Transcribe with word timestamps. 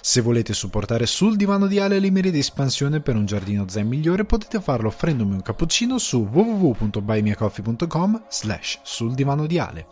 Se 0.00 0.20
volete 0.20 0.52
supportare 0.52 1.06
sul 1.06 1.36
divano 1.36 1.66
di 1.66 1.78
Ale 1.78 1.98
le 1.98 2.10
mire 2.10 2.30
di 2.30 2.38
espansione 2.38 3.00
per 3.00 3.16
un 3.16 3.26
giardino 3.26 3.68
zen 3.68 3.86
migliore 3.86 4.24
potete 4.24 4.60
farlo 4.60 4.88
offrendomi 4.88 5.34
un 5.34 5.42
cappuccino 5.42 5.98
su 5.98 6.28
www.buymeacoffee.com 6.30 8.24
slash 8.28 8.80
sul 8.82 9.14
divano 9.14 9.46
di 9.46 9.58
Ale. 9.58 9.86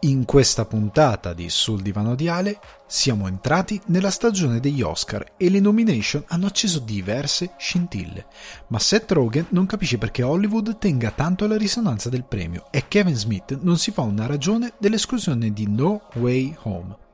In 0.00 0.26
questa 0.26 0.66
puntata 0.66 1.32
di 1.32 1.48
Sul 1.48 1.80
divano 1.80 2.14
di 2.14 2.28
Ale 2.28 2.60
siamo 2.86 3.26
entrati 3.26 3.80
nella 3.86 4.10
stagione 4.10 4.60
degli 4.60 4.82
Oscar 4.82 5.32
e 5.38 5.48
le 5.48 5.58
nomination 5.58 6.22
hanno 6.28 6.46
acceso 6.46 6.80
diverse 6.80 7.54
scintille, 7.56 8.26
ma 8.68 8.78
Seth 8.78 9.10
Rogen 9.12 9.46
non 9.50 9.64
capisce 9.64 9.96
perché 9.96 10.22
Hollywood 10.22 10.76
tenga 10.78 11.10
tanto 11.12 11.44
alla 11.46 11.56
risonanza 11.56 12.10
del 12.10 12.24
premio 12.24 12.66
e 12.70 12.88
Kevin 12.88 13.16
Smith 13.16 13.58
non 13.62 13.78
si 13.78 13.90
fa 13.90 14.02
una 14.02 14.26
ragione 14.26 14.74
dell'esclusione 14.78 15.50
di 15.52 15.66
No 15.66 16.02
Way 16.14 16.56
Home. 16.64 17.05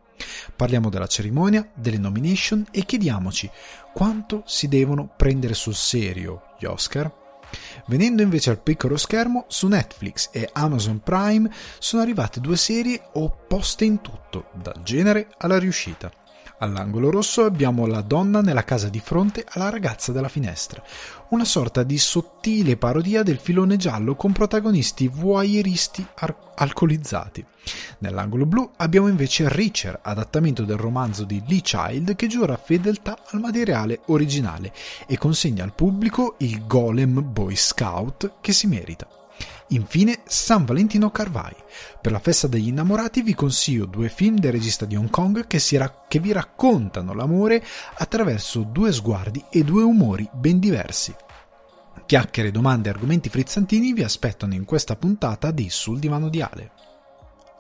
Parliamo 0.54 0.88
della 0.88 1.06
cerimonia, 1.06 1.68
delle 1.74 1.98
nomination 1.98 2.66
e 2.70 2.84
chiediamoci 2.84 3.50
quanto 3.92 4.42
si 4.46 4.68
devono 4.68 5.12
prendere 5.16 5.54
sul 5.54 5.74
serio 5.74 6.54
gli 6.58 6.64
Oscar. 6.64 7.20
Venendo 7.86 8.22
invece 8.22 8.50
al 8.50 8.60
piccolo 8.60 8.96
schermo, 8.96 9.44
su 9.48 9.68
Netflix 9.68 10.30
e 10.32 10.48
Amazon 10.52 11.00
Prime 11.00 11.50
sono 11.78 12.02
arrivate 12.02 12.40
due 12.40 12.56
serie 12.56 13.02
opposte 13.14 13.84
in 13.84 14.00
tutto, 14.00 14.50
dal 14.54 14.80
genere 14.82 15.28
alla 15.38 15.58
riuscita. 15.58 16.10
All'angolo 16.62 17.10
rosso 17.10 17.44
abbiamo 17.44 17.86
la 17.86 18.02
donna 18.02 18.40
nella 18.40 18.62
casa 18.62 18.88
di 18.88 19.00
fronte 19.00 19.44
alla 19.48 19.68
ragazza 19.68 20.12
della 20.12 20.28
finestra, 20.28 20.80
una 21.30 21.44
sorta 21.44 21.82
di 21.82 21.98
sottile 21.98 22.76
parodia 22.76 23.24
del 23.24 23.38
filone 23.38 23.76
giallo 23.76 24.14
con 24.14 24.30
protagonisti 24.30 25.08
voyeuristi 25.08 26.06
ar- 26.14 26.52
alcolizzati. 26.54 27.44
Nell'angolo 27.98 28.46
blu 28.46 28.70
abbiamo 28.76 29.08
invece 29.08 29.48
Richer, 29.48 29.98
adattamento 30.02 30.62
del 30.62 30.76
romanzo 30.76 31.24
di 31.24 31.42
Lee 31.48 31.62
Child 31.62 32.14
che 32.14 32.28
giura 32.28 32.56
fedeltà 32.56 33.18
al 33.30 33.40
materiale 33.40 33.98
originale 34.06 34.72
e 35.08 35.18
consegna 35.18 35.64
al 35.64 35.74
pubblico 35.74 36.36
il 36.38 36.64
Golem 36.64 37.32
Boy 37.32 37.56
Scout 37.56 38.34
che 38.40 38.52
si 38.52 38.68
merita. 38.68 39.21
Infine, 39.74 40.20
San 40.24 40.64
Valentino 40.64 41.10
Carvai. 41.10 41.54
Per 42.00 42.12
la 42.12 42.18
festa 42.18 42.46
degli 42.46 42.68
innamorati 42.68 43.22
vi 43.22 43.34
consiglio 43.34 43.86
due 43.86 44.08
film 44.08 44.38
del 44.38 44.52
regista 44.52 44.84
di 44.84 44.96
Hong 44.96 45.10
Kong 45.10 45.46
che, 45.46 45.60
ra- 45.78 46.04
che 46.08 46.18
vi 46.18 46.32
raccontano 46.32 47.14
l'amore 47.14 47.64
attraverso 47.94 48.62
due 48.62 48.92
sguardi 48.92 49.44
e 49.50 49.64
due 49.64 49.82
umori 49.82 50.28
ben 50.32 50.58
diversi. 50.58 51.14
Chiacchiere, 52.04 52.50
domande 52.50 52.88
e 52.88 52.92
argomenti 52.92 53.28
frizzantini 53.28 53.92
vi 53.92 54.02
aspettano 54.02 54.54
in 54.54 54.64
questa 54.64 54.96
puntata 54.96 55.50
di 55.50 55.70
Sul 55.70 55.98
Divano 55.98 56.28
di 56.28 56.42
Ale. 56.42 56.70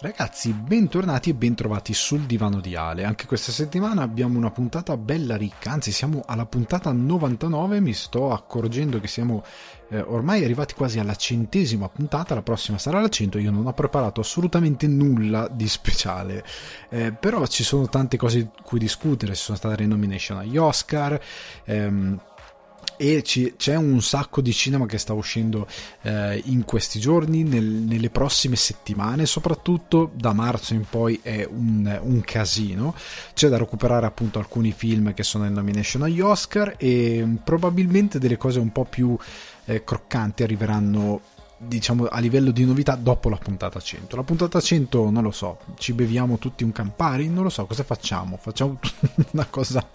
Ragazzi, 0.02 0.52
bentornati 0.52 1.30
e 1.30 1.34
bentrovati 1.34 1.94
sul 1.94 2.22
divano 2.22 2.58
di 2.58 2.74
Ale. 2.74 3.04
Anche 3.04 3.24
questa 3.24 3.52
settimana 3.52 4.02
abbiamo 4.02 4.36
una 4.36 4.50
puntata 4.50 4.96
bella 4.96 5.36
ricca, 5.36 5.70
anzi 5.70 5.92
siamo 5.92 6.24
alla 6.26 6.44
puntata 6.44 6.90
99, 6.90 7.78
mi 7.78 7.92
sto 7.92 8.32
accorgendo 8.32 8.98
che 8.98 9.06
siamo 9.06 9.44
eh, 9.90 10.00
ormai 10.00 10.42
arrivati 10.42 10.74
quasi 10.74 10.98
alla 10.98 11.14
centesima 11.14 11.88
puntata, 11.88 12.34
la 12.34 12.42
prossima 12.42 12.78
sarà 12.78 13.00
la 13.00 13.08
100, 13.08 13.38
io 13.38 13.52
non 13.52 13.64
ho 13.64 13.72
preparato 13.74 14.20
assolutamente 14.20 14.88
nulla 14.88 15.46
di 15.46 15.68
speciale, 15.68 16.44
eh, 16.88 17.12
però 17.12 17.46
ci 17.46 17.62
sono 17.62 17.86
tante 17.88 18.16
cose 18.16 18.38
di 18.38 18.48
cui 18.64 18.80
discutere, 18.80 19.36
ci 19.36 19.42
sono 19.42 19.56
state 19.56 19.82
le 19.82 19.86
nomination 19.86 20.38
agli 20.38 20.56
Oscar, 20.56 21.16
ehm, 21.64 22.20
e 22.96 23.22
ci, 23.22 23.54
c'è 23.56 23.76
un 23.76 24.00
sacco 24.02 24.40
di 24.40 24.52
cinema 24.52 24.86
che 24.86 24.98
sta 24.98 25.12
uscendo 25.12 25.66
eh, 26.02 26.40
in 26.46 26.64
questi 26.64 27.00
giorni, 27.00 27.42
nel, 27.42 27.64
nelle 27.64 28.10
prossime 28.10 28.56
settimane, 28.56 29.26
soprattutto 29.26 30.10
da 30.14 30.32
marzo 30.32 30.74
in 30.74 30.84
poi 30.88 31.18
è 31.22 31.46
un, 31.50 32.00
un, 32.02 32.20
casino. 32.22 32.94
C'è 33.34 33.48
da 33.48 33.58
recuperare 33.58 34.06
appunto 34.06 34.38
alcuni 34.38 34.72
film 34.72 35.14
che 35.14 35.22
sono 35.22 35.46
in 35.46 35.52
nomination 35.52 36.02
agli 36.02 36.20
Oscar 36.20 36.74
e 36.78 37.26
probabilmente 37.42 38.18
delle 38.18 38.36
cose 38.36 38.58
un 38.58 38.70
po' 38.72 38.84
più 38.84 39.16
eh, 39.64 39.84
croccanti 39.84 40.42
arriveranno 40.42 41.20
diciamo 41.64 42.06
a 42.06 42.18
livello 42.18 42.50
di 42.50 42.64
novità 42.64 42.94
dopo 42.96 43.28
la 43.28 43.36
puntata 43.36 43.80
100. 43.80 44.16
La 44.16 44.22
puntata 44.22 44.60
100 44.60 45.10
non 45.10 45.22
lo 45.22 45.30
so, 45.30 45.58
ci 45.78 45.92
beviamo 45.92 46.38
tutti 46.38 46.64
un 46.64 46.72
Campari, 46.72 47.28
non 47.28 47.44
lo 47.44 47.50
so, 47.50 47.64
cosa 47.66 47.84
facciamo? 47.84 48.36
Facciamo 48.36 48.78
una 49.32 49.46
cosa 49.46 49.86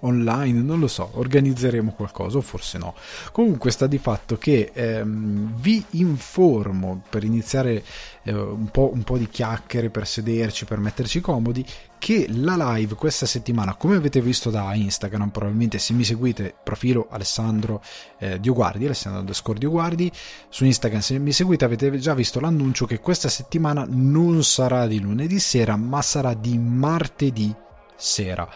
online, 0.00 0.60
non 0.60 0.78
lo 0.78 0.88
so, 0.88 1.10
organizzeremo 1.14 1.92
qualcosa 1.92 2.38
o 2.38 2.40
forse 2.40 2.78
no. 2.78 2.94
Comunque 3.32 3.70
sta 3.70 3.86
di 3.86 3.98
fatto 3.98 4.36
che 4.38 4.70
ehm, 4.72 5.54
vi 5.56 5.84
informo 5.90 7.02
per 7.08 7.24
iniziare 7.24 7.82
eh, 8.26 8.32
un, 8.32 8.68
po', 8.70 8.90
un 8.92 9.02
po' 9.04 9.16
di 9.16 9.28
chiacchiere 9.28 9.88
per 9.88 10.06
sederci, 10.06 10.64
per 10.64 10.78
metterci 10.78 11.20
comodi, 11.20 11.64
che 11.98 12.26
la 12.28 12.74
live 12.74 12.94
questa 12.94 13.24
settimana, 13.24 13.74
come 13.74 13.96
avete 13.96 14.20
visto 14.20 14.50
da 14.50 14.74
Instagram, 14.74 15.30
probabilmente 15.30 15.78
se 15.78 15.92
mi 15.92 16.04
seguite, 16.04 16.54
profilo 16.62 17.06
Alessandro 17.08 17.82
eh, 18.18 18.40
Dioguardi, 18.40 18.84
Alessandro 18.84 19.20
underscore 19.20 19.58
Dioguardi, 19.58 20.10
su 20.48 20.64
Instagram 20.64 21.00
se 21.00 21.18
mi 21.18 21.32
seguite 21.32 21.64
avete 21.64 21.96
già 21.98 22.14
visto 22.14 22.40
l'annuncio 22.40 22.84
che 22.84 22.98
questa 22.98 23.28
settimana 23.28 23.86
non 23.88 24.42
sarà 24.42 24.86
di 24.86 25.00
lunedì 25.00 25.38
sera, 25.38 25.76
ma 25.76 26.02
sarà 26.02 26.34
di 26.34 26.58
martedì 26.58 27.54
sera. 27.96 28.48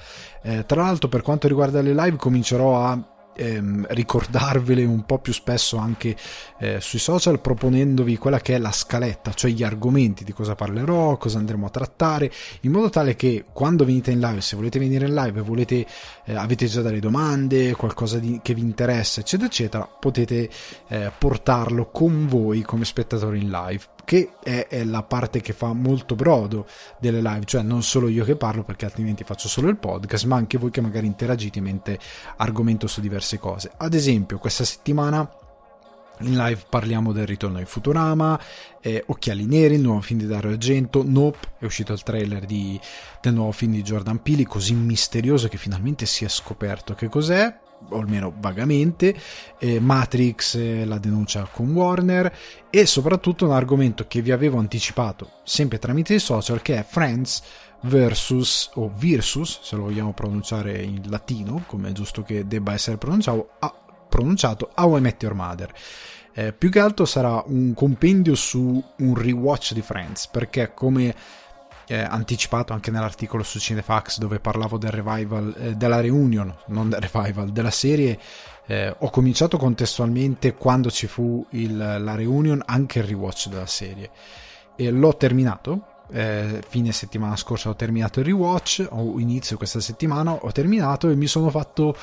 Eh, 0.43 0.67
tra 0.67 0.83
l'altro 0.83 1.09
per 1.09 1.23
quanto 1.23 1.47
riguarda 1.49 1.81
le 1.81 1.95
live 1.95 2.17
comincerò 2.17 2.85
a 2.85 3.19
ehm, 3.41 3.87
ricordarvele 3.89 4.85
un 4.85 5.05
po' 5.07 5.19
più 5.19 5.33
spesso 5.33 5.79
anche 5.79 6.15
eh, 6.59 6.81
sui 6.81 6.99
social 6.99 7.41
proponendovi 7.41 8.19
quella 8.19 8.41
che 8.41 8.55
è 8.55 8.59
la 8.59 8.71
scaletta, 8.71 9.33
cioè 9.33 9.51
gli 9.51 9.63
argomenti 9.63 10.25
di 10.25 10.33
cosa 10.33 10.55
parlerò, 10.55 11.17
cosa 11.17 11.39
andremo 11.39 11.67
a 11.67 11.71
trattare, 11.71 12.31
in 12.61 12.73
modo 12.73 12.91
tale 12.91 13.17
che 13.17 13.47
quando 13.53 13.85
venite 13.85 14.11
in 14.11 14.21
live, 14.21 14.41
se 14.43 14.57
volete 14.57 14.79
venire 14.79 15.07
in 15.07 15.15
live 15.15 15.41
volete, 15.41 15.87
eh, 16.25 16.35
avete 16.35 16.67
già 16.67 16.83
delle 16.83 17.01
domande, 17.01 17.75
qualcosa 17.75 18.19
di, 18.19 18.41
che 18.43 18.55
vi 18.55 18.61
interessa, 18.61 19.21
eccetera, 19.21 19.49
eccetera, 19.49 19.89
potete 19.99 20.49
eh, 20.89 21.11
portarlo 21.17 21.91
con 21.91 22.27
voi 22.29 22.63
come 22.63 22.85
spettatori 22.85 23.41
in 23.41 23.51
live 23.51 23.85
che 24.11 24.33
è, 24.43 24.67
è, 24.69 24.83
la 24.83 25.05
parte 25.05 25.41
che 25.41 25.53
fa 25.53 25.73
molto 25.73 26.17
brodo 26.17 26.67
delle 26.99 27.21
live, 27.21 27.45
cioè 27.45 27.63
non 27.63 27.85
solo 27.85 28.09
io 28.09 28.25
che 28.25 28.35
parlo 28.35 28.65
perché 28.65 28.85
altrimenti 28.85 29.23
faccio 29.23 29.47
solo 29.47 29.69
il 29.69 29.77
podcast, 29.77 30.25
ma 30.25 30.35
anche 30.35 30.59
voi 30.59 30.71
che 30.71 30.81
magari 30.81 31.07
interagite 31.07 31.61
mentre 31.61 31.97
argomento 32.39 32.89
su 32.89 33.01
diverse 33.01 33.39
cose. 33.39 33.71
Ad 33.77 33.95
esempio, 33.95 34.39
questa 34.39 34.65
settimana 34.65 35.33
in 36.23 36.35
live 36.35 36.65
parliamo 36.69 37.13
del 37.13 37.25
ritorno 37.25 37.61
in 37.61 37.67
Futurama, 37.67 38.37
eh, 38.81 39.05
Occhiali 39.07 39.47
Neri, 39.47 39.77
il 39.77 39.81
nuovo 39.81 40.01
film 40.01 40.19
di 40.19 40.27
Dario 40.27 40.51
Argento, 40.51 41.05
Nope, 41.07 41.39
è 41.61 41.65
uscito 41.65 41.93
il 41.93 42.03
trailer 42.03 42.45
di, 42.47 42.81
del 43.21 43.33
nuovo 43.33 43.53
film 43.53 43.75
di 43.75 43.83
Jordan 43.83 44.21
Peele, 44.23 44.45
così 44.45 44.75
misterioso 44.75 45.47
che 45.47 45.57
finalmente 45.57 46.05
si 46.05 46.25
è 46.25 46.29
scoperto 46.29 46.95
che 46.95 47.09
cos'è, 47.09 47.57
o 47.89 47.99
almeno 47.99 48.33
vagamente, 48.39 49.15
eh, 49.59 49.81
Matrix, 49.81 50.55
eh, 50.55 50.85
la 50.85 50.99
denuncia 50.99 51.49
con 51.51 51.71
Warner 51.73 52.33
e 52.71 52.87
soprattutto 52.87 53.47
un 53.47 53.53
argomento 53.53 54.07
che 54.07 54.23
vi 54.23 54.31
avevo 54.31 54.59
anticipato 54.59 55.31
sempre 55.45 55.79
tramite 55.79 56.15
i 56.15 56.19
social 56.19 56.63
che 56.63 56.79
è 56.79 56.85
Friends 56.85 57.43
versus 57.83 58.71
o 58.75 58.91
versus, 58.95 59.61
se 59.63 59.77
lo 59.77 59.83
vogliamo 59.83 60.13
pronunciare 60.13 60.83
in 60.83 61.03
latino, 61.09 61.65
come 61.67 61.89
è 61.89 61.93
giusto 61.93 62.23
che 62.23 62.47
debba 62.47 62.73
essere 62.73 62.97
pronunciato, 62.97 63.51
a, 63.59 63.75
pronunciato 64.09 64.71
How 64.75 64.99
I 64.99 65.01
Met 65.01 65.23
Your 65.23 65.35
Mother. 65.35 65.73
Eh, 66.33 66.53
più 66.53 66.71
che 66.71 66.79
altro 66.79 67.07
sarà 67.07 67.43
un 67.47 67.75
compendio 67.75 68.35
su 68.35 68.83
un 68.99 69.15
rewatch 69.15 69.73
di 69.73 69.83
Friends, 69.83 70.29
perché 70.29 70.73
come 70.75 71.15
eh, 71.91 71.99
anticipato 71.99 72.73
anche 72.73 72.93
nell'articolo 72.93 73.43
su 73.43 73.59
Cinefax 73.59 74.19
dove 74.19 74.39
parlavo 74.39 74.79
del 74.79 74.93
revival, 74.93 75.55
eh, 75.59 75.75
della 75.75 76.01
reunion, 76.01 76.55
non 76.67 76.89
del 76.89 77.01
revival, 77.01 77.51
della 77.51 77.73
serie. 77.73 78.17
Eh, 78.67 78.95
ho 78.97 79.11
cominciato 79.11 79.59
contestualmente 79.59 80.55
quando 80.55 80.89
ci 80.89 81.09
fu 81.09 81.45
il, 81.51 81.77
la 81.77 82.15
reunion 82.15 82.63
anche 82.65 83.01
il 83.01 83.07
rewatch 83.07 83.49
della 83.49 83.67
serie 83.67 84.11
e 84.77 84.89
l'ho 84.93 85.17
terminato. 85.17 85.87
Eh, 86.13 86.63
fine 86.69 86.93
settimana 86.93 87.35
scorsa 87.35 87.71
ho 87.71 87.75
terminato 87.75 88.21
il 88.21 88.27
rewatch, 88.27 88.87
o 88.91 89.19
inizio 89.19 89.57
questa 89.57 89.81
settimana 89.81 90.33
ho 90.33 90.53
terminato 90.53 91.09
e 91.09 91.17
mi 91.17 91.27
sono 91.27 91.51
fatto 91.51 91.97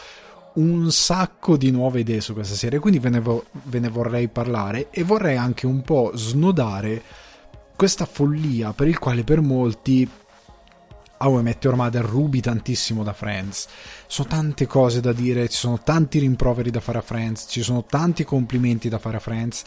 un 0.56 0.92
sacco 0.92 1.56
di 1.56 1.72
nuove 1.72 2.02
idee 2.02 2.20
su 2.20 2.34
questa 2.34 2.56
serie, 2.56 2.80
quindi 2.80 3.00
ve 3.00 3.10
ne, 3.10 3.22
vo- 3.22 3.46
ve 3.52 3.80
ne 3.80 3.88
vorrei 3.88 4.28
parlare 4.28 4.90
e 4.90 5.04
vorrei 5.04 5.38
anche 5.38 5.66
un 5.66 5.82
po' 5.82 6.12
snodare 6.14 7.02
questa 7.78 8.06
follia 8.06 8.74
per 8.74 8.88
il 8.88 8.98
quale 8.98 9.24
per 9.24 9.40
molti 9.40 10.10
How 11.20 11.40
I 11.40 11.44
Met 11.44 11.64
Your 11.64 11.76
Mother 11.76 12.04
rubi 12.04 12.42
tantissimo 12.42 13.04
da 13.04 13.14
Friends. 13.14 13.68
Sono 14.08 14.28
tante 14.28 14.66
cose 14.66 15.00
da 15.00 15.14
dire, 15.14 15.48
ci 15.48 15.58
sono 15.58 15.80
tanti 15.84 16.18
rimproveri 16.18 16.72
da 16.72 16.80
fare 16.80 16.98
a 16.98 17.02
Friends, 17.02 17.46
ci 17.48 17.62
sono 17.62 17.86
tanti 17.86 18.24
complimenti 18.24 18.90
da 18.90 18.98
fare 18.98 19.18
a 19.18 19.20
Friends 19.20 19.64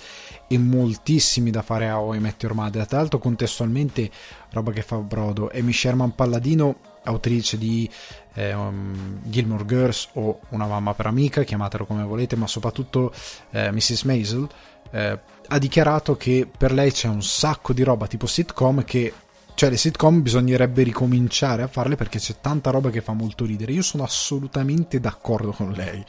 e 0.48 0.58
moltissimi 0.58 1.52
da 1.52 1.62
fare 1.62 1.88
a 1.88 2.00
How 2.00 2.14
I 2.14 2.18
Met 2.18 2.42
Your 2.42 2.54
Mother. 2.54 2.84
Tra 2.84 2.98
l'altro, 2.98 3.20
contestualmente, 3.20 4.10
roba 4.50 4.72
che 4.72 4.82
fa 4.82 4.96
brodo. 4.96 5.48
Amy 5.54 5.72
Sherman 5.72 6.14
Palladino, 6.14 6.78
autrice 7.04 7.58
di 7.58 7.88
eh, 8.34 8.52
um, 8.54 9.20
Gilmore 9.22 9.66
Girls 9.66 10.08
o 10.14 10.40
Una 10.50 10.66
mamma 10.66 10.94
per 10.94 11.06
amica, 11.06 11.44
chiamatelo 11.44 11.86
come 11.86 12.02
volete, 12.02 12.34
ma 12.34 12.48
soprattutto 12.48 13.12
eh, 13.50 13.70
Mrs. 13.70 14.02
Maisel, 14.02 14.48
eh, 14.90 15.18
ha 15.48 15.58
dichiarato 15.58 16.16
che 16.16 16.48
per 16.56 16.72
lei 16.72 16.92
c'è 16.92 17.08
un 17.08 17.22
sacco 17.22 17.72
di 17.72 17.82
roba 17.82 18.06
tipo 18.06 18.26
sitcom 18.26 18.84
che 18.84 19.12
cioè 19.54 19.68
le 19.68 19.76
sitcom 19.76 20.22
bisognerebbe 20.22 20.82
ricominciare 20.82 21.62
a 21.62 21.66
farle 21.66 21.94
perché 21.94 22.18
c'è 22.18 22.36
tanta 22.40 22.70
roba 22.70 22.88
che 22.88 23.02
fa 23.02 23.12
molto 23.12 23.44
ridere. 23.44 23.72
Io 23.72 23.82
sono 23.82 24.04
assolutamente 24.04 25.00
d'accordo 25.00 25.50
con 25.52 25.72
lei, 25.72 26.02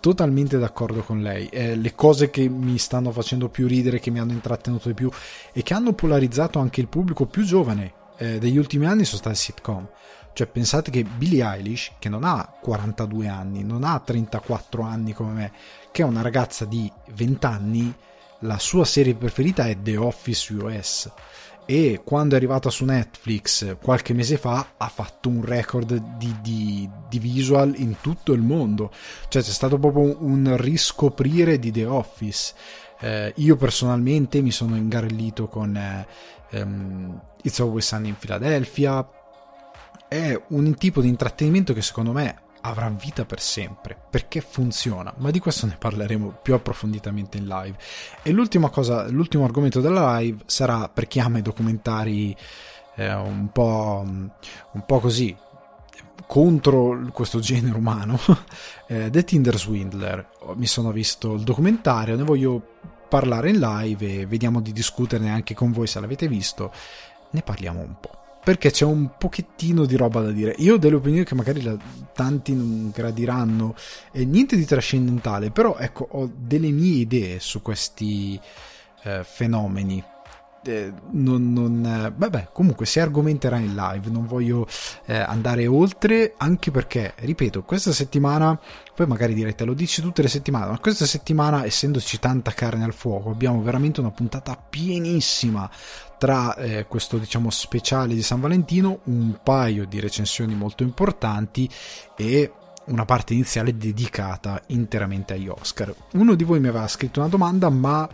totalmente 0.00 0.56
d'accordo 0.56 1.02
con 1.02 1.20
lei. 1.20 1.46
Eh, 1.48 1.76
le 1.76 1.94
cose 1.94 2.30
che 2.30 2.48
mi 2.48 2.78
stanno 2.78 3.12
facendo 3.12 3.50
più 3.50 3.66
ridere, 3.66 4.00
che 4.00 4.10
mi 4.10 4.20
hanno 4.20 4.32
intrattenuto 4.32 4.88
di 4.88 4.94
più 4.94 5.10
e 5.52 5.62
che 5.62 5.74
hanno 5.74 5.92
polarizzato 5.92 6.58
anche 6.60 6.80
il 6.80 6.88
pubblico 6.88 7.26
più 7.26 7.44
giovane 7.44 7.92
eh, 8.16 8.38
degli 8.38 8.56
ultimi 8.56 8.86
anni 8.86 9.04
sono 9.04 9.18
state 9.18 9.36
sitcom. 9.36 9.86
Cioè 10.32 10.46
pensate 10.46 10.90
che 10.90 11.04
Billie 11.04 11.44
Eilish, 11.44 11.92
che 11.98 12.08
non 12.08 12.24
ha 12.24 12.56
42 12.60 13.28
anni, 13.28 13.62
non 13.62 13.84
ha 13.84 14.00
34 14.00 14.82
anni 14.82 15.12
come 15.12 15.32
me, 15.32 15.52
che 15.92 16.02
è 16.02 16.04
una 16.04 16.22
ragazza 16.22 16.64
di 16.64 16.90
20 17.14 17.46
anni, 17.46 17.94
la 18.40 18.58
sua 18.58 18.84
serie 18.84 19.14
preferita 19.14 19.66
è 19.66 19.80
The 19.80 19.96
Office 19.96 20.52
US 20.54 21.10
e 21.66 22.02
quando 22.04 22.34
è 22.34 22.36
arrivata 22.36 22.68
su 22.68 22.84
Netflix 22.84 23.78
qualche 23.80 24.12
mese 24.12 24.36
fa 24.36 24.74
ha 24.76 24.88
fatto 24.88 25.30
un 25.30 25.42
record 25.42 25.94
di, 26.18 26.36
di, 26.42 26.88
di, 27.08 27.18
visual 27.18 27.74
in 27.76 27.96
tutto 28.00 28.32
il 28.32 28.42
mondo. 28.42 28.90
Cioè 29.28 29.42
c'è 29.42 29.50
stato 29.50 29.78
proprio 29.78 30.22
un 30.22 30.56
riscoprire 30.58 31.58
di 31.58 31.70
The 31.70 31.86
Office. 31.86 32.54
Eh, 33.00 33.32
io 33.36 33.56
personalmente 33.56 34.42
mi 34.42 34.50
sono 34.50 34.76
ingarellito 34.76 35.48
con 35.48 35.74
eh, 35.74 36.06
um, 36.60 37.18
It's 37.42 37.60
Always 37.60 37.86
Sunny 37.86 38.08
in 38.08 38.18
Philadelphia. 38.18 39.08
È 40.06 40.38
un 40.48 40.74
tipo 40.74 41.00
di 41.00 41.08
intrattenimento 41.08 41.72
che 41.72 41.82
secondo 41.82 42.12
me 42.12 42.42
avrà 42.66 42.88
vita 42.88 43.24
per 43.24 43.40
sempre 43.40 43.96
perché 44.10 44.40
funziona, 44.40 45.12
ma 45.18 45.30
di 45.30 45.38
questo 45.38 45.66
ne 45.66 45.76
parleremo 45.78 46.38
più 46.42 46.54
approfonditamente 46.54 47.36
in 47.38 47.46
live. 47.46 47.76
E 48.22 48.30
l'ultima 48.30 48.70
cosa, 48.70 49.08
l'ultimo 49.08 49.44
argomento 49.44 49.80
della 49.80 50.18
live 50.18 50.42
sarà 50.46 50.88
per 50.88 51.06
chi 51.06 51.20
ama 51.20 51.38
i 51.38 51.42
documentari 51.42 52.36
eh, 52.96 53.12
un, 53.14 53.50
po', 53.52 54.02
un 54.04 54.84
po' 54.86 55.00
così 55.00 55.36
contro 56.26 57.08
questo 57.12 57.38
genere 57.38 57.76
umano, 57.76 58.18
eh, 58.88 59.10
The 59.10 59.24
Tinder 59.24 59.58
Swindler. 59.58 60.30
Mi 60.54 60.66
sono 60.66 60.90
visto 60.90 61.34
il 61.34 61.42
documentario, 61.42 62.16
ne 62.16 62.22
voglio 62.22 62.62
parlare 63.08 63.50
in 63.50 63.58
live 63.58 64.20
e 64.20 64.26
vediamo 64.26 64.60
di 64.60 64.72
discuterne 64.72 65.30
anche 65.30 65.54
con 65.54 65.70
voi 65.70 65.86
se 65.86 66.00
l'avete 66.00 66.28
visto. 66.28 66.72
Ne 67.30 67.42
parliamo 67.42 67.80
un 67.80 67.96
po' 68.00 68.23
perché 68.44 68.70
c'è 68.70 68.84
un 68.84 69.12
pochettino 69.18 69.86
di 69.86 69.96
roba 69.96 70.20
da 70.20 70.30
dire. 70.30 70.54
Io 70.58 70.74
ho 70.74 70.78
delle 70.78 70.96
opinioni 70.96 71.24
che 71.24 71.34
magari 71.34 71.62
la, 71.62 71.76
tanti 72.12 72.54
non 72.54 72.92
gradiranno, 72.94 73.74
e 74.12 74.24
niente 74.24 74.54
di 74.54 74.66
trascendentale, 74.66 75.50
però 75.50 75.76
ecco, 75.78 76.06
ho 76.10 76.30
delle 76.36 76.70
mie 76.70 77.00
idee 77.00 77.40
su 77.40 77.62
questi 77.62 78.38
eh, 79.02 79.24
fenomeni. 79.24 80.04
Eh, 80.66 80.92
non, 81.10 81.52
non, 81.52 81.84
eh, 81.84 82.12
vabbè, 82.16 82.48
comunque 82.50 82.86
si 82.86 82.98
argomenterà 82.98 83.58
in 83.58 83.74
live, 83.74 84.08
non 84.08 84.26
voglio 84.26 84.66
eh, 85.04 85.14
andare 85.14 85.66
oltre, 85.66 86.32
anche 86.38 86.70
perché, 86.70 87.12
ripeto, 87.16 87.64
questa 87.64 87.92
settimana, 87.92 88.58
poi 88.94 89.06
magari 89.06 89.34
direte, 89.34 89.64
lo 89.64 89.74
dici 89.74 90.00
tutte 90.00 90.22
le 90.22 90.28
settimane, 90.28 90.70
ma 90.70 90.78
questa 90.78 91.04
settimana, 91.04 91.66
essendoci 91.66 92.18
tanta 92.18 92.52
carne 92.52 92.84
al 92.84 92.94
fuoco, 92.94 93.28
abbiamo 93.28 93.60
veramente 93.60 94.00
una 94.00 94.10
puntata 94.10 94.56
pienissima 94.56 95.70
tra 96.18 96.54
eh, 96.56 96.86
questo 96.86 97.18
diciamo 97.18 97.50
speciale 97.50 98.14
di 98.14 98.22
San 98.22 98.40
Valentino 98.40 99.00
un 99.04 99.38
paio 99.42 99.86
di 99.86 100.00
recensioni 100.00 100.54
molto 100.54 100.82
importanti 100.82 101.68
e 102.16 102.52
una 102.86 103.04
parte 103.04 103.32
iniziale 103.32 103.76
dedicata 103.76 104.60
interamente 104.68 105.34
agli 105.34 105.48
Oscar. 105.48 105.94
Uno 106.12 106.34
di 106.34 106.44
voi 106.44 106.60
mi 106.60 106.68
aveva 106.68 106.88
scritto 106.88 107.20
una 107.20 107.28
domanda, 107.28 107.70
ma 107.70 108.08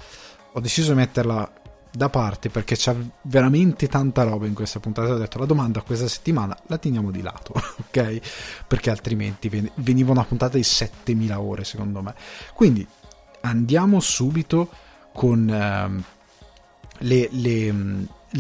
ho 0.53 0.61
deciso 0.61 0.93
di 0.93 0.99
metterla 0.99 1.53
da 1.93 2.09
parte 2.09 2.51
perché 2.51 2.77
c'è 2.77 2.95
veramente 3.23 3.89
tanta 3.89 4.23
roba 4.23 4.47
in 4.47 4.55
questa 4.55 4.81
puntata. 4.81 5.13
Ho 5.13 5.19
detto 5.19 5.39
la 5.39 5.47
domanda 5.47 5.83
questa 5.83 6.09
settimana 6.09 6.57
la 6.67 6.79
teniamo 6.79 7.11
di 7.11 7.23
lato, 7.23 7.53
ok? 7.89 8.21
Perché 8.67 8.91
altrimenti 8.91 9.71
veniva 9.75 10.13
una 10.13 10.25
puntata 10.25 10.57
di 10.57 10.63
7000 10.63 11.41
ore 11.41 11.65
secondo 11.65 12.03
me. 12.03 12.15
Quindi 12.55 12.87
andiamo 13.43 14.01
subito 14.01 14.69
con. 15.13 15.49
Eh, 15.49 16.19
le, 17.01 17.29
le, 17.31 17.75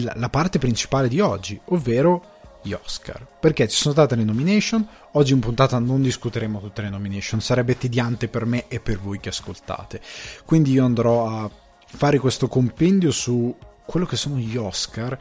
la, 0.02 0.12
la 0.16 0.28
parte 0.28 0.58
principale 0.58 1.08
di 1.08 1.20
oggi, 1.20 1.60
ovvero 1.66 2.38
gli 2.62 2.72
Oscar. 2.72 3.26
Perché 3.38 3.68
ci 3.68 3.76
sono 3.76 3.94
state 3.94 4.16
le 4.16 4.24
nomination, 4.24 4.86
oggi 5.12 5.32
in 5.32 5.40
puntata 5.40 5.78
non 5.78 6.02
discuteremo 6.02 6.60
tutte 6.60 6.82
le 6.82 6.90
nomination, 6.90 7.40
sarebbe 7.40 7.78
tediante 7.78 8.28
per 8.28 8.44
me 8.44 8.68
e 8.68 8.80
per 8.80 8.98
voi 8.98 9.20
che 9.20 9.30
ascoltate. 9.30 10.00
Quindi 10.44 10.72
io 10.72 10.84
andrò 10.84 11.26
a 11.26 11.50
fare 11.86 12.18
questo 12.18 12.48
compendio 12.48 13.10
su 13.10 13.54
quello 13.84 14.06
che 14.06 14.16
sono 14.16 14.36
gli 14.36 14.56
Oscar 14.56 15.18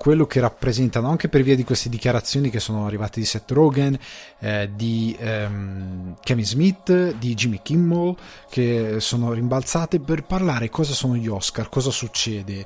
quello 0.00 0.24
che 0.26 0.40
rappresentano 0.40 1.10
anche 1.10 1.28
per 1.28 1.42
via 1.42 1.54
di 1.54 1.62
queste 1.62 1.90
dichiarazioni 1.90 2.48
che 2.48 2.58
sono 2.58 2.86
arrivate 2.86 3.20
di 3.20 3.26
Seth 3.26 3.50
Rogen, 3.50 3.98
eh, 4.38 4.70
di 4.74 5.14
ehm, 5.20 6.16
Kevin 6.22 6.46
Smith, 6.46 7.14
di 7.18 7.34
Jimmy 7.34 7.60
Kimmel, 7.60 8.16
che 8.48 8.94
sono 9.00 9.34
rimbalzate 9.34 10.00
per 10.00 10.22
parlare 10.22 10.70
cosa 10.70 10.94
sono 10.94 11.16
gli 11.16 11.28
Oscar, 11.28 11.68
cosa 11.68 11.90
succede. 11.90 12.64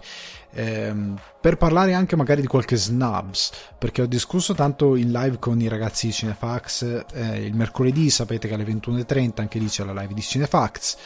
Ehm, 0.52 1.19
per 1.40 1.56
parlare 1.56 1.94
anche 1.94 2.14
magari 2.14 2.40
di 2.40 2.46
qualche 2.46 2.76
snubs 2.76 3.50
perché 3.76 4.02
ho 4.02 4.06
discusso 4.06 4.54
tanto 4.54 4.94
in 4.94 5.10
live 5.10 5.40
con 5.40 5.60
i 5.60 5.66
ragazzi 5.66 6.06
di 6.06 6.12
Cinefax 6.12 7.06
eh, 7.14 7.44
il 7.44 7.56
mercoledì 7.56 8.08
sapete 8.10 8.46
che 8.46 8.54
alle 8.54 8.62
21.30 8.62 9.40
anche 9.40 9.58
lì 9.58 9.66
c'è 9.66 9.82
la 9.82 9.92
live 9.92 10.14
di 10.14 10.20
Cinefax 10.20 10.96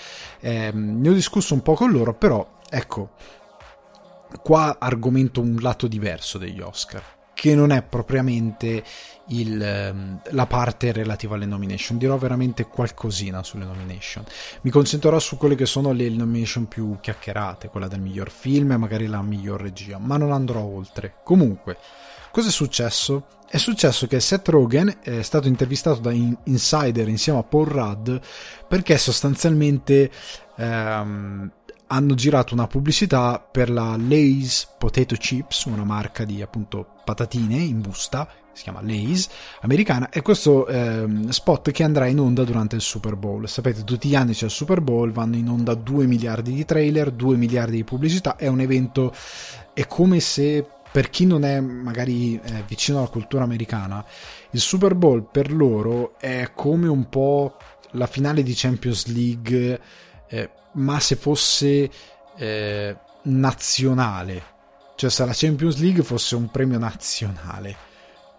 ehm, 0.41 1.01
ne 1.01 1.09
ho 1.09 1.15
discusso 1.15 1.55
un 1.55 1.63
po' 1.63 1.73
con 1.73 1.91
loro 1.91 2.13
però 2.13 2.47
ecco 2.69 3.13
qua 4.43 4.77
argomento 4.79 5.41
un 5.41 5.57
lato 5.61 5.87
diverso 5.87 6.39
degli 6.39 6.61
Oscar, 6.61 7.03
che 7.35 7.55
non 7.55 7.71
è 7.71 7.83
propriamente 7.83 8.83
il, 9.29 9.63
ehm, 9.63 10.21
la 10.31 10.47
parte 10.47 10.93
relativa 10.93 11.37
alle 11.37 11.47
nomination. 11.47 11.99
Dirò 11.99 12.17
veramente 12.19 12.65
qualcosina 12.65 13.43
sulle 13.43 13.65
nomination. 13.65 14.25
Mi 14.63 14.71
concentrerò 14.71 15.19
su 15.19 15.37
quelle 15.37 15.55
che 15.55 15.67
sono 15.67 15.93
le 15.93 16.09
nomination 16.09 16.67
più 16.67 16.99
chiacchierate, 17.01 17.69
quella 17.69 17.89
del 17.89 18.01
miglior 18.01 18.31
film 18.31 18.73
e 18.73 18.77
magari 18.77 19.07
la 19.07 19.23
miglior 19.23 19.61
regia, 19.61 19.99
ma 19.99 20.17
non 20.17 20.33
andrò 20.33 20.61
oltre. 20.63 21.17
Comunque, 21.23 21.77
cosa 22.31 22.49
è 22.49 22.53
successo? 22.53 23.27
È 23.49 23.57
successo 23.57 24.07
che 24.07 24.21
Seth 24.21 24.49
Rogen 24.49 24.99
è 25.01 25.23
stato 25.23 25.49
intervistato 25.49 26.01
da 26.01 26.11
Insider 26.11 27.09
insieme 27.09 27.39
a 27.39 27.45
Paul 27.45 27.67
Rudd 27.67 28.17
perché 28.69 28.99
sostanzialmente 28.99 30.11
ehm, 30.57 31.51
hanno 31.89 32.15
girato 32.15 32.55
una 32.55 32.67
pubblicità 32.67 33.41
per 33.41 33.71
la 33.71 33.97
Lay's 33.97 34.69
Potato 34.79 35.15
Chips, 35.17 35.65
una 35.65 35.85
marca 35.85 36.25
di 36.25 36.43
appunto 36.43 36.87
patatine 37.05 37.57
in 37.57 37.81
busta, 37.81 38.29
si 38.53 38.63
chiama 38.63 38.83
Lay's, 38.83 39.29
americana, 39.63 40.11
e 40.11 40.21
questo 40.21 40.67
ehm, 40.67 41.29
spot 41.29 41.71
che 41.71 41.85
andrà 41.85 42.07
in 42.07 42.19
onda 42.19 42.45
durante 42.45 42.77
il 42.77 42.83
Super 42.83 43.17
Bowl. 43.17 43.49
Sapete, 43.49 43.85
tutti 43.85 44.09
gli 44.09 44.15
anni 44.15 44.33
c'è 44.33 44.47
il 44.47 44.51
Super 44.51 44.81
Bowl, 44.81 45.13
vanno 45.13 45.37
in 45.37 45.49
onda 45.49 45.75
2 45.75 46.07
miliardi 46.07 46.53
di 46.53 46.65
trailer, 46.65 47.11
2 47.11 47.37
miliardi 47.37 47.77
di 47.77 47.85
pubblicità, 47.85 48.37
è 48.37 48.49
un 48.49 48.61
evento, 48.61 49.15
è 49.73 49.87
come 49.87 50.21
se 50.21 50.67
per 50.91 51.11
chi 51.11 51.25
non 51.27 51.45
è 51.45 51.61
magari 51.61 52.35
eh, 52.43 52.65
vicino 52.67 52.99
alla 52.99 53.09
cultura 53.09 53.45
americana, 53.45 54.05
il 54.51 54.61
Super 54.61 54.95
Bowl 54.95 55.27
per 55.31 55.53
loro 55.53 56.19
è 56.19 56.51
come 56.55 56.89
un 56.89 57.09
po' 57.09 57.57
la 57.93 58.07
finale 58.07 58.43
di 58.43 58.53
Champions 58.55 59.07
League. 59.07 59.81
Eh, 60.29 60.51
ma 60.79 61.01
se 61.01 61.17
fosse 61.17 61.91
eh, 62.37 62.97
nazionale, 63.23 64.43
cioè 64.97 65.11
se 65.11 65.25
la 65.25 65.33
Champions 65.35 65.79
League 65.79 66.03
fosse 66.03 66.35
un 66.35 66.51
premio 66.51 66.79
nazionale, 66.79 67.77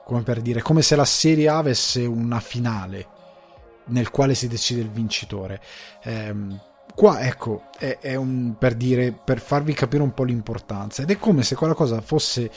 come 0.05 0.23
per 0.23 0.41
dire, 0.41 0.61
come 0.61 0.81
se 0.81 0.95
la 0.95 1.05
Serie 1.05 1.47
A 1.47 1.57
avesse 1.57 2.05
una 2.05 2.39
finale 2.39 3.17
nel 3.85 4.09
quale 4.09 4.33
si 4.33 4.47
decide 4.47 4.81
il 4.81 4.89
vincitore. 4.89 5.61
Eh, 6.03 6.35
qua 6.95 7.21
ecco 7.21 7.65
è, 7.77 7.99
è, 7.99 8.15
un 8.15 8.55
per 8.57 8.75
dire 8.75 9.11
per 9.11 9.39
farvi 9.39 9.73
capire 9.73 10.03
un 10.03 10.13
po' 10.13 10.23
l'importanza. 10.23 11.03
Ed 11.03 11.11
è 11.11 11.17
come 11.17 11.43
se 11.43 11.55
quella 11.55 11.73
cosa 11.73 12.01
fosse 12.01 12.49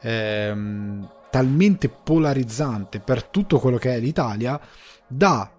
ehm, 0.00 1.08
talmente 1.30 1.88
polarizzante 1.88 3.00
per 3.00 3.24
tutto 3.24 3.58
quello 3.58 3.78
che 3.78 3.94
è 3.94 4.00
l'Italia 4.00 4.60
da 5.06 5.50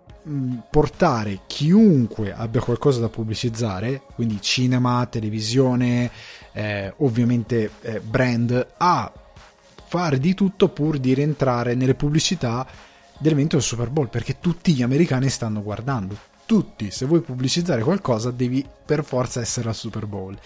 portare 0.69 1.41
chiunque 1.47 2.33
abbia 2.33 2.61
qualcosa 2.61 2.99
da 2.99 3.09
pubblicizzare, 3.09 4.01
quindi 4.13 4.39
cinema, 4.41 5.05
televisione, 5.07 6.11
eh, 6.51 6.93
ovviamente 6.97 7.71
eh, 7.81 7.99
brand, 7.99 8.67
a 8.77 9.11
fare 9.85 10.19
di 10.19 10.33
tutto 10.33 10.69
pur 10.69 10.97
di 10.99 11.13
rientrare 11.13 11.75
nelle 11.75 11.95
pubblicità 11.95 12.65
dell'evento 13.17 13.55
del 13.55 13.65
Super 13.65 13.89
Bowl 13.89 14.09
perché 14.09 14.39
tutti 14.39 14.73
gli 14.73 14.81
americani 14.81 15.29
stanno 15.29 15.61
guardando 15.61 16.29
tutti, 16.51 16.91
se 16.91 17.05
vuoi 17.05 17.21
pubblicizzare 17.21 17.81
qualcosa 17.81 18.29
devi 18.29 18.65
per 18.85 19.05
forza 19.05 19.39
essere 19.39 19.69
al 19.69 19.75
Super 19.75 20.05
Bowl. 20.05 20.37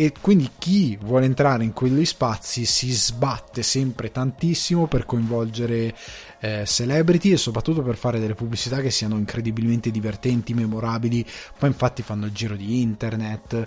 E 0.00 0.14
quindi 0.18 0.48
chi 0.56 0.96
vuole 0.96 1.26
entrare 1.26 1.62
in 1.62 1.74
quegli 1.74 2.06
spazi 2.06 2.64
si 2.64 2.90
sbatte 2.90 3.62
sempre 3.62 4.10
tantissimo 4.10 4.86
per 4.86 5.04
coinvolgere 5.04 5.94
eh, 6.40 6.64
celebrity 6.64 7.32
e 7.32 7.36
soprattutto 7.36 7.82
per 7.82 7.96
fare 7.96 8.18
delle 8.18 8.32
pubblicità 8.32 8.80
che 8.80 8.90
siano 8.90 9.18
incredibilmente 9.18 9.90
divertenti, 9.90 10.54
memorabili. 10.54 11.22
Poi 11.58 11.68
infatti 11.68 12.00
fanno 12.00 12.24
il 12.24 12.32
giro 12.32 12.56
di 12.56 12.80
internet 12.80 13.66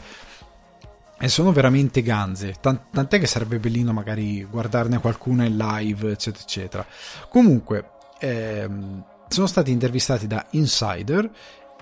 e 1.19 1.27
sono 1.27 1.51
veramente 1.51 2.01
ganze. 2.01 2.55
tant'è 2.59 3.19
che 3.19 3.27
sarebbe 3.27 3.59
bellino 3.59 3.93
magari 3.93 4.43
guardarne 4.43 4.97
qualcuna 4.97 5.45
in 5.45 5.55
live, 5.55 6.13
eccetera, 6.13 6.43
eccetera. 6.43 6.85
Comunque, 7.29 7.89
ehm, 8.17 9.05
sono 9.27 9.45
stati 9.45 9.69
intervistati 9.69 10.25
da 10.25 10.43
Insider 10.51 11.29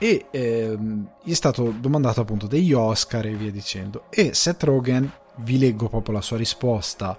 e 0.02 0.26
ehm, 0.32 1.08
gli 1.22 1.30
è 1.30 1.36
stato 1.36 1.76
domandato 1.80 2.22
appunto 2.22 2.48
degli 2.48 2.74
Oscar 2.74 3.24
e 3.28 3.36
via 3.36 3.52
dicendo. 3.52 4.06
E 4.10 4.34
Seth 4.34 4.64
Rogen 4.64 5.08
vi 5.44 5.60
leggo 5.60 5.90
proprio 5.90 6.16
la 6.16 6.22
sua 6.22 6.38
risposta 6.38 7.16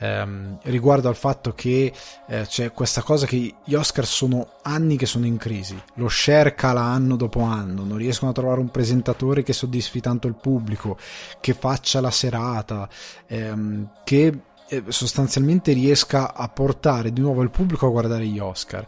ehm, 0.00 0.58
riguardo 0.62 1.08
al 1.08 1.14
fatto 1.14 1.52
che 1.52 1.92
eh, 2.26 2.42
c'è 2.48 2.72
questa 2.72 3.02
cosa 3.02 3.26
che 3.26 3.54
gli 3.64 3.74
Oscar 3.74 4.04
sono 4.04 4.54
anni 4.62 4.96
che 4.96 5.06
sono 5.06 5.24
in 5.24 5.36
crisi. 5.36 5.80
Lo 5.94 6.08
share 6.08 6.56
cala 6.56 6.80
anno 6.80 7.14
dopo 7.14 7.42
anno 7.42 7.84
non 7.84 7.96
riescono 7.96 8.32
a 8.32 8.34
trovare 8.34 8.58
un 8.58 8.70
presentatore 8.70 9.44
che 9.44 9.52
soddisfi 9.52 10.00
tanto 10.00 10.26
il 10.26 10.34
pubblico 10.34 10.98
che 11.40 11.54
faccia 11.54 12.00
la 12.00 12.10
serata 12.10 12.88
ehm, 13.28 13.90
che 14.02 14.40
eh, 14.68 14.82
sostanzialmente 14.88 15.72
riesca 15.72 16.34
a 16.34 16.48
portare 16.48 17.12
di 17.12 17.20
nuovo 17.20 17.42
il 17.42 17.50
pubblico 17.50 17.86
a 17.86 17.90
guardare 17.90 18.26
gli 18.26 18.40
Oscar 18.40 18.84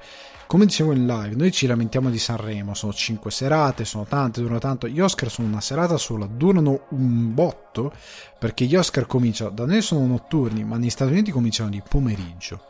come 0.48 0.64
dicevo 0.64 0.92
in 0.92 1.04
live, 1.04 1.36
noi 1.36 1.52
ci 1.52 1.66
lamentiamo 1.66 2.08
di 2.08 2.18
Sanremo, 2.18 2.72
sono 2.72 2.94
5 2.94 3.30
serate, 3.30 3.84
sono 3.84 4.04
tante, 4.04 4.40
durano 4.40 4.58
tanto. 4.58 4.88
Gli 4.88 4.98
Oscar 4.98 5.30
sono 5.30 5.46
una 5.46 5.60
serata 5.60 5.98
sola, 5.98 6.24
durano 6.24 6.86
un 6.88 7.34
botto 7.34 7.92
perché 8.38 8.64
gli 8.64 8.74
Oscar 8.74 9.06
cominciano, 9.06 9.50
da 9.50 9.66
noi 9.66 9.82
sono 9.82 10.06
notturni, 10.06 10.64
ma 10.64 10.78
negli 10.78 10.88
Stati 10.88 11.12
Uniti 11.12 11.30
cominciano 11.32 11.68
di 11.68 11.82
pomeriggio. 11.86 12.62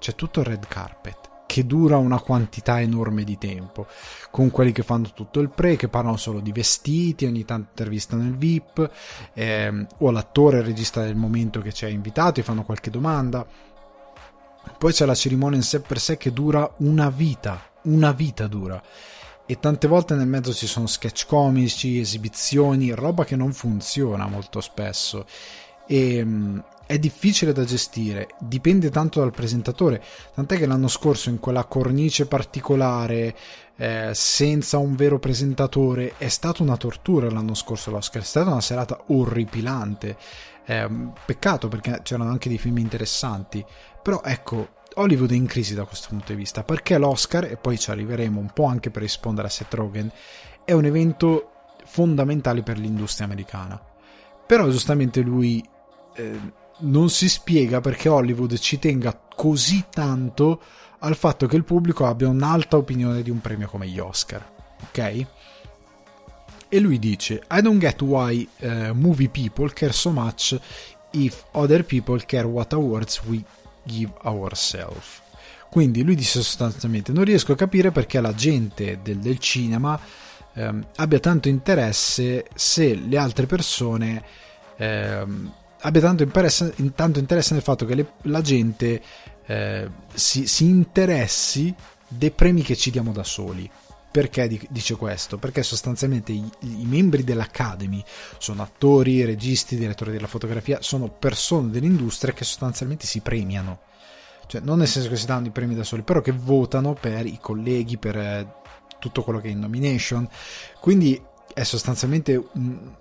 C'è 0.00 0.16
tutto 0.16 0.40
il 0.40 0.46
red 0.46 0.66
carpet 0.66 1.28
che 1.46 1.66
dura 1.66 1.98
una 1.98 2.18
quantità 2.18 2.80
enorme 2.80 3.22
di 3.22 3.38
tempo, 3.38 3.86
con 4.32 4.50
quelli 4.50 4.72
che 4.72 4.82
fanno 4.82 5.10
tutto 5.14 5.38
il 5.38 5.50
pre, 5.50 5.76
che 5.76 5.88
parlano 5.88 6.16
solo 6.16 6.40
di 6.40 6.50
vestiti, 6.50 7.26
ogni 7.26 7.44
tanto 7.44 7.68
intervistano 7.70 8.24
il 8.24 8.36
VIP, 8.36 8.90
ehm, 9.34 9.86
o 9.98 10.10
l'attore, 10.10 10.58
il 10.58 10.64
regista 10.64 11.02
del 11.02 11.16
momento 11.16 11.60
che 11.60 11.72
ci 11.72 11.84
ha 11.84 11.88
invitato 11.88 12.40
e 12.40 12.42
fanno 12.42 12.64
qualche 12.64 12.90
domanda 12.90 13.46
poi 14.78 14.92
c'è 14.92 15.04
la 15.04 15.14
cerimonia 15.14 15.58
in 15.58 15.62
sé 15.62 15.80
per 15.80 15.98
sé 16.00 16.16
che 16.16 16.32
dura 16.32 16.70
una 16.78 17.10
vita, 17.10 17.62
una 17.82 18.12
vita 18.12 18.46
dura. 18.46 18.82
E 19.46 19.58
tante 19.58 19.88
volte 19.88 20.14
nel 20.14 20.28
mezzo 20.28 20.54
ci 20.54 20.66
sono 20.66 20.86
sketch 20.86 21.26
comici, 21.26 21.98
esibizioni, 21.98 22.92
roba 22.92 23.24
che 23.24 23.34
non 23.34 23.52
funziona 23.52 24.26
molto 24.26 24.60
spesso. 24.60 25.26
E 25.86 26.22
um, 26.22 26.62
è 26.86 26.98
difficile 26.98 27.52
da 27.52 27.64
gestire, 27.64 28.30
dipende 28.38 28.90
tanto 28.90 29.20
dal 29.20 29.30
presentatore. 29.30 30.02
Tant'è 30.34 30.56
che 30.56 30.66
l'anno 30.66 30.88
scorso, 30.88 31.30
in 31.30 31.38
quella 31.38 31.64
cornice 31.64 32.26
particolare, 32.26 33.36
eh, 33.76 34.10
senza 34.12 34.78
un 34.78 34.96
vero 34.96 35.18
presentatore, 35.18 36.14
è 36.16 36.28
stata 36.28 36.62
una 36.62 36.76
tortura 36.76 37.30
l'anno 37.30 37.54
scorso 37.54 37.90
l'Oscar. 37.90 38.22
È 38.22 38.24
stata 38.24 38.50
una 38.50 38.60
serata 38.60 39.02
orripilante. 39.06 40.16
Eh, 40.64 40.88
peccato 41.24 41.68
perché 41.68 42.00
c'erano 42.02 42.30
anche 42.30 42.48
dei 42.48 42.58
film 42.58 42.78
interessanti. 42.78 43.64
Però 44.02 44.22
ecco, 44.24 44.68
Hollywood 44.94 45.32
è 45.32 45.34
in 45.34 45.46
crisi 45.46 45.74
da 45.74 45.84
questo 45.84 46.08
punto 46.08 46.32
di 46.32 46.38
vista, 46.38 46.62
perché 46.62 46.98
l'Oscar, 46.98 47.44
e 47.44 47.56
poi 47.56 47.78
ci 47.78 47.90
arriveremo 47.90 48.40
un 48.40 48.50
po' 48.52 48.64
anche 48.64 48.90
per 48.90 49.02
rispondere 49.02 49.46
a 49.46 49.50
Seth 49.50 49.74
Rogen, 49.74 50.10
è 50.64 50.72
un 50.72 50.84
evento 50.84 51.50
fondamentale 51.84 52.62
per 52.62 52.78
l'industria 52.78 53.26
americana. 53.26 53.80
Però 54.46 54.68
giustamente 54.68 55.20
lui 55.20 55.64
eh, 56.14 56.40
non 56.78 57.10
si 57.10 57.28
spiega 57.28 57.80
perché 57.80 58.08
Hollywood 58.08 58.58
ci 58.58 58.78
tenga 58.78 59.18
così 59.34 59.86
tanto 59.90 60.60
al 61.00 61.16
fatto 61.16 61.46
che 61.46 61.56
il 61.56 61.64
pubblico 61.64 62.06
abbia 62.06 62.28
un'alta 62.28 62.76
opinione 62.76 63.22
di 63.22 63.30
un 63.30 63.40
premio 63.40 63.68
come 63.68 63.86
gli 63.86 63.98
Oscar. 63.98 64.44
Ok? 64.88 65.26
E 66.68 66.78
lui 66.78 66.98
dice: 66.98 67.42
I 67.50 67.60
don't 67.60 67.78
get 67.78 68.00
why 68.02 68.46
uh, 68.60 68.92
movie 68.92 69.28
people 69.28 69.72
care 69.72 69.92
so 69.92 70.10
much 70.10 70.58
if 71.12 71.44
other 71.52 71.84
people 71.84 72.22
care 72.24 72.46
what 72.46 72.72
awards 72.72 73.20
we 73.24 73.42
give 73.90 74.12
ourselves. 74.22 75.20
Quindi 75.70 76.02
lui 76.02 76.14
dice 76.14 76.42
sostanzialmente: 76.42 77.12
Non 77.12 77.24
riesco 77.24 77.52
a 77.52 77.56
capire 77.56 77.90
perché 77.90 78.20
la 78.20 78.34
gente 78.34 78.98
del, 79.02 79.18
del 79.18 79.38
cinema 79.38 79.98
ehm, 80.54 80.86
abbia 80.96 81.20
tanto 81.20 81.48
interesse 81.48 82.46
se 82.54 82.94
le 82.94 83.16
altre 83.18 83.46
persone 83.46 84.22
ehm, 84.76 85.52
abbia 85.80 86.00
tanto 86.00 86.22
interesse, 86.22 86.74
tanto 86.94 87.18
interesse, 87.18 87.54
nel 87.54 87.62
fatto 87.62 87.86
che 87.86 87.94
le, 87.94 88.12
la 88.22 88.40
gente 88.40 89.00
eh, 89.46 89.88
si, 90.12 90.46
si, 90.46 90.64
interessi 90.64 91.74
dei 92.06 92.30
premi 92.30 92.62
che 92.62 92.76
ci 92.76 92.90
diamo 92.90 93.12
da 93.12 93.24
soli. 93.24 93.70
Perché 94.10 94.58
dice 94.70 94.96
questo? 94.96 95.38
Perché 95.38 95.62
sostanzialmente 95.62 96.32
i, 96.32 96.50
i, 96.60 96.84
membri 96.84 97.22
dell'Academy 97.22 98.02
sono 98.38 98.62
attori, 98.62 99.24
registi, 99.24 99.76
direttori 99.76 100.10
della 100.10 100.26
fotografia, 100.26 100.82
sono 100.82 101.08
persone 101.08 101.70
dell'industria 101.70 102.32
che 102.32 102.42
sostanzialmente 102.42 103.06
si 103.06 103.20
premiano. 103.20 103.82
Cioè, 104.46 104.62
non 104.62 104.78
nel 104.78 104.88
senso 104.88 105.08
che 105.08 105.16
si 105.16 105.26
danno 105.26 105.46
i 105.46 105.50
premi 105.52 105.76
da 105.76 105.84
soli, 105.84 106.02
però 106.02 106.20
che 106.22 106.32
votano 106.32 106.94
per 106.94 107.24
i 107.24 107.38
colleghi, 107.40 107.98
per 107.98 108.16
eh, 108.16 108.52
tutto 108.98 109.22
quello 109.22 109.38
che 109.38 109.46
è 109.46 109.52
in 109.52 109.60
nomination. 109.60 110.28
Quindi 110.80 111.22
è 111.54 111.62
sostanzialmente 111.62 112.42
un, 112.54 112.92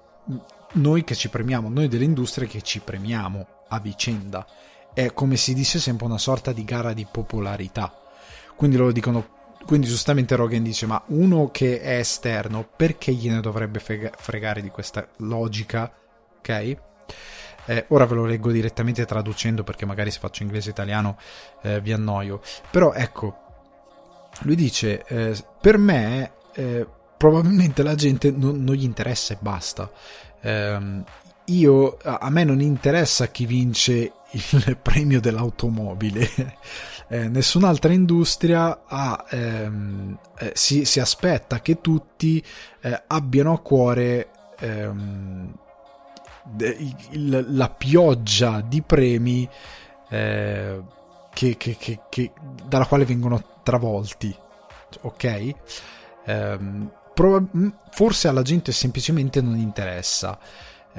noi 0.73 1.03
che 1.03 1.15
ci 1.15 1.29
premiamo, 1.29 1.69
noi 1.69 1.87
dell'industria 1.87 2.47
che 2.47 2.61
ci 2.61 2.81
premiamo 2.81 3.47
a 3.69 3.79
vicenda. 3.79 4.45
È 4.93 5.11
come 5.13 5.37
si 5.37 5.55
dice 5.55 5.79
sempre 5.79 6.05
una 6.05 6.19
sorta 6.19 6.51
di 6.51 6.63
gara 6.63 6.93
di 6.93 7.07
popolarità. 7.09 7.91
Quindi 8.55 8.77
loro 8.77 8.91
dicono 8.91 9.37
quindi 9.69 9.85
giustamente 9.85 10.35
Rogan 10.35 10.63
dice 10.63 10.87
ma 10.87 10.99
uno 11.09 11.51
che 11.51 11.79
è 11.79 11.99
esterno 11.99 12.67
perché 12.75 13.13
gliene 13.13 13.39
dovrebbe 13.39 13.79
fregare 13.79 14.63
di 14.63 14.69
questa 14.69 15.07
logica? 15.17 15.93
Ok? 16.39 16.77
Eh, 17.65 17.85
ora 17.89 18.07
ve 18.07 18.15
lo 18.15 18.25
leggo 18.25 18.49
direttamente 18.49 19.05
traducendo 19.05 19.61
perché 19.63 19.85
magari 19.85 20.09
se 20.09 20.17
faccio 20.17 20.41
inglese 20.41 20.71
italiano 20.71 21.19
eh, 21.61 21.79
vi 21.81 21.93
annoio. 21.93 22.41
Però 22.71 22.93
ecco 22.93 23.37
lui 24.39 24.55
dice 24.55 25.05
eh, 25.05 25.37
per 25.61 25.77
me 25.77 26.31
eh, 26.55 26.87
probabilmente 27.15 27.83
la 27.83 27.93
gente 27.93 28.31
non, 28.31 28.63
non, 28.63 28.73
gli 28.73 28.83
interessa 28.83 29.35
e 29.35 29.37
basta. 29.39 29.91
Ehm, 30.41 31.03
io 31.45 31.97
a 32.01 32.29
me 32.31 32.43
non 32.43 32.59
interessa 32.59 33.27
chi 33.27 33.45
vince 33.45 34.13
il 34.31 34.77
premio 34.81 35.19
dell'automobile 35.19 36.29
eh, 37.07 37.27
nessun'altra 37.27 37.91
industria 37.91 38.83
ha, 38.85 39.25
ehm, 39.29 40.17
eh, 40.37 40.51
si, 40.53 40.85
si, 40.85 40.99
aspetta 40.99 41.61
che 41.61 41.81
tutti 41.81 42.43
eh, 42.81 43.03
abbiano 43.07 43.53
a 43.53 43.59
cuore 43.59 44.29
ehm, 44.59 45.53
de, 46.43 46.77
il, 47.11 47.45
la 47.49 47.69
pioggia 47.69 48.61
di 48.61 48.81
premi 48.81 49.47
eh, 50.09 50.81
che, 51.33 51.57
che, 51.57 51.77
che, 52.09 52.31
dalla 52.67 52.85
quale 52.85 53.05
vengono 53.05 53.43
travolti. 53.63 54.35
Ok? 55.01 55.53
Ehm, 56.25 56.91
prob- 57.13 57.73
forse 57.91 58.27
alla 58.27 58.41
gente 58.41 58.71
semplicemente 58.71 59.41
non 59.41 59.57
interessa. 59.57 60.37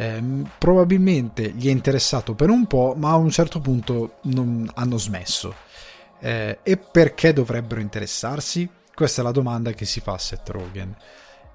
Eh, 0.01 0.23
probabilmente 0.57 1.51
gli 1.51 1.69
è 1.69 1.71
interessato 1.71 2.35
per 2.35 2.49
un 2.49 2.67
po', 2.67 2.95
ma 2.97 3.11
a 3.11 3.17
un 3.17 3.29
certo 3.29 3.61
punto 3.61 4.15
non 4.23 4.67
hanno 4.75 4.97
smesso. 4.97 5.55
Eh, 6.19 6.61
e 6.63 6.77
perché 6.79 7.35
dovrebbero 7.35 7.83
interessarsi? 7.83 8.67
Questa 8.95 9.21
è 9.21 9.25
la 9.25 9.31
domanda 9.31 9.73
che 9.73 9.85
si 9.85 10.01
fa 10.01 10.13
a 10.15 10.19
Seth 10.19 10.49
Rogen. 10.49 10.97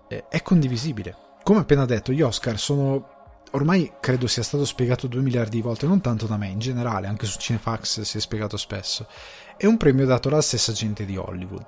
Eh, 0.07 0.25
è 0.29 0.43
condivisibile. 0.43 1.15
Come 1.41 1.61
appena 1.61 1.85
detto, 1.85 2.11
gli 2.11 2.21
Oscar 2.21 2.59
sono 2.59 3.13
ormai 3.51 3.93
credo 3.99 4.27
sia 4.27 4.43
stato 4.43 4.65
spiegato 4.65 5.07
due 5.07 5.21
miliardi 5.21 5.55
di 5.55 5.61
volte, 5.63 5.87
non 5.87 6.01
tanto 6.01 6.27
da 6.27 6.37
me, 6.37 6.49
in 6.49 6.59
generale, 6.59 7.07
anche 7.07 7.25
su 7.25 7.39
Cinefax 7.39 8.01
si 8.01 8.17
è 8.17 8.19
spiegato 8.19 8.57
spesso. 8.57 9.07
È 9.57 9.65
un 9.65 9.77
premio 9.77 10.05
dato 10.05 10.29
dalla 10.29 10.41
stessa 10.43 10.71
gente 10.71 11.03
di 11.05 11.17
Hollywood, 11.17 11.65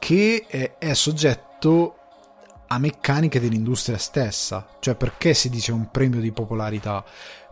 che 0.00 0.44
è, 0.48 0.76
è 0.76 0.94
soggetto 0.94 1.98
a 2.66 2.78
meccaniche 2.78 3.40
dell'industria 3.40 3.98
stessa. 3.98 4.66
Cioè, 4.80 4.94
perché 4.94 5.34
si 5.34 5.50
dice 5.50 5.72
un 5.72 5.90
premio 5.90 6.20
di 6.20 6.32
popolarità? 6.32 7.04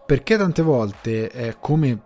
Perché 0.04 0.37
tante 0.37 0.62
volte, 0.62 1.31
eh, 1.31 1.57
come 1.61 2.00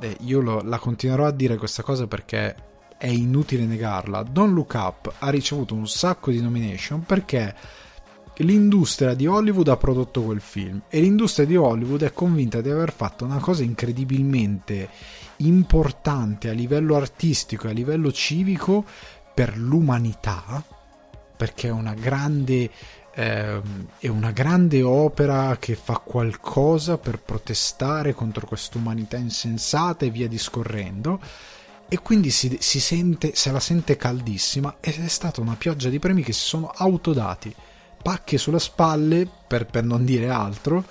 eh, 0.00 0.16
io 0.20 0.40
lo, 0.40 0.60
la 0.62 0.78
continuerò 0.78 1.26
a 1.26 1.32
dire 1.32 1.56
questa 1.56 1.82
cosa 1.82 2.06
perché 2.06 2.54
è 2.98 3.08
inutile 3.08 3.64
negarla. 3.64 4.22
Don't 4.22 4.54
Look 4.54 4.74
Up 4.74 5.12
ha 5.18 5.28
ricevuto 5.28 5.74
un 5.74 5.88
sacco 5.88 6.30
di 6.30 6.40
nomination 6.40 7.02
perché 7.04 7.54
l'industria 8.36 9.14
di 9.14 9.26
Hollywood 9.26 9.68
ha 9.68 9.76
prodotto 9.76 10.22
quel 10.22 10.40
film 10.40 10.82
e 10.88 11.00
l'industria 11.00 11.44
di 11.44 11.56
Hollywood 11.56 12.04
è 12.04 12.12
convinta 12.12 12.60
di 12.60 12.70
aver 12.70 12.92
fatto 12.92 13.24
una 13.24 13.38
cosa 13.38 13.62
incredibilmente 13.62 14.88
importante 15.38 16.48
a 16.48 16.52
livello 16.52 16.96
artistico 16.96 17.66
e 17.66 17.70
a 17.70 17.74
livello 17.74 18.12
civico 18.12 18.84
per 19.34 19.56
l'umanità, 19.56 20.62
perché 21.42 21.66
è 21.66 21.72
una 21.72 21.94
grande 21.94 22.70
eh, 23.14 23.60
è 23.98 24.06
una 24.06 24.30
grande 24.30 24.80
opera 24.84 25.56
che 25.58 25.74
fa 25.74 25.98
qualcosa 25.98 26.98
per 26.98 27.18
protestare 27.18 28.14
contro 28.14 28.46
quest'umanità 28.46 29.16
insensata 29.16 30.04
e 30.04 30.10
via 30.10 30.28
discorrendo 30.28 31.20
e 31.88 31.98
quindi 31.98 32.30
si, 32.30 32.58
si 32.60 32.78
sente, 32.78 33.34
se 33.34 33.50
la 33.50 33.58
sente 33.58 33.96
caldissima 33.96 34.76
ed 34.78 35.02
è 35.04 35.08
stata 35.08 35.40
una 35.40 35.56
pioggia 35.56 35.88
di 35.88 35.98
premi 35.98 36.22
che 36.22 36.32
si 36.32 36.46
sono 36.46 36.68
autodati 36.72 37.52
pacche 38.00 38.38
sulle 38.38 38.60
spalle 38.60 39.28
per, 39.48 39.66
per 39.66 39.82
non 39.82 40.04
dire 40.04 40.28
altro 40.28 40.84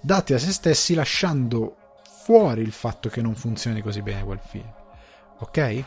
dati 0.00 0.32
a 0.32 0.38
se 0.38 0.52
stessi 0.52 0.94
lasciando 0.94 1.76
fuori 2.24 2.62
il 2.62 2.72
fatto 2.72 3.10
che 3.10 3.20
non 3.20 3.34
funzioni 3.34 3.82
così 3.82 4.00
bene 4.00 4.24
quel 4.24 4.40
film 4.42 4.72
ok? 5.40 5.84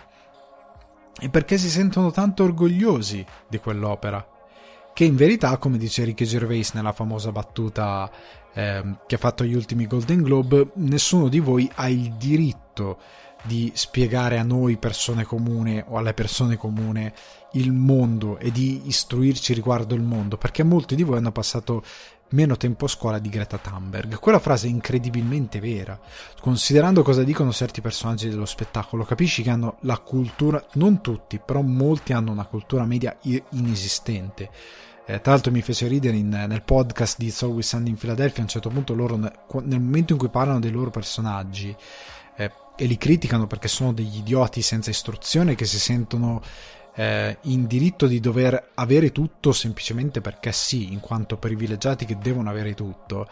E 1.19 1.29
perché 1.29 1.57
si 1.57 1.69
sentono 1.69 2.12
tanto 2.12 2.43
orgogliosi 2.43 3.25
di 3.48 3.57
quell'opera 3.60 4.29
che 4.95 5.03
in 5.03 5.17
verità, 5.17 5.57
come 5.57 5.77
dice 5.77 6.05
Ricky 6.05 6.24
Gervais 6.24 6.72
nella 6.72 6.93
famosa 6.93 7.34
battuta 7.34 8.10
eh, 8.53 8.95
che 9.05 9.15
ha 9.15 9.17
fatto 9.17 9.43
gli 9.43 9.53
ultimi 9.53 9.88
Golden 9.88 10.22
Globe, 10.22 10.69
nessuno 10.75 11.27
di 11.27 11.41
voi 11.41 11.69
ha 11.75 11.89
il 11.89 12.13
diritto 12.13 13.00
di 13.43 13.69
spiegare 13.75 14.39
a 14.39 14.43
noi 14.43 14.77
persone 14.77 15.25
comune 15.25 15.84
o 15.86 15.98
alle 15.98 16.13
persone 16.13 16.55
comune 16.55 17.13
il 17.51 17.74
mondo 17.74 18.39
e 18.39 18.51
di 18.51 18.84
istruirci 18.86 19.53
riguardo 19.53 19.95
il 19.95 20.01
mondo, 20.01 20.38
perché 20.38 20.63
molti 20.63 20.95
di 20.95 21.03
voi 21.03 21.17
hanno 21.17 21.34
passato 21.34 21.84
meno 22.36 22.58
tempo 22.58 22.86
a 22.86 22.89
scuola 22.89 23.18
di 23.18 23.30
Greta 23.30 23.58
Thunberg. 23.58 24.20
Quella 24.20 24.39
frase 24.39 24.68
è 24.68 24.70
incredibilmente 24.70 25.62
vera. 25.62 25.98
Considerando 26.39 27.01
cosa 27.01 27.24
dicono 27.24 27.54
certi 27.54 27.80
personaggi 27.80 28.30
dello 28.30 28.46
spettacolo, 28.46 29.06
capisci 29.06 29.42
che 29.42 29.50
hanno 29.50 29.77
la 29.82 29.98
cultura, 30.00 30.63
non 30.74 31.01
tutti, 31.01 31.39
però 31.39 31.62
molti 31.62 32.12
hanno 32.12 32.32
una 32.32 32.46
cultura 32.46 32.86
media 32.86 33.18
inesistente. 33.22 34.50
Eh, 35.08 35.22
tra 35.22 35.32
l'altro 35.32 35.51
mi 35.51 35.62
fece 35.62 35.88
ridere 35.88 36.18
in, 36.18 36.30
nel 36.30 36.63
podcast 36.63 37.18
di 37.18 37.27
It's 37.27 37.42
Always 37.42 37.68
Sunday 37.68 37.92
in 37.92 37.98
Philadelphia, 37.98 38.39
a 38.39 38.42
un 38.42 38.50
certo 38.50 38.70
punto 38.70 38.94
loro, 38.94 39.15
nel 39.15 39.82
momento 39.82 40.13
in 40.13 40.20
cui 40.20 40.30
parlano 40.30 40.60
dei 40.60 40.72
loro 40.72 40.89
personaggi, 40.89 41.74
eh, 42.36 42.51
e 42.75 42.86
li 42.86 42.98
criticano 42.98 43.48
perché 43.48 43.70
sono 43.70 43.94
degli 43.94 44.18
idioti 44.18 44.62
senza 44.62 44.89
istruzione 44.89 45.56
che 45.56 45.65
si 45.65 45.80
sentono 45.80 46.42
eh, 46.96 47.38
in 47.42 47.68
diritto 47.68 48.08
di 48.08 48.20
dover 48.20 48.72
avere 48.75 49.12
tutto 49.12 49.52
semplicemente 49.52 50.22
perché 50.22 50.52
sì, 50.52 50.92
in 50.94 51.00
quanto 51.00 51.38
privilegiati 51.38 52.06
che 52.06 52.18
devono 52.18 52.50
avere 52.50 52.74
tutto. 52.74 53.28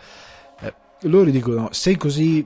Eh, 0.60 0.74
loro 1.02 1.30
dicono: 1.30 1.70
Sei 1.72 1.96
così. 1.96 2.46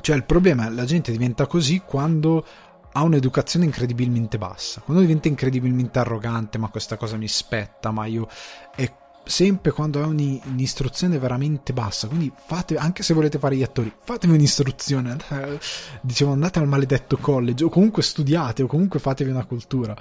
Cioè, 0.00 0.14
il 0.14 0.24
problema 0.24 0.66
è 0.66 0.70
la 0.70 0.84
gente 0.84 1.10
diventa 1.10 1.46
così 1.46 1.82
quando 1.84 2.46
ha 2.92 3.02
un'educazione 3.02 3.64
incredibilmente 3.64 4.38
bassa, 4.38 4.80
quando 4.80 5.02
diventa 5.02 5.28
incredibilmente 5.28 5.98
arrogante, 5.98 6.56
ma 6.58 6.68
questa 6.68 6.96
cosa 6.96 7.16
mi 7.16 7.28
spetta, 7.28 7.90
ma 7.90 8.06
io. 8.06 8.28
è 8.74 8.90
sempre 9.28 9.72
quando 9.72 10.02
è 10.02 10.04
un'istruzione 10.04 11.18
veramente 11.18 11.72
bassa. 11.72 12.08
Quindi 12.08 12.32
fate, 12.34 12.76
anche 12.76 13.02
se 13.02 13.14
volete 13.14 13.38
fare 13.38 13.56
gli 13.56 13.62
attori, 13.62 13.92
fatevi 14.02 14.32
un'istruzione. 14.32 15.16
Dicevo, 16.00 16.32
andate 16.32 16.58
al 16.58 16.66
maledetto 16.66 17.18
college, 17.18 17.64
o 17.64 17.68
comunque 17.68 18.02
studiate, 18.02 18.62
o 18.62 18.66
comunque 18.66 18.98
fatevi 18.98 19.30
una 19.30 19.44
cultura. 19.44 19.94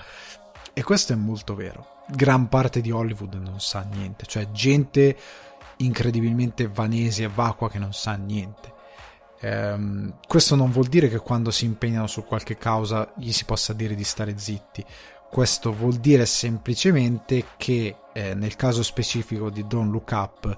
E 0.73 0.83
questo 0.83 1.13
è 1.13 1.15
molto 1.15 1.55
vero. 1.55 2.03
Gran 2.07 2.47
parte 2.47 2.81
di 2.81 2.91
Hollywood 2.91 3.33
non 3.33 3.59
sa 3.59 3.85
niente, 3.91 4.25
cioè 4.25 4.49
gente 4.51 5.17
incredibilmente 5.77 6.67
vanese 6.67 7.23
e 7.23 7.29
vacua 7.33 7.69
che 7.69 7.79
non 7.79 7.93
sa 7.93 8.13
niente. 8.13 8.75
Um, 9.39 10.15
questo 10.27 10.55
non 10.55 10.71
vuol 10.71 10.87
dire 10.87 11.09
che 11.09 11.19
quando 11.19 11.51
si 11.51 11.65
impegnano 11.65 12.07
su 12.07 12.23
qualche 12.25 12.57
causa 12.57 13.11
gli 13.17 13.31
si 13.31 13.45
possa 13.45 13.73
dire 13.73 13.93
di 13.93 14.03
stare 14.03 14.37
zitti. 14.37 14.83
Questo 15.29 15.73
vuol 15.73 15.95
dire 15.95 16.25
semplicemente 16.25 17.45
che 17.57 17.95
eh, 18.13 18.33
nel 18.33 18.55
caso 18.55 18.81
specifico 18.81 19.49
di 19.49 19.67
Don't 19.67 19.91
Look 19.91 20.11
Up 20.11 20.57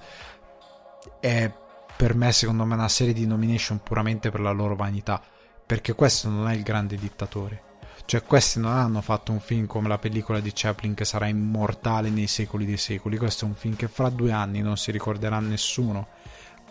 è 1.20 1.52
per 1.98 2.16
me 2.16 2.32
secondo 2.32 2.64
me 2.64 2.76
una 2.76 2.88
serie 2.88 3.12
di 3.12 3.26
nomination 3.26 3.82
puramente 3.84 4.30
per 4.30 4.40
la 4.40 4.52
loro 4.52 4.76
vanità, 4.76 5.22
perché 5.66 5.94
questo 5.96 6.30
non 6.30 6.48
è 6.48 6.56
il 6.56 6.64
grande 6.64 6.96
dittatore. 6.96 7.64
Cioè 8.06 8.24
questi 8.24 8.60
non 8.60 8.72
hanno 8.72 9.02
fatto 9.02 9.32
un 9.34 9.42
film 9.42 9.66
come 9.66 9.90
la 9.90 9.98
pellicola 9.98 10.40
di 10.40 10.52
Chaplin 10.54 10.94
che 10.94 11.04
sarà 11.04 11.28
immortale 11.28 12.10
nei 12.10 12.28
secoli 12.28 12.66
dei 12.66 12.78
secoli, 12.78 13.18
questo 13.18 13.44
è 13.44 13.48
un 13.50 13.56
film 13.56 13.76
che 13.76 13.90
fra 13.90 14.10
due 14.10 14.32
anni 14.32 14.62
non 14.62 14.78
si 14.78 14.92
ricorderà 14.92 15.40
nessuno, 15.40 16.08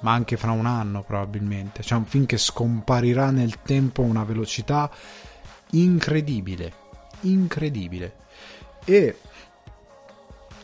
ma 0.01 0.13
anche 0.13 0.37
fra 0.39 0.53
un 0.53 0.67
anno 0.67 1.03
probabilmente. 1.03 1.83
Cioè 1.83 1.99
un 1.99 2.07
film 2.07 2.25
che 2.25 2.39
scomparirà 2.39 3.31
nel 3.31 3.61
tempo 3.61 4.03
a 4.03 4.07
una 4.07 4.25
velocità 4.25 4.91
incredibile 5.73 6.87
incredibile. 7.21 8.15
E 8.85 9.17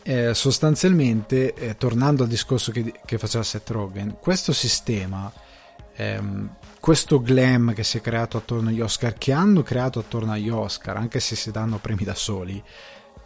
eh, 0.07 0.35
sostanzialmente, 0.35 1.55
eh, 1.55 1.77
tornando 1.77 2.21
al 2.21 2.29
discorso 2.29 2.71
che, 2.71 2.93
che, 3.03 3.17
faceva 3.17 3.43
Seth 3.43 3.71
Rogen, 3.71 4.17
questo 4.19 4.53
sistema, 4.53 5.31
ehm, 5.95 6.57
questo 6.79 7.19
glam 7.19 7.73
che 7.73 7.83
si 7.83 7.97
è 7.97 8.01
creato 8.01 8.37
attorno 8.37 8.69
agli 8.69 8.81
Oscar, 8.81 9.15
che 9.15 9.31
hanno 9.31 9.63
creato 9.63 9.97
attorno 9.97 10.33
agli 10.33 10.49
Oscar, 10.49 10.97
anche 10.97 11.19
se 11.19 11.35
si 11.35 11.49
danno 11.49 11.79
premi 11.79 12.03
da 12.03 12.13
soli, 12.13 12.63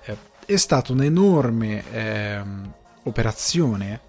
eh, 0.06 0.18
è 0.46 0.56
stata 0.56 0.94
un'enorme 0.94 1.84
ehm, 1.92 2.74
operazione 3.04 4.00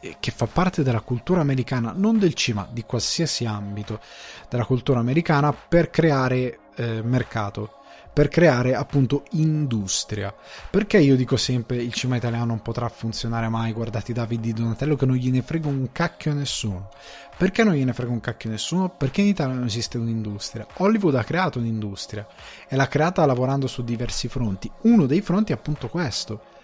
eh, 0.00 0.16
che 0.18 0.30
fa 0.30 0.46
parte 0.46 0.82
della 0.82 1.02
cultura 1.02 1.42
americana, 1.42 1.92
non 1.94 2.18
del 2.18 2.32
cinema, 2.32 2.66
di 2.70 2.84
qualsiasi 2.84 3.44
ambito 3.44 4.00
della 4.48 4.64
cultura 4.64 4.98
americana 4.98 5.52
per 5.52 5.90
creare 5.90 6.60
eh, 6.74 7.02
mercato 7.02 7.77
per 8.18 8.26
creare 8.26 8.74
appunto 8.74 9.22
industria. 9.34 10.34
Perché 10.70 10.98
io 10.98 11.14
dico 11.14 11.36
sempre 11.36 11.76
il 11.76 11.92
cinema 11.92 12.16
italiano 12.16 12.46
non 12.46 12.62
potrà 12.62 12.88
funzionare 12.88 13.48
mai, 13.48 13.70
guardate 13.72 14.12
Davide 14.12 14.42
di 14.42 14.52
Donatello 14.54 14.96
che 14.96 15.06
non 15.06 15.14
gliene 15.14 15.40
frega 15.40 15.68
un 15.68 15.90
cacchio 15.92 16.32
a 16.32 16.34
nessuno. 16.34 16.88
Perché 17.36 17.62
non 17.62 17.74
gliene 17.74 17.92
frega 17.92 18.10
un 18.10 18.18
cacchio 18.18 18.48
a 18.48 18.54
nessuno? 18.54 18.88
Perché 18.88 19.20
in 19.20 19.28
Italia 19.28 19.54
non 19.54 19.66
esiste 19.66 19.98
un'industria. 19.98 20.66
Hollywood 20.78 21.14
ha 21.14 21.22
creato 21.22 21.60
un'industria 21.60 22.26
e 22.66 22.74
l'ha 22.74 22.88
creata 22.88 23.24
lavorando 23.24 23.68
su 23.68 23.84
diversi 23.84 24.26
fronti. 24.26 24.68
Uno 24.80 25.06
dei 25.06 25.20
fronti 25.20 25.52
è 25.52 25.54
appunto 25.54 25.86
questo. 25.86 26.57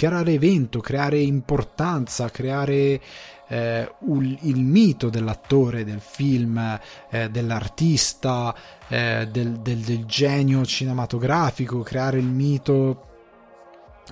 Creare 0.00 0.32
evento, 0.32 0.80
creare 0.80 1.18
importanza, 1.18 2.30
creare 2.30 2.98
eh, 3.48 3.92
un, 3.98 4.34
il 4.40 4.64
mito 4.64 5.10
dell'attore, 5.10 5.84
del 5.84 6.00
film, 6.00 6.80
eh, 7.10 7.28
dell'artista, 7.28 8.54
eh, 8.88 9.28
del, 9.30 9.58
del, 9.58 9.76
del 9.80 10.06
genio 10.06 10.64
cinematografico, 10.64 11.82
creare 11.82 12.18
il 12.18 12.24
mito 12.24 13.08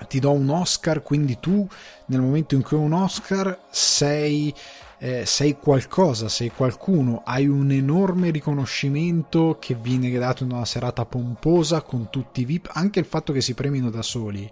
ti 0.09 0.20
do 0.20 0.33
un 0.33 0.51
Oscar, 0.51 1.03
quindi 1.03 1.40
tu 1.40 1.66
nel 2.09 2.20
momento 2.20 2.55
in 2.55 2.61
cui 2.61 2.77
hai 2.77 2.85
un 2.85 2.92
Oscar 2.92 3.59
sei, 3.70 4.55
eh, 4.98 5.24
sei, 5.24 5.57
qualcosa, 5.57 6.29
sei 6.29 6.53
qualcuno, 6.55 7.22
hai 7.24 7.48
un 7.48 7.70
enorme 7.70 8.29
riconoscimento 8.29 9.57
che 9.59 9.74
viene 9.74 10.11
dato 10.18 10.44
in 10.44 10.53
una 10.53 10.66
serata 10.66 11.07
pomposa 11.07 11.81
con 11.81 12.11
tutti 12.11 12.42
i 12.42 12.44
VIP, 12.44 12.68
anche 12.74 12.98
il 12.98 13.07
fatto 13.07 13.33
che 13.33 13.40
si 13.40 13.55
premino 13.55 13.88
da 13.88 14.03
soli. 14.03 14.51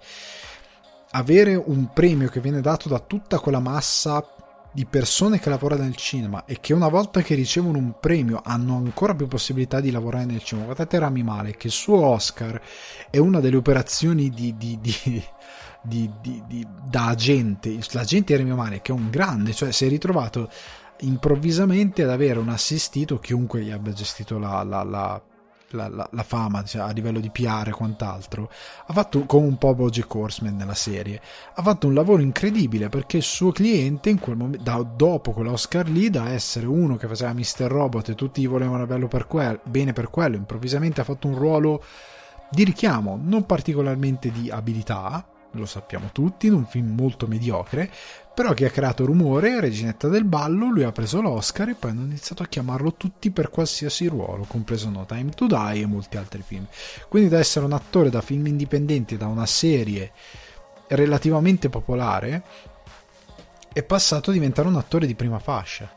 Avere 1.16 1.54
un 1.54 1.88
premio 1.94 2.28
che 2.28 2.40
viene 2.40 2.60
dato 2.60 2.90
da 2.90 2.98
tutta 2.98 3.38
quella 3.38 3.58
massa 3.58 4.22
di 4.70 4.84
persone 4.84 5.38
che 5.38 5.48
lavorano 5.48 5.84
nel 5.84 5.96
cinema 5.96 6.44
e 6.44 6.60
che 6.60 6.74
una 6.74 6.88
volta 6.88 7.22
che 7.22 7.34
ricevono 7.34 7.78
un 7.78 7.94
premio 7.98 8.42
hanno 8.44 8.76
ancora 8.76 9.14
più 9.14 9.26
possibilità 9.26 9.80
di 9.80 9.90
lavorare 9.90 10.26
nel 10.26 10.42
cinema. 10.42 10.66
Guardate 10.66 10.98
Rami 10.98 11.22
Male, 11.22 11.56
che 11.56 11.68
il 11.68 11.72
suo 11.72 12.04
Oscar 12.04 12.60
è 13.08 13.16
una 13.16 13.40
delle 13.40 13.56
operazioni 13.56 14.28
di, 14.28 14.54
di, 14.58 14.78
di, 14.78 15.24
di 15.80 16.66
da 16.84 17.06
agente. 17.06 17.78
L'agente 17.92 18.34
era 18.34 18.42
mio 18.42 18.56
male, 18.56 18.82
che 18.82 18.92
è 18.92 18.94
un 18.94 19.08
grande, 19.08 19.54
cioè 19.54 19.72
si 19.72 19.86
è 19.86 19.88
ritrovato 19.88 20.50
improvvisamente 21.00 22.02
ad 22.02 22.10
avere 22.10 22.38
un 22.38 22.50
assistito, 22.50 23.18
chiunque 23.18 23.62
gli 23.62 23.70
abbia 23.70 23.94
gestito 23.94 24.38
la, 24.38 24.62
la, 24.62 24.82
la 24.82 25.22
la, 25.70 25.88
la, 25.88 26.08
la 26.10 26.22
fama 26.22 26.62
cioè, 26.64 26.82
a 26.82 26.90
livello 26.90 27.20
di 27.20 27.30
PR 27.30 27.68
e 27.68 27.72
quant'altro, 27.72 28.50
ha 28.86 28.92
fatto 28.92 29.24
come 29.24 29.46
un 29.46 29.58
po' 29.58 29.74
Bojack 29.74 30.14
Horseman 30.14 30.56
nella 30.56 30.74
serie, 30.74 31.20
ha 31.54 31.62
fatto 31.62 31.86
un 31.86 31.94
lavoro 31.94 32.22
incredibile 32.22 32.88
perché 32.88 33.18
il 33.18 33.22
suo 33.22 33.52
cliente 33.52 34.10
in 34.10 34.18
quel 34.18 34.36
momento, 34.36 34.62
da, 34.62 34.82
dopo 34.82 35.32
quell'Oscar 35.32 35.88
lì, 35.88 36.10
da 36.10 36.30
essere 36.30 36.66
uno 36.66 36.96
che 36.96 37.06
faceva 37.06 37.32
Mr. 37.32 37.66
Robot 37.66 38.10
e 38.10 38.14
tutti 38.14 38.40
gli 38.40 38.48
volevano 38.48 38.86
per 39.08 39.26
quel, 39.26 39.60
bene 39.64 39.92
per 39.92 40.10
quello, 40.10 40.36
improvvisamente 40.36 41.00
ha 41.00 41.04
fatto 41.04 41.26
un 41.26 41.36
ruolo 41.36 41.82
di 42.50 42.64
richiamo, 42.64 43.18
non 43.20 43.44
particolarmente 43.44 44.30
di 44.30 44.50
abilità, 44.50 45.26
lo 45.50 45.66
sappiamo 45.66 46.10
tutti, 46.12 46.46
in 46.46 46.54
un 46.54 46.66
film 46.66 46.94
molto 46.94 47.26
mediocre, 47.26 47.90
però 48.36 48.52
che 48.52 48.66
ha 48.66 48.70
creato 48.70 49.06
rumore, 49.06 49.60
Reginetta 49.60 50.08
del 50.08 50.24
Ballo, 50.24 50.68
lui 50.68 50.82
ha 50.82 50.92
preso 50.92 51.22
l'Oscar 51.22 51.70
e 51.70 51.74
poi 51.74 51.92
hanno 51.92 52.02
iniziato 52.02 52.42
a 52.42 52.46
chiamarlo 52.46 52.92
tutti 52.92 53.30
per 53.30 53.48
qualsiasi 53.48 54.08
ruolo, 54.08 54.44
compreso 54.44 54.90
No 54.90 55.06
Time 55.06 55.30
to 55.30 55.46
Die 55.46 55.80
e 55.80 55.86
molti 55.86 56.18
altri 56.18 56.42
film. 56.42 56.66
Quindi 57.08 57.30
da 57.30 57.38
essere 57.38 57.64
un 57.64 57.72
attore 57.72 58.10
da 58.10 58.20
film 58.20 58.46
indipendenti, 58.46 59.16
da 59.16 59.26
una 59.26 59.46
serie 59.46 60.12
relativamente 60.88 61.70
popolare, 61.70 62.42
è 63.72 63.82
passato 63.82 64.28
a 64.28 64.34
diventare 64.34 64.68
un 64.68 64.76
attore 64.76 65.06
di 65.06 65.14
prima 65.14 65.38
fascia. 65.38 65.90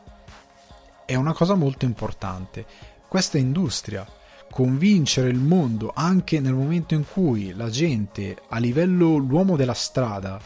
È 1.04 1.14
una 1.16 1.34
cosa 1.34 1.54
molto 1.54 1.84
importante. 1.84 2.64
Questa 3.06 3.36
industria. 3.36 4.06
Convincere 4.50 5.28
il 5.28 5.38
mondo 5.38 5.92
anche 5.94 6.40
nel 6.40 6.54
momento 6.54 6.94
in 6.94 7.04
cui 7.06 7.52
la 7.54 7.68
gente 7.68 8.38
a 8.48 8.58
livello 8.58 9.16
l'uomo 9.16 9.56
della 9.56 9.74
strada, 9.74 10.40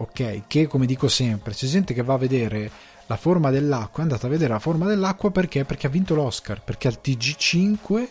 ok, 0.00 0.42
che 0.46 0.66
come 0.66 0.86
dico 0.86 1.08
sempre, 1.08 1.52
c'è 1.52 1.66
gente 1.66 1.92
che 1.92 2.02
va 2.02 2.14
a 2.14 2.18
vedere 2.18 2.70
la 3.06 3.16
forma 3.16 3.50
dell'acqua, 3.50 4.00
è 4.00 4.02
andata 4.02 4.26
a 4.26 4.30
vedere 4.30 4.52
la 4.52 4.58
forma 4.58 4.86
dell'acqua 4.86 5.30
perché? 5.30 5.64
Perché 5.64 5.86
ha 5.86 5.90
vinto 5.90 6.14
l'Oscar, 6.14 6.62
perché 6.62 6.88
al 6.88 6.98
TG5 7.02 8.08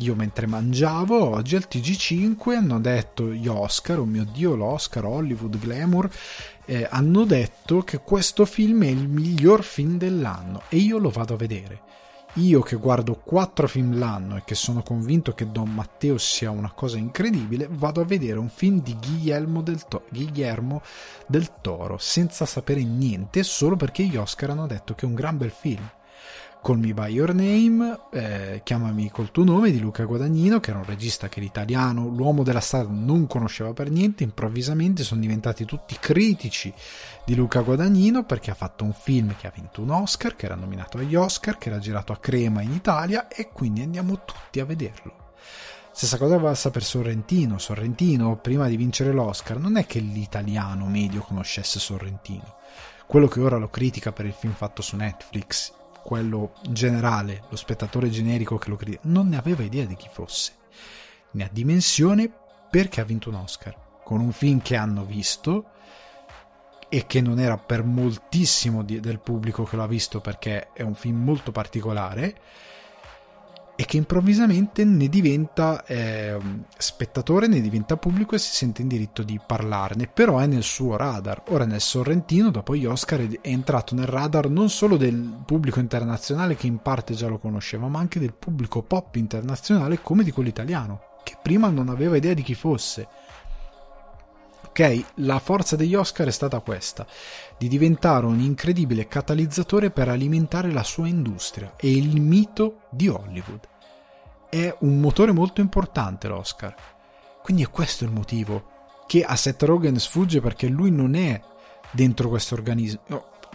io 0.00 0.14
mentre 0.14 0.46
mangiavo 0.46 1.30
oggi 1.30 1.56
al 1.56 1.68
TG5 1.70 2.54
hanno 2.54 2.80
detto 2.80 3.32
gli 3.32 3.46
Oscar, 3.46 4.00
oh 4.00 4.04
mio 4.04 4.24
dio 4.24 4.54
l'Oscar, 4.54 5.04
Hollywood, 5.04 5.58
Glamour, 5.58 6.10
eh, 6.64 6.86
hanno 6.90 7.24
detto 7.24 7.82
che 7.82 7.98
questo 7.98 8.44
film 8.44 8.82
è 8.82 8.88
il 8.88 9.08
miglior 9.08 9.62
film 9.62 9.96
dell'anno 9.96 10.62
e 10.68 10.78
io 10.78 10.98
lo 10.98 11.10
vado 11.10 11.34
a 11.34 11.38
vedere. 11.38 11.80
Io 12.38 12.60
che 12.60 12.76
guardo 12.76 13.14
quattro 13.14 13.66
film 13.66 13.98
l'anno 13.98 14.36
e 14.36 14.42
che 14.44 14.54
sono 14.54 14.82
convinto 14.82 15.32
che 15.32 15.50
Don 15.50 15.72
Matteo 15.72 16.18
sia 16.18 16.50
una 16.50 16.70
cosa 16.70 16.98
incredibile, 16.98 17.66
vado 17.70 18.02
a 18.02 18.04
vedere 18.04 18.38
un 18.38 18.50
film 18.50 18.82
di 18.82 18.94
Guillermo 18.94 19.62
del, 19.62 19.82
to- 19.88 20.04
Guillermo 20.10 20.82
del 21.26 21.50
Toro 21.62 21.96
senza 21.96 22.44
sapere 22.44 22.84
niente 22.84 23.42
solo 23.42 23.76
perché 23.76 24.04
gli 24.04 24.16
Oscar 24.16 24.50
hanno 24.50 24.66
detto 24.66 24.94
che 24.94 25.06
è 25.06 25.08
un 25.08 25.14
gran 25.14 25.38
bel 25.38 25.50
film. 25.50 25.90
Call 26.66 26.80
Me 26.80 26.92
By 26.94 27.12
Your 27.12 27.32
Name, 27.32 27.96
eh, 28.10 28.60
Chiamami 28.64 29.08
col 29.08 29.30
tuo 29.30 29.44
nome 29.44 29.70
di 29.70 29.78
Luca 29.78 30.02
Guadagnino, 30.02 30.58
che 30.58 30.70
era 30.70 30.80
un 30.80 30.84
regista 30.84 31.28
che 31.28 31.38
l'italiano, 31.38 32.08
l'uomo 32.08 32.42
della 32.42 32.58
strada, 32.58 32.88
non 32.90 33.28
conosceva 33.28 33.72
per 33.72 33.88
niente, 33.88 34.24
improvvisamente 34.24 35.04
sono 35.04 35.20
diventati 35.20 35.64
tutti 35.64 35.96
critici 35.96 36.74
di 37.24 37.36
Luca 37.36 37.60
Guadagnino 37.60 38.24
perché 38.24 38.50
ha 38.50 38.54
fatto 38.54 38.82
un 38.82 38.92
film 38.92 39.36
che 39.36 39.46
ha 39.46 39.52
vinto 39.54 39.80
un 39.80 39.90
Oscar, 39.90 40.34
che 40.34 40.46
era 40.46 40.56
nominato 40.56 40.98
agli 40.98 41.14
Oscar, 41.14 41.56
che 41.56 41.68
era 41.68 41.78
girato 41.78 42.12
a 42.12 42.16
Crema 42.16 42.62
in 42.62 42.72
Italia 42.72 43.28
e 43.28 43.50
quindi 43.52 43.82
andiamo 43.82 44.24
tutti 44.24 44.58
a 44.58 44.64
vederlo. 44.64 45.34
Stessa 45.92 46.18
cosa 46.18 46.36
passa 46.36 46.72
per 46.72 46.82
Sorrentino. 46.82 47.58
Sorrentino, 47.58 48.38
prima 48.38 48.66
di 48.66 48.76
vincere 48.76 49.12
l'Oscar, 49.12 49.60
non 49.60 49.76
è 49.76 49.86
che 49.86 50.00
l'italiano 50.00 50.86
medio 50.86 51.20
conoscesse 51.20 51.78
Sorrentino. 51.78 52.56
Quello 53.06 53.28
che 53.28 53.38
ora 53.38 53.56
lo 53.56 53.68
critica 53.68 54.10
per 54.10 54.26
il 54.26 54.32
film 54.32 54.52
fatto 54.52 54.82
su 54.82 54.96
Netflix, 54.96 55.72
quello 56.06 56.52
generale, 56.70 57.42
lo 57.48 57.56
spettatore 57.56 58.08
generico 58.10 58.58
che 58.58 58.68
lo 58.68 58.76
critica, 58.76 59.00
non 59.06 59.26
ne 59.26 59.36
aveva 59.36 59.64
idea 59.64 59.84
di 59.86 59.96
chi 59.96 60.08
fosse. 60.08 60.52
Ne 61.32 61.42
ha 61.42 61.50
dimensione 61.50 62.30
perché 62.70 63.00
ha 63.00 63.04
vinto 63.04 63.28
un 63.28 63.34
Oscar, 63.34 63.76
con 64.04 64.20
un 64.20 64.30
film 64.30 64.62
che 64.62 64.76
hanno 64.76 65.04
visto 65.04 65.70
e 66.88 67.06
che 67.06 67.20
non 67.20 67.40
era 67.40 67.58
per 67.58 67.82
moltissimo 67.82 68.84
di, 68.84 69.00
del 69.00 69.18
pubblico 69.18 69.64
che 69.64 69.74
lo 69.74 69.82
ha 69.82 69.88
visto 69.88 70.20
perché 70.20 70.72
è 70.72 70.82
un 70.82 70.94
film 70.94 71.24
molto 71.24 71.50
particolare 71.50 72.36
e 73.76 73.84
che 73.84 73.98
improvvisamente 73.98 74.84
ne 74.84 75.08
diventa 75.08 75.84
eh, 75.84 76.38
spettatore, 76.78 77.46
ne 77.46 77.60
diventa 77.60 77.98
pubblico 77.98 78.34
e 78.34 78.38
si 78.38 78.54
sente 78.54 78.80
in 78.80 78.88
diritto 78.88 79.22
di 79.22 79.38
parlarne, 79.44 80.08
però 80.08 80.38
è 80.38 80.46
nel 80.46 80.62
suo 80.62 80.96
radar. 80.96 81.42
Ora 81.48 81.66
nel 81.66 81.82
Sorrentino, 81.82 82.50
dopo 82.50 82.74
gli 82.74 82.86
Oscar, 82.86 83.20
è 83.20 83.38
entrato 83.42 83.94
nel 83.94 84.06
radar 84.06 84.48
non 84.48 84.70
solo 84.70 84.96
del 84.96 85.42
pubblico 85.44 85.78
internazionale 85.78 86.56
che 86.56 86.66
in 86.66 86.78
parte 86.78 87.12
già 87.12 87.28
lo 87.28 87.38
conosceva, 87.38 87.86
ma 87.86 87.98
anche 87.98 88.18
del 88.18 88.32
pubblico 88.32 88.82
pop 88.82 89.14
internazionale 89.16 90.00
come 90.00 90.24
di 90.24 90.30
quello 90.30 90.48
italiano, 90.48 91.00
che 91.22 91.36
prima 91.42 91.68
non 91.68 91.90
aveva 91.90 92.16
idea 92.16 92.32
di 92.32 92.42
chi 92.42 92.54
fosse. 92.54 93.06
Ok, 94.78 95.04
la 95.14 95.38
forza 95.38 95.74
degli 95.74 95.94
Oscar 95.94 96.26
è 96.26 96.30
stata 96.30 96.60
questa, 96.60 97.06
di 97.56 97.66
diventare 97.66 98.26
un 98.26 98.40
incredibile 98.40 99.08
catalizzatore 99.08 99.90
per 99.90 100.10
alimentare 100.10 100.70
la 100.70 100.82
sua 100.82 101.08
industria 101.08 101.72
e 101.78 101.90
il 101.90 102.20
mito 102.20 102.82
di 102.90 103.08
Hollywood. 103.08 103.66
È 104.50 104.76
un 104.80 105.00
motore 105.00 105.32
molto 105.32 105.62
importante 105.62 106.28
l'Oscar. 106.28 106.74
Quindi 107.42 107.62
è 107.62 107.70
questo 107.70 108.04
il 108.04 108.10
motivo 108.10 108.68
che 109.06 109.24
a 109.24 109.34
Seth 109.34 109.62
Rogen 109.62 109.98
sfugge 109.98 110.42
perché 110.42 110.66
lui 110.66 110.90
non 110.90 111.14
è 111.14 111.40
dentro 111.90 112.28
questo 112.28 112.52
organismo. 112.52 113.00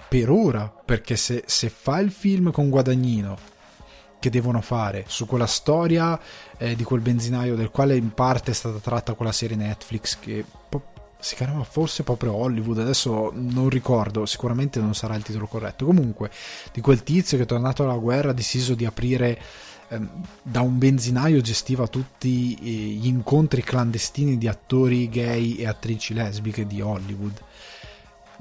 Per 0.10 0.28
ora, 0.28 0.74
perché 0.84 1.18
se, 1.18 1.44
se 1.46 1.70
fa 1.70 2.00
il 2.00 2.10
film 2.10 2.50
con 2.50 2.72
Guadagnino 2.72 3.38
che 4.18 4.32
devono 4.32 4.62
fare 4.62 5.06
su 5.08 5.28
quella 5.28 5.46
storia 5.46 6.20
eh, 6.58 6.76
di 6.76 6.84
quel 6.84 7.02
benzinaio 7.02 7.56
del 7.56 7.70
quale 7.70 7.96
in 7.96 8.12
parte 8.12 8.52
è 8.52 8.54
stata 8.56 8.78
tratta 8.80 9.14
quella 9.14 9.32
serie 9.32 9.56
Netflix 9.56 10.18
che 10.20 10.46
si 11.22 11.36
chiamava 11.36 11.64
forse 11.64 12.04
proprio 12.04 12.34
Hollywood, 12.34 12.80
adesso 12.80 13.32
non 13.34 13.70
ricordo, 13.70 14.26
sicuramente 14.26 14.80
non 14.80 14.94
sarà 14.94 15.16
il 15.16 15.24
titolo 15.24 15.48
corretto. 15.48 15.86
Comunque, 15.86 16.30
di 16.74 16.82
quel 16.82 17.04
tizio 17.04 17.38
che 17.38 17.44
è 17.44 17.48
tornato 17.48 17.84
alla 17.84 17.96
guerra 17.96 18.32
ha 18.32 18.34
deciso 18.34 18.74
di 18.74 18.86
aprire 18.86 19.40
ehm, 19.90 20.10
da 20.42 20.62
un 20.62 20.78
benzinaio 20.78 21.42
gestiva 21.42 21.88
tutti 21.88 22.56
eh, 22.56 22.70
gli 22.96 23.08
incontri 23.08 23.64
clandestini 23.64 24.38
di 24.38 24.48
attori 24.48 25.10
gay 25.10 25.56
e 25.56 25.68
attrici 25.68 26.14
lesbiche 26.14 26.66
di 26.66 26.82
Hollywood 26.82 27.40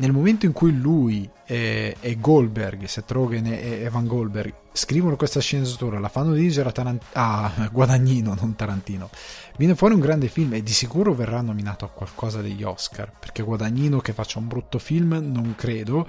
nel 0.00 0.12
momento 0.12 0.46
in 0.46 0.52
cui 0.52 0.74
lui 0.76 1.28
e, 1.44 1.94
e 2.00 2.18
Goldberg, 2.18 2.84
Seth 2.86 3.10
Rogen 3.10 3.46
e 3.46 3.82
Evan 3.82 4.06
Goldberg 4.06 4.52
scrivono 4.72 5.16
questa 5.16 5.40
sceneggiatura, 5.40 5.98
la 5.98 6.08
fanno 6.08 6.32
dirigere 6.32 6.70
a, 6.70 6.72
Tarant- 6.72 7.04
a 7.12 7.68
Guadagnino, 7.70 8.34
non 8.34 8.56
Tarantino, 8.56 9.10
viene 9.58 9.74
fuori 9.74 9.94
un 9.94 10.00
grande 10.00 10.28
film 10.28 10.54
e 10.54 10.62
di 10.62 10.72
sicuro 10.72 11.12
verrà 11.12 11.42
nominato 11.42 11.84
a 11.84 11.90
qualcosa 11.90 12.40
degli 12.40 12.62
Oscar, 12.62 13.12
perché 13.18 13.42
Guadagnino 13.42 14.00
che 14.00 14.14
faccia 14.14 14.38
un 14.38 14.48
brutto 14.48 14.78
film 14.78 15.18
non 15.30 15.54
credo, 15.54 16.06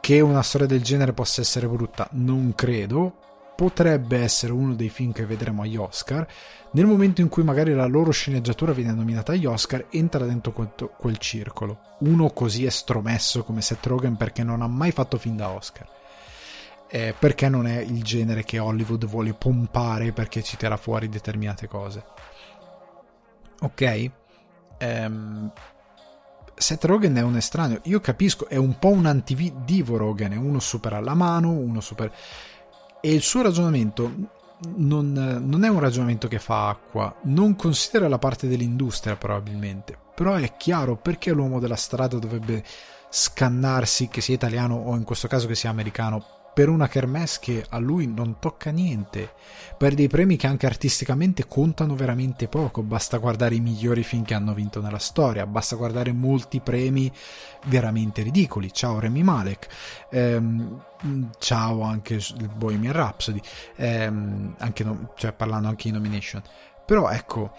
che 0.00 0.20
una 0.20 0.42
storia 0.42 0.66
del 0.66 0.82
genere 0.82 1.12
possa 1.12 1.42
essere 1.42 1.68
brutta 1.68 2.08
non 2.12 2.54
credo, 2.54 3.16
potrebbe 3.62 4.18
essere 4.18 4.50
uno 4.50 4.74
dei 4.74 4.88
film 4.88 5.12
che 5.12 5.24
vedremo 5.24 5.62
agli 5.62 5.76
Oscar, 5.76 6.26
nel 6.72 6.84
momento 6.84 7.20
in 7.20 7.28
cui 7.28 7.44
magari 7.44 7.72
la 7.72 7.86
loro 7.86 8.10
sceneggiatura 8.10 8.72
viene 8.72 8.92
nominata 8.92 9.30
agli 9.30 9.46
Oscar, 9.46 9.86
entra 9.90 10.24
dentro 10.24 10.50
quel, 10.50 11.16
circolo. 11.18 11.78
Uno 12.00 12.30
così 12.30 12.64
estromesso 12.64 13.44
come 13.44 13.62
Seth 13.62 13.86
Rogen 13.86 14.16
perché 14.16 14.42
non 14.42 14.62
ha 14.62 14.66
mai 14.66 14.90
fatto 14.90 15.16
film 15.16 15.36
da 15.36 15.50
Oscar. 15.50 15.88
Eh, 16.88 17.14
perché 17.16 17.48
non 17.48 17.68
è 17.68 17.78
il 17.78 18.02
genere 18.02 18.42
che 18.42 18.58
Hollywood 18.58 19.06
vuole 19.06 19.32
pompare 19.32 20.10
perché 20.10 20.42
ci 20.42 20.56
tira 20.56 20.76
fuori 20.76 21.08
determinate 21.08 21.68
cose. 21.68 22.04
Ok? 23.60 24.10
Um, 24.80 25.52
Seth 26.56 26.84
Rogen 26.84 27.14
è 27.14 27.22
un 27.22 27.36
estraneo. 27.36 27.78
Io 27.84 28.00
capisco, 28.00 28.48
è 28.48 28.56
un 28.56 28.76
po' 28.80 28.90
un 28.90 29.06
antidivo 29.06 29.96
Rogen, 29.96 30.32
è 30.32 30.36
uno 30.36 30.58
super 30.58 30.94
alla 30.94 31.14
mano, 31.14 31.50
uno 31.50 31.80
super 31.80 32.12
e 33.04 33.12
il 33.12 33.22
suo 33.22 33.42
ragionamento 33.42 34.12
non, 34.76 35.12
non, 35.44 35.64
è 35.64 35.68
un 35.68 35.80
ragionamento 35.80 36.28
che 36.28 36.38
fa 36.38 36.68
acqua, 36.68 37.12
non 37.22 37.56
considera 37.56 38.06
la 38.06 38.18
parte 38.18 38.46
dell'industria 38.46 39.16
probabilmente, 39.16 39.98
però 40.14 40.34
è 40.34 40.56
chiaro 40.56 40.96
perché 40.96 41.32
l'uomo 41.32 41.58
della 41.58 41.74
strada 41.74 42.16
dovrebbe 42.16 42.62
scannarsi 43.08 44.06
che 44.06 44.20
sia 44.20 44.34
italiano 44.34 44.76
o 44.76 44.94
in 44.94 45.02
questo 45.02 45.26
caso 45.26 45.48
che 45.48 45.56
sia 45.56 45.70
americano 45.70 46.41
per 46.54 46.68
una 46.68 46.86
kermesse 46.86 47.38
che 47.40 47.66
a 47.68 47.78
lui 47.78 48.06
non 48.06 48.38
tocca 48.38 48.70
niente, 48.70 49.32
per 49.78 49.94
dei 49.94 50.08
premi 50.08 50.36
che 50.36 50.46
anche 50.46 50.66
artisticamente 50.66 51.46
contano 51.46 51.94
veramente 51.94 52.46
poco, 52.46 52.82
basta 52.82 53.16
guardare 53.16 53.54
i 53.54 53.60
migliori 53.60 54.02
film 54.02 54.22
che 54.24 54.34
hanno 54.34 54.52
vinto 54.52 54.80
nella 54.80 54.98
storia, 54.98 55.46
basta 55.46 55.76
guardare 55.76 56.12
molti 56.12 56.60
premi 56.60 57.10
veramente 57.66 58.22
ridicoli, 58.22 58.72
ciao 58.72 58.98
Remy 58.98 59.22
Malek, 59.22 59.68
ehm, 60.10 60.82
ciao 61.38 61.82
anche 61.82 62.14
il 62.14 62.50
Bohemian 62.54 62.92
Rhapsody, 62.92 63.40
ehm, 63.76 64.54
anche 64.58 64.84
no, 64.84 65.12
cioè 65.16 65.32
parlando 65.32 65.68
anche 65.68 65.88
di 65.88 65.94
nomination, 65.94 66.42
però 66.84 67.08
ecco, 67.08 67.52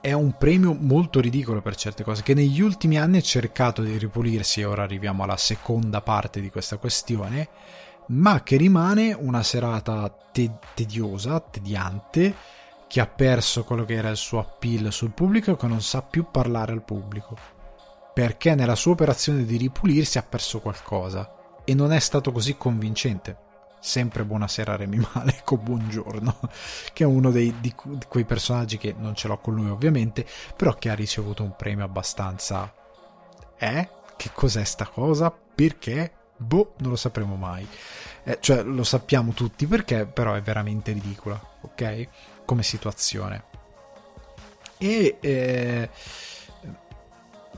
è 0.00 0.12
un 0.12 0.36
premio 0.36 0.74
molto 0.78 1.20
ridicolo 1.20 1.60
per 1.60 1.76
certe 1.76 2.04
cose 2.04 2.22
che 2.22 2.34
negli 2.34 2.60
ultimi 2.60 2.98
anni 2.98 3.18
ha 3.18 3.22
cercato 3.22 3.82
di 3.82 3.96
ripulirsi 3.98 4.60
e 4.60 4.64
ora 4.64 4.82
arriviamo 4.82 5.22
alla 5.22 5.36
seconda 5.36 6.00
parte 6.00 6.40
di 6.40 6.50
questa 6.50 6.76
questione 6.76 7.48
ma 8.08 8.42
che 8.42 8.56
rimane 8.56 9.12
una 9.12 9.42
serata 9.42 10.08
te- 10.32 10.58
tediosa, 10.74 11.40
tediante 11.40 12.34
che 12.86 13.00
ha 13.00 13.06
perso 13.06 13.64
quello 13.64 13.84
che 13.84 13.94
era 13.94 14.08
il 14.08 14.16
suo 14.16 14.38
appeal 14.38 14.92
sul 14.92 15.10
pubblico 15.10 15.52
e 15.52 15.56
che 15.56 15.66
non 15.66 15.82
sa 15.82 16.02
più 16.02 16.26
parlare 16.30 16.72
al 16.72 16.84
pubblico 16.84 17.36
perché 18.14 18.54
nella 18.54 18.74
sua 18.74 18.92
operazione 18.92 19.44
di 19.44 19.56
ripulirsi 19.56 20.18
ha 20.18 20.22
perso 20.22 20.60
qualcosa 20.60 21.60
e 21.64 21.74
non 21.74 21.92
è 21.92 21.98
stato 21.98 22.32
così 22.32 22.56
convincente 22.56 23.46
sempre 23.80 24.24
buonasera 24.24 24.76
Remy 24.76 25.06
Malek 25.12 25.50
o 25.52 25.56
buongiorno, 25.56 26.38
che 26.92 27.04
è 27.04 27.06
uno 27.06 27.30
dei, 27.30 27.54
di, 27.60 27.74
di 27.82 28.06
quei 28.08 28.24
personaggi 28.24 28.78
che 28.78 28.94
non 28.96 29.14
ce 29.14 29.28
l'ho 29.28 29.38
con 29.38 29.54
lui 29.54 29.68
ovviamente, 29.68 30.26
però 30.56 30.74
che 30.74 30.90
ha 30.90 30.94
ricevuto 30.94 31.42
un 31.42 31.54
premio 31.56 31.84
abbastanza... 31.84 32.72
Eh? 33.56 33.88
Che 34.16 34.30
cos'è 34.32 34.64
sta 34.64 34.86
cosa? 34.86 35.30
Perché? 35.30 36.12
Boh, 36.36 36.74
non 36.78 36.90
lo 36.90 36.96
sapremo 36.96 37.36
mai. 37.36 37.66
Eh, 38.24 38.38
cioè, 38.40 38.62
lo 38.62 38.84
sappiamo 38.84 39.32
tutti 39.32 39.66
perché, 39.66 40.06
però 40.06 40.34
è 40.34 40.40
veramente 40.40 40.92
ridicola, 40.92 41.40
ok? 41.62 42.08
Come 42.44 42.62
situazione. 42.62 43.44
E... 44.78 45.16
Eh, 45.20 45.90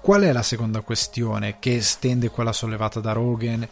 qual 0.01 0.23
è 0.23 0.33
la 0.33 0.43
seconda 0.43 0.81
questione 0.81 1.59
che 1.59 1.77
estende 1.77 2.31
quella 2.31 2.53
sollevata 2.53 3.01
da 3.01 3.13
Rogan 3.13 3.69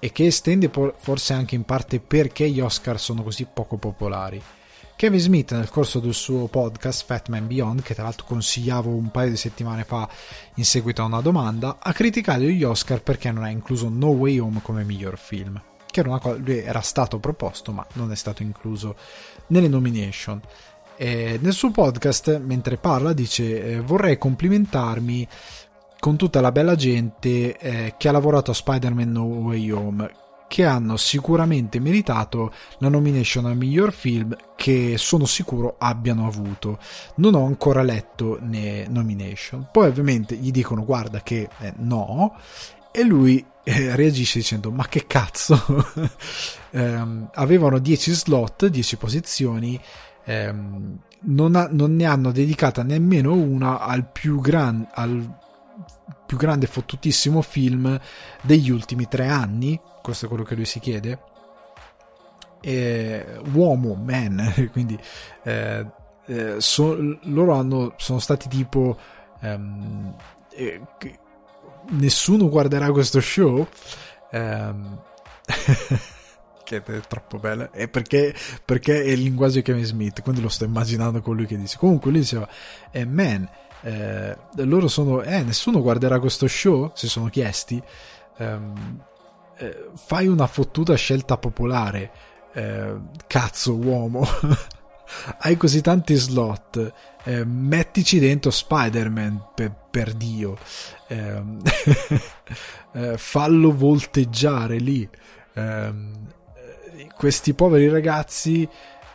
e 0.00 0.10
che 0.10 0.26
estende 0.26 0.70
forse 0.96 1.32
anche 1.34 1.54
in 1.54 1.62
parte 1.62 2.00
perché 2.00 2.48
gli 2.50 2.58
Oscar 2.58 2.98
sono 2.98 3.22
così 3.22 3.46
poco 3.52 3.76
popolari? 3.76 4.42
Kevin 5.00 5.18
Smith 5.18 5.52
nel 5.52 5.70
corso 5.70 5.98
del 5.98 6.12
suo 6.12 6.46
podcast 6.46 7.06
Fat 7.06 7.28
Man 7.28 7.46
Beyond, 7.46 7.80
che 7.80 7.94
tra 7.94 8.02
l'altro 8.02 8.26
consigliavo 8.26 8.90
un 8.90 9.10
paio 9.10 9.30
di 9.30 9.36
settimane 9.36 9.84
fa 9.84 10.06
in 10.56 10.64
seguito 10.66 11.00
a 11.00 11.06
una 11.06 11.22
domanda, 11.22 11.78
ha 11.80 11.92
criticato 11.94 12.42
gli 12.42 12.62
Oscar 12.64 13.02
perché 13.02 13.30
non 13.32 13.44
ha 13.44 13.48
incluso 13.48 13.88
No 13.88 14.08
Way 14.08 14.38
Home 14.40 14.60
come 14.62 14.84
miglior 14.84 15.16
film, 15.16 15.58
che 15.90 16.00
era 16.00 16.20
lui 16.36 16.58
era 16.58 16.82
stato 16.82 17.18
proposto 17.18 17.72
ma 17.72 17.86
non 17.94 18.12
è 18.12 18.14
stato 18.14 18.42
incluso 18.42 18.94
nelle 19.46 19.68
nomination. 19.68 20.38
E 20.96 21.38
nel 21.40 21.54
suo 21.54 21.70
podcast, 21.70 22.38
mentre 22.38 22.76
parla, 22.76 23.14
dice 23.14 23.62
eh, 23.62 23.80
vorrei 23.80 24.18
complimentarmi 24.18 25.26
con 26.00 26.16
tutta 26.16 26.40
la 26.40 26.50
bella 26.50 26.74
gente 26.74 27.56
eh, 27.58 27.94
che 27.96 28.08
ha 28.08 28.12
lavorato 28.12 28.50
a 28.50 28.54
Spider-Man 28.54 29.12
No 29.12 29.24
Way 29.24 29.70
Home 29.70 30.10
che 30.48 30.64
hanno 30.64 30.96
sicuramente 30.96 31.78
meritato 31.78 32.52
la 32.78 32.88
nomination 32.88 33.46
al 33.46 33.56
miglior 33.56 33.92
film 33.92 34.36
che 34.56 34.94
sono 34.98 35.24
sicuro 35.24 35.76
abbiano 35.78 36.26
avuto. 36.26 36.80
Non 37.16 37.36
ho 37.36 37.44
ancora 37.44 37.82
letto 37.82 38.36
le 38.48 38.88
nomination. 38.88 39.68
Poi 39.70 39.86
ovviamente 39.86 40.34
gli 40.34 40.50
dicono 40.50 40.84
guarda 40.84 41.20
che 41.20 41.48
eh, 41.60 41.72
no 41.76 42.34
e 42.90 43.04
lui 43.04 43.44
eh, 43.62 43.94
reagisce 43.94 44.40
dicendo 44.40 44.72
ma 44.72 44.88
che 44.88 45.06
cazzo 45.06 45.56
eh, 46.70 47.04
avevano 47.34 47.78
10 47.78 48.12
slot 48.12 48.66
10 48.66 48.96
posizioni 48.96 49.80
ehm, 50.24 50.98
non, 51.22 51.54
ha, 51.54 51.68
non, 51.70 51.94
ne 51.94 52.04
hanno 52.06 52.32
dedicata 52.32 52.82
nemmeno 52.82 53.34
una 53.34 53.80
al 53.80 54.10
più, 54.10 54.40
gran, 54.40 54.88
al 54.92 55.38
più 56.30 56.38
grande 56.38 56.68
fottutissimo 56.68 57.42
film 57.42 57.98
degli 58.42 58.70
ultimi 58.70 59.08
tre 59.08 59.26
anni 59.26 59.80
questo 60.00 60.26
è 60.26 60.28
quello 60.28 60.44
che 60.44 60.54
lui 60.54 60.64
si 60.64 60.78
chiede. 60.78 61.18
E, 62.60 63.40
uomo, 63.52 63.94
man, 63.94 64.52
quindi 64.70 64.96
eh, 65.42 65.84
eh, 66.26 66.60
so, 66.60 66.96
loro 67.22 67.54
hanno, 67.54 67.94
sono 67.96 68.20
stati 68.20 68.46
tipo 68.46 68.96
ehm, 69.40 70.14
eh, 70.50 70.80
nessuno 71.88 72.48
guarderà 72.48 72.92
questo 72.92 73.20
show 73.20 73.66
ehm, 74.30 75.02
che 76.62 76.76
è 76.84 77.00
troppo 77.08 77.38
bello 77.38 77.72
è 77.72 77.88
perché, 77.88 78.32
perché, 78.64 79.02
è 79.02 79.08
il 79.08 79.22
linguaggio 79.22 79.54
di 79.54 79.62
Kevin 79.62 79.84
Smith 79.84 80.22
quindi 80.22 80.40
lo 80.40 80.48
sto 80.48 80.64
immaginando 80.64 81.20
con 81.22 81.34
lui 81.34 81.46
che 81.46 81.56
dice 81.56 81.76
comunque 81.78 82.12
lui 82.12 82.20
diceva 82.20 82.48
eh, 82.92 83.04
man 83.04 83.48
eh, 83.82 84.36
loro 84.56 84.88
sono 84.88 85.22
eh 85.22 85.42
nessuno 85.42 85.80
guarderà 85.80 86.18
questo 86.18 86.46
show 86.46 86.90
si 86.94 87.08
sono 87.08 87.28
chiesti. 87.28 87.82
Ehm, 88.38 89.02
eh, 89.56 89.90
fai 89.94 90.26
una 90.26 90.46
fottuta 90.46 90.94
scelta 90.94 91.36
popolare, 91.36 92.10
eh, 92.54 92.94
cazzo 93.26 93.74
uomo, 93.74 94.26
hai 95.40 95.56
così 95.56 95.80
tanti 95.82 96.14
slot, 96.14 96.92
eh, 97.24 97.44
mettici 97.44 98.18
dentro 98.18 98.50
Spider-Man 98.50 99.48
per, 99.54 99.74
per 99.90 100.14
Dio, 100.14 100.56
ehm, 101.08 101.60
eh, 102.92 103.18
fallo 103.18 103.76
volteggiare 103.76 104.78
lì. 104.78 105.08
Ehm, 105.54 106.28
questi 107.16 107.52
poveri 107.52 107.88
ragazzi 107.88 108.66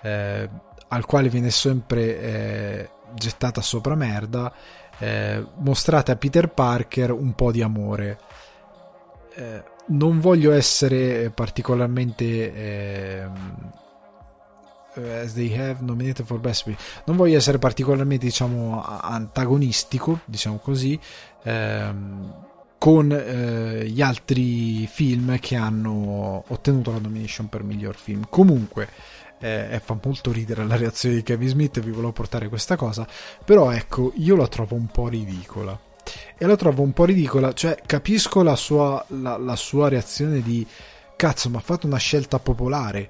eh, 0.02 0.50
al 0.88 1.06
quale 1.06 1.30
viene 1.30 1.50
sempre 1.50 2.90
gettata 3.16 3.62
sopra 3.62 3.96
merda, 3.96 4.54
mostrate 5.58 6.12
a 6.12 6.16
Peter 6.16 6.50
Parker 6.50 7.12
un 7.12 7.34
po' 7.34 7.52
di 7.52 7.62
amore. 7.62 8.20
Eh, 9.36 9.64
non 9.88 10.20
voglio 10.20 10.52
essere 10.52 11.30
particolarmente 11.30 12.54
eh, 12.54 13.28
for 16.24 16.40
best 16.40 16.74
non 17.06 17.18
voglio 17.18 17.38
essere 17.38 17.60
particolarmente 17.60 18.26
diciamo 18.26 18.82
antagonistico 18.84 20.22
diciamo 20.26 20.58
così 20.58 20.98
ehm, 21.44 22.34
con 22.78 23.12
eh, 23.12 23.86
gli 23.88 24.02
altri 24.02 24.88
film 24.88 25.38
che 25.40 25.56
hanno 25.56 26.44
ottenuto 26.48 26.92
la 26.92 27.00
nomination 27.00 27.50
per 27.50 27.64
miglior 27.64 27.96
film 27.96 28.26
comunque 28.30 28.88
eh, 29.40 29.82
fa 29.84 29.98
molto 30.02 30.32
ridere 30.32 30.66
la 30.66 30.76
reazione 30.76 31.16
di 31.16 31.24
Kevin 31.24 31.50
Smith 31.50 31.80
vi 31.80 31.92
volevo 31.92 32.12
portare 32.12 32.48
questa 32.50 32.76
cosa 32.76 33.08
però 33.44 33.72
ecco 33.72 34.14
io 34.16 34.36
la 34.36 34.48
trovo 34.48 34.76
un 34.76 34.88
po' 34.88 35.08
ridicola 35.08 35.78
e 36.38 36.46
la 36.46 36.56
trovo 36.56 36.82
un 36.84 36.94
po' 36.94 37.06
ridicola. 37.06 37.54
Cioè, 37.54 37.78
capisco 37.86 38.44
la 38.44 38.56
sua, 38.56 39.04
la, 39.10 39.38
la 39.38 39.56
sua 39.56 39.90
reazione 39.90 40.42
di 40.42 40.66
cazzo, 41.16 41.50
ma 41.50 41.58
ha 41.58 41.62
fatto 41.62 41.88
una 41.88 41.98
scelta 41.98 42.40
popolare. 42.40 43.10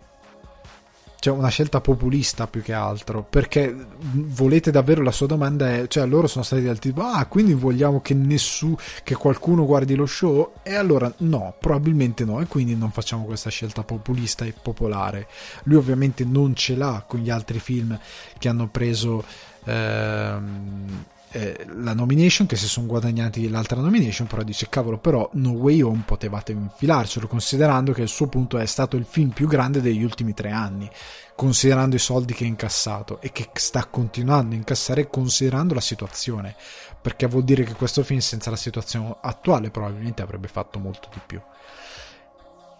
Cioè, 1.26 1.34
una 1.34 1.50
scelta 1.50 1.82
populista 1.82 2.46
più 2.46 2.62
che 2.62 2.74
altro. 2.74 3.26
Perché 3.28 3.76
volete 4.12 4.70
davvero 4.70 5.02
la 5.02 5.10
sua 5.10 5.26
domanda 5.26 5.74
è: 5.74 5.88
cioè, 5.88 6.06
loro 6.06 6.28
sono 6.28 6.44
stati 6.44 6.62
del 6.62 6.78
tipo, 6.78 7.02
ah, 7.02 7.26
quindi 7.26 7.56
vogliamo 7.56 8.00
che 8.00 8.14
nessuno, 8.14 8.78
che 9.04 9.16
qualcuno 9.16 9.66
guardi 9.66 9.96
lo 9.96 10.06
show? 10.06 10.54
E 10.62 10.76
allora 10.76 11.12
no, 11.18 11.56
probabilmente 11.60 12.26
no. 12.26 12.42
E 12.42 12.46
quindi 12.46 12.76
non 12.76 12.92
facciamo 12.92 13.26
questa 13.26 13.50
scelta 13.50 13.82
populista 13.82 14.46
e 14.46 14.54
popolare. 14.54 15.28
Lui 15.64 15.78
ovviamente 15.78 16.24
non 16.26 16.54
ce 16.54 16.76
l'ha 16.76 17.04
con 17.08 17.20
gli 17.22 17.32
altri 17.32 17.58
film 17.58 18.00
che 18.38 18.48
hanno 18.48 18.68
preso. 18.68 19.26
Ehm, 19.64 21.06
eh, 21.32 21.66
la 21.80 21.94
nomination 21.94 22.48
che 22.48 22.56
si 22.56 22.68
sono 22.68 22.88
guadagnati 22.88 23.50
l'altra 23.50 23.82
nomination 23.82 24.28
però 24.28 24.44
dice 24.44 24.70
cavolo 24.70 25.00
però 25.00 25.30
No 25.34 25.52
Way 25.52 25.82
Home 25.82 26.04
potevate 26.06 26.52
infilarcelo 26.52 27.28
considerando 27.28 27.92
che 27.92 28.04
il 28.04 28.08
suo 28.08 28.28
punto 28.28 28.58
è 28.58 28.66
stato 28.66 28.96
il 28.96 29.06
film 29.06 29.30
più 29.30 29.48
grande 29.48 29.82
degli 29.82 30.04
ultimi 30.04 30.34
tre 30.34 30.52
anni 30.52 30.90
considerando 31.36 31.96
i 31.96 32.00
soldi 32.00 32.34
che 32.34 32.46
ha 32.46 32.48
incassato 32.48 33.20
e 33.22 33.32
che 33.32 33.50
sta 33.54 33.86
continuando 33.86 34.56
a 34.56 34.58
incassare 34.58 35.10
considerando 35.10 35.74
la 35.74 35.82
situazione. 35.82 36.56
Perché 37.02 37.28
vuol 37.28 37.44
dire 37.44 37.64
che 37.64 37.74
questo 37.74 38.04
film 38.04 38.20
senza 38.20 38.50
la 38.50 38.56
situazione 38.56 39.18
attuale 39.22 39.70
probabilmente 39.70 40.22
avrebbe 40.22 40.48
fatto 40.48 40.80
molto 40.80 41.10
di 41.12 41.20
più. 41.26 41.42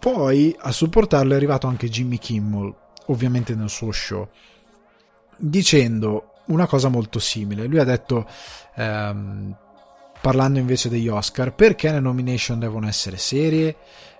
Poi 0.00 0.56
a 0.58 0.72
supportarlo 0.72 1.32
è 1.32 1.36
arrivato 1.36 1.66
anche 1.66 1.88
Jimmy 1.88 2.18
Kimmel 2.18 2.74
ovviamente 3.06 3.54
nel 3.54 3.70
suo 3.70 3.92
show 3.92 4.28
dicendo 5.36 6.32
una 6.46 6.66
cosa 6.66 6.88
molto 6.88 7.18
simile. 7.18 7.66
Lui 7.66 7.78
ha 7.78 7.84
detto, 7.84 8.26
ehm, 8.74 9.54
parlando 10.20 10.58
invece 10.58 10.88
degli 10.88 11.08
Oscar, 11.08 11.54
perché 11.54 11.90
le 11.90 12.00
nomination 12.00 12.58
devono 12.58 12.88
essere 12.88 13.16
serie? 13.16 13.76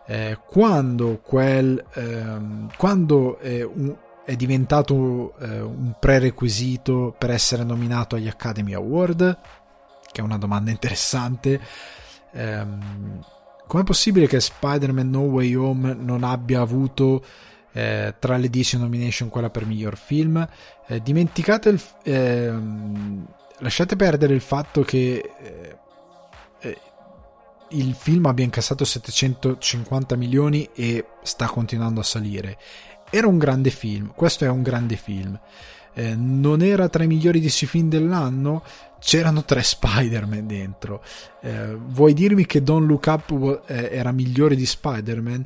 Eh, 0.07 0.39
quando 0.47 1.21
quel, 1.23 1.85
ehm, 1.95 2.71
quando 2.77 3.39
è, 3.39 3.63
un, 3.63 3.95
è 4.25 4.37
diventato 4.37 5.37
eh, 5.39 5.61
un 5.61 5.95
prerequisito 5.99 7.15
per 7.17 7.31
essere 7.31 7.65
nominato 7.65 8.17
agli 8.17 8.29
Academy 8.29 8.75
Award? 8.75 9.39
Che 10.13 10.21
è 10.21 10.25
una 10.25 10.39
domanda 10.39 10.71
interessante. 10.71 11.61
Ehm, 12.33 13.25
com'è 13.67 13.83
possibile 13.83 14.27
che 14.27 14.41
Spider-Man 14.41 15.11
No 15.11 15.23
Way 15.23 15.55
Home 15.55 15.95
non 15.95 16.23
abbia 16.23 16.61
avuto 16.61 17.25
eh, 17.77 18.15
tra 18.19 18.39
le 18.39 18.49
10 18.49 18.79
nomination 18.79 19.29
quella 19.29 19.51
per 19.51 19.67
miglior 19.67 19.99
film. 19.99 20.49
Eh, 20.87 21.03
dimenticate 21.03 21.69
il, 21.69 21.83
ehm, 22.05 23.27
lasciate 23.59 23.97
perdere 23.97 24.33
il 24.33 24.41
fatto 24.41 24.83
che 24.83 25.33
eh, 25.39 25.77
eh 26.61 26.79
il 27.71 27.95
film 27.95 28.25
abbia 28.27 28.45
incassato 28.45 28.85
750 28.85 30.17
milioni 30.17 30.69
e 30.73 31.05
sta 31.23 31.47
continuando 31.49 32.01
a 32.01 32.05
salire. 32.05 32.57
Era 33.11 33.27
un 33.27 33.37
grande 33.37 33.71
film, 33.71 34.13
questo 34.15 34.45
è 34.45 34.49
un 34.49 34.63
grande 34.63 34.97
film. 34.97 35.39
Eh, 35.93 36.15
non 36.15 36.63
era 36.63 36.89
tra 36.89 37.05
i 37.05 37.07
migliori 37.07 37.41
DC 37.41 37.67
film 37.67 37.89
dell'anno, 37.89 38.63
c'erano 39.01 39.45
tre 39.45 39.63
Spider-Man 39.63 40.47
dentro. 40.47 41.03
Eh, 41.43 41.75
vuoi 41.75 42.15
dirmi 42.15 42.47
che 42.47 42.63
Don't 42.63 42.87
Look 42.87 43.07
Up 43.07 43.63
eh, 43.67 43.91
era 43.93 44.13
migliore 44.13 44.55
di 44.55 44.65
Spider-Man? 44.65 45.45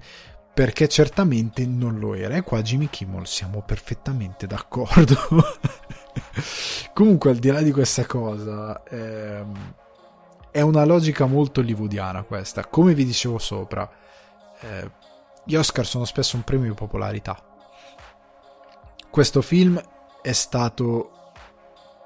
Perché 0.52 0.88
certamente 0.88 1.66
non 1.66 1.98
lo 1.98 2.14
era. 2.14 2.34
E 2.34 2.42
qua 2.42 2.62
Jimmy 2.62 2.88
Kimmel 2.88 3.26
siamo 3.26 3.62
perfettamente 3.62 4.46
d'accordo. 4.46 5.16
Comunque 6.92 7.30
al 7.30 7.36
di 7.36 7.50
là 7.50 7.62
di 7.62 7.72
questa 7.72 8.04
cosa 8.04 8.82
ehm, 8.84 9.74
è 10.50 10.60
una 10.60 10.84
logica 10.84 11.26
molto 11.26 11.60
hollywoodiana 11.60 12.24
questa. 12.24 12.66
Come 12.66 12.94
vi 12.94 13.04
dicevo 13.04 13.38
sopra 13.38 13.90
eh, 14.60 14.90
gli 15.44 15.54
Oscar 15.54 15.86
sono 15.86 16.04
spesso 16.04 16.36
un 16.36 16.42
premio 16.42 16.68
di 16.68 16.74
popolarità. 16.74 17.42
Questo 19.10 19.42
film 19.42 19.80
è 20.22 20.32
stato 20.32 21.32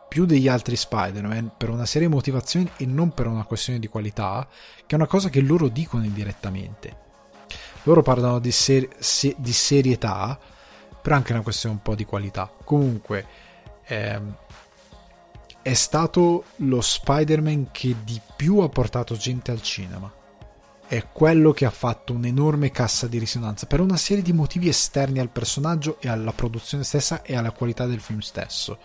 più 0.09 0.27
degli 0.27 0.47
altri 0.47 0.77
Spider-Man 0.77 1.55
per 1.57 1.71
una 1.71 1.87
serie 1.87 2.07
di 2.07 2.15
motivazioni 2.15 2.71
e 2.77 2.87
non 2.87 3.13
per 3.13 3.27
una 3.27 3.45
questione 3.45 3.81
di 3.81 3.89
qualità 3.89 4.47
che 4.77 4.95
è 4.95 4.95
una 4.95 5.09
cosa 5.09 5.29
che 5.29 5.41
loro 5.41 5.67
dicono 5.67 6.05
indirettamente 6.05 7.04
loro 7.85 8.03
parlano 8.03 8.39
di, 8.39 8.53
ser- 8.53 8.97
se- 8.99 9.37
di 9.39 9.53
serietà, 9.53 10.39
però 11.01 11.17
anche 11.17 11.33
una 11.33 11.43
questione 11.43 11.77
un 11.77 11.83
po' 11.83 11.95
di 11.95 12.05
qualità. 12.05 12.51
Comunque, 12.65 13.27
ehm, 13.87 14.37
è 15.63 15.73
stato 15.73 16.45
lo 16.57 16.81
Spider-Man 16.83 17.69
che 17.71 17.97
di 18.05 18.21
più 18.37 18.59
ha 18.59 18.69
portato 18.69 19.17
gente 19.17 19.51
al 19.51 19.63
cinema. 19.63 20.13
È 20.87 21.07
quello 21.11 21.53
che 21.53 21.65
ha 21.65 21.71
fatto 21.71 22.13
un'enorme 22.13 22.71
cassa 22.71 23.07
di 23.07 23.19
risonanza 23.19 23.67
per 23.67 23.81
una 23.81 23.97
serie 23.97 24.23
di 24.23 24.35
motivi 24.35 24.69
esterni 24.69 25.21
al 25.21 25.31
personaggio 25.31 25.97
e 26.01 26.09
alla 26.11 26.33
produzione 26.33 26.85
stessa 26.85 27.23
e 27.23 27.35
alla 27.35 27.51
qualità 27.53 27.87
del 27.87 28.01
film 28.01 28.19
stesso. 28.19 28.79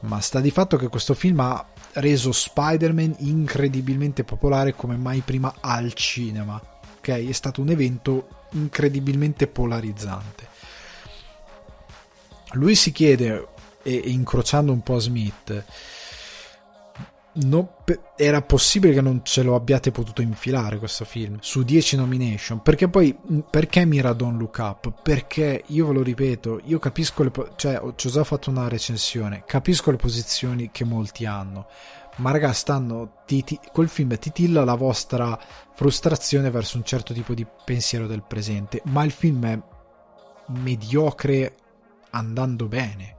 Ma 0.00 0.20
sta 0.20 0.40
di 0.40 0.50
fatto 0.50 0.76
che 0.76 0.88
questo 0.88 1.14
film 1.14 1.40
ha 1.40 1.66
reso 1.94 2.32
Spider-Man 2.32 3.14
incredibilmente 3.20 4.24
popolare 4.24 4.74
come 4.74 4.96
mai 4.96 5.20
prima 5.20 5.54
al 5.60 5.94
cinema. 5.94 6.60
Ok? 7.04 7.28
È 7.28 7.32
stato 7.32 7.60
un 7.60 7.68
evento 7.68 8.28
incredibilmente 8.52 9.46
polarizzante. 9.46 10.48
Lui 12.52 12.74
si 12.74 12.92
chiede, 12.92 13.48
e, 13.82 13.94
incrociando 14.06 14.72
un 14.72 14.82
po' 14.82 14.98
Smith, 14.98 15.64
No, 17.36 17.78
era 18.14 18.42
possibile 18.42 18.94
che 18.94 19.00
non 19.00 19.22
ce 19.24 19.42
lo 19.42 19.56
abbiate 19.56 19.90
potuto 19.90 20.22
infilare 20.22 20.78
questo 20.78 21.04
film 21.04 21.38
su 21.40 21.64
10 21.64 21.96
nomination 21.96 22.62
perché 22.62 22.86
poi 22.86 23.12
perché 23.50 23.84
mira 23.84 24.12
Don't 24.12 24.38
Look 24.38 24.56
Up 24.60 25.02
perché 25.02 25.64
io 25.66 25.88
ve 25.88 25.92
lo 25.94 26.02
ripeto 26.02 26.60
io 26.62 26.78
capisco 26.78 27.24
le 27.24 27.32
cioè 27.56 27.80
ho 27.80 27.92
già 27.96 28.22
fatto 28.22 28.50
una 28.50 28.68
recensione 28.68 29.42
capisco 29.44 29.90
le 29.90 29.96
posizioni 29.96 30.70
che 30.70 30.84
molti 30.84 31.26
hanno 31.26 31.66
ma 32.16 32.30
raga 32.30 32.52
stanno 32.52 33.22
titi, 33.26 33.58
quel 33.72 33.88
film 33.88 34.16
titilla 34.18 34.64
la 34.64 34.74
vostra 34.74 35.38
frustrazione 35.72 36.50
verso 36.50 36.76
un 36.76 36.84
certo 36.84 37.12
tipo 37.12 37.34
di 37.34 37.46
pensiero 37.64 38.06
del 38.06 38.22
presente 38.22 38.80
ma 38.84 39.04
il 39.04 39.10
film 39.10 39.46
è 39.46 39.58
mediocre 40.48 41.56
andando 42.10 42.66
bene. 42.66 43.16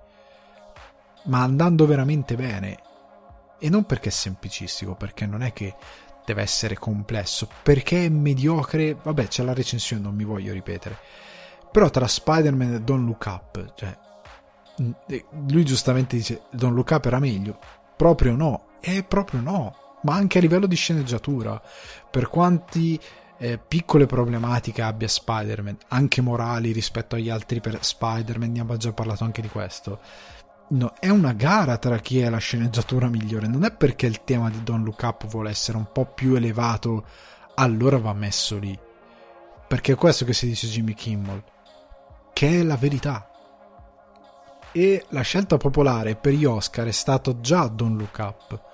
Ma 1.25 1.41
andando 1.41 1.85
veramente 1.85 2.35
bene. 2.35 2.77
E 3.59 3.69
non 3.69 3.85
perché 3.85 4.09
è 4.09 4.11
semplicistico, 4.11 4.95
perché 4.95 5.25
non 5.25 5.41
è 5.41 5.53
che 5.53 5.75
deve 6.25 6.41
essere 6.41 6.75
complesso, 6.75 7.47
perché 7.63 8.05
è 8.05 8.09
mediocre, 8.09 8.95
vabbè 9.01 9.27
c'è 9.27 9.43
la 9.43 9.53
recensione, 9.53 10.01
non 10.01 10.15
mi 10.15 10.23
voglio 10.23 10.53
ripetere. 10.53 10.97
Però 11.71 11.89
tra 11.89 12.07
Spider-Man 12.07 12.73
e 12.73 12.81
Don't 12.81 13.05
Look 13.05 13.25
Up, 13.27 13.73
cioè, 13.75 13.97
mm, 14.81 14.91
lui 15.49 15.63
giustamente 15.65 16.15
dice 16.15 16.43
Don't 16.51 16.75
Look 16.75 16.91
Up 16.91 17.05
era 17.05 17.19
meglio, 17.19 17.59
proprio 17.95 18.35
no, 18.35 18.67
è 18.93 19.03
proprio 19.03 19.41
no, 19.41 19.75
ma 20.03 20.15
anche 20.15 20.37
a 20.37 20.41
livello 20.41 20.67
di 20.67 20.75
sceneggiatura, 20.75 21.61
per 22.09 22.27
quanti 22.27 22.99
eh, 23.37 23.57
piccole 23.57 24.05
problematiche 24.05 24.81
abbia 24.81 25.07
Spider-Man, 25.07 25.77
anche 25.89 26.21
morali 26.21 26.71
rispetto 26.71 27.15
agli 27.15 27.29
altri 27.29 27.59
per 27.59 27.77
Spider-Man, 27.81 28.51
ne 28.51 28.59
abbiamo 28.59 28.79
già 28.79 28.93
parlato 28.93 29.23
anche 29.23 29.41
di 29.41 29.49
questo 29.49 29.99
no, 30.67 30.93
è 30.99 31.09
una 31.09 31.33
gara 31.33 31.77
tra 31.77 31.97
chi 31.99 32.19
è 32.19 32.29
la 32.29 32.37
sceneggiatura 32.37 33.07
migliore. 33.07 33.47
Non 33.47 33.63
è 33.63 33.71
perché 33.71 34.05
il 34.07 34.23
tema 34.23 34.49
di 34.49 34.63
Don't 34.63 34.83
Look 34.83 35.01
Up 35.03 35.27
vuole 35.27 35.49
essere 35.49 35.77
un 35.77 35.87
po' 35.91 36.05
più 36.05 36.35
elevato, 36.35 37.05
allora 37.55 37.97
va 37.97 38.13
messo 38.13 38.57
lì. 38.57 38.77
Perché 39.67 39.93
è 39.93 39.95
questo 39.95 40.25
che 40.25 40.33
si 40.33 40.47
dice 40.47 40.67
Jimmy 40.67 40.93
Kimmel, 40.93 41.43
che 42.33 42.59
è 42.59 42.63
la 42.63 42.77
verità. 42.77 43.29
E 44.71 45.05
la 45.09 45.21
scelta 45.21 45.57
popolare 45.57 46.15
per 46.15 46.33
gli 46.33 46.45
Oscar 46.45 46.87
è 46.87 46.91
stato 46.91 47.39
già 47.39 47.67
Don't 47.67 47.97
Look 47.97 48.17
Up. 48.19 48.64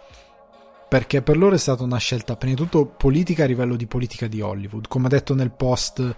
Perché 0.91 1.21
per 1.21 1.37
loro 1.37 1.55
è 1.55 1.57
stata 1.57 1.83
una 1.83 1.99
scelta, 1.99 2.35
prima 2.35 2.53
di 2.53 2.59
tutto, 2.59 2.85
politica 2.85 3.45
a 3.45 3.47
livello 3.47 3.77
di 3.77 3.87
politica 3.87 4.27
di 4.27 4.41
Hollywood. 4.41 4.89
Come 4.89 5.05
ho 5.05 5.09
detto 5.09 5.33
nel 5.33 5.51
post 5.51 6.15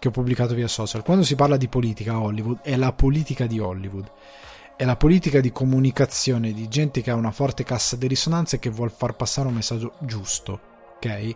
che 0.00 0.08
ho 0.08 0.10
pubblicato 0.10 0.52
via 0.52 0.66
social, 0.66 1.04
quando 1.04 1.22
si 1.22 1.36
parla 1.36 1.56
di 1.56 1.68
politica 1.68 2.14
a 2.14 2.20
Hollywood, 2.20 2.58
è 2.62 2.74
la 2.74 2.92
politica 2.92 3.46
di 3.46 3.60
Hollywood 3.60 4.10
è 4.74 4.84
la 4.84 4.96
politica 4.96 5.40
di 5.40 5.52
comunicazione 5.52 6.52
di 6.52 6.66
gente 6.66 7.02
che 7.02 7.12
ha 7.12 7.14
una 7.14 7.30
forte 7.30 7.62
cassa 7.62 7.94
di 7.94 8.08
risonanza 8.08 8.56
e 8.56 8.58
che 8.58 8.68
vuole 8.68 8.90
far 8.90 9.14
passare 9.14 9.46
un 9.46 9.54
messaggio 9.54 9.94
giusto, 10.00 10.60
ok? 10.96 11.34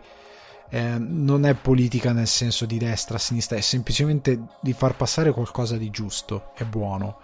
Eh, 0.69 0.97
non 0.99 1.45
è 1.45 1.53
politica 1.53 2.11
nel 2.11 2.27
senso 2.27 2.65
di 2.65 2.77
destra, 2.77 3.17
sinistra, 3.17 3.55
è 3.55 3.61
semplicemente 3.61 4.37
di 4.61 4.73
far 4.73 4.97
passare 4.97 5.31
qualcosa 5.31 5.77
di 5.77 5.89
giusto 5.89 6.51
e 6.57 6.65
buono. 6.65 7.19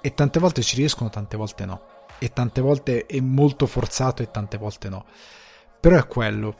E 0.00 0.14
tante 0.14 0.40
volte 0.40 0.62
ci 0.62 0.74
riescono, 0.74 1.10
tante 1.10 1.36
volte 1.36 1.64
no. 1.64 1.95
E 2.18 2.32
tante 2.32 2.60
volte 2.60 3.06
è 3.06 3.20
molto 3.20 3.66
forzato 3.66 4.22
e 4.22 4.30
tante 4.30 4.56
volte 4.56 4.88
no. 4.88 5.04
Però 5.80 5.96
è 5.96 6.06
quello, 6.06 6.56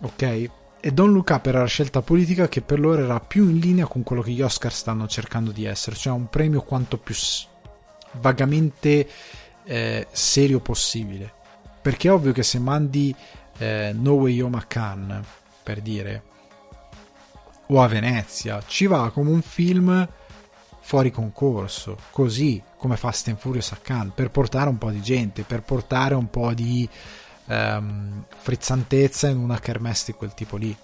ok? 0.00 0.50
E 0.80 0.92
Don 0.92 1.14
Up 1.16 1.46
era 1.46 1.60
la 1.60 1.66
scelta 1.66 2.02
politica 2.02 2.48
che 2.48 2.60
per 2.60 2.78
loro 2.78 3.02
era 3.02 3.20
più 3.20 3.48
in 3.48 3.58
linea 3.58 3.86
con 3.86 4.02
quello 4.02 4.20
che 4.20 4.32
gli 4.32 4.42
Oscar 4.42 4.72
stanno 4.72 5.06
cercando 5.06 5.50
di 5.50 5.64
essere, 5.64 5.96
cioè 5.96 6.12
un 6.12 6.28
premio 6.28 6.62
quanto 6.62 6.98
più 6.98 7.14
vagamente 8.20 9.08
eh, 9.64 10.06
serio 10.10 10.60
possibile. 10.60 11.32
Perché 11.80 12.08
è 12.08 12.12
ovvio 12.12 12.32
che 12.32 12.42
se 12.42 12.58
mandi 12.58 13.14
eh, 13.58 13.92
No 13.94 14.12
Way 14.12 14.40
Home 14.40 14.56
a 14.56 14.62
Cannes, 14.62 15.24
per 15.62 15.80
dire, 15.80 16.22
o 17.68 17.82
a 17.82 17.88
Venezia, 17.88 18.62
ci 18.66 18.86
va 18.86 19.10
come 19.10 19.30
un 19.30 19.42
film 19.42 20.08
fuori 20.84 21.10
concorso, 21.10 21.96
così 22.10 22.62
come 22.76 22.96
Fast 22.96 23.28
and 23.28 23.38
Furious 23.38 23.72
a 23.72 23.78
Cannes, 23.82 24.12
per 24.14 24.30
portare 24.30 24.68
un 24.68 24.76
po' 24.76 24.90
di 24.90 25.00
gente, 25.00 25.42
per 25.42 25.62
portare 25.62 26.14
un 26.14 26.28
po' 26.28 26.52
di 26.52 26.86
ehm, 27.46 28.26
frizzantezza 28.36 29.28
in 29.28 29.38
una 29.38 29.58
kermesse 29.58 30.12
di 30.12 30.18
quel 30.18 30.34
tipo 30.34 30.56
lì. 30.58 30.76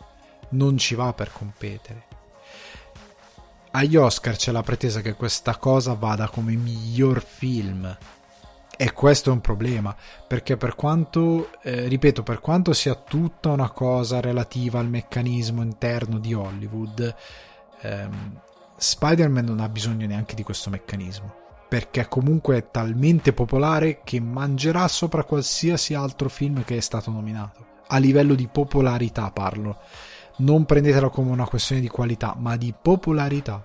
Non 0.51 0.79
ci 0.79 0.95
va 0.95 1.13
per 1.13 1.31
competere 1.31 2.11
agli 3.73 3.97
Oscar 3.97 4.35
c'è 4.37 4.51
la 4.51 4.63
pretesa 4.63 5.01
che 5.01 5.15
questa 5.15 5.57
cosa 5.57 5.95
vada 5.95 6.29
come 6.29 6.55
miglior 6.55 7.23
film. 7.23 7.97
E 8.77 8.93
questo 8.93 9.29
è 9.29 9.33
un 9.33 9.43
problema, 9.43 9.95
perché 10.27 10.57
per 10.57 10.75
quanto, 10.75 11.51
eh, 11.63 11.87
ripeto, 11.87 12.23
per 12.23 12.41
quanto 12.41 12.73
sia 12.73 12.95
tutta 12.95 13.51
una 13.51 13.71
cosa 13.71 14.21
relativa 14.21 14.81
al 14.81 14.89
meccanismo 14.89 15.61
interno 15.61 16.19
di 16.19 16.33
Hollywood, 16.33 17.15
ehm, 17.83 18.41
Spider-Man 18.83 19.45
non 19.45 19.61
ha 19.61 19.69
bisogno 19.69 20.07
neanche 20.07 20.35
di 20.35 20.43
questo 20.43 20.71
meccanismo, 20.71 21.35
perché 21.69 22.09
comunque 22.09 22.57
è 22.57 22.71
talmente 22.71 23.35
popolare 23.35 24.01
che 24.03 24.21
mangerà 24.21 24.89
sopra 24.89 25.23
qualsiasi 25.23 25.93
altro 25.93 26.31
film 26.31 26.65
che 26.65 26.79
è 26.79 26.81
stato 26.81 27.11
nominato. 27.11 27.67
A 27.89 27.99
livello 27.99 28.35
di 28.35 28.49
popolarità 28.49 29.31
parlo 29.33 29.81
non 30.39 30.65
prendetelo 30.65 31.11
come 31.11 31.31
una 31.31 31.47
questione 31.47 31.83
di 31.83 31.89
qualità, 31.89 32.35
ma 32.39 32.57
di 32.57 32.73
popolarità. 32.73 33.63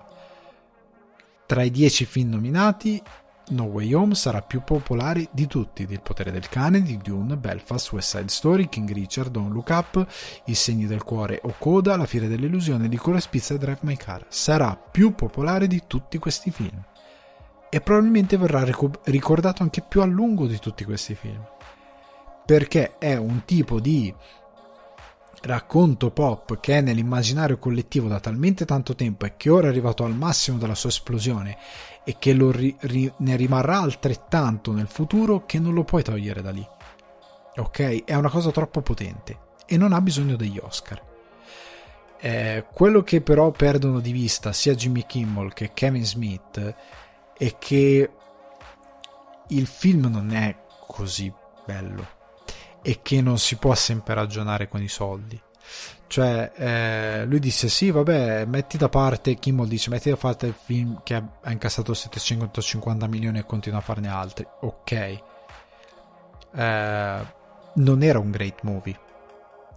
Tra 1.46 1.62
i 1.62 1.70
dieci 1.70 2.04
film 2.04 2.28
nominati, 2.28 3.02
No 3.48 3.64
Way 3.64 3.92
Home 3.92 4.14
sarà 4.16 4.42
più 4.42 4.62
popolare 4.64 5.28
di 5.30 5.46
tutti, 5.46 5.86
di 5.86 5.92
Il 5.92 6.00
potere 6.00 6.32
del 6.32 6.48
cane, 6.48 6.82
di 6.82 6.96
Dune, 6.96 7.36
Belfast, 7.36 7.92
West 7.92 8.16
Side 8.16 8.28
Story, 8.28 8.68
King 8.68 8.90
Richard, 8.90 9.30
Don't 9.30 9.52
Look 9.52 9.68
Up, 9.70 10.06
I 10.46 10.54
segni 10.54 10.86
del 10.86 11.04
cuore 11.04 11.38
o 11.44 11.54
Coda, 11.56 11.96
La 11.96 12.06
fiera 12.06 12.26
dell'illusione, 12.26 12.88
Nicola 12.88 13.20
Spizza 13.20 13.54
e 13.54 13.58
Drive 13.58 13.78
My 13.82 13.96
Car. 13.96 14.26
Sarà 14.28 14.76
più 14.76 15.14
popolare 15.14 15.68
di 15.68 15.82
tutti 15.86 16.18
questi 16.18 16.50
film. 16.50 16.82
E 17.70 17.80
probabilmente 17.80 18.36
verrà 18.36 18.66
ricordato 19.04 19.62
anche 19.62 19.80
più 19.80 20.00
a 20.00 20.06
lungo 20.06 20.46
di 20.46 20.58
tutti 20.58 20.84
questi 20.84 21.14
film. 21.14 21.44
Perché 22.44 22.98
è 22.98 23.14
un 23.16 23.44
tipo 23.44 23.78
di 23.78 24.12
racconto 25.42 26.10
pop 26.10 26.58
che 26.60 26.78
è 26.78 26.80
nell'immaginario 26.80 27.58
collettivo 27.58 28.08
da 28.08 28.18
talmente 28.18 28.64
tanto 28.64 28.94
tempo 28.94 29.26
e 29.26 29.34
che 29.36 29.50
ora 29.50 29.66
è 29.66 29.70
arrivato 29.70 30.04
al 30.04 30.14
massimo 30.14 30.58
della 30.58 30.74
sua 30.74 30.88
esplosione 30.88 31.56
e 32.08 32.16
che 32.20 32.32
ri, 32.32 32.76
ri, 32.82 33.12
ne 33.16 33.34
rimarrà 33.34 33.78
altrettanto 33.80 34.70
nel 34.70 34.86
futuro 34.86 35.44
che 35.44 35.58
non 35.58 35.74
lo 35.74 35.82
puoi 35.82 36.04
togliere 36.04 36.40
da 36.40 36.52
lì. 36.52 36.64
Ok? 37.56 38.04
È 38.04 38.14
una 38.14 38.30
cosa 38.30 38.52
troppo 38.52 38.80
potente 38.80 39.38
e 39.66 39.76
non 39.76 39.92
ha 39.92 40.00
bisogno 40.00 40.36
degli 40.36 40.56
Oscar. 40.62 41.02
Eh, 42.20 42.64
quello 42.72 43.02
che 43.02 43.22
però 43.22 43.50
perdono 43.50 43.98
di 43.98 44.12
vista 44.12 44.52
sia 44.52 44.76
Jimmy 44.76 45.04
Kimmel 45.04 45.52
che 45.52 45.72
Kevin 45.74 46.04
Smith 46.04 46.74
è 47.36 47.58
che 47.58 48.10
il 49.48 49.66
film 49.66 50.06
non 50.06 50.32
è 50.32 50.56
così 50.86 51.32
bello 51.64 52.06
e 52.82 53.00
che 53.02 53.20
non 53.20 53.36
si 53.38 53.56
può 53.56 53.74
sempre 53.74 54.14
ragionare 54.14 54.68
con 54.68 54.80
i 54.80 54.88
soldi. 54.88 55.40
Cioè, 56.08 56.52
eh, 56.54 57.24
lui 57.26 57.38
disse: 57.38 57.68
Sì, 57.68 57.90
vabbè, 57.90 58.44
metti 58.44 58.76
da 58.76 58.88
parte. 58.88 59.34
Kimmel 59.34 59.68
dice: 59.68 59.90
Metti 59.90 60.10
da 60.10 60.16
parte 60.16 60.46
il 60.46 60.54
film 60.54 61.00
che 61.02 61.14
ha 61.14 61.50
incassato 61.50 61.94
750 61.94 63.06
milioni 63.06 63.38
e 63.38 63.44
continua 63.44 63.78
a 63.78 63.82
farne 63.82 64.08
altri. 64.08 64.46
Ok, 64.60 64.92
eh, 64.92 65.22
non 67.74 68.02
era 68.02 68.18
un 68.18 68.30
great 68.30 68.62
movie. 68.62 68.98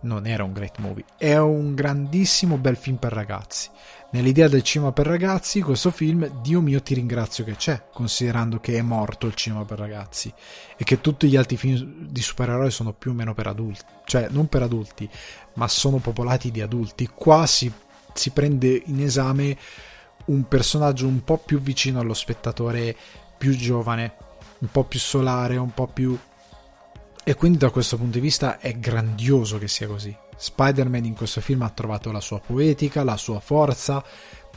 Non 0.02 0.26
era 0.26 0.44
un 0.44 0.54
great 0.54 0.78
movie. 0.80 1.06
È 1.18 1.36
un 1.38 1.76
grandissimo 1.76 2.58
bel 2.58 2.78
film 2.78 2.98
per 2.98 3.14
ragazzi 3.14 3.70
nell'idea 4.12 4.48
del 4.48 4.64
cinema 4.64 4.92
per 4.92 5.06
ragazzi, 5.06 5.62
questo 5.62 5.92
film, 5.92 6.42
Dio 6.42 6.62
mio 6.62 6.82
ti 6.82 6.94
ringrazio 6.94 7.44
che 7.44 7.56
c'è, 7.56 7.84
considerando 7.92 8.60
che 8.60 8.78
è 8.78 8.82
morto 8.82 9.28
il 9.28 9.36
cinema 9.36 9.66
per 9.66 9.78
ragazzi 9.78 10.34
e 10.76 10.84
che 10.84 11.02
tutti 11.02 11.28
gli 11.28 11.36
altri 11.36 11.58
film 11.58 12.08
di 12.08 12.22
supereroi 12.22 12.72
sono 12.72 12.94
più 12.94 13.12
o 13.12 13.14
meno 13.14 13.34
per 13.34 13.48
adulti, 13.48 13.86
cioè 14.06 14.28
non 14.30 14.48
per 14.48 14.64
adulti, 14.64 15.10
ma 15.56 15.68
sono 15.68 15.98
popolati 15.98 16.52
di 16.52 16.62
adulti. 16.62 17.10
Qua 17.14 17.46
si, 17.46 17.72
si 18.14 18.32
prende 18.32 18.82
in 18.86 19.02
esame 19.02 19.58
un 20.26 20.48
personaggio 20.48 21.08
un 21.08 21.24
po' 21.24 21.38
più 21.38 21.60
vicino 21.60 22.00
allo 22.00 22.14
spettatore 22.14 22.96
più 23.38 23.56
giovane, 23.56 24.14
un 24.60 24.70
po' 24.72 24.84
più 24.84 25.00
solare, 25.00 25.58
un 25.58 25.74
po' 25.74 25.88
più 25.88 26.18
E 27.30 27.36
quindi 27.36 27.60
da 27.60 27.70
questo 27.70 27.96
punto 27.96 28.14
di 28.14 28.22
vista 28.22 28.58
è 28.58 28.80
grandioso 28.80 29.60
che 29.60 29.68
sia 29.68 29.86
così. 29.86 30.18
Spider-Man 30.36 31.06
in 31.06 31.14
questo 31.14 31.42
film 31.42 31.62
ha 31.62 31.70
trovato 31.70 32.12
la 32.12 32.22
sua 32.22 32.40
poetica, 32.40 33.04
la 33.04 33.18
sua 33.18 33.40
forza, 33.40 34.04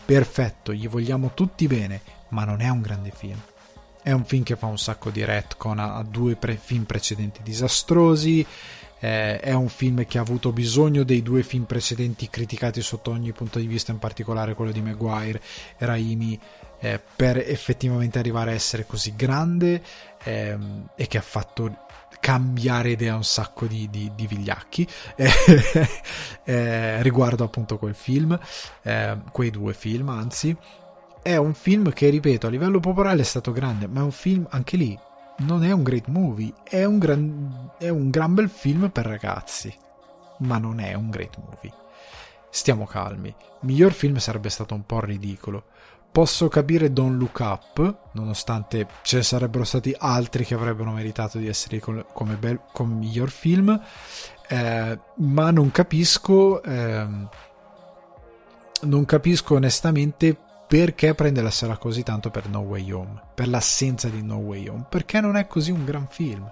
perfetto, 0.07 0.73
gli 0.73 0.89
vogliamo 0.89 1.33
tutti 1.35 1.67
bene, 1.67 2.01
ma 2.31 2.45
non 2.45 2.63
è 2.63 2.71
un 2.71 2.81
grande 2.81 3.13
film. 3.15 3.39
È 4.03 4.11
un 4.13 4.25
film 4.25 4.43
che 4.43 4.57
fa 4.57 4.69
un 4.69 4.79
sacco 4.79 5.11
di 5.11 5.23
retcon 5.23 5.81
a 5.81 6.03
due 6.03 6.35
pre- 6.37 6.57
film 6.57 6.85
precedenti 6.85 7.43
disastrosi, 7.43 8.41
eh, 9.01 9.39
è 9.39 9.53
un 9.53 9.69
film 9.69 10.07
che 10.07 10.17
ha 10.17 10.23
avuto 10.23 10.51
bisogno 10.51 11.03
dei 11.03 11.21
due 11.21 11.43
film 11.43 11.65
precedenti 11.65 12.31
criticati 12.31 12.81
sotto 12.81 13.11
ogni 13.11 13.33
punto 13.33 13.59
di 13.59 13.67
vista, 13.67 13.93
in 13.93 13.99
particolare 13.99 14.55
quello 14.55 14.73
di 14.73 14.81
Maguire 14.81 15.43
e 15.77 15.85
Raimi, 15.85 16.41
eh, 16.81 16.99
per 17.17 17.37
effettivamente 17.37 18.19
arrivare 18.19 18.53
a 18.53 18.55
essere 18.55 18.87
così 18.87 19.15
grande 19.15 19.83
ehm, 20.25 20.89
e 20.97 21.07
che 21.07 21.19
ha 21.19 21.23
fatto 21.23 21.91
cambiare 22.23 22.91
idea 22.91 23.17
un 23.17 23.25
sacco 23.25 23.67
di, 23.67 23.91
di, 23.91 24.13
di 24.15 24.29
vigliacchi 24.29 24.87
eh, 26.45 27.03
riguardo 27.03 27.43
appunto 27.43 27.79
quel 27.79 27.97
film, 27.97 28.39
eh, 28.83 29.19
quei 29.33 29.51
due 29.51 29.75
film 29.75 30.09
anzi. 30.09 30.57
È 31.21 31.35
un 31.35 31.53
film 31.53 31.93
che, 31.93 32.11
ripeto, 32.11 32.47
a 32.47 32.51
livello 32.51 32.79
popolare 32.79 33.21
è 33.21 33.25
stato 33.25 33.51
grande, 33.51 33.89
ma 33.89 34.01
è 34.01 34.05
un 34.05 34.13
film 34.13 34.47
anche 34.51 34.77
lì 34.77 34.97
non 35.39 35.65
è 35.65 35.73
un 35.73 35.83
great 35.83 36.07
movie, 36.07 36.53
è 36.63 36.85
un 36.85 36.99
gran, 36.99 37.71
è 37.79 37.89
un 37.89 38.11
gran 38.11 38.35
bel 38.35 38.49
film 38.49 38.91
per 38.91 39.07
ragazzi, 39.07 39.75
ma 40.39 40.59
non 40.59 40.79
è 40.79 40.95
un 40.95 41.11
great 41.11 41.37
movie. 41.39 41.73
Stiamo 42.51 42.87
calmi, 42.87 43.35
miglior 43.61 43.93
film 43.93 44.19
sarebbe 44.19 44.49
stato 44.49 44.75
un 44.75 44.87
po' 44.87 45.01
ridicolo. 45.01 45.65
Posso 46.13 46.49
capire 46.49 46.93
Don't 46.93 47.19
Look 47.19 47.39
Up, 47.41 47.95
nonostante 48.13 48.87
ce 49.01 49.17
ne 49.17 49.23
sarebbero 49.23 49.65
stati 49.65 49.95
altri 49.97 50.45
che 50.45 50.53
avrebbero 50.53 50.91
meritato 50.91 51.39
di 51.39 51.49
essere 51.49 51.79
come, 51.81 52.05
bel, 52.39 52.61
come 52.71 52.95
miglior 52.95 53.31
film, 53.31 53.81
eh, 54.47 54.99
ma 55.17 55.51
non 55.51 55.71
capisco, 55.71 56.63
eh, 56.63 57.07
non 58.83 59.05
capisco 59.07 59.55
onestamente 59.55 60.37
perché 60.67 61.15
prende 61.15 61.41
la 61.41 61.51
sera 61.51 61.79
così 61.79 62.03
tanto 62.03 62.31
per 62.31 62.47
No 62.47 62.61
Way 62.61 62.91
Home, 62.93 63.21
per 63.35 63.49
l'assenza 63.49 64.09
di 64.09 64.23
No 64.23 64.37
Way 64.37 64.69
Home, 64.69 64.85
perché 64.89 65.19
non 65.21 65.37
è 65.37 65.47
così 65.47 65.71
un 65.71 65.85
gran 65.85 66.07
film. 66.09 66.51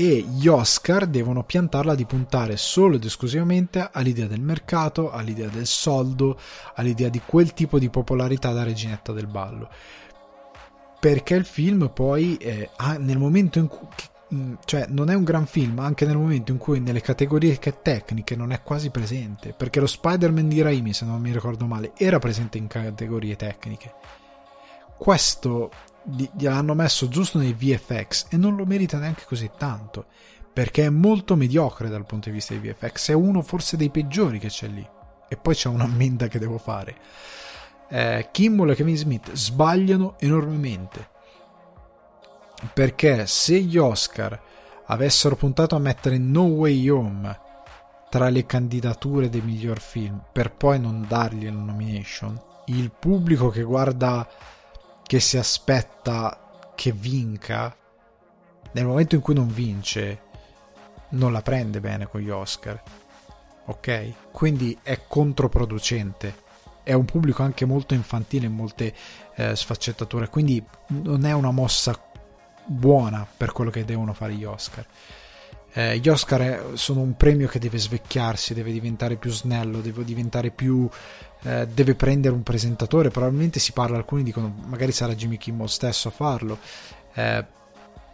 E 0.00 0.24
gli 0.26 0.48
Oscar 0.48 1.06
devono 1.06 1.44
piantarla 1.44 1.94
di 1.94 2.06
puntare 2.06 2.56
solo 2.56 2.96
ed 2.96 3.04
esclusivamente 3.04 3.86
all'idea 3.92 4.26
del 4.26 4.40
mercato, 4.40 5.10
all'idea 5.10 5.48
del 5.48 5.66
soldo, 5.66 6.40
all'idea 6.76 7.10
di 7.10 7.20
quel 7.26 7.52
tipo 7.52 7.78
di 7.78 7.90
popolarità 7.90 8.50
da 8.52 8.62
reginetta 8.62 9.12
del 9.12 9.26
ballo. 9.26 9.68
Perché 10.98 11.34
il 11.34 11.44
film 11.44 11.90
poi, 11.92 12.38
eh, 12.38 12.70
nel 12.98 13.18
momento 13.18 13.58
in 13.58 13.68
cui 13.68 13.86
Mm, 14.32 14.54
cioè 14.64 14.86
non 14.88 15.10
è 15.10 15.14
un 15.14 15.24
gran 15.24 15.44
film 15.44 15.80
anche 15.80 16.06
nel 16.06 16.16
momento 16.16 16.52
in 16.52 16.58
cui 16.58 16.78
nelle 16.78 17.00
categorie 17.00 17.58
tecniche 17.58 18.36
non 18.36 18.52
è 18.52 18.62
quasi 18.62 18.90
presente 18.90 19.52
perché 19.52 19.80
lo 19.80 19.88
Spider-Man 19.88 20.46
di 20.46 20.62
Raimi 20.62 20.92
se 20.92 21.04
non 21.04 21.20
mi 21.20 21.32
ricordo 21.32 21.66
male 21.66 21.90
era 21.96 22.20
presente 22.20 22.56
in 22.56 22.68
categorie 22.68 23.34
tecniche 23.34 23.92
questo 24.96 25.72
gliel'hanno 26.04 26.74
messo 26.74 27.08
giusto 27.08 27.38
nei 27.38 27.52
VFX 27.52 28.26
e 28.30 28.36
non 28.36 28.56
lo 28.56 28.64
merita 28.64 28.98
neanche 28.98 29.24
così 29.26 29.50
tanto 29.56 30.06
perché 30.52 30.84
è 30.84 30.90
molto 30.90 31.36
mediocre 31.36 31.88
dal 31.88 32.04
punto 32.04 32.28
di 32.28 32.34
vista 32.34 32.54
dei 32.54 32.72
VFX 32.72 33.10
è 33.10 33.14
uno 33.14 33.40
forse 33.40 33.76
dei 33.76 33.90
peggiori 33.90 34.38
che 34.38 34.48
c'è 34.48 34.66
lì. 34.66 34.86
E 35.28 35.36
poi 35.36 35.54
c'è 35.54 35.68
un'ammenda 35.68 36.26
che 36.26 36.40
devo 36.40 36.58
fare. 36.58 36.96
Eh, 37.88 38.28
Kimmel 38.32 38.70
e 38.70 38.74
Kevin 38.74 38.96
Smith 38.96 39.32
sbagliano 39.32 40.16
enormemente. 40.18 41.08
Perché 42.74 43.26
se 43.26 43.60
gli 43.60 43.78
Oscar 43.78 44.38
avessero 44.86 45.36
puntato 45.36 45.76
a 45.76 45.78
mettere 45.78 46.18
No 46.18 46.42
Way 46.42 46.88
Home 46.88 47.40
tra 48.10 48.28
le 48.28 48.44
candidature 48.44 49.28
del 49.28 49.44
miglior 49.44 49.78
film 49.78 50.20
per 50.32 50.52
poi 50.52 50.80
non 50.80 51.06
dargli 51.08 51.44
la 51.44 51.52
nomination, 51.52 52.38
il 52.66 52.90
pubblico 52.90 53.50
che 53.50 53.62
guarda, 53.62 54.28
che 55.10 55.18
si 55.18 55.38
aspetta 55.38 56.70
che 56.76 56.92
vinca, 56.92 57.76
nel 58.70 58.86
momento 58.86 59.16
in 59.16 59.20
cui 59.20 59.34
non 59.34 59.52
vince, 59.52 60.20
non 61.08 61.32
la 61.32 61.42
prende 61.42 61.80
bene 61.80 62.06
con 62.06 62.20
gli 62.20 62.30
Oscar. 62.30 62.80
Ok? 63.64 64.30
Quindi 64.30 64.78
è 64.84 65.00
controproducente. 65.08 66.42
È 66.84 66.92
un 66.92 67.06
pubblico 67.06 67.42
anche 67.42 67.64
molto 67.64 67.94
infantile 67.94 68.46
in 68.46 68.52
molte 68.52 68.94
eh, 69.34 69.56
sfaccettature, 69.56 70.28
quindi 70.28 70.64
non 70.90 71.24
è 71.24 71.32
una 71.32 71.50
mossa 71.50 72.00
buona 72.64 73.26
per 73.36 73.50
quello 73.50 73.72
che 73.72 73.84
devono 73.84 74.12
fare 74.12 74.34
gli 74.34 74.44
Oscar. 74.44 74.86
Eh, 75.72 75.98
gli 75.98 76.08
Oscar 76.08 76.72
sono 76.74 77.00
un 77.00 77.16
premio 77.16 77.48
che 77.48 77.58
deve 77.58 77.78
svecchiarsi, 77.78 78.54
deve 78.54 78.70
diventare 78.70 79.16
più 79.16 79.32
snello, 79.32 79.80
deve 79.80 80.04
diventare 80.04 80.52
più. 80.52 80.88
Eh, 81.42 81.66
deve 81.68 81.94
prendere 81.94 82.34
un 82.34 82.42
presentatore. 82.42 83.10
Probabilmente 83.10 83.58
si 83.58 83.72
parla, 83.72 83.96
alcuni 83.96 84.22
dicono 84.22 84.54
magari 84.66 84.92
sarà 84.92 85.14
Jimmy 85.14 85.36
Kimmel 85.36 85.68
stesso 85.68 86.08
a 86.08 86.10
farlo. 86.10 86.58
Eh, 87.14 87.44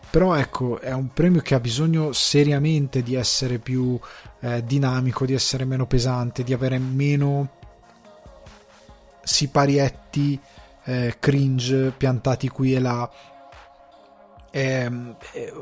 però 0.09 0.35
ecco, 0.35 0.81
è 0.81 0.93
un 0.93 1.12
premio 1.12 1.41
che 1.41 1.55
ha 1.55 1.61
bisogno 1.61 2.12
seriamente 2.12 3.03
di 3.03 3.14
essere 3.14 3.59
più 3.59 3.99
eh, 4.41 4.64
dinamico, 4.64 5.27
di 5.27 5.35
essere 5.35 5.64
meno 5.64 5.87
pesante, 5.87 6.43
di 6.43 6.53
avere 6.53 6.79
meno 6.79 7.51
siparietti 9.22 10.41
eh, 10.85 11.16
cringe 11.18 11.93
piantati 11.97 12.49
qui 12.49 12.74
e 12.74 12.81
là 12.81 13.11
è, 14.51 14.89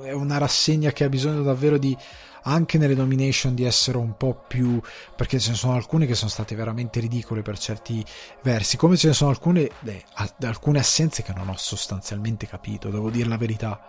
è 0.02 0.12
una 0.12 0.38
rassegna 0.38 0.92
che 0.92 1.02
ha 1.02 1.08
bisogno 1.08 1.42
davvero 1.42 1.78
di 1.78 1.96
anche 2.44 2.78
nelle 2.78 2.94
nomination 2.94 3.54
di 3.54 3.64
essere 3.64 3.98
un 3.98 4.16
po' 4.16 4.44
più 4.46 4.80
perché 5.16 5.38
ce 5.38 5.50
ne 5.50 5.56
sono 5.56 5.74
alcune 5.74 6.06
che 6.06 6.14
sono 6.14 6.30
state 6.30 6.54
veramente 6.54 7.00
ridicole 7.00 7.42
per 7.42 7.58
certi 7.58 8.04
versi 8.42 8.76
come 8.76 8.96
ce 8.96 9.08
ne 9.08 9.12
sono 9.14 9.30
alcune 9.30 9.68
eh, 9.84 10.04
alcune 10.40 10.78
assenze 10.78 11.22
che 11.22 11.32
non 11.34 11.48
ho 11.48 11.56
sostanzialmente 11.56 12.46
capito 12.46 12.90
devo 12.90 13.10
dire 13.10 13.28
la 13.28 13.36
verità. 13.36 13.86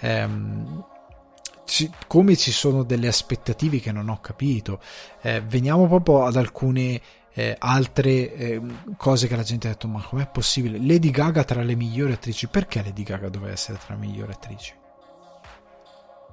Ehm, 0.00 0.84
ci, 1.64 1.90
come 2.06 2.36
ci 2.36 2.50
sono 2.52 2.82
delle 2.82 3.08
aspettative 3.08 3.80
che 3.80 3.92
non 3.92 4.08
ho 4.08 4.20
capito. 4.20 4.80
Eh, 5.20 5.40
veniamo 5.40 5.86
proprio 5.86 6.24
ad 6.24 6.36
alcune 6.36 7.00
eh, 7.34 7.56
altre 7.58 8.34
eh, 8.34 8.60
cose 8.96 9.26
che 9.26 9.36
la 9.36 9.42
gente 9.42 9.68
ha 9.68 9.70
detto 9.70 9.88
ma 9.88 10.02
com'è 10.02 10.26
possibile? 10.26 10.78
Lady 10.78 11.10
Gaga 11.10 11.44
tra 11.44 11.62
le 11.62 11.74
migliori 11.74 12.12
attrici 12.12 12.48
perché 12.48 12.82
Lady 12.82 13.02
Gaga 13.04 13.28
doveva 13.28 13.52
essere 13.52 13.78
tra 13.78 13.94
le 13.94 14.00
migliori 14.00 14.32
attrici 14.32 14.80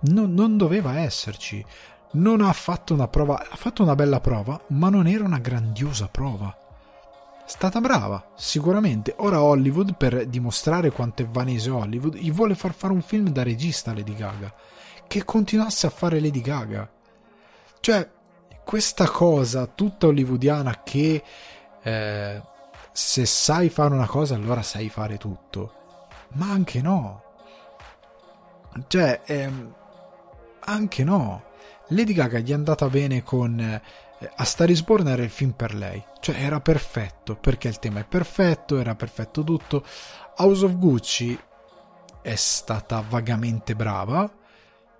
no, 0.01 0.25
non 0.25 0.57
doveva 0.57 0.99
esserci. 0.99 1.63
Non 2.11 2.41
ha 2.41 2.51
fatto 2.53 2.93
una 2.93 3.07
prova 3.07 3.45
ha 3.49 3.55
fatto 3.55 3.83
una 3.83 3.93
bella 3.93 4.19
prova 4.19 4.59
ma 4.69 4.89
non 4.89 5.07
era 5.07 5.23
una 5.23 5.39
grandiosa 5.39 6.07
prova. 6.07 6.55
È 7.45 7.49
stata 7.49 7.79
brava 7.79 8.31
sicuramente. 8.35 9.13
Ora 9.17 9.41
Hollywood 9.41 9.95
per 9.95 10.25
dimostrare 10.25 10.91
quanto 10.91 11.21
è 11.21 11.27
vanese 11.27 11.69
Hollywood 11.69 12.15
gli 12.15 12.31
vuole 12.31 12.55
far 12.55 12.73
fare 12.73 12.93
un 12.93 13.01
film 13.01 13.29
da 13.29 13.43
regista 13.43 13.93
Lady 13.93 14.15
Gaga. 14.15 14.53
Che 15.07 15.23
continuasse 15.23 15.87
a 15.87 15.91
fare 15.91 16.19
Lady 16.19 16.41
Gaga. 16.41 16.89
Cioè 17.79 18.09
questa 18.69 19.09
cosa 19.09 19.65
tutta 19.65 20.05
hollywoodiana 20.05 20.83
che 20.83 21.23
eh, 21.81 22.41
se 22.91 23.25
sai 23.25 23.69
fare 23.69 23.93
una 23.95 24.05
cosa 24.05 24.35
allora 24.35 24.61
sai 24.61 24.89
fare 24.89 25.17
tutto, 25.17 25.73
ma 26.33 26.51
anche 26.51 26.79
no. 26.79 27.23
Cioè, 28.87 29.21
ehm, 29.25 29.73
anche 30.69 31.03
no. 31.03 31.43
Lady 31.89 32.13
Gaga 32.13 32.39
gli 32.39 32.51
è 32.51 32.53
andata 32.53 32.87
bene 32.87 33.23
con... 33.23 33.59
Eh, 33.59 33.81
a 34.35 34.43
Star 34.43 34.69
is 34.69 34.83
Born 34.83 35.07
era 35.07 35.23
il 35.23 35.29
film 35.29 35.51
per 35.51 35.73
lei, 35.73 36.03
cioè 36.19 36.35
era 36.35 36.59
perfetto, 36.59 37.35
perché 37.37 37.69
il 37.69 37.79
tema 37.79 38.01
è 38.01 38.05
perfetto, 38.05 38.77
era 38.77 38.93
perfetto 38.93 39.45
tutto. 39.45 39.85
House 40.37 40.65
of 40.65 40.75
Gucci 40.77 41.39
è 42.21 42.35
stata 42.35 43.01
vagamente 43.07 43.75
brava, 43.75 44.29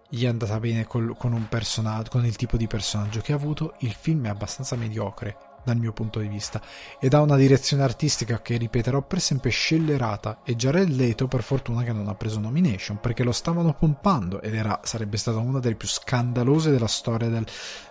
gli 0.08 0.24
è 0.24 0.28
andata 0.30 0.58
bene 0.60 0.86
col, 0.86 1.18
con 1.18 1.34
un 1.34 1.50
personaggio, 1.50 2.12
con 2.12 2.26
il 2.26 2.38
tipo 2.38 2.56
di 2.56 2.68
personaggio 2.68 3.20
che 3.20 3.34
ha 3.34 3.36
avuto, 3.36 3.76
il 3.80 3.92
film 3.92 4.26
è 4.26 4.30
abbastanza 4.30 4.78
mediocre 4.78 5.49
dal 5.70 5.78
mio 5.78 5.94
punto 5.94 6.20
di 6.20 6.28
vista 6.28 6.62
ed 7.00 7.14
ha 7.14 7.22
una 7.22 7.36
direzione 7.36 7.84
artistica 7.84 8.42
che 8.42 8.58
ripeterò 8.58 9.02
per 9.02 9.22
sempre 9.22 9.50
scellerata 9.50 10.42
e 10.44 10.56
Jared 10.56 10.90
Leto 10.90 11.28
per 11.28 11.44
fortuna 11.44 11.84
che 11.84 11.94
non 11.94 12.08
ha 12.08 12.16
preso 12.16 12.40
nomination 12.40 13.00
perché 13.00 13.24
lo 13.24 13.32
stavano 13.32 13.74
pompando 13.74 14.42
ed 14.42 14.56
era, 14.56 14.80
sarebbe 14.84 15.18
stata 15.18 15.38
una 15.38 15.60
delle 15.60 15.76
più 15.76 15.88
scandalose 15.88 16.72
della 16.72 16.88
storia 16.88 17.30
del, 17.30 17.46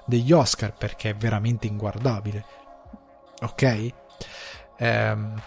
degli 0.04 0.32
Oscar 0.32 0.74
perché 0.74 1.10
è 1.10 1.14
veramente 1.14 1.66
inguardabile. 1.66 2.44
Ok? 3.40 3.92
Ehm, 4.78 5.40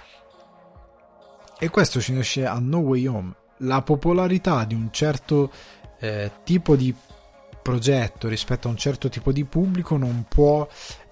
e 1.59 1.69
questo 1.69 1.99
ci 1.99 2.11
unisce 2.11 2.45
a 2.45 2.57
No 2.59 2.79
Way 2.79 3.07
Home. 3.07 3.33
La 3.57 3.81
popolarità 3.81 4.63
di 4.63 4.73
un 4.73 4.89
certo 4.91 5.51
eh, 5.99 6.31
tipo 6.43 6.75
di 6.75 6.95
progetto 7.61 8.27
rispetto 8.27 8.67
a 8.67 8.71
un 8.71 8.77
certo 8.77 9.07
tipo 9.09 9.31
di 9.31 9.45
pubblico 9.45 9.95
non 9.97 10.25
può 10.27 10.67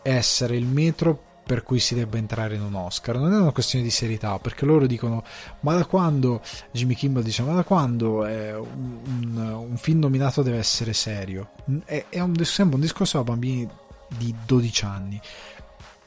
essere 0.10 0.56
il 0.56 0.66
metro 0.66 1.28
per 1.50 1.64
cui 1.64 1.80
si 1.80 1.96
debba 1.96 2.18
entrare 2.20 2.54
in 2.54 2.62
un 2.62 2.76
Oscar, 2.76 3.18
non 3.18 3.34
è 3.34 3.38
una 3.38 3.52
questione 3.52 3.84
di 3.84 3.90
serietà, 3.90 4.38
perché 4.38 4.66
loro 4.66 4.86
dicono 4.86 5.24
ma 5.62 5.74
da 5.74 5.84
quando, 5.86 6.44
Jimmy 6.72 6.94
Kimmel 6.94 7.24
dice 7.24 7.42
ma 7.42 7.56
da 7.56 7.64
quando 7.64 8.20
un, 8.20 9.00
un, 9.04 9.66
un, 9.70 9.78
film 9.78 9.98
nominato 9.98 10.44
deve 10.44 10.60
essere 10.60 10.94
serio? 10.94 11.54
È, 11.86 12.06
è 12.10 12.20
un, 12.20 12.36
sembra 12.44 12.76
un 12.76 12.82
discorso 12.82 13.18
a 13.18 13.24
bambini 13.24 13.68
di 14.16 14.36
12 14.46 14.86
anni. 14.86 15.20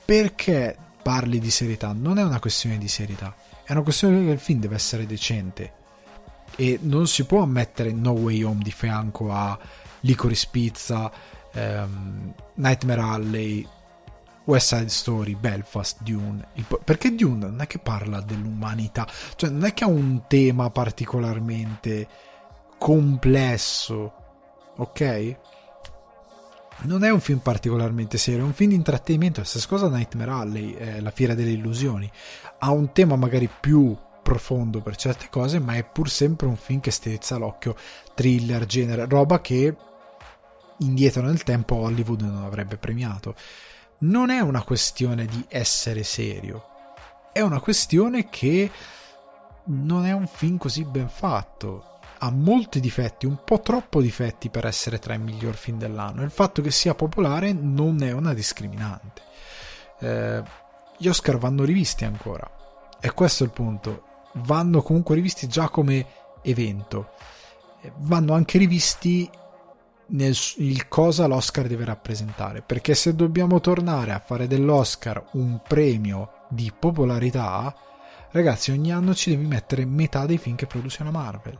Perché 0.05 0.77
parli 1.03 1.41
di 1.41 1.51
serietà? 1.51 1.93
Non 1.93 2.19
è 2.19 2.23
una 2.23 2.39
questione 2.39 2.79
di 2.79 2.87
serietà, 2.87 3.35
è 3.65 3.73
una 3.73 3.83
questione 3.83 4.25
che 4.25 4.31
il 4.31 4.39
film 4.39 4.61
deve 4.61 4.77
essere 4.77 5.07
decente 5.07 5.73
e 6.55 6.79
non 6.83 7.09
si 7.09 7.25
può 7.25 7.45
mettere 7.47 7.93
No 7.93 8.13
Way 8.13 8.43
Home 8.43 8.63
di 8.63 8.71
fianco 8.71 9.33
a 9.33 9.59
Licorice 10.01 10.49
Pizza, 10.51 11.11
um, 11.55 12.33
Nightmare 12.55 13.01
Alley, 13.01 13.67
West 14.45 14.74
Side 14.74 14.88
Story, 14.88 15.34
Belfast, 15.36 16.03
Dune. 16.03 16.49
perché 16.84 17.14
Dune 17.14 17.47
non 17.47 17.61
è 17.61 17.66
che 17.66 17.78
parla 17.78 18.20
dell'umanità, 18.20 19.07
cioè 19.36 19.51
non 19.51 19.64
è 19.64 19.72
che 19.72 19.84
ha 19.84 19.88
un 19.88 20.22
tema 20.26 20.70
particolarmente 20.70 22.09
complesso, 22.78 24.12
ok? 24.76 25.36
Non 26.84 27.05
è 27.05 27.11
un 27.11 27.20
film 27.20 27.38
particolarmente 27.38 28.18
serio, 28.18 28.40
è 28.40 28.47
un 28.47 28.55
film 28.55 28.70
di 28.70 28.76
intrattenimento. 28.76 29.40
La 29.40 29.47
stessa 29.47 29.68
cosa 29.68 29.88
Nightmare 29.88 30.30
Alley, 30.30 30.72
eh, 30.72 31.01
La 31.01 31.12
fiera 31.12 31.34
delle 31.34 31.51
illusioni. 31.51 32.11
Ha 32.59 32.72
un 32.72 32.93
tema 32.93 33.14
magari 33.14 33.49
più 33.61 33.97
profondo 34.22 34.80
per 34.80 34.97
certe 34.97 35.28
cose, 35.30 35.61
ma 35.61 35.74
è 35.74 35.84
pur 35.84 36.11
sempre 36.11 36.49
un 36.49 36.57
film 36.57 36.80
che 36.80 36.90
strizza 36.90 37.36
l'occhio, 37.36 37.76
thriller, 38.14 38.66
genere, 38.66 39.07
roba 39.07 39.40
che 39.40 39.76
indietro 40.78 41.22
nel 41.22 41.45
tempo 41.45 41.76
Hollywood 41.76 42.22
non 42.22 42.43
avrebbe 42.43 42.76
premiato 42.76 43.36
non 44.03 44.31
è 44.31 44.41
una 44.41 44.63
questione 44.63 45.27
di 45.27 45.45
essere 45.49 46.03
serio, 46.03 46.65
è 47.33 47.41
una 47.41 47.61
questione 47.61 48.29
che 48.29 48.71
non 49.65 50.05
è 50.07 50.13
un 50.13 50.27
film 50.27 50.59
così 50.59 50.85
ben 50.85 51.09
fatto. 51.09 51.91
Ha 52.19 52.31
molti 52.31 52.79
difetti, 52.79 53.27
un 53.27 53.39
po' 53.45 53.61
troppo 53.61 54.01
difetti 54.01 54.49
per 54.49 54.67
essere 54.67 54.99
tra 55.01 55.15
i 55.15 55.19
migliori 55.19 55.57
film 55.57 55.79
dell'anno. 55.79 56.23
Il 56.23 56.31
fatto 56.31 56.63
che 56.63 56.71
sia 56.71 56.95
popolare 56.95 57.53
non 57.53 58.01
è 58.03 58.13
una 58.13 58.33
discriminante. 58.33 59.23
Eh, 59.99 60.43
gli 60.99 61.09
Oscar 61.09 61.39
vanno 61.39 61.65
rivisti 61.65 62.05
ancora. 62.05 62.49
E 63.01 63.13
questo 63.13 63.43
è 63.43 63.47
il 63.47 63.53
punto. 63.53 64.05
Vanno 64.35 64.83
comunque 64.83 65.17
rivisti 65.17 65.49
già 65.49 65.69
come 65.69 66.07
evento. 66.43 67.11
Vanno 67.97 68.35
anche 68.35 68.59
rivisti 68.59 69.29
nel 70.13 70.35
il 70.57 70.89
cosa 70.89 71.27
l'Oscar 71.27 71.67
deve 71.67 71.85
rappresentare. 71.85 72.63
Perché 72.63 72.95
se 72.95 73.15
dobbiamo 73.15 73.61
tornare 73.61 74.13
a 74.13 74.19
fare 74.19 74.47
dell'Oscar 74.47 75.23
un 75.33 75.61
premio 75.67 76.47
di 76.49 76.73
popolarità, 76.77 77.75
ragazzi, 78.31 78.71
ogni 78.71 78.93
anno 78.93 79.15
ci 79.15 79.31
devi 79.31 79.47
mettere 79.47 79.85
metà 79.85 80.27
dei 80.27 80.39
film 80.39 80.57
che 80.57 80.67
produce 80.67 81.05
la 81.05 81.11
Marvel. 81.11 81.59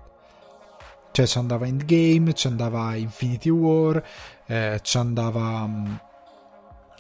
Cioè 1.13 1.27
ci 1.27 1.39
andava 1.39 1.67
Endgame, 1.67 2.33
ci 2.33 2.47
andava 2.47 2.95
Infinity 2.95 3.51
War, 3.51 4.03
eh, 4.47 4.81
ci 4.83 4.97
andava 4.97 5.63
um, 5.63 6.01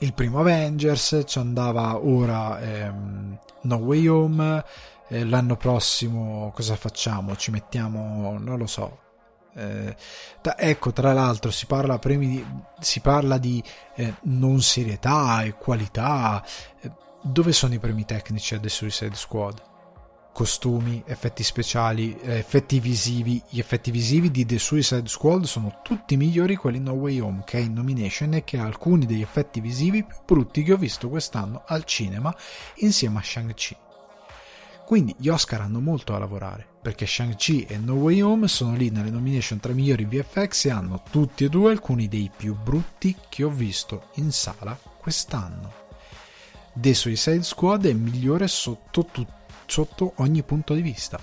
il 0.00 0.12
primo 0.12 0.40
Avengers, 0.40 1.22
ci 1.24 1.38
andava 1.38 1.96
ora 1.96 2.60
ehm, 2.60 3.38
No 3.62 3.76
Way 3.76 4.06
Home, 4.08 4.64
eh, 5.08 5.24
l'anno 5.24 5.56
prossimo 5.56 6.52
cosa 6.54 6.76
facciamo? 6.76 7.36
Ci 7.36 7.50
mettiamo, 7.50 8.36
non 8.38 8.58
lo 8.58 8.66
so, 8.66 9.01
eh, 9.54 9.94
da, 10.40 10.58
ecco, 10.58 10.92
tra 10.92 11.12
l'altro 11.12 11.50
si 11.50 11.66
parla, 11.66 11.98
premi, 11.98 12.44
si 12.80 13.00
parla 13.00 13.38
di 13.38 13.62
eh, 13.94 14.14
non 14.22 14.60
serietà 14.60 15.42
e 15.42 15.54
qualità. 15.54 16.44
Eh, 16.80 16.90
dove 17.22 17.52
sono 17.52 17.74
i 17.74 17.78
premi 17.78 18.04
tecnici 18.04 18.54
a 18.54 18.60
The 18.60 18.68
Suicide 18.68 19.14
Squad? 19.14 19.70
Costumi, 20.32 21.02
effetti 21.06 21.42
speciali, 21.42 22.18
eh, 22.20 22.38
effetti 22.38 22.80
visivi. 22.80 23.42
Gli 23.48 23.58
effetti 23.58 23.90
visivi 23.90 24.30
di 24.30 24.46
The 24.46 24.58
Suicide 24.58 25.06
Squad 25.06 25.44
sono 25.44 25.80
tutti 25.82 26.16
migliori 26.16 26.56
quelli 26.56 26.80
No 26.80 26.92
Way 26.92 27.20
Home, 27.20 27.42
che 27.44 27.58
è 27.58 27.60
in 27.60 27.74
nomination 27.74 28.34
e 28.34 28.44
che 28.44 28.58
ha 28.58 28.64
alcuni 28.64 29.04
degli 29.04 29.20
effetti 29.20 29.60
visivi 29.60 30.02
più 30.02 30.16
brutti 30.24 30.62
che 30.62 30.72
ho 30.72 30.78
visto 30.78 31.10
quest'anno 31.10 31.62
al 31.66 31.84
cinema 31.84 32.34
insieme 32.76 33.18
a 33.18 33.22
Shang-Chi. 33.22 33.76
Quindi 34.84 35.14
gli 35.16 35.28
Oscar 35.28 35.62
hanno 35.62 35.80
molto 35.80 36.14
a 36.14 36.18
lavorare, 36.18 36.66
perché 36.82 37.06
Shang-Chi 37.06 37.64
e 37.64 37.78
No 37.78 37.94
Way 37.94 38.20
Home 38.20 38.48
sono 38.48 38.74
lì 38.74 38.90
nelle 38.90 39.10
nomination 39.10 39.60
tra 39.60 39.72
i 39.72 39.74
migliori 39.74 40.04
VFX 40.04 40.66
e 40.66 40.70
hanno 40.70 41.02
tutti 41.10 41.44
e 41.44 41.48
due 41.48 41.70
alcuni 41.70 42.08
dei 42.08 42.30
più 42.34 42.54
brutti 42.54 43.16
che 43.28 43.44
ho 43.44 43.48
visto 43.48 44.08
in 44.16 44.32
sala 44.32 44.78
quest'anno. 44.98 45.80
The 46.74 46.94
Suicide 46.94 47.42
Squad 47.42 47.86
è 47.86 47.92
migliore 47.92 48.48
sotto, 48.48 49.04
tu- 49.04 49.26
sotto 49.66 50.14
ogni 50.16 50.42
punto 50.42 50.74
di 50.74 50.82
vista. 50.82 51.18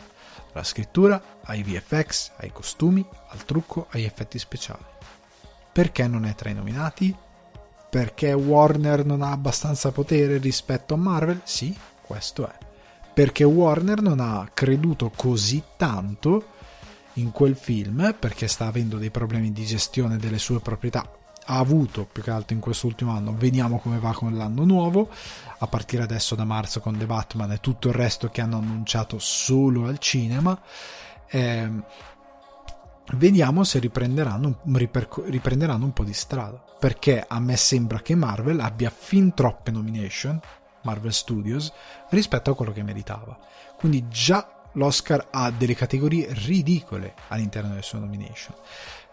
Dalla 0.51 0.65
scrittura 0.65 1.21
ai 1.43 1.61
VFX, 1.61 2.31
ai 2.37 2.51
costumi, 2.51 3.05
al 3.27 3.45
trucco, 3.45 3.87
agli 3.89 4.03
effetti 4.03 4.39
speciali. 4.39 4.83
Perché 5.71 6.07
non 6.07 6.25
è 6.25 6.33
tra 6.33 6.49
i 6.49 6.55
nominati? 6.55 7.15
Perché 7.89 8.33
Warner 8.33 9.05
non 9.05 9.21
ha 9.21 9.31
abbastanza 9.31 9.91
potere 9.91 10.37
rispetto 10.37 10.93
a 10.93 10.97
Marvel? 10.97 11.41
Sì, 11.43 11.75
questo 12.01 12.47
è 12.47 12.68
perché 13.13 13.43
Warner 13.43 14.01
non 14.01 14.19
ha 14.19 14.49
creduto 14.53 15.11
così 15.15 15.61
tanto 15.77 16.57
in 17.13 17.31
quel 17.31 17.55
film 17.55 18.15
perché 18.17 18.47
sta 18.47 18.67
avendo 18.67 18.97
dei 18.97 19.11
problemi 19.11 19.51
di 19.51 19.65
gestione 19.65 20.17
delle 20.17 20.39
sue 20.39 20.59
proprietà. 20.59 21.09
Ha 21.45 21.57
avuto 21.57 22.07
più 22.09 22.21
che 22.21 22.31
altro 22.31 22.53
in 22.53 22.61
quest'ultimo 22.61 23.11
anno 23.11 23.33
vediamo 23.35 23.79
come 23.79 23.97
va 23.97 24.13
con 24.13 24.35
l'anno 24.35 24.63
nuovo 24.65 25.09
a 25.57 25.67
partire 25.67 26.03
adesso 26.03 26.35
da 26.35 26.43
marzo 26.43 26.79
con 26.79 26.97
The 26.97 27.05
Batman 27.05 27.51
e 27.51 27.59
tutto 27.59 27.87
il 27.87 27.95
resto 27.95 28.29
che 28.29 28.41
hanno 28.41 28.57
annunciato 28.57 29.17
solo 29.19 29.87
al 29.87 29.97
cinema. 29.97 30.59
Eh, 31.27 31.69
vediamo 33.13 33.63
se 33.63 33.79
riprenderanno, 33.79 34.59
riperco- 34.73 35.23
riprenderanno 35.25 35.85
un 35.85 35.93
po' 35.93 36.03
di 36.03 36.13
strada 36.13 36.63
perché 36.79 37.23
a 37.27 37.39
me 37.39 37.57
sembra 37.57 37.99
che 37.99 38.15
Marvel 38.15 38.59
abbia 38.59 38.91
fin 38.95 39.33
troppe 39.33 39.71
nomination 39.71 40.39
Marvel 40.83 41.13
Studios 41.13 41.71
rispetto 42.09 42.51
a 42.51 42.55
quello 42.55 42.71
che 42.71 42.83
meritava. 42.83 43.37
Quindi 43.77 44.07
già 44.07 44.59
l'Oscar 44.73 45.27
ha 45.31 45.51
delle 45.51 45.75
categorie 45.75 46.27
ridicole 46.31 47.15
all'interno 47.29 47.69
delle 47.69 47.81
sue 47.81 47.99
nomination. 47.99 48.55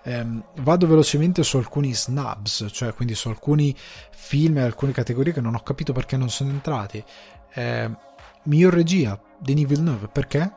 Um, 0.05 0.45
vado 0.61 0.87
velocemente 0.87 1.43
su 1.43 1.57
alcuni 1.57 1.93
snubs, 1.93 2.69
cioè 2.71 2.95
quindi 2.95 3.17
su 3.17 3.29
alcuni 3.29 3.75
film 4.11 4.59
e 4.59 4.62
alcune 4.62 4.93
categorie 4.93 5.33
che 5.33 5.41
non 5.41 5.57
ho 5.57 5.62
capito 5.62 5.93
perché 5.93 6.17
non 6.17 6.31
sono 6.31 6.51
entrati. 6.51 7.03
Eh, 7.53 7.91
miglior 8.45 8.73
regia, 8.73 9.21
Denis 9.39 9.67
Villeneuve, 9.67 10.09
perché? 10.09 10.53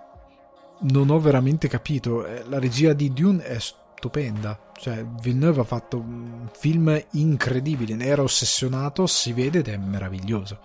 Non 0.82 1.10
ho 1.10 1.20
veramente 1.20 1.68
capito. 1.68 2.26
Eh, 2.26 2.44
la 2.48 2.60
regia 2.60 2.94
di 2.94 3.12
Dune 3.12 3.44
è 3.44 3.58
stupenda. 3.60 4.72
Cioè, 4.78 5.04
Villeneuve 5.04 5.62
ha 5.62 5.66
fatto 5.66 5.98
un 5.98 6.48
film 6.52 7.04
incredibile, 7.12 7.96
ne 7.96 8.06
era 8.06 8.22
ossessionato, 8.22 9.08
si 9.08 9.34
vede 9.34 9.60
ed 9.60 9.68
è 9.68 9.78
meraviglioso. 9.78 10.60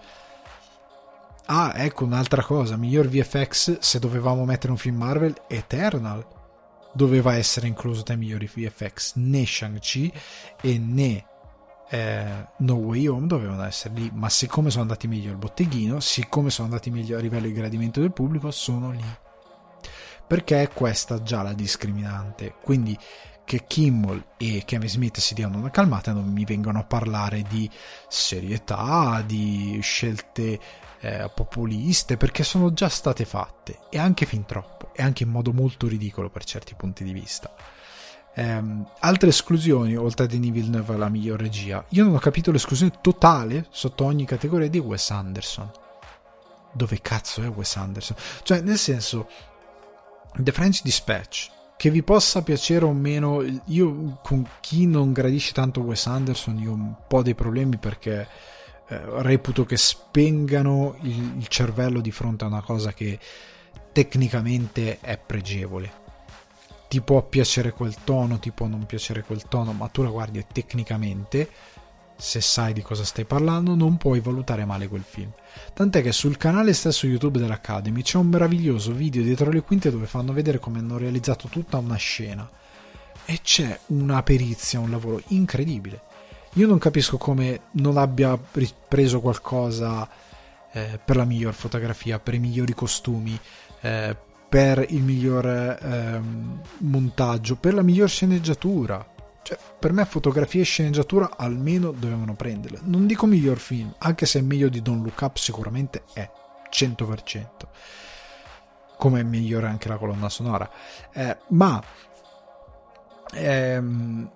Ah, 1.46 1.72
ecco 1.76 2.04
un'altra 2.04 2.42
cosa, 2.42 2.76
miglior 2.76 3.06
VFX 3.06 3.78
se 3.78 3.98
dovevamo 3.98 4.46
mettere 4.46 4.72
un 4.72 4.78
film 4.78 4.96
Marvel, 4.96 5.34
Eternal 5.46 6.26
doveva 6.94 7.34
essere 7.34 7.66
incluso 7.66 8.02
tra 8.02 8.14
i 8.14 8.16
migliori 8.16 8.46
VFX, 8.46 9.16
né 9.16 9.44
Shang-Chi 9.44 10.12
e 10.62 10.78
né 10.78 11.26
eh, 11.90 12.46
No 12.58 12.74
Way 12.76 13.06
Home 13.08 13.26
dovevano 13.26 13.64
essere 13.64 13.94
lì, 13.94 14.10
ma 14.14 14.28
siccome 14.30 14.70
sono 14.70 14.82
andati 14.82 15.06
meglio 15.06 15.30
al 15.30 15.36
botteghino, 15.36 16.00
siccome 16.00 16.48
sono 16.48 16.68
andati 16.68 16.90
meglio 16.90 17.18
a 17.18 17.20
livello 17.20 17.46
di 17.46 17.52
gradimento 17.52 18.00
del 18.00 18.12
pubblico, 18.12 18.50
sono 18.50 18.90
lì. 18.90 19.04
Perché 20.26 20.62
è 20.62 20.68
questa 20.68 21.22
già 21.22 21.42
la 21.42 21.52
discriminante. 21.52 22.54
Quindi 22.62 22.98
che 23.44 23.66
Kimmel 23.66 24.24
e 24.38 24.62
Kevin 24.64 24.88
Smith 24.88 25.18
si 25.18 25.34
diano 25.34 25.58
una 25.58 25.70
calmata 25.70 26.10
e 26.10 26.14
non 26.14 26.32
mi 26.32 26.46
vengano 26.46 26.78
a 26.78 26.84
parlare 26.84 27.42
di 27.42 27.70
serietà, 28.08 29.22
di 29.24 29.78
scelte 29.82 30.58
eh, 31.04 31.30
populiste 31.34 32.16
perché 32.16 32.42
sono 32.42 32.72
già 32.72 32.88
state 32.88 33.26
fatte 33.26 33.80
e 33.90 33.98
anche 33.98 34.24
fin 34.24 34.46
troppo 34.46 34.88
e 34.94 35.02
anche 35.02 35.24
in 35.24 35.28
modo 35.28 35.52
molto 35.52 35.86
ridicolo 35.86 36.30
per 36.30 36.44
certi 36.44 36.74
punti 36.74 37.04
di 37.04 37.12
vista. 37.12 37.54
Um, 38.36 38.88
altre 39.00 39.28
esclusioni 39.28 39.94
oltre 39.96 40.24
a 40.24 40.26
Denis 40.26 40.50
Villeneuve 40.50 40.96
la 40.96 41.10
miglior 41.10 41.38
regia. 41.38 41.84
Io 41.90 42.04
non 42.04 42.14
ho 42.14 42.18
capito 42.18 42.50
l'esclusione 42.50 42.94
totale 43.02 43.66
sotto 43.68 44.04
ogni 44.04 44.24
categoria 44.24 44.68
di 44.68 44.78
Wes 44.78 45.10
Anderson. 45.10 45.70
Dove 46.72 47.00
cazzo 47.02 47.42
è 47.42 47.48
Wes 47.48 47.76
Anderson? 47.76 48.16
Cioè 48.42 48.62
nel 48.62 48.78
senso 48.78 49.28
The 50.36 50.52
French 50.52 50.80
Dispatch 50.82 51.50
che 51.76 51.90
vi 51.90 52.02
possa 52.02 52.42
piacere 52.42 52.86
o 52.86 52.92
meno 52.92 53.42
io 53.66 54.18
con 54.22 54.48
chi 54.60 54.86
non 54.86 55.12
gradisce 55.12 55.52
tanto 55.52 55.82
Wes 55.82 56.06
Anderson 56.06 56.58
io 56.58 56.70
ho 56.70 56.74
un 56.74 56.94
po' 57.06 57.22
dei 57.22 57.34
problemi 57.34 57.76
perché 57.76 58.26
eh, 58.88 59.00
reputo 59.22 59.64
che 59.64 59.76
spengano 59.76 60.96
il, 61.02 61.36
il 61.38 61.48
cervello 61.48 62.00
di 62.00 62.10
fronte 62.10 62.44
a 62.44 62.48
una 62.48 62.62
cosa 62.62 62.92
che 62.92 63.18
tecnicamente 63.92 65.00
è 65.00 65.18
pregevole. 65.18 66.02
Ti 66.88 67.00
può 67.00 67.22
piacere 67.22 67.72
quel 67.72 67.94
tono, 68.04 68.38
ti 68.38 68.50
può 68.50 68.66
non 68.66 68.86
piacere 68.86 69.22
quel 69.22 69.44
tono, 69.48 69.72
ma 69.72 69.88
tu 69.88 70.02
la 70.02 70.10
guardi 70.10 70.44
tecnicamente 70.52 71.48
se 72.16 72.40
sai 72.40 72.72
di 72.72 72.82
cosa 72.82 73.04
stai 73.04 73.24
parlando, 73.24 73.74
non 73.74 73.96
puoi 73.96 74.20
valutare 74.20 74.64
male 74.64 74.88
quel 74.88 75.02
film. 75.02 75.32
Tant'è 75.72 76.02
che 76.02 76.12
sul 76.12 76.36
canale 76.36 76.72
stesso 76.72 77.06
YouTube 77.06 77.38
dell'Academy 77.38 78.02
c'è 78.02 78.18
un 78.18 78.28
meraviglioso 78.28 78.92
video 78.92 79.22
dietro 79.22 79.50
le 79.50 79.62
quinte 79.62 79.90
dove 79.90 80.06
fanno 80.06 80.32
vedere 80.32 80.58
come 80.58 80.78
hanno 80.78 80.96
realizzato 80.96 81.48
tutta 81.48 81.78
una 81.78 81.96
scena. 81.96 82.48
E 83.26 83.40
c'è 83.42 83.78
una 83.86 84.22
perizia, 84.22 84.80
un 84.80 84.90
lavoro 84.90 85.20
incredibile. 85.28 86.02
Io 86.54 86.68
non 86.68 86.78
capisco 86.78 87.16
come 87.16 87.62
non 87.72 87.96
abbia 87.96 88.38
preso 88.38 89.20
qualcosa 89.20 90.08
eh, 90.72 91.00
per 91.04 91.16
la 91.16 91.24
miglior 91.24 91.52
fotografia, 91.52 92.20
per 92.20 92.34
i 92.34 92.38
migliori 92.38 92.72
costumi, 92.74 93.36
eh, 93.80 94.16
per 94.48 94.86
il 94.88 95.02
miglior 95.02 95.46
eh, 95.46 96.20
montaggio, 96.78 97.56
per 97.56 97.74
la 97.74 97.82
miglior 97.82 98.08
sceneggiatura. 98.08 99.04
Cioè, 99.42 99.58
per 99.78 99.92
me 99.92 100.04
fotografia 100.04 100.60
e 100.60 100.64
sceneggiatura 100.64 101.36
almeno 101.36 101.90
dovevano 101.90 102.34
prenderle. 102.34 102.78
Non 102.84 103.06
dico 103.06 103.26
miglior 103.26 103.58
film, 103.58 103.92
anche 103.98 104.24
se 104.24 104.38
è 104.38 104.42
meglio 104.42 104.68
di 104.68 104.80
Don't 104.80 105.02
Look 105.02 105.20
Up 105.22 105.36
sicuramente 105.36 106.04
è, 106.12 106.30
100%. 106.70 107.46
Come 108.96 109.20
è 109.20 109.22
migliore 109.24 109.66
anche 109.66 109.88
la 109.88 109.96
colonna 109.96 110.28
sonora. 110.28 110.70
Eh, 111.12 111.36
ma 111.48 111.82
ehm, 113.32 114.30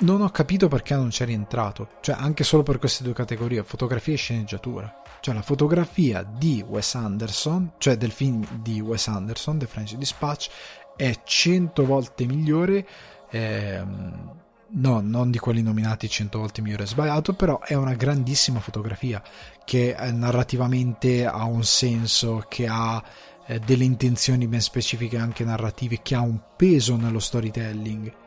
non 0.00 0.20
ho 0.20 0.28
capito 0.30 0.68
perché 0.68 0.94
non 0.94 1.08
c'è 1.08 1.24
rientrato. 1.24 1.88
Cioè, 2.00 2.16
anche 2.18 2.44
solo 2.44 2.62
per 2.62 2.78
queste 2.78 3.04
due 3.04 3.12
categorie, 3.12 3.62
fotografia 3.62 4.14
e 4.14 4.16
sceneggiatura. 4.16 5.02
Cioè, 5.20 5.34
la 5.34 5.42
fotografia 5.42 6.22
di 6.22 6.64
Wes 6.66 6.94
Anderson, 6.94 7.72
cioè 7.78 7.96
del 7.96 8.10
film 8.10 8.44
di 8.60 8.80
Wes 8.80 9.08
Anderson, 9.08 9.58
The 9.58 9.66
French 9.66 9.94
Dispatch, 9.94 10.50
è 10.96 11.20
100 11.24 11.84
volte 11.84 12.26
migliore. 12.26 12.86
Ehm, 13.30 14.32
no, 14.68 15.00
non 15.00 15.30
di 15.30 15.38
quelli 15.38 15.62
nominati 15.62 16.08
100 16.08 16.38
volte 16.38 16.60
migliore 16.60 16.86
sbagliato, 16.86 17.34
però 17.34 17.60
è 17.60 17.74
una 17.74 17.94
grandissima 17.94 18.60
fotografia 18.60 19.22
che 19.64 19.94
eh, 19.96 20.12
narrativamente 20.12 21.24
ha 21.24 21.44
un 21.44 21.64
senso, 21.64 22.44
che 22.48 22.66
ha 22.68 23.02
eh, 23.46 23.58
delle 23.60 23.84
intenzioni 23.84 24.46
ben 24.46 24.60
specifiche 24.60 25.16
anche 25.16 25.44
narrative, 25.44 26.00
che 26.02 26.14
ha 26.14 26.20
un 26.20 26.38
peso 26.56 26.96
nello 26.96 27.20
storytelling 27.20 28.22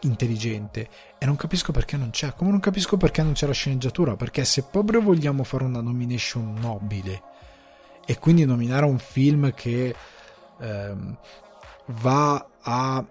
intelligente 0.00 0.88
e 1.18 1.26
non 1.26 1.36
capisco 1.36 1.72
perché 1.72 1.96
non 1.96 2.10
c'è, 2.10 2.34
come 2.34 2.50
non 2.50 2.60
capisco 2.60 2.96
perché 2.96 3.22
non 3.22 3.32
c'è 3.32 3.46
la 3.46 3.52
sceneggiatura, 3.52 4.16
perché 4.16 4.44
se 4.44 4.64
proprio 4.64 5.00
vogliamo 5.00 5.44
fare 5.44 5.64
una 5.64 5.80
nomination 5.80 6.54
nobile 6.54 7.22
e 8.06 8.18
quindi 8.18 8.44
nominare 8.44 8.86
un 8.86 8.98
film 8.98 9.52
che 9.52 9.94
ehm, 10.60 11.16
va 11.86 12.46
a 12.60 13.04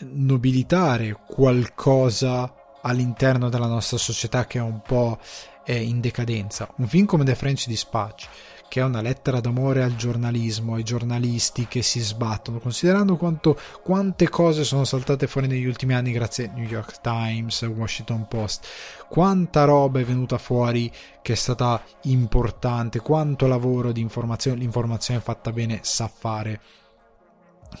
nobilitare 0.00 1.16
qualcosa 1.26 2.52
all'interno 2.82 3.48
della 3.48 3.66
nostra 3.66 3.96
società 3.96 4.46
che 4.46 4.58
è 4.58 4.62
un 4.62 4.80
po' 4.82 5.18
in 5.66 6.00
decadenza, 6.00 6.68
un 6.76 6.86
film 6.86 7.06
come 7.06 7.24
The 7.24 7.34
French 7.34 7.66
Dispatch 7.66 8.28
che 8.68 8.80
è 8.80 8.84
una 8.84 9.00
lettera 9.00 9.40
d'amore 9.40 9.82
al 9.82 9.94
giornalismo, 9.96 10.74
ai 10.74 10.82
giornalisti 10.82 11.66
che 11.66 11.82
si 11.82 12.00
sbattono, 12.00 12.58
considerando 12.58 13.16
quanto, 13.16 13.58
quante 13.82 14.28
cose 14.28 14.64
sono 14.64 14.84
saltate 14.84 15.26
fuori 15.26 15.46
negli 15.46 15.66
ultimi 15.66 15.94
anni 15.94 16.12
grazie 16.12 16.48
a 16.48 16.52
New 16.52 16.66
York 16.66 17.00
Times, 17.00 17.62
Washington 17.62 18.26
Post, 18.26 18.66
quanta 19.08 19.64
roba 19.64 20.00
è 20.00 20.04
venuta 20.04 20.38
fuori 20.38 20.90
che 21.22 21.32
è 21.32 21.36
stata 21.36 21.82
importante, 22.02 23.00
quanto 23.00 23.46
lavoro 23.46 23.92
di 23.92 24.00
informazione, 24.00 24.58
l'informazione 24.58 25.20
fatta 25.20 25.52
bene 25.52 25.80
sa 25.82 26.08
fare 26.08 26.60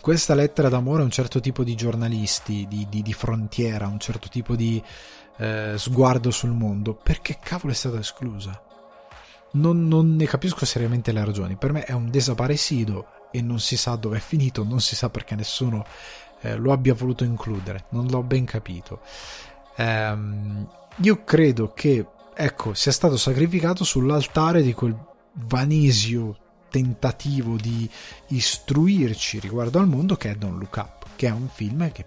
questa 0.00 0.34
lettera 0.34 0.68
d'amore 0.68 1.02
a 1.02 1.04
un 1.04 1.10
certo 1.10 1.40
tipo 1.40 1.62
di 1.62 1.74
giornalisti 1.74 2.66
di, 2.68 2.86
di, 2.88 3.02
di 3.02 3.12
frontiera, 3.12 3.86
un 3.86 4.00
certo 4.00 4.28
tipo 4.28 4.56
di 4.56 4.82
eh, 5.36 5.74
sguardo 5.76 6.30
sul 6.30 6.50
mondo, 6.50 6.94
perché 6.94 7.38
cavolo 7.40 7.72
è 7.72 7.76
stata 7.76 7.98
esclusa? 7.98 8.63
Non, 9.54 9.86
non 9.88 10.16
ne 10.16 10.26
capisco 10.26 10.64
seriamente 10.64 11.12
le 11.12 11.24
ragioni. 11.24 11.56
Per 11.56 11.72
me 11.72 11.84
è 11.84 11.92
un 11.92 12.10
desaparecido 12.10 13.06
e 13.30 13.42
non 13.42 13.58
si 13.60 13.76
sa 13.76 13.96
dove 13.96 14.18
è 14.18 14.20
finito, 14.20 14.64
non 14.64 14.80
si 14.80 14.94
sa 14.94 15.10
perché 15.10 15.34
nessuno 15.34 15.84
eh, 16.40 16.56
lo 16.56 16.72
abbia 16.72 16.94
voluto 16.94 17.24
includere, 17.24 17.86
non 17.90 18.06
l'ho 18.06 18.22
ben 18.22 18.44
capito. 18.44 19.00
Ehm, 19.76 20.68
io 20.96 21.24
credo 21.24 21.72
che 21.72 22.06
ecco, 22.34 22.74
sia 22.74 22.92
stato 22.92 23.16
sacrificato 23.16 23.84
sull'altare 23.84 24.62
di 24.62 24.72
quel 24.72 24.96
vanesio 25.32 26.38
tentativo 26.70 27.56
di 27.56 27.88
istruirci 28.28 29.38
riguardo 29.38 29.78
al 29.78 29.88
mondo 29.88 30.16
che 30.16 30.30
è 30.30 30.34
Don't 30.34 30.58
Look 30.58 30.76
Up, 30.76 31.06
che 31.16 31.28
è 31.28 31.30
un 31.30 31.48
film 31.48 31.90
che 31.92 32.04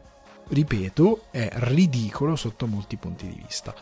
ripeto, 0.49 1.25
è 1.31 1.49
ridicolo 1.53 2.35
sotto 2.35 2.67
molti 2.67 2.97
punti 2.97 3.27
di 3.27 3.41
vista. 3.45 3.73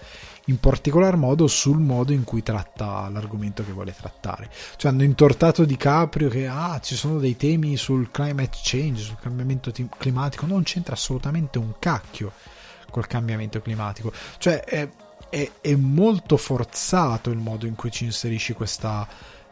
In 0.46 0.60
particolar 0.60 1.16
modo 1.16 1.48
sul 1.48 1.80
modo 1.80 2.14
in 2.14 2.24
cui 2.24 2.44
tratta 2.44 3.10
l'argomento 3.10 3.64
che 3.64 3.72
vuole 3.72 3.96
trattare. 3.96 4.50
Cioè 4.78 4.92
hanno 4.92 5.04
intortato 5.04 5.66
Di 5.66 5.78
Caprio 5.78 6.30
che 6.30 6.48
ah, 6.48 6.80
ci 6.82 6.96
sono 6.96 7.20
dei 7.20 7.36
temi 7.36 7.78
sul 7.78 8.12
climate 8.12 8.58
change, 8.62 9.02
sul 9.02 9.18
cambiamento 9.20 9.72
climatico, 9.98 10.46
non 10.46 10.64
c'entra 10.64 10.94
assolutamente 10.94 11.58
un 11.58 11.74
cacchio 11.80 12.32
col 12.92 13.08
cambiamento 13.08 13.62
climatico. 13.62 14.12
Cioè 14.38 14.64
è, 14.64 14.90
è, 15.30 15.52
è 15.62 15.76
molto 15.76 16.38
forzato 16.38 17.32
il 17.32 17.40
modo 17.40 17.66
in 17.66 17.76
cui 17.76 17.92
ci 17.92 18.06
inserisci 18.06 18.54
questa, 18.54 19.08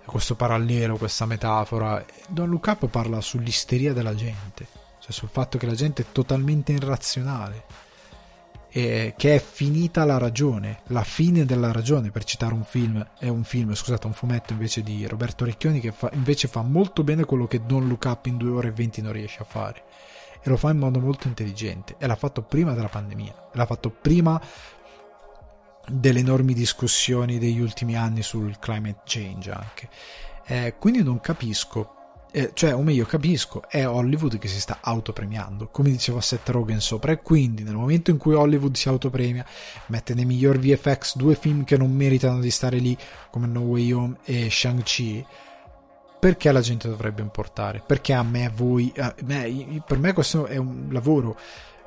questo 0.06 0.36
parallelo, 0.36 0.98
questa 0.98 1.26
metafora. 1.26 2.06
Don 2.28 2.54
Up 2.54 2.88
parla 2.88 3.20
sull'isteria 3.20 3.94
della 3.94 4.14
gente 4.14 4.82
cioè 5.04 5.12
sul 5.12 5.28
fatto 5.28 5.58
che 5.58 5.66
la 5.66 5.74
gente 5.74 6.04
è 6.04 6.06
totalmente 6.14 6.72
irrazionale 6.72 7.66
e 8.70 9.16
che 9.18 9.36
è 9.36 9.40
finita 9.40 10.06
la 10.06 10.18
ragione, 10.18 10.80
la 10.88 11.04
fine 11.04 11.44
della 11.44 11.74
ragione 11.74 12.10
per 12.10 12.24
citare 12.24 12.54
un 12.54 12.64
film, 12.64 13.06
è 13.20 13.28
un 13.28 13.44
film, 13.44 13.74
scusate, 13.74 14.08
un 14.08 14.14
fumetto 14.14 14.54
invece 14.54 14.82
di 14.82 15.06
Roberto 15.06 15.44
Recchioni 15.44 15.82
che 15.82 15.92
fa, 15.92 16.10
invece 16.14 16.48
fa 16.48 16.62
molto 16.62 17.04
bene 17.04 17.26
quello 17.26 17.48
che 17.48 17.66
Don 17.66 17.86
Look 17.86 18.06
Up 18.06 18.28
in 18.28 18.38
2 18.38 18.50
ore 18.50 18.68
e 18.70 18.72
20 18.72 19.02
non 19.02 19.12
riesce 19.12 19.42
a 19.42 19.46
fare. 19.46 19.84
E 20.42 20.50
lo 20.50 20.56
fa 20.56 20.72
in 20.72 20.78
modo 20.78 21.02
molto 21.02 21.28
intelligente. 21.28 21.96
E 21.98 22.08
l'ha 22.08 22.16
fatto 22.16 22.42
prima 22.42 22.74
della 22.74 22.88
pandemia, 22.88 23.50
l'ha 23.52 23.66
fatto 23.66 23.90
prima 23.90 24.42
delle 25.86 26.20
enormi 26.20 26.54
discussioni 26.54 27.40
degli 27.40 27.60
ultimi 27.60 27.98
anni 27.98 28.22
sul 28.22 28.58
climate 28.58 29.02
change 29.04 29.52
anche. 29.52 29.90
Eh, 30.46 30.76
quindi 30.80 31.04
non 31.04 31.20
capisco 31.20 32.03
eh, 32.36 32.50
cioè, 32.56 32.74
o 32.74 32.82
meglio, 32.82 33.06
capisco, 33.06 33.62
è 33.70 33.88
Hollywood 33.88 34.40
che 34.40 34.48
si 34.48 34.60
sta 34.60 34.80
autopremiando, 34.82 35.68
come 35.68 35.92
diceva 35.92 36.20
Seth 36.20 36.50
Rogen 36.50 36.82
sopra, 36.82 37.12
e 37.12 37.22
quindi 37.22 37.62
nel 37.62 37.76
momento 37.76 38.10
in 38.10 38.18
cui 38.18 38.34
Hollywood 38.34 38.76
si 38.76 38.90
autopremia, 38.90 39.46
mette 39.88 40.16
nei 40.16 40.26
miglior 40.26 40.58
VFX 40.58 41.16
due 41.16 41.36
film 41.36 41.64
che 41.64 41.78
non 41.78 41.92
meritano 41.92 42.40
di 42.40 42.50
stare 42.50 42.80
lì, 42.80 42.98
come 43.30 43.46
No 43.46 43.60
Way 43.60 43.92
Home 43.92 44.18
e 44.24 44.50
Shang-Chi, 44.50 45.24
perché 46.20 46.52
la 46.52 46.62
gente 46.62 46.90
dovrebbe 46.90 47.22
importare? 47.22 47.84
Perché 47.86 48.14
a 48.14 48.24
me, 48.24 48.46
a 48.46 48.52
voi, 48.52 48.92
a 48.98 49.14
me, 49.26 49.84
per 49.86 50.00
me 50.00 50.14
questo 50.14 50.48
è 50.48 50.58
un 50.58 50.88
lavoro, 50.90 51.38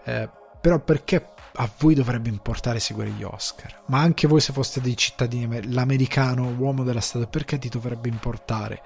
eh, 0.05 0.29
però 0.61 0.79
perché 0.79 1.31
a 1.59 1.71
voi 1.79 1.95
dovrebbe 1.95 2.29
importare 2.29 2.79
seguire 2.79 3.11
gli 3.11 3.23
Oscar? 3.23 3.83
Ma 3.87 4.01
anche 4.01 4.29
voi 4.29 4.41
se 4.41 4.53
foste 4.53 4.81
dei 4.81 4.97
cittadini, 4.97 5.73
l'americano, 5.73 6.55
uomo 6.57 6.85
della 6.85 7.01
strada, 7.01 7.27
perché 7.27 7.59
ti 7.59 7.69
dovrebbe 7.69 8.09
importare? 8.09 8.83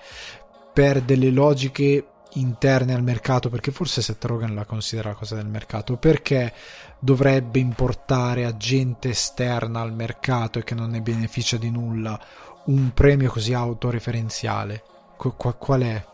Per 0.72 1.02
delle 1.02 1.30
logiche 1.30 2.06
interne 2.34 2.94
al 2.94 3.02
mercato, 3.02 3.48
perché 3.48 3.72
forse 3.72 4.02
Seth 4.02 4.24
Rogen 4.24 4.54
la 4.54 4.64
considera 4.64 5.14
cosa 5.14 5.34
del 5.34 5.46
mercato, 5.46 5.96
perché 5.96 6.52
dovrebbe 6.98 7.58
importare 7.58 8.44
a 8.44 8.56
gente 8.56 9.10
esterna 9.10 9.80
al 9.80 9.92
mercato 9.92 10.58
e 10.58 10.64
che 10.64 10.74
non 10.74 10.90
ne 10.90 11.00
beneficia 11.00 11.56
di 11.56 11.70
nulla 11.70 12.18
un 12.66 12.92
premio 12.92 13.30
così 13.30 13.52
autoreferenziale? 13.52 14.82
Qu- 15.16 15.56
qual, 15.58 15.82
è, 15.82 16.04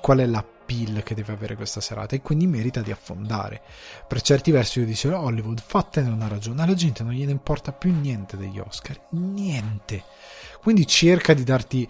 qual 0.00 0.18
è 0.18 0.26
la 0.26 0.44
pill 0.44 1.02
che 1.02 1.14
deve 1.14 1.32
avere 1.32 1.54
questa 1.54 1.80
serata? 1.80 2.16
E 2.16 2.22
quindi 2.22 2.46
merita 2.46 2.80
di 2.80 2.90
affondare. 2.90 3.62
Per 4.08 4.20
certi 4.20 4.50
versi 4.50 4.80
io 4.80 4.86
dicevo 4.86 5.18
Hollywood, 5.18 5.62
fatene 5.64 6.10
una 6.10 6.28
ragione, 6.28 6.62
alla 6.62 6.74
gente 6.74 7.02
non 7.02 7.12
gliene 7.12 7.32
importa 7.32 7.72
più 7.72 7.92
niente 7.92 8.36
degli 8.36 8.58
Oscar, 8.58 9.00
niente. 9.10 10.02
Quindi 10.60 10.86
cerca 10.86 11.34
di 11.34 11.44
darti 11.44 11.88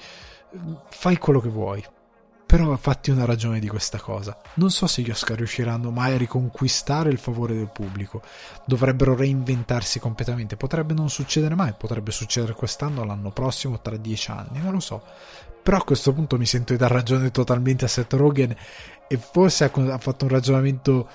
fai 0.90 1.16
quello 1.16 1.40
che 1.40 1.48
vuoi, 1.48 1.82
però 2.52 2.76
fatti 2.76 3.10
una 3.10 3.24
ragione 3.24 3.60
di 3.60 3.66
questa 3.66 3.98
cosa. 3.98 4.36
Non 4.56 4.70
so 4.70 4.86
se 4.86 5.00
gli 5.00 5.08
Oscar 5.08 5.38
riusciranno 5.38 5.90
mai 5.90 6.12
a 6.12 6.18
riconquistare 6.18 7.08
il 7.08 7.16
favore 7.16 7.54
del 7.54 7.70
pubblico. 7.72 8.20
Dovrebbero 8.66 9.16
reinventarsi 9.16 9.98
completamente. 9.98 10.58
Potrebbe 10.58 10.92
non 10.92 11.08
succedere 11.08 11.54
mai, 11.54 11.72
potrebbe 11.72 12.10
succedere 12.10 12.52
quest'anno, 12.52 13.04
l'anno 13.04 13.30
prossimo, 13.30 13.80
tra 13.80 13.96
dieci 13.96 14.30
anni, 14.30 14.60
non 14.60 14.72
lo 14.72 14.80
so. 14.80 15.02
Però 15.62 15.78
a 15.78 15.82
questo 15.82 16.12
punto 16.12 16.36
mi 16.36 16.44
sento 16.44 16.74
di 16.74 16.78
dar 16.78 16.90
ragione 16.90 17.30
totalmente 17.30 17.86
a 17.86 17.88
Seth 17.88 18.12
Rogen 18.12 18.54
e 19.08 19.16
forse 19.16 19.64
ha 19.64 19.98
fatto 19.98 20.26
un 20.26 20.30
ragionamento 20.30 21.08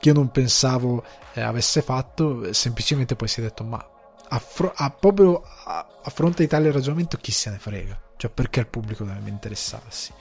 che 0.00 0.08
io 0.08 0.14
non 0.14 0.32
pensavo 0.32 1.04
eh, 1.34 1.40
avesse 1.40 1.82
fatto, 1.82 2.52
semplicemente 2.52 3.14
poi 3.14 3.28
si 3.28 3.38
è 3.38 3.44
detto 3.44 3.62
ma 3.62 3.93
a, 4.34 4.38
fro- 4.38 4.72
a 4.74 4.90
proprio 4.90 5.42
a, 5.42 5.86
a 6.02 6.10
fronte 6.10 6.42
di 6.42 6.48
tale 6.48 6.70
ragionamento 6.70 7.16
chi 7.16 7.32
se 7.32 7.50
ne 7.50 7.58
frega 7.58 8.00
cioè, 8.16 8.30
perché 8.30 8.60
il 8.60 8.68
pubblico 8.68 9.04
dovrebbe 9.04 9.28
interessarsi? 9.28 10.12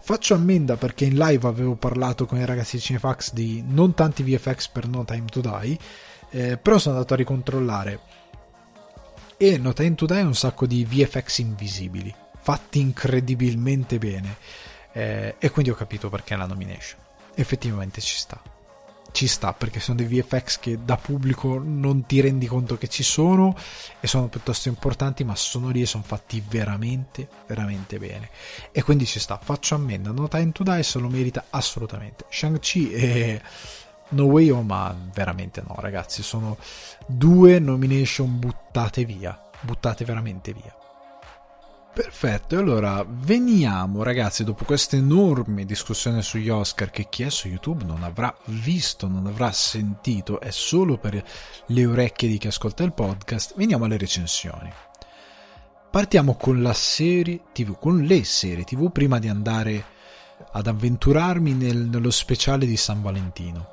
Faccio 0.00 0.34
ammenda 0.34 0.76
perché 0.76 1.04
in 1.04 1.16
live 1.16 1.46
avevo 1.46 1.74
parlato 1.76 2.26
con 2.26 2.38
i 2.38 2.44
ragazzi 2.46 2.76
di 2.76 2.82
Cinefax 2.82 3.32
di 3.32 3.62
non 3.64 3.94
tanti 3.94 4.22
VFX 4.22 4.68
per 4.68 4.88
No 4.88 5.04
Time 5.04 5.26
to 5.26 5.40
Die, 5.40 5.78
eh, 6.30 6.56
però 6.56 6.78
sono 6.78 6.96
andato 6.96 7.14
a 7.14 7.18
ricontrollare 7.18 8.00
e 9.36 9.58
No 9.58 9.72
Time 9.74 9.94
to 9.94 10.06
Die 10.06 10.18
ha 10.18 10.24
un 10.24 10.34
sacco 10.34 10.66
di 10.66 10.84
VFX 10.84 11.38
invisibili, 11.38 12.12
fatti 12.40 12.80
incredibilmente 12.80 13.98
bene. 13.98 14.36
Eh, 14.92 15.36
e 15.38 15.50
quindi 15.50 15.70
ho 15.70 15.74
capito 15.74 16.08
perché 16.08 16.34
la 16.36 16.46
nomination. 16.46 16.98
Effettivamente 17.34 18.00
ci 18.00 18.16
sta. 18.16 18.40
Ci 19.12 19.26
sta 19.26 19.52
perché 19.52 19.78
sono 19.78 19.98
dei 19.98 20.06
VFX 20.06 20.58
che 20.58 20.78
da 20.84 20.96
pubblico 20.96 21.60
non 21.62 22.06
ti 22.06 22.20
rendi 22.20 22.46
conto 22.46 22.78
che 22.78 22.88
ci 22.88 23.02
sono 23.02 23.54
e 24.00 24.06
sono 24.06 24.28
piuttosto 24.28 24.68
importanti, 24.68 25.22
ma 25.22 25.36
sono 25.36 25.68
lì 25.68 25.82
e 25.82 25.86
sono 25.86 26.02
fatti 26.02 26.42
veramente, 26.46 27.28
veramente 27.46 27.98
bene. 27.98 28.30
E 28.72 28.82
quindi 28.82 29.04
ci 29.04 29.20
sta. 29.20 29.38
Faccio 29.38 29.74
ammenda. 29.74 30.10
No 30.12 30.28
Time 30.28 30.50
to 30.52 30.62
Die 30.62 30.82
se 30.82 30.98
lo 30.98 31.08
merita 31.08 31.44
assolutamente. 31.50 32.24
Shang-Chi 32.28 32.90
e 32.92 33.42
No 34.10 34.24
Way 34.24 34.50
Home, 34.50 34.64
ma 34.64 34.96
veramente 35.12 35.62
no, 35.66 35.74
ragazzi. 35.78 36.22
Sono 36.22 36.56
due 37.06 37.58
nomination 37.58 38.38
buttate 38.38 39.04
via. 39.04 39.38
Buttate 39.60 40.04
veramente 40.04 40.52
via. 40.52 40.74
Perfetto, 41.94 42.56
allora 42.56 43.04
veniamo 43.06 44.02
ragazzi 44.02 44.44
dopo 44.44 44.64
questa 44.64 44.96
enorme 44.96 45.66
discussione 45.66 46.22
sugli 46.22 46.48
Oscar 46.48 46.88
che 46.88 47.06
chi 47.10 47.22
è 47.22 47.28
su 47.28 47.48
YouTube 47.48 47.84
non 47.84 48.02
avrà 48.02 48.34
visto, 48.46 49.08
non 49.08 49.26
avrà 49.26 49.52
sentito, 49.52 50.40
è 50.40 50.50
solo 50.50 50.96
per 50.96 51.22
le 51.66 51.84
orecchie 51.84 52.30
di 52.30 52.38
chi 52.38 52.46
ascolta 52.46 52.82
il 52.82 52.94
podcast, 52.94 53.54
veniamo 53.56 53.84
alle 53.84 53.98
recensioni. 53.98 54.72
Partiamo 55.90 56.34
con 56.36 56.62
la 56.62 56.72
serie 56.72 57.42
TV, 57.52 57.78
con 57.78 58.00
le 58.00 58.24
serie 58.24 58.64
TV 58.64 58.90
prima 58.90 59.18
di 59.18 59.28
andare 59.28 59.84
ad 60.50 60.66
avventurarmi 60.66 61.52
nel, 61.52 61.76
nello 61.76 62.10
speciale 62.10 62.64
di 62.64 62.78
San 62.78 63.02
Valentino. 63.02 63.68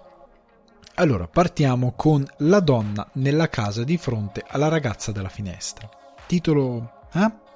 Allora, 0.95 1.25
partiamo 1.25 1.93
con 1.95 2.27
La 2.39 2.59
donna 2.59 3.09
nella 3.13 3.47
casa 3.47 3.85
di 3.85 3.95
fronte 3.95 4.43
alla 4.45 4.67
ragazza 4.67 5.13
della 5.13 5.29
finestra. 5.29 5.89
Titolo... 6.27 7.07
Eh? 7.13 7.47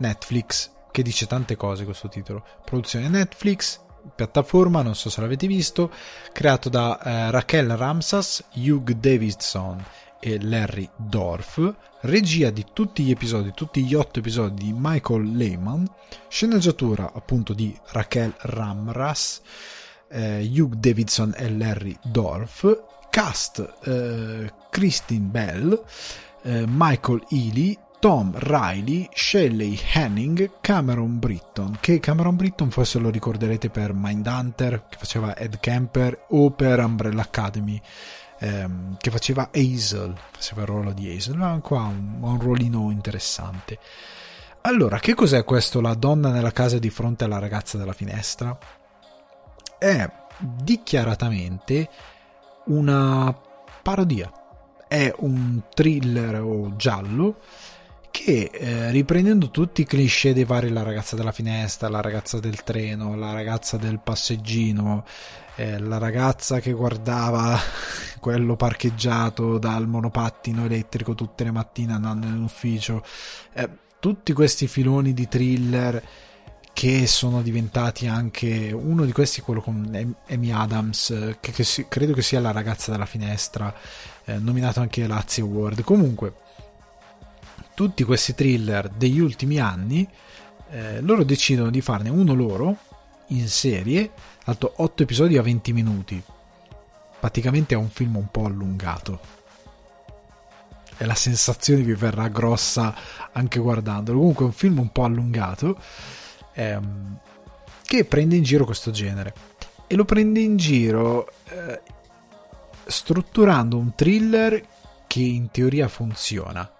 Netflix, 0.00 0.70
che 0.90 1.02
dice 1.02 1.26
tante 1.26 1.56
cose 1.56 1.84
questo 1.84 2.08
titolo. 2.08 2.44
Produzione 2.64 3.08
Netflix, 3.08 3.80
piattaforma, 4.14 4.82
non 4.82 4.94
so 4.94 5.08
se 5.08 5.20
l'avete 5.20 5.46
visto, 5.46 5.90
creato 6.32 6.68
da 6.68 7.00
eh, 7.00 7.30
Raquel 7.30 7.76
Ramsas, 7.76 8.44
Hugh 8.54 8.92
Davidson 8.92 9.82
e 10.20 10.42
Larry 10.42 10.88
Dorff, 10.96 11.72
regia 12.00 12.50
di 12.50 12.66
tutti 12.72 13.02
gli 13.02 13.10
episodi, 13.10 13.52
tutti 13.54 13.82
gli 13.84 13.94
otto 13.94 14.18
episodi 14.18 14.64
di 14.64 14.74
Michael 14.76 15.36
Lehman, 15.36 15.86
sceneggiatura 16.28 17.12
appunto 17.14 17.52
di 17.54 17.76
Raquel 17.92 18.34
Ramras, 18.38 19.40
eh, 20.08 20.50
Hugh 20.52 20.74
Davidson 20.74 21.34
e 21.36 21.50
Larry 21.50 21.96
Dorff, 22.02 22.66
cast 23.10 23.78
eh, 23.84 24.52
Christine 24.70 25.26
Bell, 25.26 25.84
eh, 26.42 26.64
Michael 26.66 27.24
Ealy, 27.30 27.78
Tom 28.00 28.32
Riley, 28.34 29.10
Shelley 29.12 29.78
Henning, 29.92 30.52
Cameron 30.62 31.18
Britton, 31.18 31.76
che 31.80 32.00
Cameron 32.00 32.34
Britton 32.34 32.70
forse 32.70 32.98
lo 32.98 33.10
ricorderete 33.10 33.68
per 33.68 33.92
Mindhunter, 33.92 34.86
che 34.88 34.96
faceva 34.96 35.36
Ed 35.36 35.60
Kemper, 35.60 36.24
o 36.30 36.50
per 36.50 36.78
Umbrella 36.78 37.20
Academy, 37.20 37.78
ehm, 38.38 38.96
che 38.96 39.10
faceva 39.10 39.50
Hazel, 39.52 40.14
faceva 40.30 40.62
il 40.62 40.66
ruolo 40.66 40.92
di 40.92 41.14
Hazel, 41.14 41.36
ma 41.36 41.60
qua 41.62 41.82
un, 41.82 42.20
un 42.22 42.40
ruolino 42.40 42.90
interessante. 42.90 43.78
Allora, 44.62 44.98
che 44.98 45.12
cos'è 45.12 45.44
questo 45.44 45.82
La 45.82 45.92
donna 45.92 46.30
nella 46.30 46.52
casa 46.52 46.78
di 46.78 46.88
fronte 46.88 47.24
alla 47.24 47.38
ragazza 47.38 47.76
della 47.76 47.92
finestra? 47.92 48.58
È 49.76 50.10
dichiaratamente 50.38 51.88
una 52.64 53.38
parodia. 53.82 54.32
È 54.88 55.14
un 55.18 55.64
thriller 55.74 56.40
o 56.40 56.74
giallo 56.76 57.36
che 58.10 58.50
eh, 58.52 58.90
riprendendo 58.90 59.50
tutti 59.50 59.82
i 59.82 59.86
cliché 59.86 60.32
dei 60.32 60.44
vari 60.44 60.68
la 60.68 60.82
ragazza 60.82 61.16
della 61.16 61.32
finestra, 61.32 61.88
la 61.88 62.00
ragazza 62.00 62.38
del 62.38 62.62
treno, 62.62 63.16
la 63.16 63.32
ragazza 63.32 63.76
del 63.76 64.00
passeggino, 64.00 65.04
eh, 65.56 65.78
la 65.78 65.98
ragazza 65.98 66.60
che 66.60 66.72
guardava 66.72 67.58
quello 68.20 68.56
parcheggiato 68.56 69.58
dal 69.58 69.86
monopattino 69.86 70.64
elettrico 70.64 71.14
tutte 71.14 71.44
le 71.44 71.50
mattine 71.50 71.92
andando 71.92 72.26
in 72.26 72.42
ufficio, 72.42 73.04
eh, 73.52 73.68
tutti 73.98 74.32
questi 74.32 74.66
filoni 74.66 75.12
di 75.12 75.28
thriller 75.28 76.02
che 76.72 77.06
sono 77.06 77.42
diventati 77.42 78.06
anche 78.06 78.72
uno 78.72 79.04
di 79.04 79.12
questi 79.12 79.40
quello 79.40 79.60
con 79.60 80.16
Amy 80.28 80.50
Adams 80.50 81.36
che, 81.40 81.52
che 81.52 81.64
si, 81.64 81.86
credo 81.88 82.14
che 82.14 82.22
sia 82.22 82.40
la 82.40 82.52
ragazza 82.52 82.90
della 82.90 83.06
finestra 83.06 83.74
eh, 84.24 84.38
nominato 84.38 84.80
anche 84.80 85.06
Lazio 85.06 85.44
Award. 85.44 85.82
Comunque 85.82 86.32
tutti 87.80 88.04
questi 88.04 88.34
thriller 88.34 88.90
degli 88.90 89.20
ultimi 89.20 89.58
anni, 89.58 90.06
eh, 90.68 91.00
loro 91.00 91.24
decidono 91.24 91.70
di 91.70 91.80
farne 91.80 92.10
uno 92.10 92.34
loro 92.34 92.76
in 93.28 93.48
serie, 93.48 94.10
alto 94.44 94.74
8 94.76 95.04
episodi 95.04 95.38
a 95.38 95.42
20 95.42 95.72
minuti. 95.72 96.22
Praticamente 97.18 97.74
è 97.74 97.78
un 97.78 97.88
film 97.88 98.16
un 98.16 98.30
po' 98.30 98.44
allungato. 98.44 99.20
E 100.98 101.06
la 101.06 101.14
sensazione 101.14 101.80
vi 101.80 101.94
verrà 101.94 102.28
grossa 102.28 102.94
anche 103.32 103.58
guardandolo. 103.58 104.18
Comunque 104.18 104.44
è 104.44 104.48
un 104.48 104.54
film 104.54 104.78
un 104.78 104.92
po' 104.92 105.04
allungato 105.04 105.80
ehm, 106.52 107.18
che 107.86 108.04
prende 108.04 108.36
in 108.36 108.42
giro 108.42 108.66
questo 108.66 108.90
genere. 108.90 109.32
E 109.86 109.96
lo 109.96 110.04
prende 110.04 110.40
in 110.40 110.58
giro 110.58 111.32
eh, 111.48 111.80
strutturando 112.84 113.78
un 113.78 113.94
thriller 113.94 114.62
che 115.06 115.20
in 115.22 115.50
teoria 115.50 115.88
funziona 115.88 116.70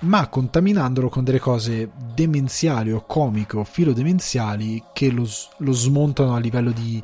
ma 0.00 0.28
contaminandolo 0.28 1.08
con 1.08 1.24
delle 1.24 1.40
cose 1.40 1.90
demenziali 2.14 2.92
o 2.92 3.04
comiche 3.04 3.56
o 3.56 3.64
filodemenziali 3.64 4.82
che 4.92 5.10
lo, 5.10 5.28
lo 5.58 5.72
smontano 5.72 6.34
a 6.34 6.38
livello 6.38 6.70
di 6.70 7.02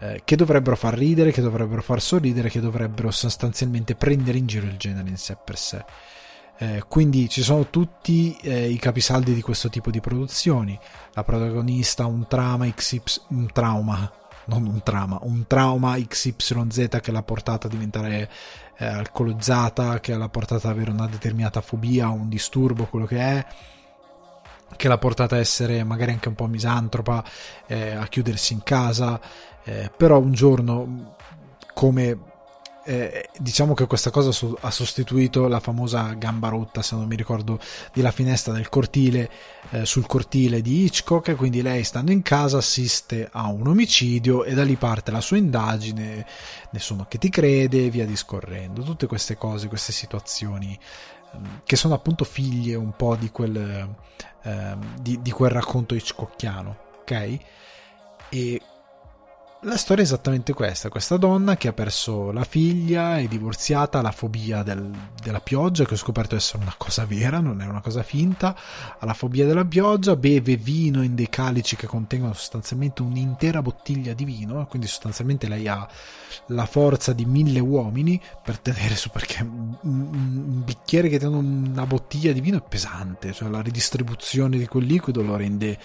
eh, 0.00 0.22
che 0.24 0.36
dovrebbero 0.36 0.76
far 0.76 0.94
ridere, 0.94 1.30
che 1.30 1.42
dovrebbero 1.42 1.82
far 1.82 2.00
sorridere, 2.00 2.48
che 2.48 2.60
dovrebbero 2.60 3.10
sostanzialmente 3.10 3.94
prendere 3.94 4.38
in 4.38 4.46
giro 4.46 4.66
il 4.66 4.78
genere 4.78 5.08
in 5.08 5.18
sé 5.18 5.36
per 5.42 5.58
sé. 5.58 5.84
Eh, 6.56 6.84
quindi 6.88 7.28
ci 7.28 7.42
sono 7.42 7.68
tutti 7.68 8.36
eh, 8.42 8.68
i 8.68 8.78
capisaldi 8.78 9.34
di 9.34 9.42
questo 9.42 9.68
tipo 9.68 9.90
di 9.90 10.00
produzioni. 10.00 10.78
La 11.12 11.24
protagonista 11.24 12.06
un 12.06 12.26
trauma 12.26 12.70
XY, 12.70 13.02
un 13.28 13.50
trauma, 13.52 14.10
non 14.46 14.66
un 14.66 14.82
trauma, 14.82 15.18
un 15.22 15.46
trauma 15.46 15.96
XYZ 15.96 16.98
che 17.02 17.12
l'ha 17.12 17.22
portata 17.22 17.66
a 17.66 17.70
diventare 17.70 18.30
eh, 18.80 18.86
alcolizzata, 18.86 20.00
che 20.00 20.16
l'ha 20.16 20.28
portata 20.28 20.68
ad 20.68 20.74
avere 20.74 20.90
una 20.90 21.06
determinata 21.06 21.60
fobia, 21.60 22.08
un 22.08 22.30
disturbo, 22.30 22.86
quello 22.86 23.04
che 23.04 23.18
è, 23.18 23.46
che 24.74 24.88
l'ha 24.88 24.98
portata 24.98 25.36
a 25.36 25.38
essere 25.38 25.84
magari 25.84 26.12
anche 26.12 26.28
un 26.28 26.34
po' 26.34 26.46
misantropa, 26.46 27.22
eh, 27.66 27.90
a 27.90 28.06
chiudersi 28.06 28.54
in 28.54 28.62
casa, 28.62 29.20
eh, 29.64 29.90
però 29.94 30.18
un 30.18 30.32
giorno 30.32 31.16
come 31.74 32.18
eh, 32.84 33.28
diciamo 33.38 33.74
che 33.74 33.86
questa 33.86 34.10
cosa 34.10 34.32
su- 34.32 34.56
ha 34.60 34.70
sostituito 34.70 35.48
la 35.48 35.60
famosa 35.60 36.14
gamba 36.14 36.48
rotta, 36.48 36.82
se 36.82 36.96
non 36.96 37.06
mi 37.06 37.16
ricordo, 37.16 37.58
della 37.92 38.10
finestra 38.10 38.52
del 38.52 38.68
cortile 38.68 39.30
eh, 39.70 39.84
sul 39.84 40.06
cortile 40.06 40.62
di 40.62 40.84
Hitchcock. 40.84 41.36
Quindi 41.36 41.62
lei, 41.62 41.84
stando 41.84 42.10
in 42.10 42.22
casa, 42.22 42.58
assiste 42.58 43.28
a 43.30 43.48
un 43.48 43.66
omicidio 43.66 44.44
e 44.44 44.54
da 44.54 44.64
lì 44.64 44.76
parte 44.76 45.10
la 45.10 45.20
sua 45.20 45.36
indagine. 45.36 46.26
Nessuno 46.72 47.06
che 47.08 47.18
ti 47.18 47.28
crede, 47.28 47.90
via 47.90 48.06
discorrendo. 48.06 48.82
Tutte 48.82 49.06
queste 49.06 49.36
cose, 49.36 49.68
queste 49.68 49.92
situazioni 49.92 50.78
ehm, 51.34 51.60
che 51.64 51.76
sono 51.76 51.94
appunto 51.94 52.24
figlie 52.24 52.74
un 52.74 52.92
po' 52.96 53.16
di 53.16 53.30
quel, 53.30 53.88
eh, 54.42 54.76
di, 55.00 55.20
di 55.20 55.30
quel 55.30 55.50
racconto 55.50 55.94
Hitchcockiano, 55.94 56.76
ok? 57.00 57.38
E 58.30 58.60
la 59.62 59.76
storia 59.76 60.02
è 60.02 60.06
esattamente 60.06 60.54
questa, 60.54 60.88
questa 60.88 61.18
donna 61.18 61.58
che 61.58 61.68
ha 61.68 61.74
perso 61.74 62.32
la 62.32 62.44
figlia, 62.44 63.18
è 63.18 63.26
divorziata, 63.26 63.98
ha 63.98 64.02
la 64.02 64.10
fobia 64.10 64.62
del, 64.62 64.90
della 65.22 65.40
pioggia, 65.40 65.84
che 65.84 65.94
ho 65.94 65.98
scoperto 65.98 66.34
essere 66.34 66.62
una 66.62 66.74
cosa 66.78 67.04
vera, 67.04 67.40
non 67.40 67.60
è 67.60 67.66
una 67.66 67.82
cosa 67.82 68.02
finta, 68.02 68.56
ha 68.98 69.04
la 69.04 69.12
fobia 69.12 69.44
della 69.44 69.64
pioggia, 69.66 70.16
beve 70.16 70.56
vino 70.56 71.02
in 71.02 71.14
dei 71.14 71.28
calici 71.28 71.76
che 71.76 71.86
contengono 71.86 72.32
sostanzialmente 72.32 73.02
un'intera 73.02 73.60
bottiglia 73.60 74.14
di 74.14 74.24
vino, 74.24 74.66
quindi 74.66 74.88
sostanzialmente 74.88 75.46
lei 75.46 75.68
ha 75.68 75.86
la 76.46 76.64
forza 76.64 77.12
di 77.12 77.26
mille 77.26 77.60
uomini 77.60 78.18
per 78.42 78.58
tenere 78.58 78.96
su, 78.96 79.10
perché 79.10 79.42
un, 79.42 79.76
un 79.82 80.64
bicchiere 80.64 81.10
che 81.10 81.18
tiene 81.18 81.36
una 81.36 81.84
bottiglia 81.84 82.32
di 82.32 82.40
vino 82.40 82.56
è 82.56 82.62
pesante, 82.66 83.34
cioè 83.34 83.50
la 83.50 83.60
ridistribuzione 83.60 84.56
di 84.56 84.66
quel 84.66 84.84
liquido 84.84 85.22
lo 85.22 85.36
rende 85.36 85.78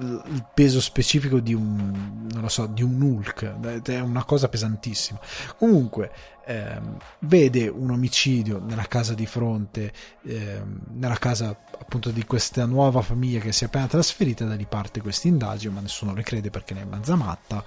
il 0.00 0.46
peso 0.54 0.80
specifico 0.80 1.40
di 1.40 1.54
un, 1.54 2.28
non 2.30 2.42
lo 2.42 2.48
so, 2.48 2.66
di 2.66 2.82
un 2.82 3.00
Hulk, 3.00 3.82
è 3.82 4.00
una 4.00 4.24
cosa 4.24 4.48
pesantissima. 4.48 5.18
Comunque, 5.56 6.10
ehm, 6.46 6.96
vede 7.20 7.68
un 7.68 7.90
omicidio 7.90 8.60
nella 8.60 8.86
casa 8.86 9.14
di 9.14 9.26
fronte, 9.26 9.92
ehm, 10.22 10.80
nella 10.92 11.18
casa 11.18 11.56
appunto 11.80 12.10
di 12.10 12.24
questa 12.24 12.64
nuova 12.64 13.02
famiglia 13.02 13.40
che 13.40 13.52
si 13.52 13.64
è 13.64 13.66
appena 13.66 13.86
trasferita, 13.86 14.44
da 14.44 14.54
lì 14.54 14.66
parte 14.66 15.00
questa 15.00 15.28
indagine, 15.28 15.74
ma 15.74 15.80
nessuno 15.80 16.14
le 16.14 16.22
crede 16.22 16.50
perché 16.50 16.74
lei 16.74 16.84
è 16.84 16.86
mezza 16.86 17.16
matta, 17.16 17.64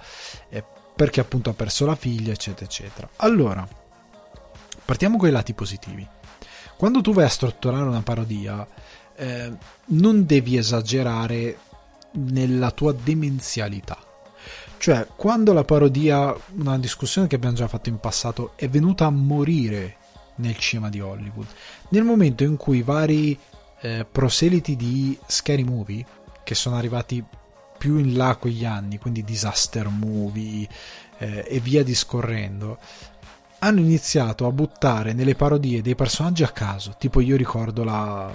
eh, 0.48 0.64
perché 0.96 1.20
appunto 1.20 1.50
ha 1.50 1.54
perso 1.54 1.84
la 1.84 1.96
figlia, 1.96 2.32
eccetera, 2.32 2.64
eccetera. 2.64 3.08
Allora, 3.16 3.66
partiamo 4.84 5.16
con 5.18 5.28
i 5.28 5.32
lati 5.32 5.52
positivi. 5.54 6.06
quando 6.76 7.00
tu 7.00 7.12
vai 7.12 7.26
a 7.26 7.28
strutturare 7.28 7.84
una 7.84 8.02
parodia, 8.02 8.66
eh, 9.14 9.52
non 9.86 10.26
devi 10.26 10.56
esagerare 10.56 11.56
nella 12.12 12.70
tua 12.70 12.92
demenzialità. 12.92 13.98
Cioè, 14.78 15.06
quando 15.14 15.52
la 15.52 15.64
parodia, 15.64 16.34
una 16.56 16.78
discussione 16.78 17.28
che 17.28 17.36
abbiamo 17.36 17.54
già 17.54 17.68
fatto 17.68 17.88
in 17.88 17.98
passato, 17.98 18.52
è 18.56 18.68
venuta 18.68 19.06
a 19.06 19.10
morire 19.10 19.96
nel 20.36 20.56
cinema 20.56 20.88
di 20.88 21.00
Hollywood, 21.00 21.46
nel 21.90 22.02
momento 22.02 22.42
in 22.42 22.56
cui 22.56 22.82
vari 22.82 23.38
eh, 23.80 24.04
proseliti 24.10 24.74
di 24.74 25.16
scary 25.26 25.62
movie, 25.62 26.04
che 26.42 26.54
sono 26.54 26.76
arrivati 26.76 27.24
più 27.78 27.98
in 27.98 28.16
là 28.16 28.36
con 28.36 28.50
gli 28.50 28.64
anni, 28.64 28.98
quindi 28.98 29.22
disaster 29.22 29.88
movie 29.88 30.68
eh, 31.18 31.44
e 31.46 31.60
via 31.60 31.84
discorrendo, 31.84 32.78
hanno 33.60 33.80
iniziato 33.80 34.46
a 34.46 34.52
buttare 34.52 35.12
nelle 35.12 35.36
parodie 35.36 35.82
dei 35.82 35.94
personaggi 35.94 36.42
a 36.42 36.48
caso. 36.48 36.96
Tipo, 36.98 37.20
io 37.20 37.36
ricordo 37.36 37.84
la, 37.84 38.32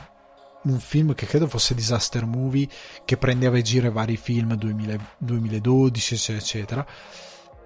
un 0.69 0.79
film 0.79 1.13
che 1.13 1.25
credo 1.25 1.47
fosse 1.47 1.75
Disaster 1.75 2.25
Movie, 2.25 2.67
che 3.05 3.17
prendeva 3.17 3.57
in 3.57 3.63
giro 3.63 3.91
vari 3.91 4.17
film 4.17 4.55
2000, 4.55 4.97
2012, 5.17 6.13
eccetera, 6.13 6.37
eccetera, 6.37 6.87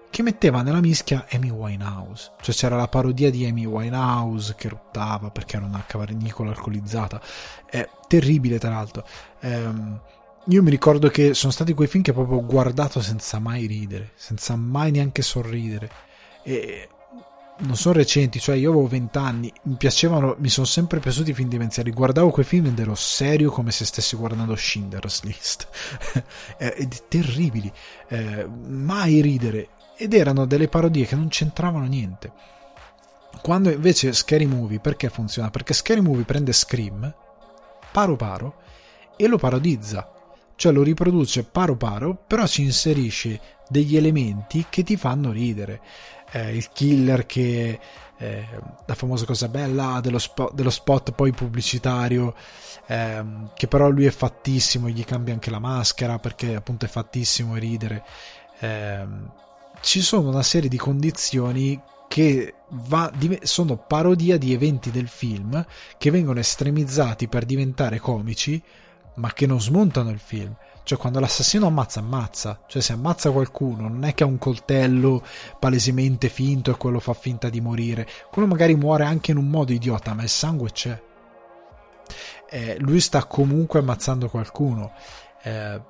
che 0.09 0.23
metteva 0.23 0.61
nella 0.61 0.81
mischia 0.81 1.25
Amy 1.31 1.49
Winehouse. 1.49 2.31
Cioè 2.41 2.53
c'era 2.53 2.75
la 2.75 2.87
parodia 2.87 3.31
di 3.31 3.45
Amy 3.45 3.65
Winehouse 3.65 4.55
che 4.55 4.69
ruttava 4.69 5.31
perché 5.31 5.55
era 5.55 5.65
una 5.65 5.83
cavernicola 5.85 6.51
alcolizzata. 6.51 7.21
È 7.65 7.87
terribile, 8.07 8.59
tra 8.59 8.69
l'altro. 8.69 9.05
Ehm, 9.39 10.01
io 10.45 10.63
mi 10.63 10.69
ricordo 10.69 11.07
che 11.09 11.33
sono 11.33 11.51
stati 11.51 11.73
quei 11.73 11.87
film 11.87 12.03
che 12.03 12.13
proprio 12.13 12.39
ho 12.39 12.45
guardato 12.45 12.99
senza 13.01 13.39
mai 13.39 13.67
ridere, 13.67 14.11
senza 14.15 14.55
mai 14.55 14.91
neanche 14.91 15.21
sorridere. 15.21 15.89
E 16.43 16.89
non 17.61 17.75
sono 17.75 17.95
recenti, 17.95 18.39
cioè 18.39 18.55
io 18.55 18.71
avevo 18.71 18.87
20 18.87 19.17
anni, 19.17 19.53
mi 19.63 19.75
piacevano, 19.75 20.35
mi 20.39 20.49
sono 20.49 20.65
sempre 20.65 20.99
piaciuti 20.99 21.31
i 21.31 21.33
film 21.33 21.49
demenziali, 21.49 21.91
guardavo 21.91 22.29
quei 22.29 22.45
film 22.45 22.67
ed 22.67 22.79
ero 22.79 22.95
serio 22.95 23.51
come 23.51 23.71
se 23.71 23.85
stessi 23.85 24.15
guardando 24.15 24.55
Schindler's 24.55 25.23
List, 25.23 25.67
ed 26.57 27.07
terribili, 27.07 27.71
eh, 28.07 28.47
mai 28.47 29.21
ridere, 29.21 29.69
ed 29.95 30.13
erano 30.13 30.45
delle 30.45 30.67
parodie 30.67 31.05
che 31.05 31.15
non 31.15 31.27
c'entravano 31.27 31.85
niente. 31.85 32.31
Quando 33.41 33.69
invece 33.69 34.13
Scary 34.13 34.45
Movie, 34.45 34.79
perché 34.79 35.09
funziona? 35.09 35.49
Perché 35.49 35.73
Scary 35.73 36.01
Movie 36.01 36.25
prende 36.25 36.53
Scream, 36.53 37.13
paro 37.91 38.15
paro, 38.15 38.61
e 39.15 39.27
lo 39.27 39.37
parodizza, 39.37 40.11
cioè 40.55 40.71
lo 40.71 40.81
riproduce 40.83 41.43
paro 41.43 41.75
paro, 41.75 42.15
però 42.27 42.47
ci 42.47 42.63
inserisce 42.63 43.39
degli 43.67 43.95
elementi 43.95 44.65
che 44.69 44.83
ti 44.83 44.97
fanno 44.97 45.31
ridere 45.31 45.81
eh, 46.31 46.55
il 46.55 46.69
killer 46.71 47.25
che 47.25 47.79
eh, 48.17 48.45
la 48.85 48.93
famosa 48.93 49.25
cosa 49.25 49.47
bella 49.47 49.99
dello, 50.01 50.19
spot, 50.19 50.53
dello 50.53 50.69
spot 50.69 51.11
poi 51.11 51.31
pubblicitario 51.31 52.35
eh, 52.85 53.23
che 53.55 53.67
però 53.67 53.89
lui 53.89 54.05
è 54.05 54.11
fattissimo 54.11 54.89
gli 54.89 55.03
cambia 55.03 55.33
anche 55.33 55.49
la 55.49 55.59
maschera 55.59 56.19
perché 56.19 56.55
appunto 56.55 56.85
è 56.85 56.89
fattissimo 56.89 57.55
ridere. 57.55 58.03
Ehm, 58.59 59.31
ci 59.81 60.01
sono 60.01 60.29
una 60.29 60.43
serie 60.43 60.69
di 60.69 60.77
condizioni 60.77 61.81
che 62.07 62.55
va, 62.67 63.11
sono 63.41 63.77
parodia 63.77 64.37
di 64.37 64.53
eventi 64.53 64.91
del 64.91 65.07
film 65.07 65.65
che 65.97 66.11
vengono 66.11 66.39
estremizzati 66.39 67.27
per 67.27 67.45
diventare 67.45 67.99
comici 67.99 68.61
ma 69.15 69.31
che 69.33 69.45
non 69.45 69.61
smontano 69.61 70.09
il 70.09 70.19
film 70.19 70.53
cioè, 70.91 70.99
quando 70.99 71.21
l'assassino 71.21 71.67
ammazza, 71.67 72.01
ammazza. 72.01 72.63
Cioè, 72.67 72.81
se 72.81 72.91
ammazza 72.91 73.31
qualcuno, 73.31 73.87
non 73.87 74.03
è 74.03 74.13
che 74.13 74.23
ha 74.23 74.25
un 74.25 74.37
coltello 74.37 75.23
palesemente 75.57 76.27
finto 76.27 76.69
e 76.69 76.75
quello 76.75 76.99
fa 76.99 77.13
finta 77.13 77.47
di 77.47 77.61
morire. 77.61 78.05
Quello 78.29 78.45
magari 78.45 78.75
muore 78.75 79.05
anche 79.05 79.31
in 79.31 79.37
un 79.37 79.47
modo 79.47 79.71
idiota, 79.71 80.13
ma 80.13 80.23
il 80.23 80.29
sangue 80.29 80.71
c'è. 80.71 81.01
Eh, 82.49 82.75
lui 82.79 82.99
sta 82.99 83.23
comunque 83.23 83.79
ammazzando 83.79 84.27
qualcuno. 84.27 84.91
Eh, 85.43 85.81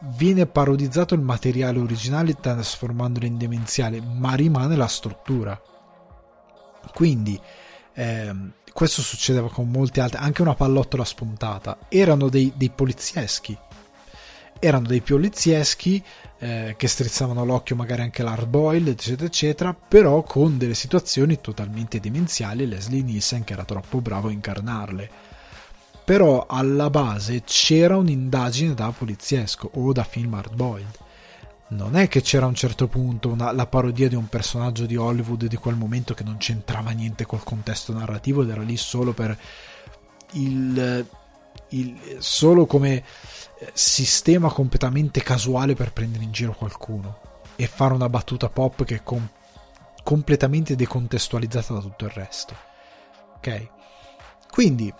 viene 0.00 0.46
parodizzato 0.46 1.14
il 1.14 1.20
materiale 1.20 1.78
originale 1.78 2.34
trasformandolo 2.34 3.26
in 3.26 3.38
demenziale, 3.38 4.00
ma 4.00 4.34
rimane 4.34 4.74
la 4.74 4.88
struttura. 4.88 5.60
Quindi, 6.92 7.40
ehm, 7.92 8.52
questo 8.72 9.00
succedeva 9.00 9.48
con 9.48 9.70
molti 9.70 10.00
altri, 10.00 10.18
anche 10.18 10.42
una 10.42 10.56
pallottola 10.56 11.04
spuntata. 11.04 11.78
Erano 11.88 12.28
dei, 12.28 12.52
dei 12.56 12.70
polizieschi 12.70 13.56
erano 14.64 14.86
dei 14.86 15.00
polizieschi 15.00 16.02
eh, 16.38 16.74
che 16.76 16.88
strizzavano 16.88 17.44
l'occhio 17.44 17.76
magari 17.76 18.02
anche 18.02 18.22
l'hard 18.22 18.46
boil 18.46 18.88
eccetera 18.88 19.26
eccetera 19.26 19.74
però 19.74 20.22
con 20.22 20.56
delle 20.56 20.74
situazioni 20.74 21.40
totalmente 21.40 22.00
demenziali 22.00 22.66
Leslie 22.66 23.02
Nielsen 23.02 23.44
che 23.44 23.52
era 23.52 23.64
troppo 23.64 24.00
bravo 24.00 24.28
a 24.28 24.32
incarnarle. 24.32 25.10
Però 26.04 26.44
alla 26.46 26.90
base 26.90 27.42
c'era 27.44 27.96
un'indagine 27.96 28.74
da 28.74 28.92
poliziesco 28.96 29.70
o 29.74 29.90
da 29.92 30.04
film 30.04 30.34
hard 30.34 30.54
boiled. 30.54 30.98
Non 31.68 31.96
è 31.96 32.08
che 32.08 32.20
c'era 32.20 32.44
a 32.44 32.48
un 32.48 32.54
certo 32.54 32.88
punto 32.88 33.30
una, 33.30 33.52
la 33.52 33.66
parodia 33.66 34.08
di 34.08 34.14
un 34.14 34.28
personaggio 34.28 34.84
di 34.84 34.96
Hollywood 34.96 35.46
di 35.46 35.56
quel 35.56 35.76
momento 35.76 36.12
che 36.12 36.22
non 36.22 36.36
c'entrava 36.36 36.90
niente 36.90 37.24
col 37.24 37.42
contesto 37.42 37.94
narrativo 37.94 38.42
ed 38.42 38.50
era 38.50 38.60
lì 38.60 38.76
solo 38.76 39.14
per 39.14 39.36
il, 40.32 41.06
il 41.78 42.16
solo 42.18 42.66
come 42.66 43.04
sistema 43.72 44.50
completamente 44.50 45.22
casuale 45.22 45.74
per 45.74 45.92
prendere 45.92 46.24
in 46.24 46.32
giro 46.32 46.54
qualcuno 46.54 47.20
e 47.56 47.66
fare 47.66 47.94
una 47.94 48.08
battuta 48.08 48.48
pop 48.48 48.84
che 48.84 48.96
è 48.96 49.02
com- 49.02 49.28
completamente 50.02 50.76
decontestualizzata 50.76 51.74
da 51.74 51.80
tutto 51.80 52.04
il 52.04 52.10
resto. 52.10 52.54
Ok? 53.36 53.68
Quindi, 54.50 54.92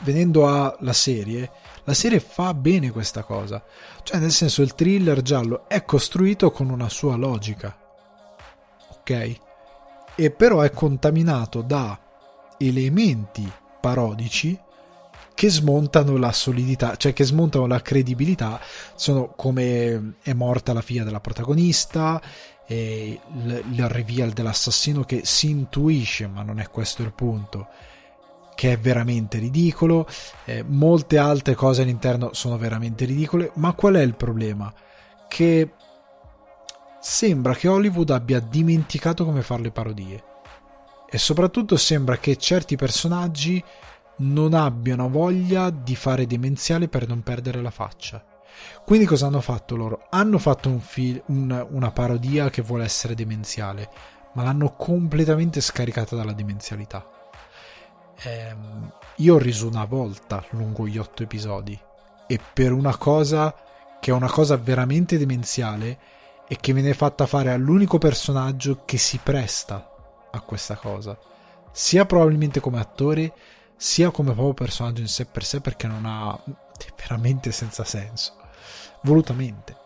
venendo 0.00 0.46
alla 0.46 0.92
serie, 0.92 1.50
la 1.84 1.94
serie 1.94 2.20
fa 2.20 2.52
bene 2.54 2.90
questa 2.90 3.22
cosa. 3.22 3.62
Cioè, 4.02 4.18
nel 4.18 4.32
senso, 4.32 4.62
il 4.62 4.74
thriller 4.74 5.22
giallo 5.22 5.68
è 5.68 5.84
costruito 5.84 6.50
con 6.50 6.70
una 6.70 6.88
sua 6.88 7.16
logica. 7.16 7.76
Ok? 8.98 9.40
E 10.14 10.30
però 10.30 10.60
è 10.60 10.70
contaminato 10.70 11.62
da 11.62 11.98
elementi 12.58 13.50
parodici 13.80 14.58
che 15.34 15.50
smontano 15.50 16.16
la 16.16 16.32
solidità, 16.32 16.96
cioè 16.96 17.12
che 17.12 17.24
smontano 17.24 17.66
la 17.66 17.80
credibilità, 17.80 18.60
sono 18.94 19.32
come 19.36 20.14
è 20.22 20.32
morta 20.32 20.72
la 20.72 20.82
figlia 20.82 21.04
della 21.04 21.20
protagonista, 21.20 22.20
e 22.66 23.20
il, 23.44 23.88
reveal 23.88 24.30
dell'assassino 24.30 25.04
che 25.04 25.22
si 25.24 25.50
intuisce, 25.50 26.26
ma 26.26 26.42
non 26.42 26.58
è 26.58 26.68
questo 26.70 27.02
il 27.02 27.12
punto, 27.12 27.68
che 28.54 28.72
è 28.72 28.78
veramente 28.78 29.38
ridicolo, 29.38 30.06
eh, 30.44 30.62
molte 30.62 31.18
altre 31.18 31.54
cose 31.54 31.82
all'interno 31.82 32.30
sono 32.32 32.56
veramente 32.56 33.04
ridicole, 33.04 33.50
ma 33.54 33.72
qual 33.72 33.94
è 33.94 34.02
il 34.02 34.14
problema? 34.14 34.72
Che 35.28 35.72
sembra 37.00 37.54
che 37.54 37.68
Hollywood 37.68 38.10
abbia 38.10 38.38
dimenticato 38.38 39.24
come 39.24 39.42
fare 39.42 39.62
le 39.62 39.70
parodie 39.70 40.24
e 41.10 41.18
soprattutto 41.18 41.76
sembra 41.76 42.16
che 42.16 42.36
certi 42.36 42.76
personaggi 42.76 43.62
non 44.16 44.54
abbiano 44.54 45.08
voglia 45.08 45.70
di 45.70 45.96
fare 45.96 46.26
demenziale 46.26 46.88
per 46.88 47.08
non 47.08 47.22
perdere 47.22 47.60
la 47.60 47.70
faccia. 47.70 48.24
Quindi 48.84 49.06
cosa 49.06 49.26
hanno 49.26 49.40
fatto 49.40 49.76
loro? 49.76 50.06
Hanno 50.10 50.38
fatto 50.38 50.68
un 50.68 50.80
fil- 50.80 51.22
un, 51.26 51.66
una 51.70 51.90
parodia 51.90 52.50
che 52.50 52.62
vuole 52.62 52.84
essere 52.84 53.14
demenziale, 53.14 53.88
ma 54.34 54.42
l'hanno 54.42 54.74
completamente 54.76 55.60
scaricata 55.60 56.16
dalla 56.16 56.32
demenzialità. 56.32 57.06
Ehm, 58.24 58.92
io 59.16 59.34
ho 59.34 59.38
riso 59.38 59.66
una 59.66 59.84
volta 59.84 60.44
lungo 60.50 60.86
gli 60.86 60.98
otto 60.98 61.22
episodi 61.22 61.78
e 62.26 62.40
per 62.52 62.72
una 62.72 62.96
cosa 62.96 63.54
che 64.00 64.10
è 64.10 64.14
una 64.14 64.30
cosa 64.30 64.56
veramente 64.56 65.18
demenziale 65.18 65.98
e 66.48 66.56
che 66.60 66.72
viene 66.72 66.94
fatta 66.94 67.26
fare 67.26 67.52
all'unico 67.52 67.98
personaggio 67.98 68.82
che 68.84 68.98
si 68.98 69.18
presta 69.22 69.90
a 70.30 70.40
questa 70.40 70.76
cosa, 70.76 71.16
sia 71.70 72.04
probabilmente 72.04 72.60
come 72.60 72.80
attore 72.80 73.32
sia 73.82 74.12
come 74.12 74.32
proprio 74.32 74.54
personaggio 74.54 75.00
in 75.00 75.08
sé 75.08 75.24
per 75.24 75.44
sé 75.44 75.60
perché 75.60 75.88
non 75.88 76.06
ha 76.06 76.38
veramente 76.96 77.50
senza 77.50 77.82
senso. 77.82 78.36
Volutamente. 79.02 79.76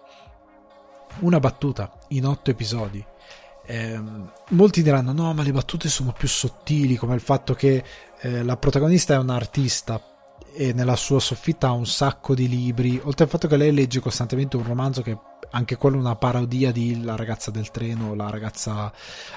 Una 1.20 1.40
battuta 1.40 1.90
in 2.08 2.26
otto 2.26 2.50
episodi. 2.50 3.02
Eh, 3.64 4.00
molti 4.50 4.82
diranno 4.82 5.12
no 5.12 5.32
ma 5.32 5.42
le 5.42 5.50
battute 5.50 5.88
sono 5.88 6.12
più 6.12 6.28
sottili 6.28 6.94
come 6.96 7.14
il 7.14 7.20
fatto 7.20 7.54
che 7.54 7.82
eh, 8.20 8.44
la 8.44 8.56
protagonista 8.58 9.14
è 9.14 9.18
un'artista 9.18 10.00
e 10.52 10.72
nella 10.72 10.94
sua 10.94 11.18
soffitta 11.18 11.68
ha 11.68 11.72
un 11.72 11.86
sacco 11.86 12.34
di 12.34 12.48
libri 12.48 13.00
oltre 13.02 13.24
al 13.24 13.30
fatto 13.30 13.48
che 13.48 13.56
lei 13.56 13.72
legge 13.72 13.98
costantemente 13.98 14.56
un 14.56 14.62
romanzo 14.62 15.02
che 15.02 15.18
anche 15.50 15.76
quella 15.76 15.96
è 15.96 16.00
una 16.00 16.16
parodia 16.16 16.72
di 16.72 17.02
La 17.02 17.16
ragazza 17.16 17.50
del 17.50 17.70
treno, 17.70 18.14
La 18.14 18.30
ragazza 18.30 18.92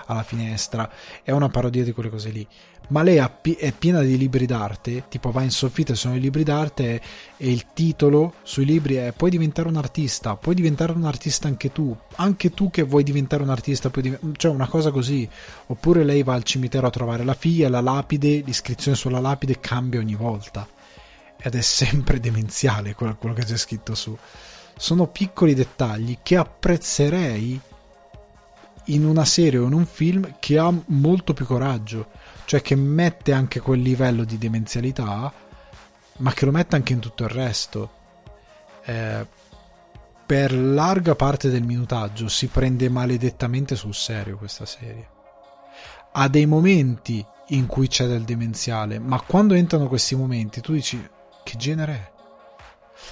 alla 0.06 0.24
finestra, 0.24 0.90
è 1.24 1.32
una 1.32 1.50
parodia 1.50 1.84
di 1.84 1.92
quelle 1.92 2.10
cose 2.10 2.30
lì. 2.30 2.48
Ma 2.90 3.04
lei 3.04 3.18
è 3.18 3.72
piena 3.72 4.02
di 4.02 4.18
libri 4.18 4.46
d'arte, 4.46 5.06
tipo 5.10 5.32
va 5.32 5.44
in 5.44 5.52
soffitta 5.52 5.94
sono 5.94 6.16
i 6.16 6.20
libri 6.20 6.44
d'arte 6.44 7.02
e 7.38 7.52
il 7.52 7.68
titolo 7.74 8.34
sui 8.44 8.66
libri 8.66 8.96
è 8.96 9.14
puoi 9.16 9.30
diventare 9.30 9.68
un 9.68 9.78
artista, 9.78 10.36
puoi 10.36 10.56
diventare 10.56 10.94
un 10.94 11.04
artista 11.06 11.48
anche 11.48 11.72
tu, 11.72 11.96
anche 12.16 12.52
tu 12.52 12.72
che 12.72 12.82
vuoi 12.82 13.04
diventare 13.04 13.44
un 13.44 13.50
artista, 13.50 13.90
div- 13.94 14.38
cioè 14.38 14.52
una 14.52 14.68
cosa 14.68 14.92
così. 14.92 15.28
Oppure 15.68 16.04
lei 16.04 16.24
va 16.24 16.34
al 16.34 16.44
cimitero 16.44 16.88
a 16.88 16.92
trovare 16.92 17.24
la 17.24 17.36
figlia, 17.36 17.70
la 17.70 17.82
lapide, 17.82 18.42
l'iscrizione 18.46 18.98
sulla 18.98 19.20
lapide 19.20 19.60
cambia 19.60 20.00
ogni 20.00 20.16
volta. 20.16 20.68
Ed 21.42 21.56
è 21.56 21.62
sempre 21.62 22.20
demenziale 22.22 22.96
quello, 22.96 23.16
quello 23.18 23.36
che 23.36 23.46
c'è 23.46 23.58
scritto 23.58 23.96
su 23.96 24.18
sono 24.80 25.08
piccoli 25.08 25.54
dettagli 25.54 26.20
che 26.24 26.38
apprezzerei 26.38 27.60
in 28.86 29.06
una 29.06 29.26
serie 29.26 29.60
o 29.60 29.66
in 29.66 29.74
un 29.74 29.86
film 29.86 30.36
che 30.40 30.58
ha 30.58 30.74
molto 30.86 31.34
più 31.34 31.46
coraggio, 31.46 32.08
cioè 32.50 32.64
che 32.64 32.76
mette 32.76 33.32
anche 33.32 33.60
quel 33.60 33.80
livello 33.80 34.24
di 34.24 34.40
demenzialità, 34.40 35.32
ma 36.18 36.34
che 36.34 36.46
lo 36.46 36.52
mette 36.52 36.76
anche 36.76 36.94
in 36.94 37.00
tutto 37.00 37.26
il 37.26 37.30
resto. 37.30 37.92
Eh, 38.86 39.24
per 40.26 40.52
larga 40.52 41.14
parte 41.14 41.52
del 41.52 41.62
minutaggio 41.62 42.28
si 42.28 42.48
prende 42.48 42.90
maledettamente 42.90 43.76
sul 43.76 43.94
serio 43.94 44.38
questa 44.38 44.66
serie. 44.66 45.08
Ha 46.14 46.28
dei 46.28 46.48
momenti 46.48 47.24
in 47.50 47.68
cui 47.68 47.88
c'è 47.88 48.08
del 48.08 48.24
demenziale, 48.24 48.98
ma 48.98 49.22
quando 49.22 49.54
entrano 49.54 49.88
questi 49.88 50.16
momenti 50.16 50.60
tu 50.60 50.72
dici 50.72 51.08
che 51.44 51.56
genere 51.56 51.94
è? 51.94 52.12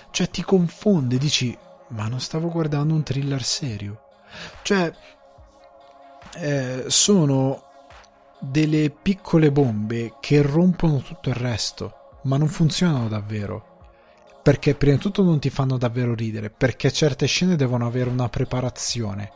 Cioè 0.09 0.31
ti 0.31 0.41
confonde, 0.41 1.19
dici, 1.19 1.55
ma 1.89 2.07
non 2.07 2.19
stavo 2.19 2.49
guardando 2.49 2.95
un 2.95 3.03
thriller 3.03 3.43
serio. 3.43 4.01
Cioè, 4.63 4.91
eh, 6.37 6.85
sono 6.87 7.65
delle 8.39 8.89
piccole 8.89 9.51
bombe 9.51 10.15
che 10.19 10.41
rompono 10.41 10.99
tutto 10.99 11.29
il 11.29 11.35
resto, 11.35 12.19
ma 12.23 12.37
non 12.37 12.47
funzionano 12.47 13.07
davvero. 13.07 13.75
Perché 14.43 14.75
prima 14.75 14.95
di 14.95 15.01
tutto 15.01 15.23
non 15.23 15.39
ti 15.39 15.49
fanno 15.49 15.77
davvero 15.77 16.13
ridere, 16.13 16.49
perché 16.49 16.91
certe 16.91 17.25
scene 17.25 17.55
devono 17.55 17.85
avere 17.85 18.09
una 18.09 18.29
preparazione 18.29 19.31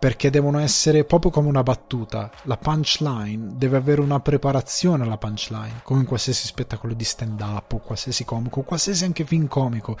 perché 0.00 0.30
devono 0.30 0.58
essere 0.58 1.04
proprio 1.04 1.30
come 1.30 1.48
una 1.48 1.62
battuta. 1.62 2.30
La 2.44 2.56
punchline 2.56 3.56
deve 3.56 3.76
avere 3.76 4.00
una 4.00 4.18
preparazione 4.18 5.04
alla 5.04 5.18
punchline, 5.18 5.82
come 5.82 6.00
in 6.00 6.06
qualsiasi 6.06 6.46
spettacolo 6.46 6.94
di 6.94 7.04
stand-up 7.04 7.74
o 7.74 7.78
qualsiasi 7.80 8.24
comico, 8.24 8.62
qualsiasi 8.62 9.04
anche 9.04 9.26
film 9.26 9.46
comico. 9.46 9.98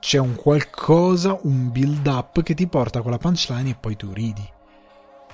C'è 0.00 0.18
un 0.18 0.34
qualcosa, 0.34 1.38
un 1.44 1.72
build-up 1.72 2.42
che 2.42 2.52
ti 2.52 2.66
porta 2.66 2.98
a 2.98 3.02
quella 3.02 3.16
punchline 3.16 3.70
e 3.70 3.74
poi 3.74 3.96
tu 3.96 4.12
ridi. 4.12 4.56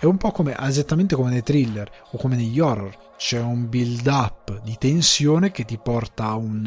È 0.04 0.06
un 0.06 0.18
po' 0.18 0.32
come, 0.32 0.54
esattamente 0.60 1.14
come 1.14 1.30
nei 1.30 1.42
thriller 1.42 1.90
o 2.10 2.18
come 2.18 2.36
negli 2.36 2.60
horror 2.60 3.14
c'è 3.16 3.40
un 3.40 3.70
build 3.70 4.06
up 4.06 4.60
di 4.60 4.76
tensione 4.76 5.50
che 5.50 5.64
ti 5.64 5.78
porta 5.78 6.24
a 6.26 6.34
un, 6.34 6.66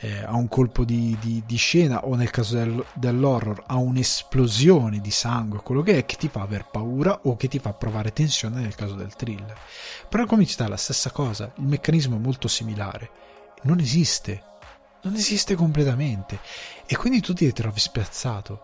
eh, 0.00 0.22
a 0.22 0.34
un 0.34 0.46
colpo 0.46 0.84
di, 0.84 1.16
di, 1.18 1.42
di, 1.46 1.56
scena 1.56 2.04
o 2.04 2.14
nel 2.16 2.28
caso 2.28 2.56
del, 2.56 2.84
dell'horror 2.92 3.64
a 3.68 3.76
un'esplosione 3.76 5.00
di 5.00 5.10
sangue, 5.10 5.62
quello 5.62 5.80
che 5.80 5.96
è 5.96 6.04
che 6.04 6.16
ti 6.16 6.28
fa 6.28 6.42
aver 6.42 6.66
paura 6.70 7.20
o 7.22 7.34
che 7.36 7.48
ti 7.48 7.58
fa 7.58 7.72
provare 7.72 8.12
tensione 8.12 8.60
nel 8.60 8.74
caso 8.74 8.94
del 8.94 9.16
thriller. 9.16 9.56
Però 10.10 10.24
la 10.24 10.28
comicità 10.28 10.66
è 10.66 10.68
la 10.68 10.76
stessa 10.76 11.10
cosa, 11.10 11.50
il 11.56 11.64
meccanismo 11.64 12.16
è 12.16 12.20
molto 12.20 12.46
similare, 12.46 13.10
non 13.62 13.80
esiste, 13.80 14.42
non 15.00 15.14
esiste 15.14 15.54
completamente 15.54 16.40
e 16.84 16.94
quindi 16.94 17.22
tu 17.22 17.32
ti 17.32 17.46
ritrovi 17.46 17.80
spiazzato. 17.80 18.60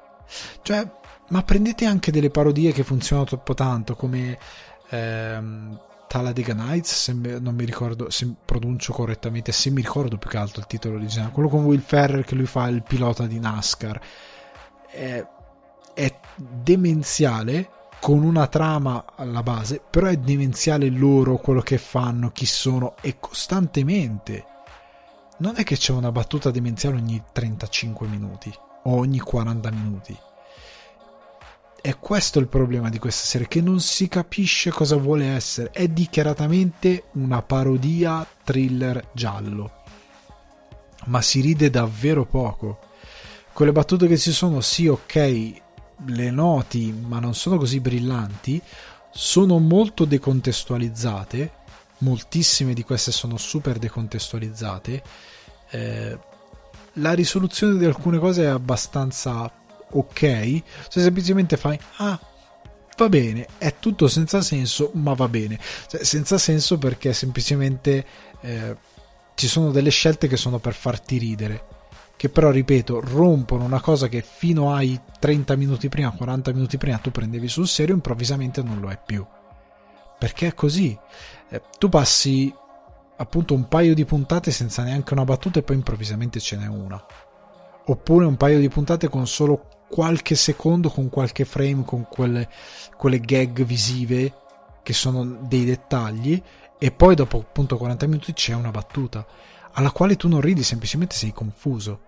Cioè, 0.61 1.01
ma 1.33 1.43
prendete 1.43 1.87
anche 1.87 2.13
delle 2.13 2.31
parodie 2.31 2.73
che 2.73 2.85
funzionano 2.85 3.27
troppo 3.27 3.55
tanto 3.55 3.97
come... 3.97 4.39
Ehm, 4.91 5.81
Talladega 6.13 6.53
Nights, 6.53 6.95
se 6.95 7.15
non 7.15 7.55
mi 7.55 7.65
ricordo 7.65 8.11
se 8.11 8.31
pronuncio 8.45 8.93
correttamente, 8.93 9.51
se 9.51 9.71
mi 9.71 9.81
ricordo 9.81 10.19
più 10.19 10.29
che 10.29 10.37
altro 10.37 10.61
il 10.61 10.67
titolo 10.67 10.97
originale, 10.97 11.33
quello 11.33 11.49
con 11.49 11.65
Will 11.65 11.81
Ferrer 11.81 12.23
che 12.23 12.35
lui 12.35 12.45
fa 12.45 12.69
il 12.69 12.83
pilota 12.83 13.27
di 13.27 13.39
NASCAR, 13.39 13.99
è, 14.91 15.27
è 15.95 16.21
demenziale 16.37 17.71
con 17.99 18.23
una 18.25 18.47
trama 18.47 19.07
alla 19.17 19.43
base, 19.43 19.81
però 19.89 20.09
è 20.09 20.19
demenziale 20.19 20.91
loro, 20.91 21.39
quello 21.39 21.63
che 21.63 21.79
fanno, 21.79 22.31
chi 22.31 22.45
sono 22.45 22.95
e 23.01 23.17
costantemente. 23.19 24.45
Non 25.39 25.55
è 25.57 25.65
che 25.65 25.79
c'è 25.79 25.93
una 25.93 26.13
battuta 26.13 26.51
demenziale 26.51 26.97
ogni 26.97 27.23
35 27.33 28.07
minuti 28.07 28.53
o 28.83 28.97
ogni 28.97 29.19
40 29.19 29.71
minuti 29.71 30.19
è 31.83 31.99
questo 31.99 32.39
il 32.39 32.47
problema 32.47 32.89
di 32.89 33.01
questa 33.01 33.27
serie, 33.27 33.49
che 33.49 33.61
non 33.61 33.81
si 33.81 34.07
capisce 34.07 34.71
cosa 34.71 34.97
vuole 34.97 35.27
essere. 35.27 35.71
È 35.73 35.89
dichiaratamente 35.89 37.07
una 37.15 37.43
parodia 37.43 38.25
thriller 38.45 39.09
giallo. 39.13 39.83
Ma 41.07 41.21
si 41.21 41.41
ride 41.41 41.71
davvero 41.71 42.25
poco. 42.25 42.79
Quelle 43.53 43.73
battute 43.73 44.07
che 44.07 44.17
ci 44.17 44.31
sono, 44.31 44.61
sì, 44.61 44.87
ok, 44.87 45.53
le 46.07 46.31
noti, 46.31 46.93
ma 46.93 47.19
non 47.19 47.35
sono 47.35 47.59
così 47.59 47.81
brillanti, 47.81 48.63
sono 49.11 49.59
molto 49.59 50.05
decontestualizzate. 50.05 51.53
Moltissime 51.99 52.75
di 52.75 52.85
queste 52.85 53.11
sono 53.11 53.37
super 53.37 53.79
decontestualizzate. 53.79 55.03
Eh, 55.71 56.19
la 56.95 57.13
risoluzione 57.13 57.77
di 57.77 57.85
alcune 57.85 58.19
cose 58.19 58.45
è 58.45 58.47
abbastanza 58.47 59.51
ok, 59.93 60.63
se 60.89 61.01
semplicemente 61.01 61.57
fai 61.57 61.79
ah 61.97 62.19
va 62.97 63.09
bene, 63.09 63.47
è 63.59 63.75
tutto 63.79 64.09
senza 64.09 64.43
senso, 64.43 64.91
ma 64.95 65.15
va 65.15 65.29
bene. 65.29 65.59
Cioè, 65.89 66.05
senza 66.05 66.39
senso 66.39 66.79
perché 66.79 67.13
semplicemente 67.13 68.05
eh, 68.41 68.77
ci 69.35 69.49
sono 69.49 69.71
delle 69.71 69.91
scelte 69.91 70.29
che 70.29 70.37
sono 70.37 70.59
per 70.59 70.75
farti 70.75 71.19
ridere, 71.19 71.65
che 72.17 72.29
però, 72.29 72.51
ripeto, 72.51 73.01
rompono 73.01 73.65
una 73.65 73.81
cosa 73.81 74.09
che 74.09 74.23
fino 74.23 74.75
ai 74.75 74.99
30 75.19 75.57
minuti 75.57 75.89
prima, 75.89 76.11
40 76.11 76.53
minuti 76.53 76.79
prima 76.79 76.99
tu 76.99 77.11
prendevi 77.11 77.49
sul 77.49 77.67
serio, 77.67 77.95
improvvisamente 77.95 78.63
non 78.63 78.81
lo 78.81 78.91
è 78.91 79.01
più. 79.05 79.27
Perché 80.19 80.49
è 80.49 80.55
così. 80.55 80.97
Eh, 81.49 81.63
tu 81.79 81.89
passi 81.89 82.55
appunto 83.17 83.55
un 83.55 83.67
paio 83.69 83.95
di 83.95 84.05
puntate 84.05 84.51
senza 84.51 84.83
neanche 84.83 85.13
una 85.13 85.25
battuta 85.25 85.59
e 85.59 85.63
poi 85.63 85.77
improvvisamente 85.77 86.39
ce 86.39 86.57
n'è 86.57 86.67
una. 86.67 87.05
Oppure 87.87 88.27
un 88.27 88.37
paio 88.37 88.61
di 88.61 88.69
puntate 88.69 89.09
con 89.09 89.27
solo 89.27 89.72
qualche 89.93 90.37
secondo 90.37 90.89
con 90.89 91.11
qualche 91.11 91.45
frame, 91.45 91.85
con 91.85 92.07
quelle, 92.09 92.49
quelle 92.97 93.21
gag 93.21 93.63
visive 93.63 94.33
che 94.83 94.95
sono 94.95 95.23
dei 95.43 95.67
dettagli 95.67 96.43
e 96.79 96.91
poi 96.91 97.15
dopo 97.15 97.37
appunto 97.37 97.77
40 97.77 98.07
minuti 98.07 98.33
c'è 98.33 98.55
una 98.55 98.71
battuta 98.71 99.27
alla 99.73 99.91
quale 99.91 100.17
tu 100.17 100.29
non 100.29 100.41
ridi, 100.41 100.63
semplicemente 100.63 101.15
sei 101.15 101.33
confuso. 101.33 102.01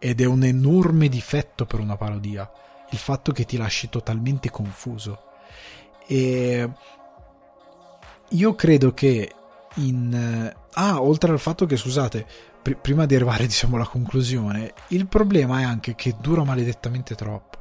Ed 0.00 0.20
è 0.20 0.24
un 0.24 0.42
enorme 0.42 1.08
difetto 1.08 1.64
per 1.64 1.78
una 1.78 1.96
parodia, 1.96 2.50
il 2.90 2.98
fatto 2.98 3.30
che 3.30 3.44
ti 3.44 3.56
lasci 3.56 3.88
totalmente 3.88 4.50
confuso. 4.50 5.22
E 6.08 6.68
io 8.30 8.54
credo 8.56 8.92
che 8.92 9.32
in... 9.76 10.52
Ah, 10.72 11.00
oltre 11.00 11.30
al 11.30 11.38
fatto 11.38 11.66
che, 11.66 11.76
scusate, 11.76 12.26
pr- 12.62 12.76
prima 12.76 13.04
di 13.06 13.14
arrivare 13.14 13.44
diciamo 13.46 13.76
alla 13.76 13.86
conclusione, 13.86 14.72
il 14.88 15.06
problema 15.06 15.60
è 15.60 15.64
anche 15.64 15.94
che 15.94 16.16
dura 16.20 16.44
maledettamente 16.44 17.14
troppo. 17.14 17.58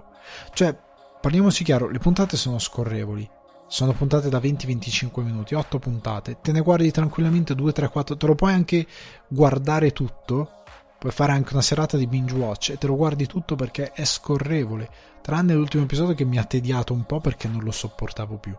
Cioè, 0.54 0.78
parliamoci 1.20 1.64
chiaro, 1.64 1.89
le 1.89 1.99
puntate 1.99 2.38
sono 2.38 2.60
scorrevoli. 2.60 3.30
Sono 3.68 3.93
puntate 3.93 4.28
da 4.28 4.39
20-25 4.39 5.22
minuti, 5.22 5.56
8 5.56 5.80
puntate. 5.80 6.39
Te 6.41 6.52
ne 6.52 6.60
guardi 6.60 6.91
tranquillamente 6.91 7.56
2, 7.56 7.72
3, 7.72 7.88
4. 7.88 8.18
Te 8.18 8.26
lo 8.26 8.36
puoi 8.36 8.52
anche 8.52 8.86
guardare 9.30 9.93
tutto. 9.93 10.64
Puoi 10.99 11.14
fare 11.14 11.32
anche 11.32 11.54
una 11.54 11.62
serata 11.62 11.95
di 11.95 12.06
binge 12.06 12.36
watch 12.36 12.72
e 12.72 12.78
te 12.78 12.88
lo 12.88 12.97
guardi 12.97 13.28
tutto 13.28 13.56
perché 13.56 13.93
è 13.93 14.04
scorrevole. 14.04 14.89
Tranne 15.22 15.54
l'ultimo 15.54 15.84
episodio 15.84 16.14
che 16.16 16.26
mi 16.26 16.38
ha 16.38 16.43
tediato 16.43 16.91
un 16.91 17.06
po' 17.06 17.22
perché 17.22 17.47
non 17.47 17.64
lo 17.64 17.72
sopportavo 17.72 18.38
più. 18.39 18.56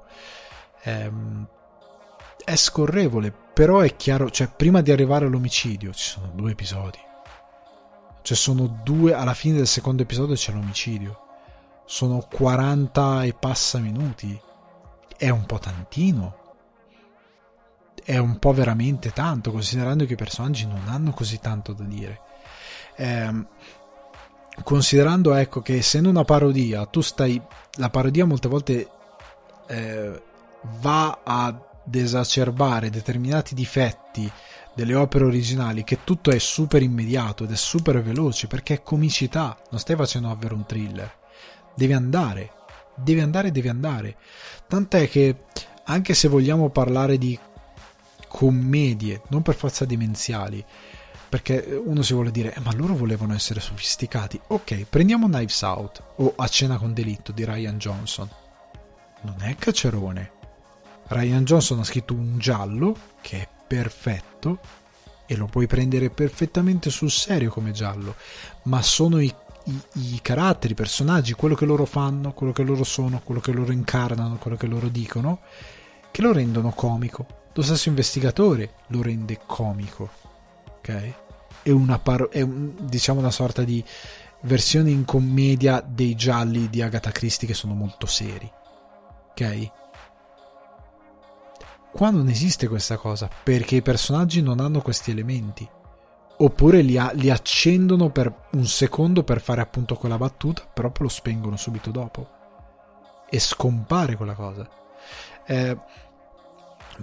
Ehm, 0.85 1.47
è 2.45 2.57
scorrevole, 2.57 3.33
però 3.33 3.81
è 3.81 3.97
chiaro, 3.97 4.31
cioè 4.31 4.49
prima 4.49 4.81
di 4.81 4.91
arrivare 4.91 5.27
all'omicidio 5.27 5.93
ci 5.93 6.11
sono 6.11 6.31
due 6.35 6.53
episodi. 6.53 6.99
Cioè 8.23 8.37
sono 8.37 8.81
due, 8.83 9.15
alla 9.15 9.35
fine 9.35 9.57
del 9.57 9.67
secondo 9.67 10.03
episodio 10.03 10.35
c'è 10.35 10.53
l'omicidio. 10.53 11.19
Sono 11.85 12.27
40 12.33 13.25
e 13.25 13.35
passa 13.35 13.79
minuti. 13.79 14.41
È 15.17 15.29
un 15.29 15.45
po' 15.45 15.59
tantino. 15.59 16.39
È 18.05 18.17
un 18.19 18.39
po' 18.39 18.53
veramente 18.53 19.13
tanto, 19.13 19.51
considerando 19.51 20.05
che 20.07 20.13
i 20.13 20.17
personaggi 20.17 20.67
non 20.67 20.83
hanno 20.87 21.13
così 21.13 21.39
tanto 21.39 21.73
da 21.73 21.85
dire. 21.85 22.21
Eh, 22.97 23.47
considerando 24.63 25.35
ecco 25.35 25.61
che 25.61 25.77
essendo 25.77 26.09
una 26.09 26.25
parodia, 26.25 26.87
tu 26.87 27.01
stai. 27.01 27.41
La 27.77 27.91
parodia 27.91 28.25
molte 28.25 28.49
volte 28.49 28.89
eh, 29.67 30.23
va 30.81 31.21
a 31.25 31.72
esacerbare 31.91 32.91
determinati 32.91 33.55
difetti 33.55 34.31
delle 34.75 34.95
opere 34.95 35.25
originali 35.25 35.85
che 35.85 36.05
tutto 36.05 36.31
è 36.31 36.39
super 36.39 36.83
immediato 36.83 37.45
ed 37.45 37.51
è 37.51 37.57
super 37.57 38.03
veloce 38.03 38.47
perché 38.47 38.75
è 38.75 38.83
comicità, 38.83 39.57
non 39.71 39.81
stai 39.81 39.97
facendo 39.97 40.29
davvero 40.29 40.55
un 40.55 40.67
thriller. 40.67 41.21
Deve 41.75 41.95
andare, 41.95 42.53
deve 42.97 43.23
andare, 43.23 43.51
deve 43.51 43.69
andare. 43.69 44.17
Tant'è 44.67 45.09
che 45.09 45.45
anche 45.85 46.15
se 46.15 46.29
vogliamo 46.29 46.71
parlare 46.71 47.19
di 47.19 47.39
commedie, 48.29 49.23
non 49.29 49.43
per 49.43 49.55
forza 49.55 49.85
demenziali, 49.85 50.65
perché 51.29 51.81
uno 51.83 52.03
si 52.03 52.13
vuole 52.13 52.31
dire, 52.31 52.55
eh, 52.55 52.61
ma 52.61 52.73
loro 52.75 52.95
volevano 52.95 53.35
essere 53.35 53.61
sofisticati. 53.61 54.41
Ok, 54.49 54.85
prendiamo 54.89 55.27
Knives 55.27 55.63
Out 55.63 56.03
o 56.17 56.35
A 56.37 56.47
cena 56.49 56.77
con 56.77 56.93
delitto 56.93 57.33
di 57.33 57.45
Ryan 57.45 57.79
Johnson. 57.79 58.29
Non 59.23 59.37
è 59.41 59.55
cacerone. 59.57 60.32
Ryan 61.13 61.45
Johnson 61.45 61.79
ha 61.81 61.85
scritto 61.85 62.15
un 62.15 62.39
giallo 62.39 62.97
che 63.21 63.43
è 63.43 63.49
perfetto 63.67 64.59
e 65.27 65.37
lo 65.37 65.47
puoi 65.47 65.67
prendere 65.67 66.11
perfettamente 66.11 66.91
sul 66.91 67.11
serio 67.11 67.51
come 67.51 67.73
giallo, 67.73 68.17
ma 68.65 68.83
sono 68.83 69.19
i, 69.19 69.33
i, 69.65 69.81
i 69.93 70.19
caratteri, 70.21 70.73
i 70.73 70.77
personaggi, 70.77 71.33
quello 71.33 71.55
che 71.55 71.65
loro 71.65 71.87
fanno, 71.87 72.33
quello 72.33 72.53
che 72.53 72.63
loro 72.63 72.85
sono, 72.85 73.21
quello 73.25 73.41
che 73.41 73.53
loro 73.53 73.73
incarnano, 73.73 74.37
quello 74.37 74.57
che 74.57 74.67
loro 74.67 74.89
dicono, 74.89 75.41
che 76.11 76.23
lo 76.23 76.33
rendono 76.33 76.71
comico. 76.71 77.27
Lo 77.55 77.63
stesso 77.63 77.89
investigatore 77.89 78.75
lo 78.89 79.03
rende 79.03 79.41
comico. 79.47 80.11
Ok? 80.79 81.13
È 81.63 81.71
una, 81.71 81.99
paro- 81.99 82.31
è 82.31 82.41
un, 82.41 82.73
diciamo 82.81 83.21
una 83.21 83.31
sorta 83.31 83.63
di 83.63 83.83
versione 84.43 84.91
in 84.91 85.05
commedia 85.05 85.83
dei 85.87 86.15
gialli 86.15 86.69
di 86.69 86.83
Agatha 86.83 87.11
Christie 87.11 87.47
che 87.47 87.55
sono 87.55 87.75
molto 87.75 88.07
seri. 88.07 88.51
Ok? 89.31 89.71
Qua 91.93 92.09
non 92.09 92.29
esiste 92.29 92.69
questa 92.69 92.97
cosa 92.97 93.29
perché 93.43 93.77
i 93.77 93.83
personaggi 93.83 94.41
non 94.41 94.61
hanno 94.61 94.81
questi 94.81 95.11
elementi. 95.11 95.69
Oppure 96.39 96.81
li, 96.81 96.97
ha, 96.97 97.13
li 97.13 97.31
accendono 97.31 98.11
per 98.11 98.49
un 98.53 98.67
secondo 98.67 99.23
per 99.23 99.41
fare 99.41 99.61
appunto 99.61 99.95
quella 99.95 100.17
battuta, 100.17 100.67
però 100.67 100.91
poi 100.91 101.03
lo 101.07 101.13
spengono 101.13 101.57
subito 101.57 101.91
dopo. 101.91 102.29
E 103.29 103.39
scompare 103.39 104.17
quella 104.17 104.35
cosa. 104.35 104.67
Eh, 105.47 105.79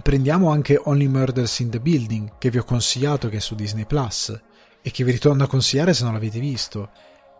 prendiamo 0.02 0.50
anche 0.50 0.80
Only 0.82 1.06
Murders 1.06 1.60
in 1.60 1.70
the 1.70 1.80
Building, 1.80 2.32
che 2.38 2.50
vi 2.50 2.58
ho 2.58 2.64
consigliato 2.64 3.28
che 3.28 3.36
è 3.36 3.40
su 3.40 3.54
Disney 3.54 3.86
Plus 3.86 4.38
e 4.82 4.90
che 4.90 5.04
vi 5.04 5.12
ritorno 5.12 5.44
a 5.44 5.48
consigliare 5.48 5.94
se 5.94 6.02
non 6.04 6.12
l'avete 6.12 6.40
visto, 6.40 6.90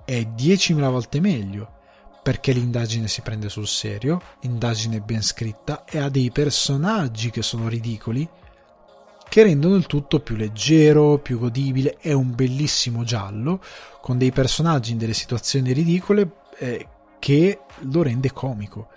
è 0.05 0.21
10.000 0.21 0.91
volte 0.91 1.21
meglio 1.21 1.79
perché 2.23 2.53
l'indagine 2.53 3.09
si 3.09 3.23
prende 3.23 3.49
sul 3.49 3.66
serio, 3.66 4.21
indagine 4.41 5.01
ben 5.01 5.23
scritta 5.23 5.85
e 5.85 5.99
ha 5.99 6.09
dei 6.09 6.31
personaggi 6.31 7.31
che 7.31 7.43
sono 7.43 7.68
ridicoli 7.68 8.29
che 9.29 9.45
rendono 9.45 9.77
il 9.77 9.87
tutto 9.87 10.18
più 10.18 10.35
leggero, 10.35 11.18
più 11.18 11.39
godibile, 11.39 11.97
è 12.01 12.12
un 12.12 12.35
bellissimo 12.35 13.05
giallo 13.05 13.62
con 14.01 14.18
dei 14.18 14.33
personaggi 14.33 14.91
in 14.91 14.99
delle 14.99 15.14
situazioni 15.14 15.73
ridicole 15.73 16.31
eh, 16.59 16.87
che 17.21 17.61
lo 17.83 18.03
rende 18.03 18.33
comico. 18.33 18.89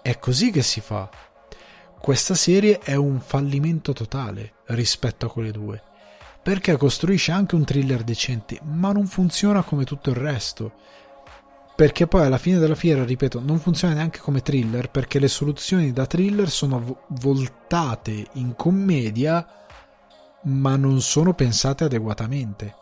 È 0.00 0.18
così 0.18 0.50
che 0.50 0.62
si 0.62 0.80
fa. 0.80 1.10
Questa 2.00 2.34
serie 2.34 2.78
è 2.78 2.94
un 2.94 3.20
fallimento 3.20 3.92
totale 3.92 4.54
rispetto 4.68 5.26
a 5.26 5.30
quelle 5.30 5.50
due 5.50 5.82
perché 6.46 6.76
costruisce 6.76 7.32
anche 7.32 7.56
un 7.56 7.64
thriller 7.64 8.04
decente, 8.04 8.60
ma 8.62 8.92
non 8.92 9.08
funziona 9.08 9.64
come 9.64 9.82
tutto 9.82 10.10
il 10.10 10.16
resto. 10.16 10.74
Perché 11.76 12.06
poi 12.06 12.24
alla 12.24 12.38
fine 12.38 12.58
della 12.58 12.74
fiera, 12.74 13.04
ripeto, 13.04 13.38
non 13.38 13.58
funziona 13.58 13.92
neanche 13.92 14.18
come 14.18 14.40
thriller, 14.40 14.90
perché 14.90 15.18
le 15.18 15.28
soluzioni 15.28 15.92
da 15.92 16.06
thriller 16.06 16.48
sono 16.48 17.02
voltate 17.08 18.28
in 18.32 18.54
commedia, 18.56 19.46
ma 20.44 20.76
non 20.76 21.02
sono 21.02 21.34
pensate 21.34 21.84
adeguatamente. 21.84 22.74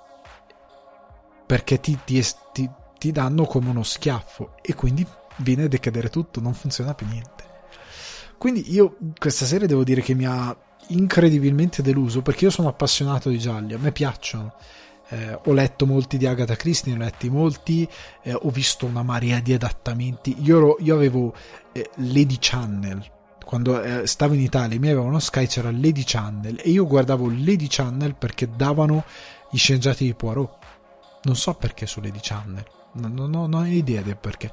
Perché 1.45 1.81
ti, 1.81 1.99
ti, 2.05 2.25
ti, 2.53 2.71
ti 2.97 3.11
danno 3.11 3.47
come 3.47 3.71
uno 3.71 3.83
schiaffo 3.83 4.55
e 4.63 4.75
quindi 4.75 5.05
viene 5.39 5.65
a 5.65 5.69
decadere 5.69 6.09
tutto, 6.09 6.41
non 6.41 6.55
funziona 6.55 6.95
più 6.95 7.09
niente. 7.09 7.43
Quindi 8.39 8.73
io 8.73 8.97
questa 9.19 9.45
serie 9.45 9.67
devo 9.67 9.83
dire 9.83 10.03
che 10.03 10.15
mi 10.15 10.27
ha 10.27 10.57
incredibilmente 10.89 11.83
deluso 11.83 12.23
perché 12.23 12.45
io 12.45 12.51
sono 12.51 12.69
appassionato 12.69 13.29
di 13.29 13.39
gialli, 13.39 13.75
a 13.75 13.79
me 13.79 13.91
piacciono. 13.91 14.55
Eh, 15.15 15.39
ho 15.45 15.53
letto 15.53 15.87
molti 15.87 16.17
di 16.17 16.27
Agatha 16.27 16.57
Christie, 16.57 16.93
ne 16.93 16.99
ho 16.99 17.05
letti 17.05 17.31
molti, 17.31 17.89
eh, 18.23 18.35
ho 18.35 18.51
visto 18.51 18.85
una 18.85 19.05
marea 19.05 19.39
di 19.39 19.53
adattamenti. 19.53 20.35
Io, 20.41 20.57
ero, 20.57 20.77
io 20.81 20.97
avevo 20.97 21.33
eh, 21.71 21.89
Lady 21.97 22.37
Channel. 22.41 23.13
Quando 23.45 23.81
eh, 23.81 24.09
stavo 24.09 24.35
in 24.35 24.41
Italia, 24.41 24.77
mi 24.81 24.89
avevano 24.89 25.21
Sky, 25.21 25.47
c'era 25.47 25.71
Lady 25.71 26.03
Channel 26.05 26.59
e 26.61 26.71
io 26.71 26.85
guardavo 26.85 27.29
Lady 27.29 27.67
Channel 27.69 28.17
perché 28.17 28.49
davano 28.49 29.05
i 29.53 29.57
sceneggiati 29.57 30.05
di 30.05 30.15
Poirot. 30.15 30.57
Non 31.23 31.37
so 31.37 31.55
perché 31.55 31.87
su 31.87 32.01
Lady 32.01 32.19
Channel, 32.21 32.65
non, 32.95 33.15
non, 33.15 33.31
non 33.31 33.55
ho 33.55 33.65
idea 33.67 34.03
del 34.03 34.17
perché. 34.17 34.51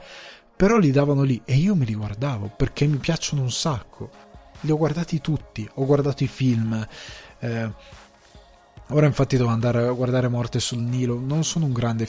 Però 0.56 0.78
li 0.78 0.92
davano 0.92 1.24
lì 1.24 1.42
e 1.44 1.56
io 1.56 1.74
me 1.74 1.86
li 1.86 1.96
guardavo 1.96 2.52
perché 2.56 2.86
mi 2.86 2.98
piacciono 2.98 3.42
un 3.42 3.52
sacco 3.52 4.30
li 4.62 4.72
ho 4.72 4.78
guardati 4.78 5.22
tutti, 5.22 5.68
ho 5.76 5.86
guardato 5.86 6.24
i 6.24 6.28
film. 6.28 6.88
Eh, 7.40 7.72
ora 8.92 9.06
infatti 9.06 9.38
devo 9.38 9.50
andare 9.50 9.88
a 9.88 9.92
guardare 9.92 10.28
Morte 10.28 10.60
sul 10.60 10.80
Nilo. 10.80 11.20
Non 11.20 11.44
sono 11.44 11.66
un 11.66 11.74
grande, 11.74 12.08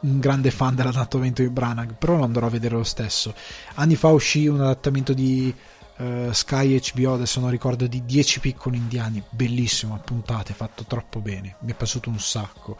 un 0.00 0.18
grande 0.18 0.50
fan 0.50 0.74
dell'adattamento 0.74 1.42
di 1.42 1.48
Branagh, 1.48 1.94
però 1.94 2.16
lo 2.16 2.24
andrò 2.24 2.46
a 2.46 2.50
vedere 2.50 2.76
lo 2.76 2.84
stesso. 2.84 3.34
Anni 3.74 3.96
fa 3.96 4.08
uscì 4.08 4.46
un 4.46 4.60
adattamento 4.60 5.12
di 5.12 5.54
uh, 5.98 6.32
Sky 6.32 6.80
HBO, 6.92 7.14
adesso 7.14 7.40
non 7.40 7.50
ricordo, 7.50 7.86
di 7.86 8.04
10 8.04 8.40
piccoli 8.40 8.76
indiani, 8.76 9.22
bellissimo, 9.30 9.94
a 9.94 9.98
puntate, 9.98 10.52
fatto 10.52 10.84
troppo 10.84 11.20
bene, 11.20 11.56
mi 11.60 11.72
è 11.72 11.74
piaciuto 11.74 12.08
un 12.08 12.18
sacco. 12.18 12.76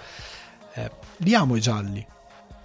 Eh, 0.74 0.90
li 1.18 1.34
amo 1.34 1.56
i 1.56 1.60
gialli, 1.60 2.06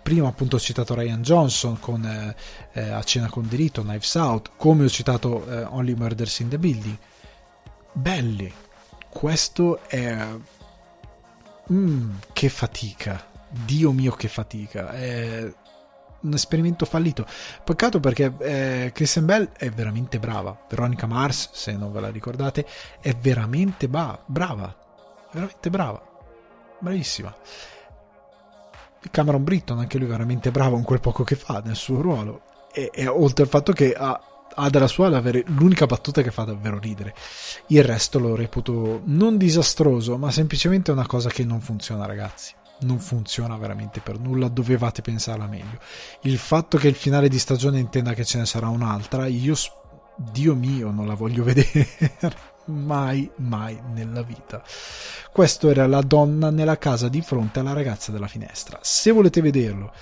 prima 0.01 0.27
appunto 0.27 0.55
ho 0.57 0.59
citato 0.59 0.93
Ryan 0.95 1.21
Johnson 1.21 1.79
con 1.79 2.03
eh, 2.05 2.35
eh, 2.73 2.89
A 2.89 3.03
cena 3.03 3.29
con 3.29 3.47
diritto, 3.47 3.83
Knives 3.83 4.15
Out, 4.15 4.51
come 4.57 4.85
ho 4.85 4.89
citato 4.89 5.47
eh, 5.47 5.63
Only 5.63 5.93
Murders 5.93 6.39
in 6.39 6.49
the 6.49 6.57
Building. 6.57 6.97
Belli. 7.93 8.51
Questo 9.09 9.81
è... 9.87 10.25
Mm, 11.71 12.15
che 12.33 12.49
fatica. 12.49 13.23
Dio 13.49 13.91
mio 13.91 14.11
che 14.11 14.27
fatica. 14.27 14.91
È 14.91 15.53
un 16.21 16.33
esperimento 16.33 16.85
fallito. 16.85 17.25
Peccato 17.63 17.99
perché 17.99 18.33
eh, 18.39 18.91
Kristen 18.93 19.25
Bell 19.25 19.51
è 19.57 19.69
veramente 19.69 20.19
brava. 20.19 20.65
Veronica 20.69 21.07
Mars, 21.07 21.49
se 21.51 21.73
non 21.73 21.91
ve 21.91 21.99
la 21.99 22.09
ricordate, 22.09 22.65
è 22.99 23.15
veramente 23.15 23.87
ba- 23.87 24.19
brava. 24.25 24.75
Veramente 25.31 25.69
brava. 25.69 26.01
Bravissima. 26.79 27.33
Cameron 29.09 29.43
Britton, 29.43 29.79
anche 29.79 29.97
lui 29.97 30.07
veramente 30.07 30.51
bravo 30.51 30.77
in 30.77 30.83
quel 30.83 30.99
poco 30.99 31.23
che 31.23 31.35
fa 31.35 31.61
nel 31.63 31.75
suo 31.75 32.01
ruolo. 32.01 32.41
E, 32.73 32.91
e 32.93 33.07
oltre 33.07 33.43
al 33.43 33.49
fatto 33.49 33.73
che 33.73 33.93
ha, 33.93 34.21
ha 34.55 34.69
dalla 34.69 34.87
sua 34.87 35.09
l'unica 35.45 35.85
battuta 35.85 36.21
che 36.21 36.31
fa 36.31 36.43
davvero 36.43 36.79
ridere. 36.79 37.13
Il 37.67 37.83
resto 37.83 38.19
lo 38.19 38.35
reputo 38.35 39.01
non 39.05 39.37
disastroso, 39.37 40.17
ma 40.17 40.31
semplicemente 40.31 40.91
una 40.91 41.05
cosa 41.05 41.29
che 41.29 41.43
non 41.43 41.61
funziona, 41.61 42.05
ragazzi. 42.05 42.53
Non 42.81 42.99
funziona 42.99 43.55
veramente 43.57 43.99
per 43.99 44.19
nulla, 44.19 44.47
dovevate 44.47 45.01
pensarla 45.01 45.45
meglio. 45.45 45.79
Il 46.21 46.37
fatto 46.37 46.77
che 46.77 46.87
il 46.87 46.95
finale 46.95 47.29
di 47.29 47.37
stagione 47.37 47.79
intenda 47.79 48.13
che 48.13 48.25
ce 48.25 48.39
ne 48.39 48.45
sarà 48.45 48.69
un'altra, 48.69 49.27
io, 49.27 49.55
Dio 50.15 50.55
mio, 50.55 50.91
non 50.91 51.05
la 51.05 51.13
voglio 51.13 51.43
vedere 51.45 51.87
mai, 52.65 53.29
mai 53.37 53.79
nella 53.93 54.23
vita. 54.23 54.63
Questo 55.31 55.69
era 55.69 55.87
la 55.87 56.01
donna 56.01 56.49
nella 56.49 56.77
casa 56.77 57.07
di 57.07 57.21
fronte 57.21 57.59
alla 57.59 57.73
ragazza 57.73 58.11
della 58.11 58.27
finestra. 58.27 58.79
Se 58.81 59.11
volete 59.11 59.41
vederlo, 59.41 59.93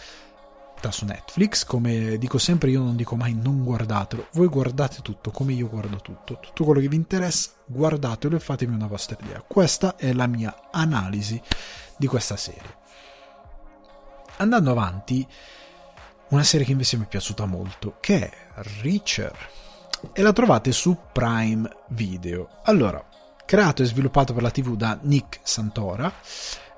sta 0.79 0.91
su 0.91 1.03
Netflix, 1.03 1.65
come 1.65 2.17
dico 2.17 2.37
sempre, 2.37 2.69
io 2.69 2.81
non 2.81 2.95
dico 2.95 3.17
mai 3.17 3.33
non 3.33 3.63
guardatelo, 3.65 4.27
voi 4.31 4.47
guardate 4.47 5.01
tutto 5.01 5.29
come 5.29 5.51
io 5.51 5.67
guardo 5.67 5.97
tutto, 5.97 6.39
tutto 6.39 6.63
quello 6.63 6.79
che 6.79 6.87
vi 6.87 6.95
interessa, 6.95 7.51
guardatelo 7.65 8.37
e 8.37 8.39
fatevi 8.39 8.73
una 8.73 8.87
vostra 8.87 9.17
idea. 9.21 9.43
Questa 9.45 9.97
è 9.97 10.13
la 10.13 10.25
mia 10.25 10.69
analisi 10.71 11.39
di 11.97 12.07
questa 12.07 12.37
serie. 12.37 12.77
Andando 14.37 14.71
avanti, 14.71 15.27
una 16.29 16.43
serie 16.43 16.65
che 16.65 16.71
invece 16.71 16.95
mi 16.95 17.03
è 17.03 17.07
piaciuta 17.07 17.45
molto, 17.45 17.97
che 17.99 18.29
è 18.29 18.31
Reacher 18.81 19.35
e 20.13 20.21
la 20.21 20.31
trovate 20.31 20.71
su 20.71 20.97
Prime 21.11 21.69
Video. 21.89 22.47
Allora, 22.63 23.05
creato 23.45 23.81
e 23.83 23.85
sviluppato 23.85 24.33
per 24.33 24.43
la 24.43 24.51
TV 24.51 24.77
da 24.77 24.97
Nick 25.01 25.39
Santora. 25.43 26.11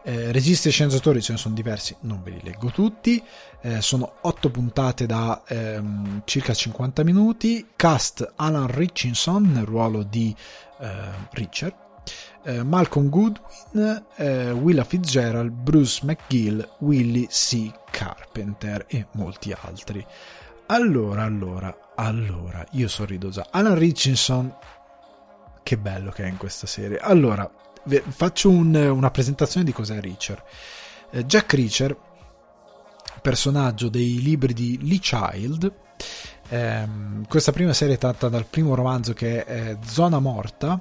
Eh, 0.03 0.31
registi 0.31 0.67
e 0.67 0.71
sceneggiatori 0.71 1.21
ce 1.21 1.33
ne 1.33 1.37
sono 1.37 1.53
diversi, 1.53 1.95
non 2.01 2.23
ve 2.23 2.31
li 2.31 2.41
leggo 2.43 2.69
tutti. 2.71 3.23
Eh, 3.61 3.81
sono 3.81 4.13
8 4.21 4.49
puntate 4.49 5.05
da 5.05 5.43
ehm, 5.47 6.23
circa 6.25 6.53
50 6.53 7.03
minuti. 7.03 7.67
Cast 7.75 8.33
Alan 8.35 8.67
Richardson 8.67 9.43
nel 9.43 9.65
ruolo 9.65 10.01
di 10.03 10.35
eh, 10.79 10.89
Richard, 11.31 11.75
eh, 12.43 12.63
Malcolm 12.63 13.09
Goodwin, 13.09 14.05
eh, 14.15 14.51
Willa 14.51 14.83
Fitzgerald, 14.83 15.51
Bruce 15.51 16.01
McGill, 16.03 16.67
Willie 16.79 17.27
C. 17.27 17.71
Carpenter 17.91 18.85
e 18.87 19.07
molti 19.13 19.51
altri. 19.51 20.03
Allora, 20.67 21.23
allora, 21.23 21.91
allora, 21.95 22.65
io 22.71 22.87
sorrido 22.87 23.29
già. 23.29 23.45
Alan 23.51 23.77
Richardson, 23.77 24.55
che 25.61 25.77
bello 25.77 26.09
che 26.11 26.23
è 26.23 26.27
in 26.27 26.37
questa 26.37 26.65
serie. 26.65 26.97
Allora, 26.97 27.49
faccio 28.09 28.49
un, 28.49 28.75
una 28.75 29.11
presentazione 29.11 29.65
di 29.65 29.71
cos'è 29.71 29.99
Reacher. 29.99 30.43
Eh, 31.11 31.25
Jack 31.25 31.53
Reacher, 31.53 31.97
personaggio 33.21 33.89
dei 33.89 34.21
libri 34.21 34.53
di 34.53 34.79
Lee 34.81 34.99
Child. 34.99 35.73
Ehm, 36.49 37.25
questa 37.27 37.51
prima 37.51 37.73
serie 37.73 37.95
è 37.95 37.97
tratta 37.97 38.29
dal 38.29 38.45
primo 38.45 38.75
romanzo 38.75 39.13
che 39.13 39.45
è 39.45 39.77
Zona 39.85 40.19
Morta 40.19 40.79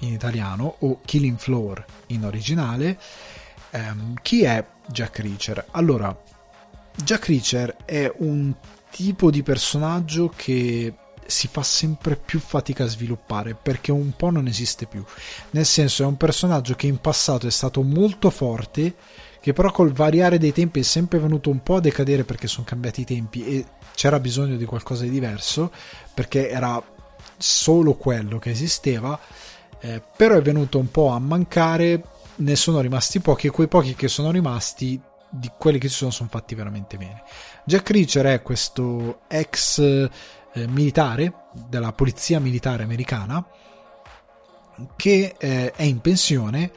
in 0.00 0.12
italiano 0.12 0.76
o 0.80 1.00
Killing 1.04 1.36
Floor 1.36 1.84
in 2.06 2.24
originale. 2.24 2.98
Ehm, 3.70 4.14
chi 4.22 4.44
è 4.44 4.64
Jack 4.86 5.18
Reacher? 5.18 5.66
Allora, 5.72 6.16
Jack 6.96 7.26
Reacher 7.26 7.76
è 7.84 8.10
un 8.18 8.54
tipo 8.90 9.30
di 9.30 9.42
personaggio 9.42 10.32
che 10.34 10.94
si 11.30 11.48
fa 11.48 11.62
sempre 11.62 12.16
più 12.16 12.38
fatica 12.38 12.84
a 12.84 12.88
sviluppare 12.88 13.54
perché 13.54 13.92
un 13.92 14.12
po' 14.16 14.30
non 14.30 14.46
esiste 14.46 14.86
più. 14.86 15.04
Nel 15.50 15.66
senso, 15.66 16.02
è 16.02 16.06
un 16.06 16.16
personaggio 16.16 16.74
che 16.74 16.86
in 16.86 16.98
passato 16.98 17.46
è 17.46 17.50
stato 17.50 17.82
molto 17.82 18.30
forte, 18.30 18.94
che 19.40 19.52
però 19.52 19.72
col 19.72 19.92
variare 19.92 20.38
dei 20.38 20.52
tempi 20.52 20.80
è 20.80 20.82
sempre 20.82 21.18
venuto 21.18 21.50
un 21.50 21.62
po' 21.62 21.76
a 21.76 21.80
decadere 21.80 22.24
perché 22.24 22.46
sono 22.46 22.66
cambiati 22.66 23.00
i 23.02 23.06
tempi 23.06 23.46
e 23.46 23.64
c'era 23.94 24.20
bisogno 24.20 24.56
di 24.56 24.64
qualcosa 24.64 25.04
di 25.04 25.10
diverso 25.10 25.72
perché 26.12 26.50
era 26.50 26.82
solo 27.38 27.94
quello 27.94 28.38
che 28.38 28.50
esisteva. 28.50 29.18
Eh, 29.82 30.02
però 30.14 30.36
è 30.36 30.42
venuto 30.42 30.78
un 30.78 30.90
po' 30.90 31.08
a 31.08 31.18
mancare, 31.18 32.04
ne 32.36 32.56
sono 32.56 32.80
rimasti 32.80 33.20
pochi 33.20 33.46
e 33.46 33.50
quei 33.50 33.68
pochi 33.68 33.94
che 33.94 34.08
sono 34.08 34.30
rimasti 34.30 35.00
di 35.30 35.50
quelli 35.56 35.78
che 35.78 35.88
ci 35.88 35.94
sono 35.94 36.10
sono 36.10 36.28
fatti 36.28 36.54
veramente 36.54 36.96
bene. 36.96 37.22
Jack 37.64 37.90
Reacher 37.90 38.26
è 38.26 38.42
questo 38.42 39.20
ex 39.28 40.08
eh, 40.52 40.66
militare 40.66 41.46
della 41.68 41.92
polizia 41.92 42.40
militare 42.40 42.82
americana 42.82 43.44
che 44.96 45.34
eh, 45.38 45.72
è 45.72 45.82
in 45.82 46.00
pensione 46.00 46.70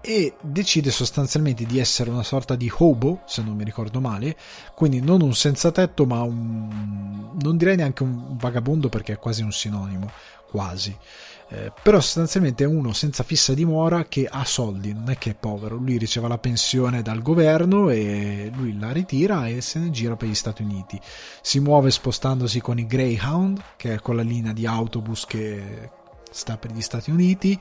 e 0.00 0.34
decide 0.40 0.90
sostanzialmente 0.90 1.64
di 1.64 1.78
essere 1.78 2.10
una 2.10 2.22
sorta 2.22 2.56
di 2.56 2.70
hobo, 2.76 3.22
se 3.24 3.42
non 3.42 3.56
mi 3.56 3.64
ricordo 3.64 4.00
male, 4.02 4.36
quindi 4.74 5.00
non 5.00 5.22
un 5.22 5.34
senza 5.34 5.72
tetto, 5.72 6.04
ma 6.04 6.20
un 6.20 7.24
non 7.40 7.56
direi 7.56 7.76
neanche 7.76 8.02
un 8.02 8.36
vagabondo 8.36 8.88
perché 8.88 9.14
è 9.14 9.18
quasi 9.18 9.42
un 9.42 9.52
sinonimo, 9.52 10.10
quasi. 10.50 10.96
Eh, 11.48 11.72
però 11.82 12.00
sostanzialmente 12.00 12.64
è 12.64 12.66
uno 12.66 12.92
senza 12.92 13.22
fissa 13.22 13.52
dimora 13.52 14.06
che 14.06 14.26
ha 14.26 14.44
soldi, 14.44 14.92
non 14.92 15.10
è 15.10 15.18
che 15.18 15.30
è 15.30 15.34
povero, 15.34 15.76
lui 15.76 15.98
riceve 15.98 16.26
la 16.26 16.38
pensione 16.38 17.02
dal 17.02 17.20
governo 17.20 17.90
e 17.90 18.50
lui 18.54 18.78
la 18.78 18.92
ritira 18.92 19.46
e 19.46 19.60
se 19.60 19.78
ne 19.78 19.90
gira 19.90 20.16
per 20.16 20.28
gli 20.28 20.34
Stati 20.34 20.62
Uniti. 20.62 20.98
Si 21.42 21.60
muove 21.60 21.90
spostandosi 21.90 22.60
con 22.60 22.78
i 22.78 22.86
Greyhound, 22.86 23.62
che 23.76 23.94
è 23.94 24.00
quella 24.00 24.22
linea 24.22 24.52
di 24.52 24.66
autobus 24.66 25.26
che 25.26 25.90
sta 26.30 26.56
per 26.56 26.72
gli 26.72 26.80
Stati 26.80 27.10
Uniti 27.10 27.58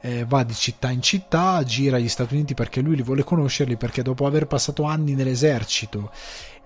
eh, 0.00 0.24
va 0.24 0.42
di 0.44 0.54
città 0.54 0.90
in 0.90 1.02
città, 1.02 1.62
gira 1.64 1.98
gli 1.98 2.08
Stati 2.08 2.34
Uniti 2.34 2.54
perché 2.54 2.80
lui 2.80 2.96
li 2.96 3.02
vuole 3.02 3.24
conoscerli, 3.24 3.76
perché 3.76 4.02
dopo 4.02 4.26
aver 4.26 4.46
passato 4.46 4.84
anni 4.84 5.14
nell'esercito 5.14 6.10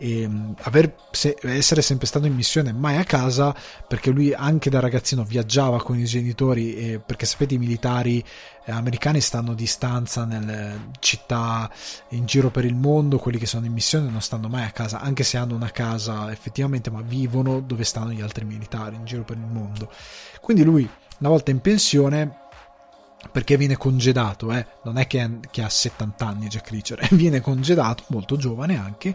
e 0.02 0.24
um, 0.24 0.52
aver, 0.62 0.96
se, 1.12 1.36
essere 1.42 1.80
sempre 1.80 2.09
stato 2.09 2.26
in 2.26 2.34
missione 2.34 2.72
mai 2.72 2.96
a 2.96 3.04
casa, 3.04 3.54
perché 3.86 4.10
lui 4.10 4.34
anche 4.34 4.68
da 4.68 4.80
ragazzino 4.80 5.22
viaggiava 5.22 5.80
con 5.80 5.96
i 5.96 6.04
genitori, 6.04 6.74
e, 6.74 6.98
perché 6.98 7.24
sapete 7.24 7.54
i 7.54 7.59
militari 7.59 8.18
eh, 8.64 8.72
americani 8.72 9.20
stanno 9.20 9.54
di 9.54 9.66
stanza 9.66 10.24
nelle 10.24 10.90
città 10.98 11.70
in 12.09 12.26
giro 12.26 12.50
per 12.50 12.64
il 12.64 12.74
mondo, 12.74 13.18
quelli 13.18 13.38
che 13.38 13.46
sono 13.46 13.64
in 13.64 13.72
missione 13.72 14.10
non 14.10 14.20
stanno 14.20 14.48
mai 14.48 14.64
a 14.64 14.72
casa, 14.72 15.00
anche 15.00 15.22
se 15.22 15.36
hanno 15.36 15.54
una 15.54 15.70
casa 15.70 16.32
effettivamente, 16.32 16.90
ma 16.90 17.00
vivono 17.00 17.60
dove 17.60 17.84
stanno 17.84 18.10
gli 18.10 18.22
altri 18.22 18.44
militari 18.44 18.96
in 18.96 19.04
giro 19.04 19.22
per 19.22 19.36
il 19.36 19.46
mondo. 19.46 19.88
Quindi 20.40 20.64
lui, 20.64 20.88
una 21.18 21.28
volta 21.28 21.52
in 21.52 21.60
pensione, 21.60 22.41
perché 23.31 23.57
viene 23.57 23.77
congedato, 23.77 24.53
eh? 24.53 24.66
non 24.85 24.99
è 24.99 25.07
che, 25.07 25.39
che, 25.51 25.62
ha 25.62 25.69
70 25.69 26.27
anni 26.27 26.49
Jack 26.49 26.70
Reacher, 26.70 27.09
viene 27.12 27.40
congedato, 27.40 28.05
molto 28.09 28.36
giovane 28.36 28.78
anche, 28.78 29.15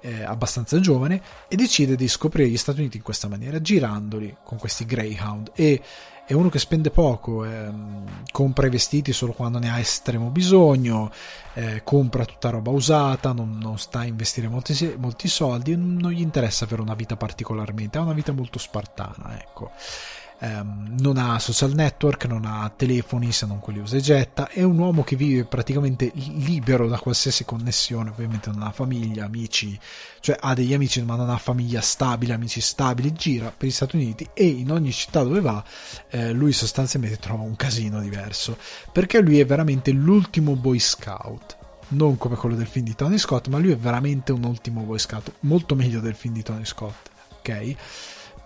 eh, 0.00 0.22
abbastanza 0.22 0.78
giovane, 0.80 1.20
e 1.48 1.56
decide 1.56 1.96
di 1.96 2.08
scoprire 2.08 2.48
gli 2.48 2.56
Stati 2.56 2.80
Uniti 2.80 2.98
in 2.98 3.02
questa 3.02 3.28
maniera, 3.28 3.60
girandoli 3.60 4.36
con 4.42 4.58
questi 4.58 4.84
Greyhound. 4.84 5.52
E 5.54 5.82
è 6.24 6.34
uno 6.34 6.50
che 6.50 6.58
spende 6.58 6.90
poco, 6.90 7.44
eh, 7.46 7.70
compra 8.30 8.66
i 8.66 8.70
vestiti 8.70 9.14
solo 9.14 9.32
quando 9.32 9.58
ne 9.58 9.70
ha 9.70 9.78
estremo 9.78 10.28
bisogno, 10.28 11.10
eh, 11.54 11.80
compra 11.82 12.26
tutta 12.26 12.50
roba 12.50 12.70
usata, 12.70 13.32
non, 13.32 13.56
non 13.58 13.78
sta 13.78 14.00
a 14.00 14.04
investire 14.04 14.46
molti, 14.46 14.94
molti 14.98 15.26
soldi, 15.26 15.74
non 15.74 16.10
gli 16.10 16.20
interessa 16.20 16.66
avere 16.66 16.82
una 16.82 16.94
vita 16.94 17.16
particolarmente, 17.16 17.96
ha 17.96 18.02
una 18.02 18.12
vita 18.12 18.32
molto 18.32 18.58
spartana, 18.58 19.40
ecco 19.40 19.72
ehm, 20.40 20.96
non 20.98 21.16
ha 21.16 21.38
social 21.38 21.72
network, 21.72 22.26
non 22.26 22.44
ha 22.44 22.70
telefoni 22.74 23.32
se 23.32 23.46
non 23.46 23.58
quelli 23.58 23.80
usa 23.80 23.96
e 23.96 24.00
getta, 24.00 24.48
è 24.48 24.62
un 24.62 24.78
uomo 24.78 25.02
che 25.02 25.16
vive 25.16 25.44
praticamente 25.44 26.10
libero 26.14 26.88
da 26.88 26.98
qualsiasi 26.98 27.44
connessione, 27.44 28.10
ovviamente 28.10 28.50
non 28.50 28.62
ha 28.62 28.70
famiglia, 28.70 29.24
amici, 29.24 29.78
cioè 30.20 30.36
ha 30.40 30.54
degli 30.54 30.74
amici 30.74 31.02
ma 31.02 31.16
non 31.16 31.30
ha 31.30 31.38
famiglia 31.38 31.80
stabile, 31.80 32.32
amici 32.32 32.60
stabili, 32.60 33.12
gira 33.12 33.52
per 33.56 33.68
gli 33.68 33.72
Stati 33.72 33.96
Uniti 33.96 34.28
e 34.32 34.46
in 34.46 34.70
ogni 34.70 34.92
città 34.92 35.22
dove 35.22 35.40
va 35.40 35.62
eh, 36.10 36.32
lui 36.32 36.52
sostanzialmente 36.52 37.18
trova 37.18 37.42
un 37.42 37.56
casino 37.56 38.00
diverso, 38.00 38.56
perché 38.92 39.20
lui 39.20 39.40
è 39.40 39.46
veramente 39.46 39.90
l'ultimo 39.90 40.54
boy 40.54 40.78
scout 40.78 41.56
non 41.90 42.18
come 42.18 42.36
quello 42.36 42.54
del 42.54 42.66
film 42.66 42.84
di 42.84 42.94
Tony 42.94 43.16
Scott, 43.16 43.46
ma 43.48 43.56
lui 43.56 43.70
è 43.70 43.76
veramente 43.76 44.30
un 44.32 44.44
ultimo 44.44 44.82
Boy 44.82 44.98
Scout, 44.98 45.32
molto 45.40 45.74
meglio 45.74 46.00
del 46.00 46.14
film 46.14 46.34
di 46.34 46.42
Tony 46.42 46.66
Scott, 46.66 47.08
ok? 47.38 47.76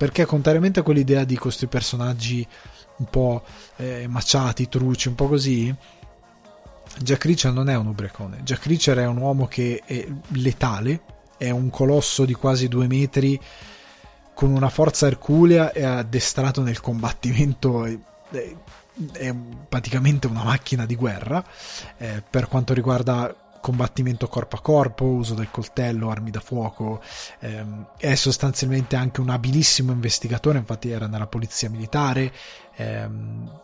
Perché 0.02 0.26
contrariamente 0.26 0.80
a 0.80 0.82
quell'idea 0.82 1.22
di 1.22 1.38
questi 1.38 1.68
personaggi 1.68 2.44
un 2.96 3.06
po' 3.06 3.44
eh, 3.76 4.08
maciati, 4.08 4.68
truci, 4.68 5.06
un 5.06 5.14
po' 5.14 5.28
così, 5.28 5.72
Jack 6.98 7.24
Reacher 7.24 7.52
non 7.52 7.68
è 7.68 7.76
un 7.76 7.86
ubriacone. 7.86 8.40
Jack 8.42 8.66
Reacher 8.66 8.98
è 8.98 9.06
un 9.06 9.18
uomo 9.18 9.46
che 9.46 9.80
è 9.86 10.04
letale, 10.30 11.02
è 11.36 11.50
un 11.50 11.70
colosso 11.70 12.24
di 12.24 12.34
quasi 12.34 12.66
due 12.66 12.88
metri 12.88 13.40
con 14.34 14.50
una 14.50 14.70
forza 14.70 15.06
erculea 15.06 15.70
e 15.70 15.84
addestrato 15.84 16.62
nel 16.62 16.80
combattimento. 16.80 17.84
È, 17.84 17.96
è 19.12 19.32
praticamente 19.68 20.26
una 20.26 20.42
macchina 20.42 20.84
di 20.84 20.96
guerra 20.96 21.44
eh, 21.98 22.24
per 22.28 22.48
quanto 22.48 22.74
riguarda 22.74 23.32
combattimento 23.62 24.28
corpo 24.28 24.56
a 24.56 24.60
corpo, 24.60 25.06
uso 25.06 25.32
del 25.34 25.50
coltello, 25.50 26.10
armi 26.10 26.30
da 26.30 26.40
fuoco, 26.40 27.00
ehm, 27.38 27.92
è 27.96 28.14
sostanzialmente 28.14 28.96
anche 28.96 29.22
un 29.22 29.30
abilissimo 29.30 29.92
investigatore, 29.92 30.58
infatti 30.58 30.90
era 30.90 31.06
nella 31.06 31.28
polizia 31.28 31.70
militare, 31.70 32.30
ehm, 32.74 33.60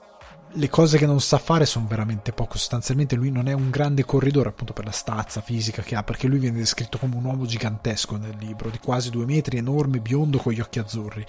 le 0.52 0.68
cose 0.68 0.98
che 0.98 1.06
non 1.06 1.20
sa 1.20 1.38
fare 1.38 1.66
sono 1.66 1.86
veramente 1.86 2.32
poco. 2.32 2.56
Sostanzialmente 2.56 3.16
lui 3.16 3.30
non 3.30 3.48
è 3.48 3.52
un 3.52 3.70
grande 3.70 4.04
corridore 4.04 4.48
appunto 4.48 4.72
per 4.72 4.84
la 4.84 4.90
stazza 4.90 5.40
fisica 5.40 5.82
che 5.82 5.94
ha, 5.94 6.02
perché 6.02 6.26
lui 6.26 6.38
viene 6.38 6.58
descritto 6.58 6.98
come 6.98 7.16
un 7.16 7.24
uomo 7.24 7.44
gigantesco 7.44 8.16
nel 8.16 8.36
libro, 8.38 8.70
di 8.70 8.78
quasi 8.78 9.10
due 9.10 9.26
metri, 9.26 9.58
enorme, 9.58 10.00
biondo 10.00 10.38
con 10.38 10.52
gli 10.52 10.60
occhi 10.60 10.78
azzurri. 10.78 11.24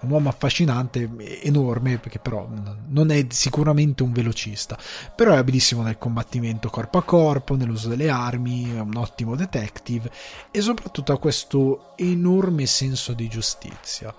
Un 0.00 0.10
uomo 0.10 0.28
affascinante, 0.28 1.08
enorme, 1.42 1.98
perché 1.98 2.18
però 2.18 2.48
non 2.88 3.10
è 3.10 3.26
sicuramente 3.30 4.02
un 4.02 4.12
velocista, 4.12 4.76
però 5.14 5.32
è 5.32 5.36
abilissimo 5.36 5.82
nel 5.82 5.98
combattimento 5.98 6.68
corpo 6.68 6.98
a 6.98 7.02
corpo, 7.02 7.56
nell'uso 7.56 7.88
delle 7.88 8.10
armi, 8.10 8.74
è 8.74 8.80
un 8.80 8.96
ottimo 8.96 9.36
detective 9.36 10.10
e 10.50 10.60
soprattutto 10.60 11.12
ha 11.12 11.18
questo 11.18 11.92
enorme 11.96 12.66
senso 12.66 13.12
di 13.14 13.28
giustizia, 13.28 14.14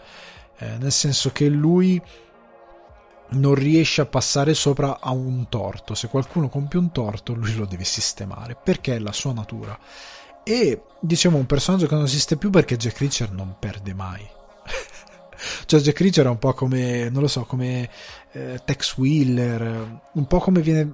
eh, 0.58 0.78
nel 0.78 0.92
senso 0.92 1.32
che 1.32 1.48
lui 1.48 2.02
non 3.30 3.56
riesce 3.56 4.02
a 4.02 4.06
passare 4.06 4.54
sopra 4.54 5.00
a 5.00 5.12
un 5.12 5.50
torto, 5.50 5.94
se 5.96 6.08
qualcuno 6.08 6.50
compie 6.50 6.80
un 6.80 6.92
torto 6.92 7.34
lui 7.34 7.56
lo 7.56 7.66
deve 7.66 7.84
sistemare, 7.84 8.56
perché 8.62 8.96
è 8.96 9.00
la 9.00 9.12
sua 9.12 9.34
natura. 9.34 9.78
E 10.44 10.84
diciamo 11.00 11.38
un 11.38 11.46
personaggio 11.46 11.88
che 11.88 11.96
non 11.96 12.06
esiste 12.06 12.38
più 12.38 12.50
perché 12.50 12.78
Jack 12.78 13.00
Reacher 13.00 13.32
non 13.32 13.56
perde 13.60 13.94
mai. 13.94 14.26
Cioè 15.66 15.80
Jack 15.82 16.00
Reacher 16.00 16.26
è 16.26 16.30
un 16.30 16.40
po' 16.40 16.54
come, 16.54 17.10
non 17.10 17.22
lo 17.22 17.28
so, 17.28 17.44
come 17.44 17.88
eh, 18.32 18.60
Tex 18.66 18.98
Wheeler, 18.98 20.02
un 20.14 20.26
po' 20.26 20.40
come 20.40 20.62
viene, 20.62 20.92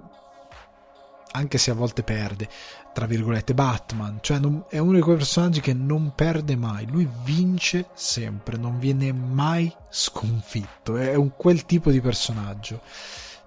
anche 1.32 1.58
se 1.58 1.72
a 1.72 1.76
volte 1.76 2.04
perde, 2.04 2.50
tra 2.94 3.06
virgolette, 3.06 3.54
Batman. 3.54 4.20
Cioè 4.22 4.40
non, 4.40 4.66
è 4.70 4.78
uno 4.78 4.94
di 4.94 5.02
quei 5.02 5.18
personaggi 5.18 5.60
che 5.60 5.74
non 5.74 6.14
perde 6.16 6.56
mai, 6.56 6.86
lui 6.88 7.10
vince 7.24 7.88
sempre, 7.94 8.58
non 8.58 8.80
viene 8.80 9.12
mai 9.12 9.74
sconfitto, 9.90 10.96
è 10.96 11.16
un 11.16 11.36
quel 11.36 11.66
tipo 11.66 11.92
di 11.92 12.00
personaggio. 12.00 12.82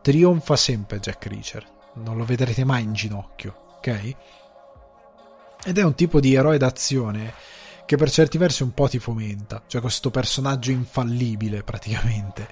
Trionfa 0.02 0.56
sempre 0.56 1.01
Jack 1.01 1.27
Reacher, 1.27 1.66
non 1.94 2.16
lo 2.16 2.24
vedrete 2.24 2.64
mai 2.64 2.82
in 2.82 2.93
ginocchio, 2.93 3.77
ok? 3.77 4.14
Ed 5.64 5.78
è 5.78 5.82
un 5.82 5.94
tipo 5.94 6.20
di 6.20 6.35
eroe 6.35 6.59
d'azione 6.59 7.32
che 7.86 7.97
per 7.97 8.10
certi 8.10 8.36
versi 8.36 8.62
un 8.64 8.74
po' 8.74 8.89
ti 8.89 8.98
fomenta, 8.98 9.62
cioè 9.66 9.81
questo 9.81 10.10
personaggio 10.10 10.73
infallibile 10.73 11.62
praticamente, 11.62 12.48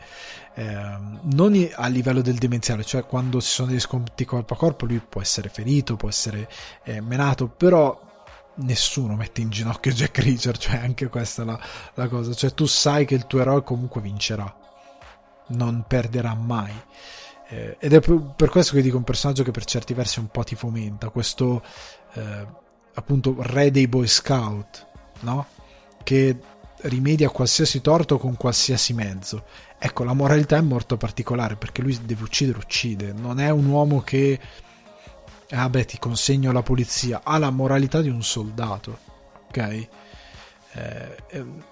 eh, 0.55 0.97
non 1.23 1.69
a 1.75 1.87
livello 1.89 2.23
del 2.23 2.37
demenziale, 2.37 2.85
cioè 2.85 3.05
quando 3.05 3.41
ci 3.41 3.49
sono 3.49 3.69
degli 3.69 3.81
sconti 3.81 4.25
corpo 4.25 4.55
a 4.55 4.57
corpo 4.57 4.87
lui 4.87 5.01
può 5.01 5.21
essere 5.21 5.49
ferito, 5.49 5.97
può 5.97 6.09
essere 6.09 6.49
eh, 6.85 7.01
menato, 7.01 7.49
però 7.49 8.01
nessuno 8.57 9.17
mette 9.17 9.41
in 9.41 9.51
ginocchio 9.51 9.91
Jack 9.93 10.19
Reacher, 10.19 10.57
cioè 10.57 10.77
anche 10.77 11.09
questa 11.09 11.43
è 11.43 11.45
la, 11.45 11.61
la 11.95 12.09
cosa, 12.09 12.33
cioè 12.35 12.55
tu 12.55 12.67
sai 12.67 13.05
che 13.05 13.15
il 13.15 13.27
tuo 13.27 13.41
eroe 13.41 13.63
comunque 13.63 14.01
vincerà, 14.01 14.55
non 15.49 15.85
perderà 15.87 16.35
mai. 16.35 16.73
Eh, 17.49 17.77
ed 17.79 17.93
è 17.93 18.01
per 18.01 18.49
questo 18.49 18.75
che 18.75 18.83
dico 18.83 18.97
un 18.97 19.05
personaggio 19.05 19.43
che 19.43 19.51
per 19.51 19.65
certi 19.65 19.93
versi 19.93 20.19
un 20.19 20.29
po' 20.29 20.45
ti 20.45 20.55
fomenta, 20.55 21.09
questo 21.09 21.63
eh, 22.15 22.47
appunto 22.95 23.37
re 23.41 23.71
dei 23.71 23.89
Boy 23.89 24.07
Scout, 24.07 24.87
no? 25.21 25.47
Che 26.03 26.39
rimedia 26.83 27.31
qualsiasi 27.31 27.81
torto 27.81 28.19
con 28.19 28.37
qualsiasi 28.37 28.93
mezzo. 28.93 29.45
Ecco, 29.87 30.03
la 30.03 30.15
moralità 30.15 30.57
è 30.57 30.63
molto 30.63 30.97
particolare 30.97 31.57
perché 31.57 31.83
lui 31.83 31.99
deve 32.07 32.23
uccidere, 32.23 32.57
uccide. 32.57 33.13
Non 33.13 33.39
è 33.39 33.51
un 33.51 33.67
uomo 33.67 34.01
che, 34.01 34.41
ah 35.51 35.69
beh, 35.69 35.85
ti 35.85 35.99
consegno 35.99 36.49
alla 36.49 36.63
polizia. 36.63 37.21
Ha 37.23 37.37
la 37.37 37.51
moralità 37.51 38.01
di 38.01 38.09
un 38.09 38.23
soldato, 38.23 38.99
ok? 39.49 39.89
Eh, 40.73 41.17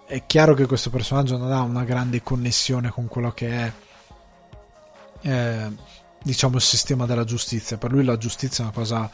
è 0.06 0.26
chiaro 0.26 0.52
che 0.52 0.66
questo 0.66 0.90
personaggio 0.90 1.38
non 1.38 1.52
ha 1.52 1.62
una 1.62 1.84
grande 1.84 2.22
connessione 2.22 2.90
con 2.90 3.08
quello 3.08 3.32
che 3.32 3.48
è, 3.48 3.72
eh, 5.22 5.72
diciamo, 6.22 6.56
il 6.56 6.62
sistema 6.62 7.06
della 7.06 7.24
giustizia. 7.24 7.78
Per 7.78 7.90
lui 7.90 8.04
la 8.04 8.18
giustizia 8.18 8.62
è 8.62 8.66
una 8.66 8.76
cosa 8.76 9.10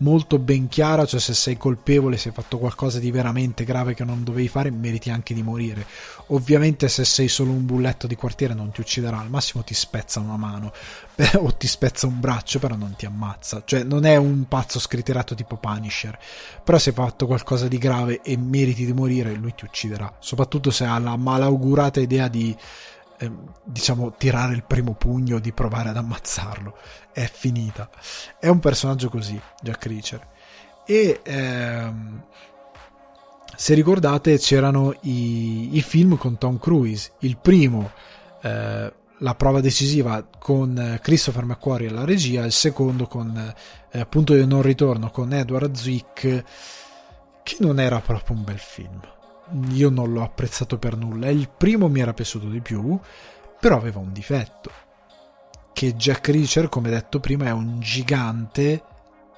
molto 0.00 0.38
ben 0.38 0.68
chiara, 0.68 1.06
cioè 1.06 1.20
se 1.20 1.34
sei 1.34 1.56
colpevole, 1.56 2.16
se 2.16 2.28
hai 2.28 2.34
fatto 2.34 2.58
qualcosa 2.58 2.98
di 2.98 3.10
veramente 3.10 3.64
grave 3.64 3.94
che 3.94 4.04
non 4.04 4.22
dovevi 4.22 4.48
fare, 4.48 4.70
meriti 4.70 5.10
anche 5.10 5.34
di 5.34 5.42
morire. 5.42 5.86
Ovviamente 6.28 6.88
se 6.88 7.04
sei 7.04 7.28
solo 7.28 7.50
un 7.50 7.64
bulletto 7.64 8.06
di 8.06 8.14
quartiere 8.14 8.54
non 8.54 8.70
ti 8.70 8.80
ucciderà, 8.80 9.18
al 9.18 9.30
massimo 9.30 9.62
ti 9.62 9.74
spezza 9.74 10.20
una 10.20 10.36
mano 10.36 10.72
o 11.38 11.54
ti 11.54 11.66
spezza 11.66 12.06
un 12.06 12.20
braccio, 12.20 12.58
però 12.58 12.76
non 12.76 12.94
ti 12.96 13.06
ammazza. 13.06 13.62
Cioè 13.64 13.82
non 13.82 14.04
è 14.04 14.16
un 14.16 14.46
pazzo 14.48 14.78
scritterato 14.78 15.34
tipo 15.34 15.56
Punisher, 15.56 16.18
però 16.62 16.78
se 16.78 16.90
hai 16.90 16.94
fatto 16.94 17.26
qualcosa 17.26 17.68
di 17.68 17.78
grave 17.78 18.20
e 18.22 18.36
meriti 18.36 18.84
di 18.84 18.92
morire, 18.92 19.34
lui 19.34 19.54
ti 19.54 19.64
ucciderà, 19.64 20.16
soprattutto 20.18 20.70
se 20.70 20.84
ha 20.84 20.98
la 20.98 21.16
malaugurata 21.16 22.00
idea 22.00 22.28
di 22.28 22.56
Ehm, 23.22 23.52
diciamo, 23.64 24.14
tirare 24.16 24.54
il 24.54 24.64
primo 24.64 24.94
pugno, 24.94 25.38
di 25.38 25.52
provare 25.52 25.90
ad 25.90 25.96
ammazzarlo. 25.96 26.76
È 27.12 27.28
finita. 27.30 27.90
È 28.38 28.48
un 28.48 28.60
personaggio 28.60 29.10
così, 29.10 29.38
Jack 29.62 29.86
Reacher. 29.86 30.26
E 30.86 31.20
ehm, 31.22 32.24
se 33.54 33.74
ricordate 33.74 34.38
c'erano 34.38 34.94
i, 35.02 35.76
i, 35.76 35.82
film 35.82 36.16
con 36.16 36.38
Tom 36.38 36.58
Cruise. 36.58 37.12
Il 37.20 37.36
primo, 37.36 37.90
eh, 38.40 38.92
la 39.18 39.34
prova 39.34 39.60
decisiva 39.60 40.26
con 40.38 40.98
Christopher 41.02 41.44
McQuarrie 41.44 41.88
alla 41.88 42.06
regia, 42.06 42.44
il 42.44 42.52
secondo 42.52 43.06
con 43.06 43.54
eh, 43.90 44.06
Punto 44.06 44.32
di 44.32 44.46
non 44.46 44.62
ritorno 44.62 45.10
con 45.10 45.34
Edward 45.34 45.74
Zwick, 45.74 46.44
che 47.42 47.56
non 47.58 47.80
era 47.80 48.00
proprio 48.00 48.36
un 48.36 48.44
bel 48.44 48.58
film 48.58 49.18
io 49.70 49.90
non 49.90 50.12
l'ho 50.12 50.22
apprezzato 50.22 50.78
per 50.78 50.96
nulla. 50.96 51.28
Il 51.28 51.48
primo 51.48 51.88
mi 51.88 52.00
era 52.00 52.12
piaciuto 52.12 52.48
di 52.48 52.60
più, 52.60 52.98
però 53.58 53.76
aveva 53.76 53.98
un 53.98 54.12
difetto. 54.12 54.70
Che 55.72 55.94
Jack 55.94 56.28
Reacher, 56.28 56.68
come 56.68 56.90
detto 56.90 57.20
prima, 57.20 57.46
è 57.46 57.50
un 57.50 57.80
gigante 57.80 58.82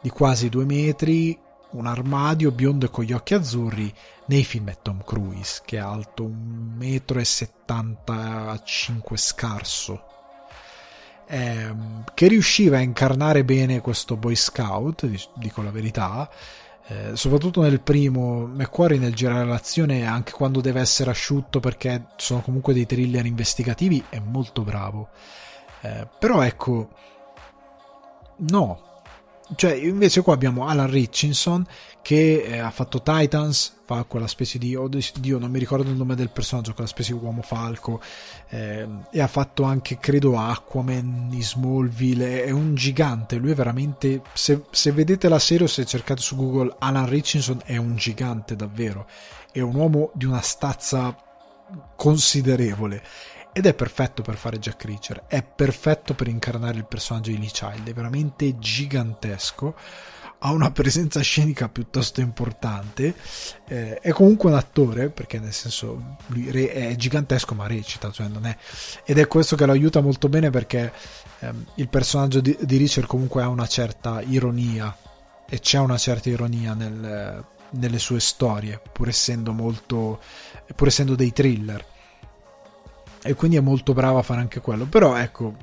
di 0.00 0.10
quasi 0.10 0.48
due 0.48 0.64
metri, 0.64 1.38
un 1.72 1.86
armadio 1.86 2.50
biondo 2.50 2.86
e 2.86 2.90
con 2.90 3.04
gli 3.04 3.12
occhi 3.12 3.34
azzurri. 3.34 3.92
Nei 4.26 4.44
film 4.44 4.70
è 4.70 4.78
Tom 4.80 5.02
Cruise, 5.04 5.62
che 5.64 5.76
è 5.76 5.80
alto 5.80 6.24
un 6.24 6.74
metro 6.76 7.18
e 7.18 7.24
75 7.24 9.16
scarso. 9.16 10.06
Eh, 11.26 11.74
che 12.14 12.28
riusciva 12.28 12.76
a 12.76 12.80
incarnare 12.80 13.44
bene 13.44 13.80
questo 13.80 14.16
Boy 14.16 14.34
Scout, 14.34 15.08
dico 15.34 15.62
la 15.62 15.70
verità, 15.70 16.28
eh, 16.92 17.16
soprattutto 17.16 17.62
nel 17.62 17.80
primo 17.80 18.46
McQuarrie 18.46 18.98
nel 18.98 19.14
girare 19.14 19.46
l'azione 19.46 20.04
anche 20.04 20.32
quando 20.32 20.60
deve 20.60 20.80
essere 20.80 21.10
asciutto 21.10 21.58
perché 21.58 22.06
sono 22.16 22.40
comunque 22.40 22.74
dei 22.74 22.84
thriller 22.86 23.24
investigativi 23.24 24.04
è 24.10 24.18
molto 24.18 24.62
bravo. 24.62 25.08
Eh, 25.80 26.06
però 26.18 26.42
ecco 26.42 26.90
no 28.36 28.91
cioè, 29.54 29.72
invece 29.72 30.22
qua 30.22 30.34
abbiamo 30.34 30.66
Alan 30.66 30.90
Richardson 30.90 31.66
che 32.02 32.42
eh, 32.42 32.58
ha 32.58 32.70
fatto 32.70 33.00
Titans, 33.00 33.80
fa 33.84 34.04
quella 34.04 34.26
specie 34.26 34.58
di, 34.58 34.74
oh 34.74 34.88
Dio, 34.88 35.38
non 35.38 35.50
mi 35.50 35.58
ricordo 35.58 35.88
il 35.88 35.96
nome 35.96 36.16
del 36.16 36.30
personaggio, 36.30 36.74
quella 36.74 36.88
specie 36.88 37.12
di 37.12 37.18
uomo 37.22 37.42
falco, 37.42 38.00
eh, 38.48 38.86
e 39.10 39.20
ha 39.20 39.26
fatto 39.28 39.62
anche, 39.62 39.98
credo, 39.98 40.36
Aquaman 40.36 41.28
di 41.28 41.42
Smallville, 41.42 42.44
è 42.44 42.50
un 42.50 42.74
gigante, 42.74 43.36
lui 43.36 43.52
è 43.52 43.54
veramente, 43.54 44.22
se, 44.32 44.64
se, 44.70 44.90
vedete 44.90 45.28
la 45.28 45.38
serie 45.38 45.66
o 45.66 45.68
se 45.68 45.84
cercate 45.86 46.20
su 46.20 46.34
Google, 46.34 46.74
Alan 46.78 47.08
Richardson 47.08 47.60
è 47.64 47.76
un 47.76 47.94
gigante 47.94 48.56
davvero, 48.56 49.06
è 49.52 49.60
un 49.60 49.74
uomo 49.76 50.10
di 50.14 50.24
una 50.24 50.40
stazza 50.40 51.16
considerevole 51.94 53.02
ed 53.52 53.66
è 53.66 53.74
perfetto 53.74 54.22
per 54.22 54.36
fare 54.36 54.58
Jack 54.58 54.84
Reacher, 54.84 55.24
è 55.26 55.42
perfetto 55.42 56.14
per 56.14 56.26
incarnare 56.26 56.78
il 56.78 56.86
personaggio 56.86 57.30
di 57.30 57.38
Lee 57.38 57.50
Child, 57.50 57.86
è 57.86 57.92
veramente 57.92 58.58
gigantesco, 58.58 59.74
ha 60.38 60.50
una 60.50 60.70
presenza 60.70 61.20
scenica 61.20 61.68
piuttosto 61.68 62.20
importante, 62.20 63.14
eh, 63.68 63.98
è 64.00 64.10
comunque 64.10 64.50
un 64.50 64.56
attore, 64.56 65.10
perché 65.10 65.38
nel 65.38 65.52
senso 65.52 66.16
lui 66.28 66.48
è 66.48 66.96
gigantesco 66.96 67.54
ma 67.54 67.66
recita, 67.66 68.10
cioè 68.10 68.26
non 68.26 68.46
è, 68.46 68.56
ed 69.04 69.18
è 69.18 69.28
questo 69.28 69.54
che 69.54 69.66
lo 69.66 69.72
aiuta 69.72 70.00
molto 70.00 70.30
bene 70.30 70.48
perché 70.48 70.90
ehm, 71.40 71.66
il 71.76 71.88
personaggio 71.88 72.40
di, 72.40 72.56
di 72.58 72.78
Reacher 72.78 73.06
comunque 73.06 73.42
ha 73.42 73.48
una 73.48 73.66
certa 73.66 74.22
ironia 74.22 74.96
e 75.46 75.60
c'è 75.60 75.78
una 75.78 75.98
certa 75.98 76.30
ironia 76.30 76.72
nel, 76.72 77.44
nelle 77.72 77.98
sue 77.98 78.18
storie, 78.18 78.80
pur 78.90 79.08
essendo 79.08 79.52
molto, 79.52 80.20
pur 80.74 80.86
essendo 80.86 81.14
dei 81.14 81.32
thriller 81.32 81.90
e 83.22 83.34
quindi 83.34 83.56
è 83.56 83.60
molto 83.60 83.92
brava 83.92 84.20
a 84.20 84.22
fare 84.22 84.40
anche 84.40 84.60
quello. 84.60 84.86
Però 84.86 85.16
ecco, 85.16 85.54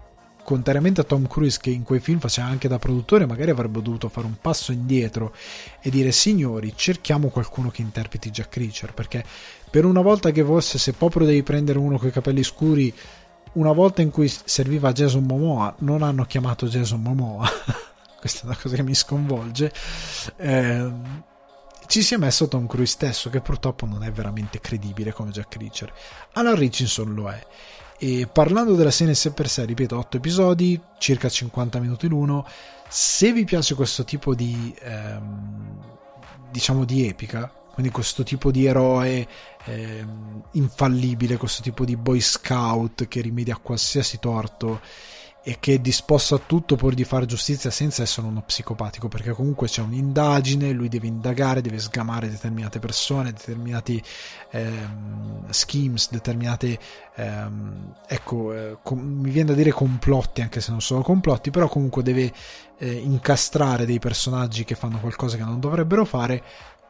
contrariamente 0.43 1.01
a 1.01 1.03
Tom 1.03 1.27
Cruise 1.27 1.59
che 1.61 1.69
in 1.69 1.83
quei 1.83 1.99
film 1.99 2.19
faceva 2.19 2.47
anche 2.47 2.67
da 2.67 2.79
produttore, 2.79 3.25
magari 3.25 3.51
avrebbe 3.51 3.81
dovuto 3.81 4.09
fare 4.09 4.25
un 4.25 4.37
passo 4.41 4.71
indietro 4.71 5.33
e 5.79 5.89
dire 5.89 6.11
signori, 6.11 6.73
cerchiamo 6.75 7.27
qualcuno 7.27 7.69
che 7.69 7.81
interpreti 7.81 8.31
Jack 8.31 8.57
Reacher, 8.57 8.93
perché 8.93 9.23
per 9.69 9.85
una 9.85 10.01
volta 10.01 10.31
che 10.31 10.43
fosse, 10.43 10.79
se 10.79 10.93
proprio 10.93 11.27
devi 11.27 11.43
prendere 11.43 11.77
uno 11.77 11.99
con 11.99 12.07
i 12.07 12.11
capelli 12.11 12.43
scuri, 12.43 12.91
una 13.53 13.71
volta 13.71 14.01
in 14.01 14.09
cui 14.09 14.27
serviva 14.27 14.91
Jason 14.91 15.23
Momoa, 15.23 15.75
non 15.79 16.01
hanno 16.01 16.25
chiamato 16.25 16.67
Jason 16.67 17.01
Momoa. 17.01 17.47
Questa 18.19 18.41
è 18.41 18.45
una 18.45 18.57
cosa 18.59 18.75
che 18.75 18.83
mi 18.83 18.95
sconvolge. 18.95 19.71
Eh, 20.35 20.91
ci 21.89 22.03
si 22.03 22.13
è 22.13 22.17
messo 22.17 22.47
Tom 22.47 22.67
Cruise 22.67 22.91
stesso, 22.91 23.31
che 23.31 23.41
purtroppo 23.41 23.87
non 23.87 24.03
è 24.03 24.11
veramente 24.11 24.59
credibile 24.59 25.11
come 25.11 25.31
Jack 25.31 25.55
Reacher. 25.55 25.91
Alan 26.33 26.55
Richardson 26.55 27.15
lo 27.15 27.31
è. 27.31 27.43
E 27.97 28.29
parlando 28.31 28.75
della 28.75 28.91
serie 28.91 29.15
sé 29.15 29.31
per 29.31 29.49
sé, 29.49 29.65
ripeto, 29.65 29.97
8 29.97 30.17
episodi, 30.17 30.79
circa 30.99 31.29
50 31.29 31.79
minuti 31.79 32.07
l'uno. 32.07 32.45
Se 32.87 33.33
vi 33.33 33.43
piace 33.43 33.73
questo 33.73 34.03
tipo 34.03 34.35
di, 34.35 34.71
ehm, 34.79 35.79
diciamo, 36.51 36.85
di 36.85 37.07
epica, 37.07 37.51
quindi 37.73 37.91
questo 37.91 38.21
tipo 38.21 38.51
di 38.51 38.67
eroe 38.67 39.27
ehm, 39.65 40.43
infallibile, 40.51 41.37
questo 41.37 41.63
tipo 41.63 41.85
di 41.85 41.97
boy 41.97 42.19
scout 42.19 43.07
che 43.07 43.21
rimedia 43.21 43.55
a 43.55 43.59
qualsiasi 43.59 44.19
torto 44.19 44.79
e 45.41 45.57
che 45.59 45.75
è 45.75 45.79
disposto 45.79 46.35
a 46.35 46.41
tutto 46.45 46.75
pur 46.75 46.93
di 46.93 47.03
fare 47.03 47.25
giustizia 47.25 47.71
senza 47.71 48.03
essere 48.03 48.27
uno 48.27 48.41
psicopatico 48.41 49.07
perché 49.07 49.31
comunque 49.31 49.67
c'è 49.67 49.81
un'indagine 49.81 50.71
lui 50.71 50.89
deve 50.89 51.07
indagare 51.07 51.61
deve 51.61 51.79
sgamare 51.79 52.29
determinate 52.29 52.79
persone 52.79 53.31
determinati 53.31 54.03
ehm, 54.51 55.49
schemes 55.49 56.09
determinate 56.11 56.77
ehm, 57.15 57.95
ecco 58.05 58.53
eh, 58.53 58.77
com- 58.83 58.99
mi 58.99 59.29
viene 59.29 59.49
da 59.49 59.55
dire 59.55 59.71
complotti 59.71 60.41
anche 60.41 60.59
se 60.59 60.71
non 60.71 60.81
sono 60.81 61.01
complotti 61.01 61.51
però 61.51 61.69
comunque 61.69 62.03
deve 62.03 62.33
eh, 62.79 62.91
incastrare 62.91 63.85
dei 63.85 63.99
personaggi 63.99 64.63
che 64.63 64.75
fanno 64.75 64.99
qualcosa 64.99 65.37
che 65.37 65.43
non 65.43 65.59
dovrebbero 65.59 66.05
fare. 66.05 66.41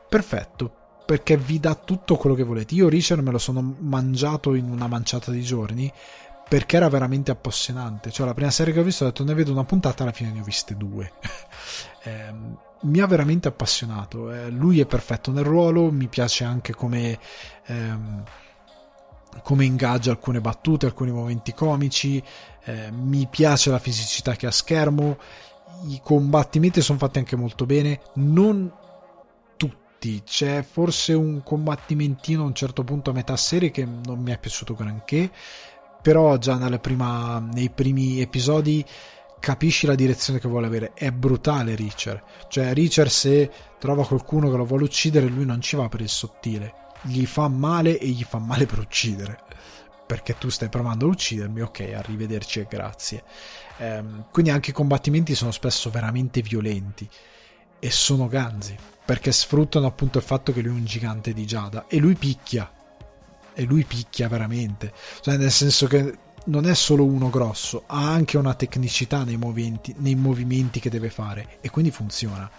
Perfetto 0.07 0.73
perché 1.05 1.37
vi 1.37 1.59
dà 1.59 1.73
tutto 1.73 2.17
quello 2.17 2.35
che 2.35 2.43
volete. 2.43 2.75
Io 2.75 2.87
Richard 2.87 3.23
me 3.23 3.31
lo 3.31 3.39
sono 3.39 3.75
mangiato 3.79 4.53
in 4.53 4.69
una 4.69 4.87
manciata 4.87 5.31
di 5.31 5.41
giorni 5.41 5.91
perché 6.49 6.77
era 6.77 6.89
veramente 6.89 7.29
appassionante. 7.29 8.09
Cioè, 8.09 8.25
la 8.25 8.33
prima 8.33 8.49
serie 8.49 8.73
che 8.73 8.79
ho 8.79 8.83
visto 8.83 9.03
ho 9.03 9.07
detto 9.07 9.23
ne 9.23 9.35
vedo 9.35 9.51
una 9.51 9.63
puntata, 9.63 10.01
alla 10.01 10.11
fine 10.11 10.31
ne 10.31 10.39
ho 10.41 10.43
viste 10.43 10.75
due. 10.75 11.13
eh, 12.03 12.33
mi 12.81 12.99
ha 12.99 13.05
veramente 13.05 13.47
appassionato. 13.47 14.33
Eh, 14.33 14.49
lui 14.49 14.79
è 14.79 14.87
perfetto 14.87 15.31
nel 15.31 15.43
ruolo, 15.43 15.91
mi 15.91 16.07
piace 16.07 16.43
anche 16.43 16.73
come, 16.73 17.19
ehm, 17.67 18.23
come 19.43 19.65
ingaggia 19.65 20.09
alcune 20.09 20.41
battute, 20.41 20.87
alcuni 20.87 21.11
momenti 21.11 21.53
comici. 21.53 22.21
Eh, 22.63 22.89
mi 22.91 23.27
piace 23.29 23.69
la 23.69 23.79
fisicità 23.79 24.35
che 24.35 24.47
ha 24.47 24.49
a 24.49 24.51
schermo. 24.51 25.19
I 25.85 26.01
combattimenti 26.03 26.81
sono 26.81 26.97
fatti 26.97 27.19
anche 27.19 27.35
molto 27.35 27.67
bene. 27.67 28.01
Non 28.15 28.73
tutti, 29.55 30.23
c'è 30.25 30.63
forse 30.63 31.13
un 31.13 31.43
combattimentino 31.43 32.41
a 32.41 32.47
un 32.47 32.55
certo 32.55 32.83
punto 32.83 33.11
a 33.11 33.13
metà 33.13 33.37
serie 33.37 33.69
che 33.69 33.85
non 33.85 34.19
mi 34.19 34.31
è 34.31 34.39
piaciuto 34.39 34.73
granché 34.73 35.29
però 36.01 36.37
già 36.37 36.57
prima, 36.79 37.39
nei 37.39 37.69
primi 37.69 38.21
episodi 38.21 38.85
capisci 39.39 39.87
la 39.87 39.95
direzione 39.95 40.39
che 40.39 40.47
vuole 40.47 40.67
avere. 40.67 40.93
È 40.93 41.11
brutale 41.11 41.75
Richard. 41.75 42.21
Cioè, 42.47 42.73
Richard 42.73 43.09
se 43.09 43.51
trova 43.79 44.05
qualcuno 44.05 44.49
che 44.49 44.57
lo 44.57 44.65
vuole 44.65 44.83
uccidere, 44.83 45.27
lui 45.27 45.45
non 45.45 45.61
ci 45.61 45.75
va 45.75 45.87
per 45.89 46.01
il 46.01 46.09
sottile. 46.09 46.73
Gli 47.01 47.25
fa 47.25 47.47
male 47.47 47.97
e 47.97 48.07
gli 48.07 48.23
fa 48.23 48.39
male 48.39 48.65
per 48.65 48.79
uccidere. 48.79 49.39
Perché 50.05 50.37
tu 50.37 50.49
stai 50.49 50.69
provando 50.69 51.05
a 51.05 51.09
uccidermi, 51.09 51.61
ok, 51.61 51.91
arrivederci 51.95 52.59
e 52.59 52.67
grazie. 52.69 53.23
Ehm, 53.77 54.25
quindi 54.31 54.51
anche 54.51 54.71
i 54.71 54.73
combattimenti 54.73 55.35
sono 55.35 55.51
spesso 55.51 55.89
veramente 55.89 56.41
violenti. 56.41 57.07
e 57.81 57.91
sono 57.91 58.27
ganzi 58.27 58.75
perché 59.05 59.31
sfruttano 59.31 59.87
appunto 59.87 60.17
il 60.19 60.23
fatto 60.23 60.51
che 60.51 60.61
lui 60.61 60.75
è 60.75 60.79
un 60.79 60.85
gigante 60.85 61.33
di 61.33 61.45
Giada 61.47 61.87
e 61.87 61.97
lui 61.97 62.13
picchia 62.13 62.71
e 63.59 63.65
lui 63.65 63.83
picchia 63.83 64.29
veramente. 64.29 64.93
Cioè 65.21 65.35
nel 65.35 65.51
senso 65.51 65.85
che 65.87 66.17
non 66.45 66.65
è 66.65 66.73
solo 66.73 67.03
uno 67.03 67.29
grosso 67.29 67.83
ha 67.87 68.09
anche 68.09 68.37
una 68.37 68.53
tecnicità 68.53 69.23
nei 69.25 69.35
movimenti, 69.35 69.93
nei 69.97 70.15
movimenti 70.15 70.79
che 70.79 70.89
deve 70.89 71.09
fare 71.09 71.57
e 71.59 71.69
quindi 71.69 71.91
funziona. 71.91 72.49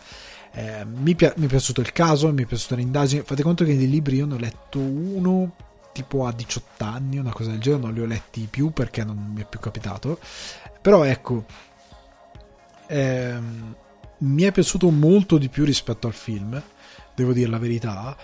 Eh, 0.53 0.85
mi, 0.85 1.15
pi- 1.15 1.33
mi, 1.37 1.47
è 1.47 1.49
piaciuto 1.49 1.81
il 1.81 1.93
caso 1.93 2.31
mi 2.33 2.43
è 2.43 2.47
piaciuta 2.47 2.75
l'indagine. 2.75 3.23
Fate 3.23 3.43
conto 3.43 3.65
che 3.65 3.73
nei 3.73 3.89
libri 3.89 4.17
io 4.17 4.27
ne 4.27 4.35
ho 4.35 4.39
letto 4.39 4.79
uno 4.79 5.55
tipo 5.93 6.27
a 6.27 6.33
18 6.33 6.85
anni 6.85 7.19
una 7.19 7.33
cosa 7.33 7.51
del 7.51 7.61
genere 7.61 7.83
non 7.83 7.95
li 7.95 8.01
ho 8.01 8.07
letti 8.07 8.47
più 8.49 8.71
perché 8.71 9.03
non 9.03 9.33
mi 9.35 9.41
è 9.41 9.47
più 9.47 9.59
capitato. 9.59 10.19
Però 10.83 11.05
ecco 11.05 11.47
ehm, 12.89 13.75
mi 14.19 14.43
è 14.43 14.53
piaciuto 14.53 14.91
molto 14.91 15.39
di 15.39 15.49
più 15.49 15.65
rispetto 15.65 16.07
al 16.07 16.13
film, 16.13 16.63
devo 17.15 17.33
dire 17.33 17.49
la 17.49 17.59
verità. 17.59 18.17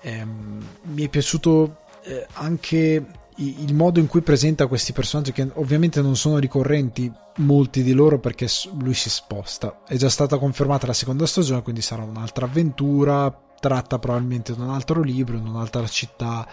Eh, 0.00 0.24
mi 0.24 1.04
è 1.04 1.08
piaciuto 1.08 1.78
eh, 2.04 2.26
anche 2.34 3.04
il 3.40 3.72
modo 3.72 4.00
in 4.00 4.08
cui 4.08 4.20
presenta 4.20 4.66
questi 4.66 4.92
personaggi 4.92 5.30
che 5.30 5.48
ovviamente 5.54 6.02
non 6.02 6.16
sono 6.16 6.38
ricorrenti 6.38 7.12
molti 7.36 7.84
di 7.84 7.92
loro 7.92 8.18
perché 8.18 8.48
lui 8.80 8.94
si 8.94 9.10
sposta. 9.10 9.82
È 9.86 9.96
già 9.96 10.08
stata 10.08 10.38
confermata 10.38 10.86
la 10.86 10.92
seconda 10.92 11.26
stagione 11.26 11.62
quindi 11.62 11.80
sarà 11.80 12.02
un'altra 12.02 12.46
avventura 12.46 13.46
tratta 13.60 13.98
probabilmente 13.98 14.54
da 14.54 14.64
un 14.64 14.70
altro 14.70 15.02
libro 15.02 15.36
in 15.36 15.46
un'altra 15.46 15.86
città. 15.86 16.46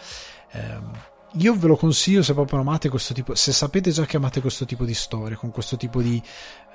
Eh, 0.51 1.13
io 1.38 1.53
ve 1.55 1.67
lo 1.67 1.76
consiglio 1.76 2.23
se 2.23 2.34
proprio 2.34 2.59
amate 2.59 2.89
questo 2.89 3.13
tipo, 3.13 3.35
se 3.35 3.51
sapete 3.51 3.91
già 3.91 4.05
che 4.05 4.17
amate 4.17 4.39
questo 4.39 4.65
tipo 4.65 4.85
di 4.85 4.93
storie, 4.93 5.35
con 5.35 5.51
questo 5.51 5.76
tipo 5.76 6.01
di 6.01 6.22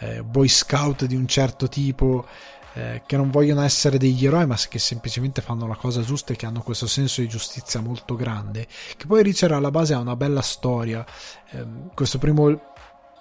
eh, 0.01 0.23
boy 0.23 0.49
scout 0.49 1.07
di 1.07 1.17
un 1.17 1.27
certo 1.27 1.69
tipo, 1.69 2.27
eh, 2.75 3.03
che 3.07 3.17
non 3.17 3.31
vogliono 3.31 3.63
essere 3.63 3.99
degli 3.99 4.27
eroi, 4.27 4.47
ma 4.47 4.57
che 4.69 4.79
semplicemente 4.79 5.43
fanno 5.43 5.67
la 5.67 5.77
cosa 5.77 6.03
giusta 6.03 6.33
e 6.33 6.37
che 6.37 6.47
hanno 6.47 6.63
questo 6.63 6.87
senso 6.87 7.21
di 7.21 7.29
giustizia 7.29 7.81
molto 7.81 8.15
grande, 8.15 8.67
che 8.97 9.07
poi 9.07 9.23
Richard 9.23 9.53
alla 9.53 9.71
base 9.71 9.95
ha 9.95 9.99
una 9.99 10.17
bella 10.17 10.43
storia. 10.43 11.05
Eh, 11.51 11.67
questo 11.95 12.19
primo 12.19 12.69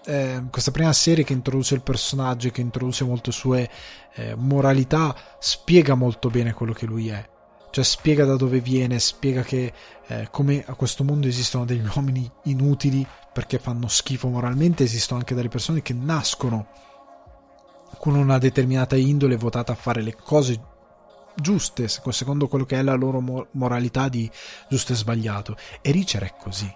eh, 0.05 0.43
questa 0.49 0.71
prima 0.71 0.93
serie 0.93 1.23
che 1.23 1.33
introduce 1.33 1.75
il 1.75 1.81
personaggio 1.81 2.47
e 2.47 2.51
che 2.51 2.61
introduce 2.61 3.03
molte 3.03 3.31
sue 3.31 3.69
eh, 4.13 4.33
moralità 4.35 5.15
spiega 5.39 5.93
molto 5.93 6.29
bene 6.29 6.53
quello 6.53 6.71
che 6.71 6.85
lui 6.85 7.09
è 7.09 7.37
cioè 7.71 7.83
spiega 7.83 8.25
da 8.25 8.35
dove 8.35 8.59
viene, 8.59 8.99
spiega 8.99 9.43
che 9.43 9.71
eh, 10.07 10.27
come 10.31 10.63
a 10.65 10.73
questo 10.73 11.03
mondo 11.03 11.27
esistono 11.27 11.65
degli 11.65 11.87
uomini 11.95 12.29
inutili 12.45 13.05
perché 13.31 13.59
fanno 13.59 13.87
schifo 13.87 14.27
moralmente, 14.27 14.83
esistono 14.83 15.19
anche 15.19 15.35
delle 15.35 15.49
persone 15.49 15.81
che 15.81 15.93
nascono 15.93 16.67
con 17.97 18.15
una 18.15 18.37
determinata 18.37 18.95
indole 18.95 19.35
votata 19.35 19.71
a 19.71 19.75
fare 19.75 20.01
le 20.01 20.15
cose 20.15 20.61
giuste, 21.35 21.87
secondo 21.87 22.47
quello 22.47 22.65
che 22.65 22.77
è 22.77 22.81
la 22.81 22.95
loro 22.95 23.47
moralità 23.51 24.09
di 24.09 24.29
giusto 24.69 24.93
e 24.93 24.95
sbagliato. 24.95 25.55
E 25.81 25.91
Richard 25.91 26.25
è 26.25 26.33
così. 26.37 26.73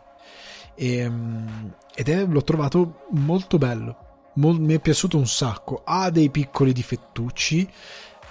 E, 0.76 0.96
ehm, 0.96 1.76
ed 1.94 2.10
è, 2.10 2.26
l'ho 2.26 2.44
trovato 2.44 3.06
molto 3.12 3.58
bello. 3.58 3.98
Mol, 4.36 4.60
mi 4.60 4.74
è 4.74 4.80
piaciuto 4.80 5.18
un 5.18 5.28
sacco. 5.28 5.84
Ha 5.86 6.10
dei 6.10 6.30
piccoli 6.30 6.74
difettucci 6.74 7.70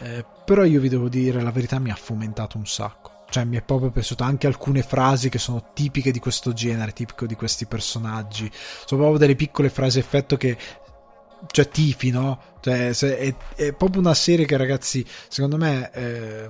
eh, 0.02 0.24
però 0.44 0.64
io 0.64 0.80
vi 0.80 0.88
devo 0.88 1.09
dire 1.09 1.40
la 1.40 1.52
verità 1.52 1.78
mi 1.78 1.90
ha 1.90 1.94
fomentato 1.94 2.56
un 2.56 2.66
sacco 2.66 3.10
cioè 3.30 3.44
mi 3.44 3.56
è 3.56 3.62
proprio 3.62 3.90
piaciuto 3.90 4.24
anche 4.24 4.46
alcune 4.46 4.82
frasi 4.82 5.28
che 5.28 5.38
sono 5.38 5.70
tipiche 5.72 6.10
di 6.10 6.18
questo 6.18 6.52
genere 6.52 6.92
tipico 6.92 7.24
di 7.24 7.36
questi 7.36 7.66
personaggi 7.66 8.50
sono 8.52 9.00
proprio 9.00 9.18
delle 9.18 9.36
piccole 9.36 9.70
frasi 9.70 10.00
effetto 10.00 10.36
che 10.36 10.59
cioè 11.51 11.69
tifi 11.69 12.10
no? 12.10 12.40
Cioè 12.60 12.90
è, 12.90 13.35
è 13.56 13.73
proprio 13.73 14.01
una 14.01 14.14
serie 14.14 14.47
che 14.47 14.56
ragazzi 14.56 15.05
secondo 15.28 15.56
me 15.56 15.90
eh, 15.93 16.48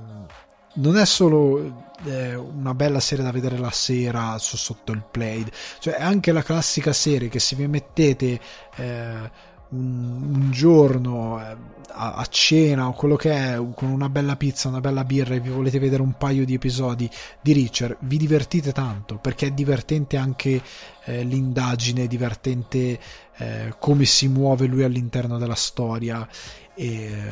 non 0.75 0.97
è 0.97 1.07
solo 1.07 1.91
eh, 2.05 2.35
una 2.35 2.75
bella 2.75 3.01
serie 3.01 3.25
da 3.25 3.31
vedere 3.31 3.59
la 3.59 3.71
sera 3.71 4.37
sotto 4.39 4.93
il 4.93 5.05
play 5.11 5.45
cioè 5.79 5.95
è 5.95 6.03
anche 6.03 6.33
la 6.33 6.43
classica 6.43 6.93
serie 6.93 7.29
che 7.29 7.39
se 7.39 7.57
vi 7.57 7.67
mettete 7.67 8.41
eh, 8.77 9.31
un, 9.73 10.35
un 10.35 10.51
giorno 10.51 11.41
eh, 11.41 11.57
a, 11.89 12.15
a, 12.15 12.27
cena 12.27 12.89
o 12.89 12.93
quello 12.93 13.17
che 13.17 13.33
è, 13.33 13.57
con 13.75 13.91
una 13.91 14.09
bella 14.09 14.37
pizza, 14.37 14.69
una 14.69 14.81
bella 14.81 15.05
birra 15.05 15.35
e 15.35 15.41
vi 15.41 15.51
volete 15.51 15.79
vedere 15.79 16.03
un 16.03 16.17
paio 16.17 16.45
di 16.45 16.55
episodi 16.55 17.11
di 17.41 17.53
Richard, 17.53 17.97
vi 18.01 18.17
divertite 18.17 18.73
tanto 18.73 19.17
perché 19.17 19.47
è 19.47 19.51
divertente 19.51 20.17
anche 20.17 20.63
eh, 21.05 21.23
l'indagine, 21.23 22.05
è 22.05 22.07
divertente 22.07 22.99
eh, 23.37 23.75
come 23.79 24.05
si 24.05 24.29
muove 24.29 24.67
lui 24.67 24.85
all'interno 24.85 25.39
della 25.39 25.55
storia 25.55 26.27
e 26.75 27.31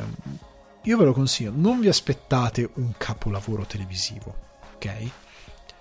io 0.83 0.97
ve 0.97 1.05
lo 1.05 1.13
consiglio, 1.13 1.51
non 1.53 1.79
vi 1.79 1.87
aspettate 1.87 2.69
un 2.75 2.93
capolavoro 2.97 3.65
televisivo, 3.65 4.35
ok? 4.75 5.09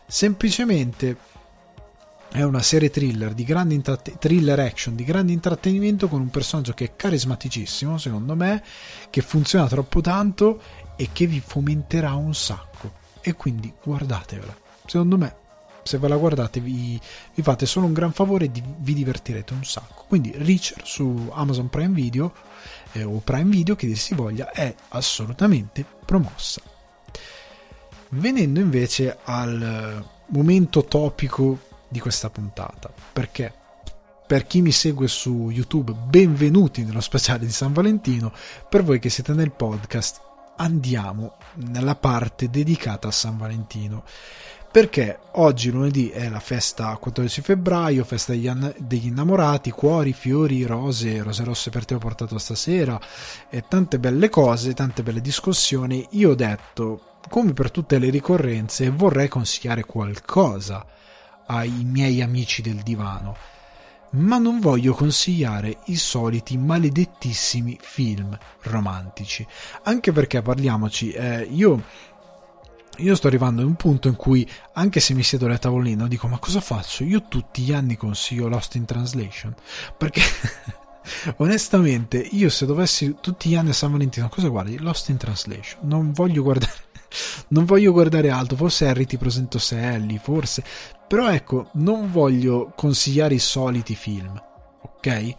Semplicemente 0.07 1.16
è 2.32 2.43
una 2.43 2.62
serie 2.62 2.90
thriller 2.90 3.35
di 3.35 3.43
grande 3.43 3.74
intratt- 3.74 4.19
thriller 4.19 4.59
action 4.61 4.94
di 4.94 5.05
grande 5.05 5.32
intrattenimento 5.32 6.07
con 6.07 6.20
un 6.20 6.31
personaggio 6.31 6.73
che 6.74 6.85
è 6.85 6.97
carismaticissimo 6.97 7.98
secondo 7.98 8.36
me 8.36 8.62
che 9.11 9.20
funziona 9.20 9.66
troppo 9.66 10.01
tanto 10.01 10.61
e 10.97 11.09
che 11.12 11.27
vi 11.27 11.40
fomenterà 11.40 12.15
un 12.15 12.35
sacco. 12.35 12.93
E 13.23 13.35
quindi 13.35 13.73
guardatevela. 13.82 14.57
Secondo 14.86 15.19
me 15.19 15.36
se 15.82 15.98
ve 15.98 16.09
la 16.09 16.16
guardate 16.16 16.61
vi, 16.61 17.01
vi 17.35 17.43
fate 17.43 17.66
solo 17.66 17.86
un 17.86 17.93
gran 17.93 18.12
favore 18.12 18.44
e 18.44 18.51
di, 18.51 18.62
vi 18.78 18.94
divertirete 18.94 19.52
un 19.52 19.65
sacco. 19.65 20.05
Quindi 20.07 20.32
Richard 20.36 20.85
su 20.85 21.31
Amazon 21.32 21.69
Prime 21.69 21.94
Video 21.94 22.32
eh, 22.93 23.02
o 23.02 23.19
Prime 23.19 23.51
Video 23.51 23.74
che 23.74 23.86
dir 23.86 23.98
si 23.98 24.15
voglia 24.15 24.51
è 24.52 24.73
assolutamente 24.89 25.85
promossa. 26.05 26.61
Venendo 28.11 28.61
invece 28.61 29.19
al 29.24 30.05
momento 30.27 30.85
topico 30.85 31.69
di 31.91 32.01
questa 32.01 32.31
puntata. 32.31 32.91
Perché? 33.12 33.53
Per 34.27 34.47
chi 34.47 34.62
mi 34.62 34.71
segue 34.71 35.09
su 35.09 35.51
YouTube, 35.51 35.93
benvenuti 35.93 36.85
nello 36.85 37.01
speciale 37.01 37.45
di 37.45 37.51
San 37.51 37.73
Valentino. 37.73 38.33
Per 38.69 38.85
voi 38.85 39.01
che 39.01 39.11
siete 39.11 39.35
nel 39.35 39.51
podcast, 39.51 40.21
andiamo 40.57 41.35
nella 41.55 41.97
parte 41.97 42.49
dedicata 42.49 43.09
a 43.09 43.11
San 43.11 43.37
Valentino. 43.37 44.05
Perché 44.71 45.19
oggi 45.33 45.73
lunedì 45.73 46.11
è 46.11 46.29
la 46.29 46.39
festa 46.39 46.97
14 46.97 47.41
febbraio, 47.41 48.05
festa 48.05 48.33
degli, 48.33 49.07
innamorati, 49.07 49.73
cuori, 49.73 50.12
fiori, 50.12 50.62
rose, 50.62 51.25
rose 51.25 51.43
rosse 51.43 51.71
per 51.71 51.85
te 51.85 51.95
ho 51.95 51.99
portato 51.99 52.39
stasera, 52.39 53.01
e 53.49 53.65
tante 53.67 53.99
belle 53.99 54.29
cose, 54.29 54.75
tante 54.75 55.03
belle 55.03 55.21
discussioni. 55.21 56.07
Io 56.11 56.31
ho 56.31 56.35
detto, 56.37 57.17
come 57.29 57.53
per 57.53 57.73
tutte 57.73 57.99
le 57.99 58.11
ricorrenze, 58.11 58.91
vorrei 58.91 59.27
consigliare 59.27 59.83
qualcosa 59.85 60.87
ai 61.51 61.82
miei 61.85 62.22
amici 62.22 62.62
del 62.62 62.77
divano, 62.77 63.36
ma 64.10 64.39
non 64.39 64.60
voglio 64.60 64.94
consigliare 64.94 65.78
i 65.86 65.97
soliti 65.97 66.56
maledettissimi 66.56 67.77
film 67.81 68.39
romantici, 68.62 69.44
anche 69.82 70.12
perché 70.12 70.43
parliamoci, 70.43 71.10
eh, 71.10 71.43
io 71.51 71.82
io 72.98 73.14
sto 73.14 73.28
arrivando 73.28 73.62
a 73.62 73.64
un 73.64 73.74
punto 73.74 74.09
in 74.09 74.16
cui, 74.16 74.48
anche 74.74 75.01
se 75.01 75.14
mi 75.14 75.22
siedo 75.22 75.47
a 75.47 75.56
tavolino, 75.56 76.06
dico: 76.06 76.28
Ma 76.28 76.39
cosa 76.39 76.60
faccio? 76.60 77.02
Io 77.02 77.28
tutti 77.28 77.62
gli 77.62 77.72
anni 77.72 77.97
consiglio 77.97 78.48
Lost 78.48 78.74
in 78.74 78.85
Translation. 78.85 79.55
Perché, 79.97 80.20
onestamente, 81.36 82.18
io 82.18 82.51
se 82.51 82.66
dovessi 82.66 83.16
tutti 83.20 83.48
gli 83.48 83.56
anni 83.56 83.70
a 83.70 83.74
San 83.74 83.93
Valentino, 83.93 84.28
cosa 84.28 84.48
guardi? 84.48 84.78
Lost 84.78 85.09
in 85.09 85.16
Translation. 85.16 85.81
Non 85.89 86.12
voglio 86.12 86.43
guardare. 86.43 86.90
Non 87.49 87.65
voglio 87.65 87.93
guardare 87.93 88.31
altro, 88.31 88.57
forse 88.57 88.87
Harry 88.87 89.07
ti 89.07 89.16
presento 89.16 89.59
Sally, 89.59 90.19
forse, 90.19 90.62
però 91.07 91.31
ecco, 91.31 91.70
non 91.74 92.11
voglio 92.11 92.73
consigliare 92.77 93.35
i 93.35 93.39
soliti 93.41 93.95
film, 93.95 94.41
ok? 94.82 95.35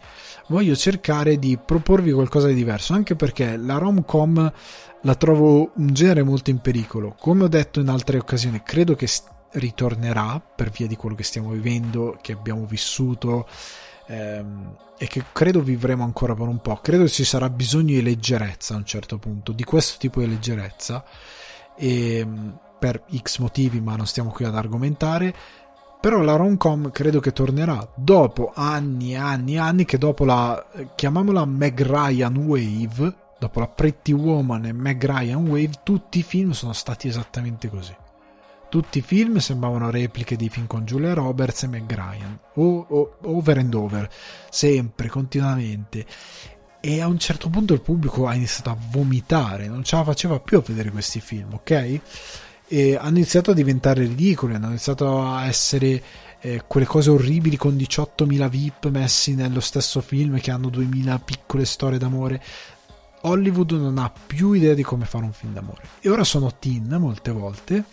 Voglio 0.48 0.76
cercare 0.76 1.38
di 1.38 1.58
proporvi 1.64 2.12
qualcosa 2.12 2.48
di 2.48 2.54
diverso, 2.54 2.92
anche 2.92 3.16
perché 3.16 3.56
la 3.56 3.78
rom-com 3.78 4.52
la 5.02 5.14
trovo 5.14 5.70
un 5.76 5.92
genere 5.92 6.22
molto 6.22 6.50
in 6.50 6.58
pericolo. 6.58 7.16
Come 7.18 7.44
ho 7.44 7.48
detto 7.48 7.80
in 7.80 7.88
altre 7.88 8.18
occasioni, 8.18 8.62
credo 8.62 8.94
che 8.94 9.08
ritornerà 9.52 10.40
per 10.40 10.70
via 10.70 10.86
di 10.86 10.96
quello 10.96 11.14
che 11.14 11.24
stiamo 11.24 11.50
vivendo, 11.50 12.18
che 12.20 12.32
abbiamo 12.32 12.64
vissuto 12.66 13.46
ehm, 14.06 14.76
e 14.98 15.06
che 15.06 15.24
credo 15.32 15.60
vivremo 15.60 16.04
ancora 16.04 16.34
per 16.34 16.46
un 16.46 16.60
po'. 16.60 16.76
Credo 16.76 17.08
ci 17.08 17.24
sarà 17.24 17.50
bisogno 17.50 17.94
di 17.94 18.02
leggerezza 18.02 18.74
a 18.74 18.78
un 18.78 18.84
certo 18.84 19.18
punto, 19.18 19.52
di 19.52 19.64
questo 19.64 19.98
tipo 19.98 20.20
di 20.20 20.28
leggerezza. 20.28 21.04
E, 21.76 22.18
ehm, 22.18 22.58
per 22.78 23.04
X 23.16 23.38
motivi, 23.38 23.80
ma 23.80 23.94
non 23.96 24.06
stiamo 24.06 24.30
qui 24.30 24.44
ad 24.44 24.56
argomentare. 24.56 25.34
Però 26.00 26.20
la 26.20 26.34
rom-com 26.34 26.90
credo 26.90 27.20
che 27.20 27.32
tornerà 27.32 27.88
dopo 27.94 28.50
anni 28.54 29.12
e 29.12 29.16
anni 29.16 29.54
e 29.54 29.58
anni 29.58 29.84
che 29.84 29.98
dopo 29.98 30.24
la 30.24 30.66
chiamiamola 30.96 31.44
Meg 31.44 31.80
Ryan 31.80 32.36
Wave 32.38 33.20
dopo 33.42 33.58
la 33.58 33.66
Pretty 33.66 34.12
Woman 34.12 34.66
e 34.66 34.72
Meg 34.72 35.04
Ryan 35.04 35.48
Wave 35.48 35.80
tutti 35.82 36.20
i 36.20 36.22
film 36.22 36.52
sono 36.52 36.72
stati 36.72 37.08
esattamente 37.08 37.68
così. 37.68 37.94
Tutti 38.68 38.98
i 38.98 39.02
film 39.02 39.38
sembravano 39.38 39.90
repliche 39.90 40.36
di 40.36 40.48
film 40.48 40.66
con 40.68 40.84
Julia 40.84 41.12
Roberts 41.12 41.64
e 41.64 41.66
Meg 41.66 41.92
Ryan 41.92 42.38
o, 42.54 42.86
o, 42.88 43.16
over 43.22 43.58
and 43.58 43.74
over 43.74 44.08
sempre, 44.48 45.08
continuamente 45.08 46.06
e 46.84 47.00
a 47.00 47.06
un 47.06 47.16
certo 47.16 47.48
punto 47.48 47.74
il 47.74 47.80
pubblico 47.80 48.26
ha 48.26 48.34
iniziato 48.34 48.70
a 48.70 48.76
vomitare, 48.90 49.68
non 49.68 49.84
ce 49.84 49.94
la 49.94 50.02
faceva 50.02 50.40
più 50.40 50.58
a 50.58 50.62
vedere 50.66 50.90
questi 50.90 51.20
film, 51.20 51.52
ok? 51.52 52.00
E 52.66 52.96
hanno 52.96 53.18
iniziato 53.18 53.52
a 53.52 53.54
diventare 53.54 54.02
ridicoli, 54.02 54.54
hanno 54.54 54.66
iniziato 54.66 55.22
a 55.22 55.46
essere 55.46 56.02
eh, 56.40 56.64
quelle 56.66 56.86
cose 56.86 57.10
orribili 57.10 57.56
con 57.56 57.76
18.000 57.76 58.48
VIP 58.48 58.88
messi 58.88 59.36
nello 59.36 59.60
stesso 59.60 60.00
film 60.00 60.40
che 60.40 60.50
hanno 60.50 60.70
2.000 60.70 61.20
piccole 61.24 61.64
storie 61.64 61.98
d'amore. 61.98 62.42
Hollywood 63.20 63.70
non 63.72 63.98
ha 63.98 64.10
più 64.10 64.50
idea 64.50 64.74
di 64.74 64.82
come 64.82 65.04
fare 65.04 65.24
un 65.24 65.32
film 65.32 65.52
d'amore. 65.52 65.82
E 66.00 66.08
ora 66.08 66.24
sono 66.24 66.52
teen 66.58 66.96
molte 66.98 67.30
volte. 67.30 67.84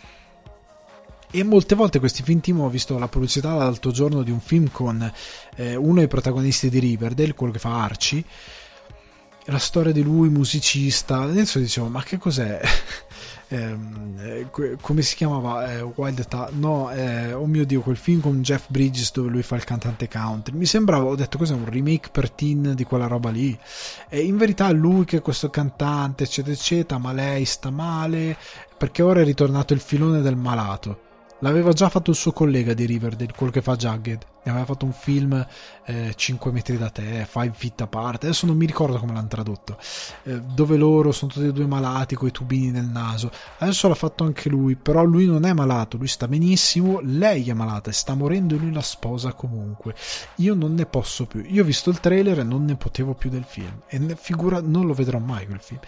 E 1.30 1.44
molte 1.44 1.76
volte 1.76 2.00
questi 2.00 2.24
film 2.24 2.40
team 2.40 2.58
ho 2.58 2.68
visto 2.68 2.98
la 2.98 3.06
pubblicità 3.06 3.54
l'altro 3.54 3.92
giorno 3.92 4.24
di 4.24 4.32
un 4.32 4.40
film 4.40 4.68
con 4.72 5.12
eh, 5.54 5.76
uno 5.76 6.00
dei 6.00 6.08
protagonisti 6.08 6.68
di 6.68 6.80
Riverdale, 6.80 7.34
quello 7.34 7.52
che 7.52 7.60
fa 7.60 7.84
Archie, 7.84 8.24
la 9.50 9.58
storia 9.58 9.92
di 9.92 10.02
lui 10.02 10.28
musicista. 10.28 11.20
Adesso 11.20 11.58
dicevo 11.58 11.88
ma 11.88 12.02
che 12.02 12.18
cos'è? 12.18 12.60
Eh, 13.52 14.46
come 14.80 15.02
si 15.02 15.16
chiamava? 15.16 15.72
Eh, 15.72 15.82
Wild 15.82 16.24
Ta- 16.28 16.50
no 16.52 16.88
eh, 16.92 17.32
oh 17.32 17.46
mio 17.46 17.66
dio 17.66 17.80
quel 17.80 17.96
film 17.96 18.20
con 18.20 18.42
Jeff 18.42 18.66
Bridges 18.68 19.10
dove 19.10 19.28
lui 19.28 19.42
fa 19.42 19.56
il 19.56 19.64
cantante 19.64 20.06
country. 20.06 20.56
Mi 20.56 20.66
sembrava 20.66 21.02
ho 21.06 21.16
detto 21.16 21.36
cos'è 21.36 21.52
un 21.52 21.68
remake 21.68 22.10
per 22.12 22.30
teen 22.30 22.74
di 22.76 22.84
quella 22.84 23.08
roba 23.08 23.30
lì? 23.30 23.58
E 24.08 24.20
in 24.20 24.36
verità 24.36 24.70
lui 24.70 25.04
che 25.04 25.16
è 25.16 25.20
questo 25.20 25.50
cantante 25.50 26.22
eccetera 26.22 26.54
eccetera 26.54 27.00
ma 27.00 27.12
lei 27.12 27.44
sta 27.44 27.70
male 27.70 28.36
perché 28.78 29.02
ora 29.02 29.20
è 29.20 29.24
ritornato 29.24 29.72
il 29.72 29.80
filone 29.80 30.20
del 30.20 30.36
malato 30.36 31.09
L'aveva 31.42 31.72
già 31.72 31.88
fatto 31.88 32.10
il 32.10 32.16
suo 32.16 32.32
collega 32.32 32.74
di 32.74 32.84
Riverdale, 32.84 33.32
quello 33.34 33.50
che 33.50 33.62
fa 33.62 33.74
Jagged. 33.74 34.26
Ne 34.42 34.50
aveva 34.50 34.66
fatto 34.66 34.84
un 34.84 34.92
film 34.92 35.46
eh, 35.86 36.12
5 36.14 36.52
metri 36.52 36.76
da 36.76 36.90
te, 36.90 37.26
5 37.30 37.52
feet 37.54 37.80
apart. 37.80 38.24
Adesso 38.24 38.44
non 38.44 38.56
mi 38.56 38.66
ricordo 38.66 38.98
come 38.98 39.14
l'hanno 39.14 39.28
tradotto. 39.28 39.78
Eh, 40.24 40.40
dove 40.40 40.76
loro 40.76 41.12
sono 41.12 41.30
tutti 41.30 41.46
e 41.46 41.52
due 41.52 41.66
malati 41.66 42.14
con 42.14 42.28
i 42.28 42.30
tubini 42.30 42.70
nel 42.70 42.84
naso. 42.84 43.30
Adesso 43.58 43.88
l'ha 43.88 43.94
fatto 43.94 44.24
anche 44.24 44.50
lui, 44.50 44.76
però 44.76 45.02
lui 45.02 45.24
non 45.24 45.46
è 45.46 45.54
malato, 45.54 45.96
lui 45.96 46.08
sta 46.08 46.28
benissimo. 46.28 47.00
Lei 47.02 47.48
è 47.48 47.54
malata 47.54 47.88
e 47.88 47.94
sta 47.94 48.14
morendo 48.14 48.54
e 48.54 48.58
lui 48.58 48.72
la 48.72 48.82
sposa 48.82 49.32
comunque. 49.32 49.94
Io 50.36 50.54
non 50.54 50.74
ne 50.74 50.84
posso 50.84 51.24
più. 51.24 51.42
Io 51.46 51.62
ho 51.62 51.66
visto 51.66 51.88
il 51.88 52.00
trailer 52.00 52.40
e 52.40 52.44
non 52.44 52.66
ne 52.66 52.76
potevo 52.76 53.14
più 53.14 53.30
del 53.30 53.44
film. 53.44 53.80
E 53.86 54.14
figura, 54.16 54.60
non 54.60 54.86
lo 54.86 54.92
vedrò 54.92 55.18
mai 55.18 55.46
quel 55.46 55.60
film. 55.60 55.80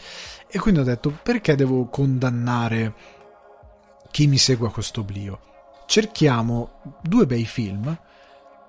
E 0.46 0.58
quindi 0.58 0.80
ho 0.80 0.84
detto, 0.84 1.14
perché 1.22 1.54
devo 1.56 1.86
condannare 1.88 3.20
chi 4.12 4.26
mi 4.26 4.36
segue 4.36 4.68
a 4.68 4.70
questo 4.70 5.00
oblio. 5.00 5.40
Cerchiamo 5.86 6.80
due 7.02 7.26
bei 7.26 7.46
film 7.46 7.98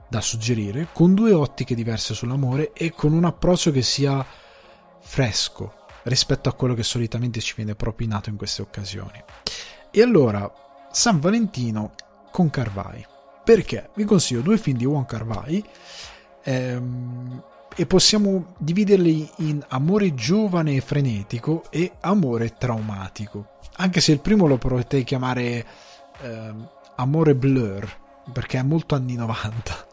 da 0.08 0.22
suggerire 0.22 0.88
con 0.94 1.14
due 1.14 1.34
ottiche 1.34 1.76
diverse 1.76 2.14
sull'amore 2.14 2.72
e 2.72 2.94
con 2.94 3.14
un 3.14 3.26
approccio 3.26 3.72
che 3.72 3.82
sia 3.82 4.26
fresco 5.02 5.86
rispetto 6.04 6.48
a 6.48 6.54
quello 6.54 6.74
che 6.74 6.84
solitamente 6.84 7.42
ci 7.42 7.54
viene 7.56 7.76
propinato 7.76 8.30
in 8.30 8.38
queste 8.38 8.62
occasioni. 8.62 9.22
E 9.92 10.02
allora, 10.02 10.52
San 10.92 11.20
Valentino 11.20 11.94
con 12.32 12.50
Carvai. 12.50 13.06
Perché? 13.44 13.90
Vi 13.96 14.06
consiglio 14.06 14.42
due 14.42 14.58
film 14.58 14.78
di 14.78 14.86
Juan 14.86 15.06
Carvai 15.06 15.64
ehm, 16.42 17.44
e 17.76 17.86
possiamo 17.86 18.56
dividerli 18.60 19.30
in 19.40 19.64
amore 19.68 20.14
giovane 20.14 20.76
e 20.76 20.82
frenetico 20.82 21.66
e 21.70 21.92
amore 22.00 22.56
traumatico 22.58 23.53
anche 23.78 24.02
se 24.02 24.12
il 24.12 24.20
primo 24.20 24.48
lo 24.48 24.58
potrei 24.58 25.04
chiamare 25.04 25.66
eh, 26.22 26.54
Amore 26.96 27.36
Blur, 27.36 28.02
perché 28.32 28.60
è 28.60 28.64
molto 28.64 28.96
anni 28.96 29.16
90. 29.16 29.88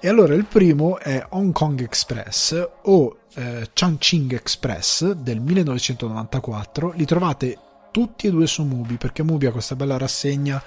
E 0.00 0.08
allora 0.08 0.34
il 0.34 0.44
primo 0.44 0.98
è 0.98 1.24
Hong 1.30 1.52
Kong 1.52 1.80
Express 1.80 2.68
o 2.82 3.16
eh, 3.34 3.70
Changqing 3.72 4.32
Express 4.34 5.12
del 5.12 5.40
1994. 5.40 6.92
Li 6.96 7.04
trovate 7.04 7.58
tutti 7.90 8.26
e 8.26 8.30
due 8.30 8.46
su 8.46 8.64
Mubi 8.64 8.96
perché 8.96 9.22
Mubi 9.22 9.46
ha 9.46 9.52
questa 9.52 9.76
bella 9.76 9.98
rassegna 9.98 10.60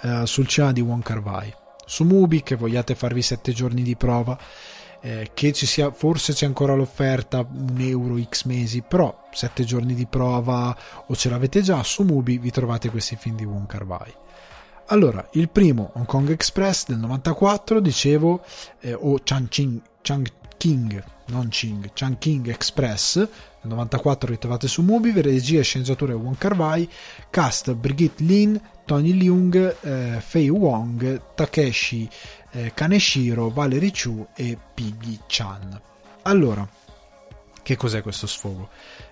eh, 0.00 0.26
sul 0.26 0.46
cinema 0.48 0.72
di 0.72 0.80
Wong 0.80 1.02
Kar 1.02 1.18
Wai. 1.18 1.54
Su 1.84 2.04
Mubi 2.04 2.42
che 2.42 2.56
vogliate 2.56 2.94
farvi 2.94 3.22
7 3.22 3.52
giorni 3.52 3.82
di 3.82 3.96
prova 3.96 4.36
eh, 5.02 5.30
che 5.34 5.52
ci 5.52 5.66
sia, 5.66 5.90
forse 5.90 6.32
c'è 6.32 6.46
ancora 6.46 6.74
l'offerta 6.74 7.46
un 7.46 7.76
euro 7.80 8.20
x 8.22 8.44
mesi, 8.44 8.82
però 8.82 9.28
7 9.32 9.64
giorni 9.64 9.94
di 9.94 10.06
prova 10.06 10.76
o 11.06 11.16
ce 11.16 11.28
l'avete 11.28 11.60
già, 11.60 11.82
su 11.82 12.04
Mubi 12.04 12.38
vi 12.38 12.50
trovate 12.50 12.88
questi 12.88 13.16
film 13.16 13.36
di 13.36 13.44
Wong 13.44 13.66
Kar 13.66 13.84
Wai. 13.84 14.14
Allora, 14.86 15.26
il 15.32 15.48
primo 15.48 15.90
Hong 15.94 16.06
Kong 16.06 16.30
Express 16.30 16.86
del 16.86 16.98
94, 16.98 17.80
dicevo, 17.80 18.44
eh, 18.80 18.92
o 18.92 19.18
Changqing, 19.22 19.80
Changqing, 20.02 21.04
non 21.26 21.48
Ching, 21.48 21.90
Changqing 21.92 22.48
Express, 22.48 23.16
del 23.16 23.70
94 23.70 24.30
ritrovate 24.30 24.68
su 24.68 24.82
Mubi, 24.82 25.12
regia 25.20 25.60
e 25.60 25.62
sceneggiatura 25.62 26.14
Wong 26.14 26.36
Kar 26.36 26.56
Wai, 26.56 26.88
cast 27.30 27.72
Brigitte 27.74 28.22
Lin, 28.22 28.60
Tony 28.84 29.16
Leung, 29.16 29.76
eh, 29.80 30.20
Fei 30.20 30.48
Wong, 30.48 31.34
Takeshi 31.34 32.08
eh, 32.52 32.72
Kaneshiro, 32.74 33.50
Valerie 33.50 33.90
Chu 33.90 34.28
e 34.34 34.56
Piggy 34.74 35.18
Chan. 35.26 35.80
Allora, 36.22 36.66
che 37.62 37.76
cos'è 37.76 38.02
questo 38.02 38.26
sfogo? 38.26 38.68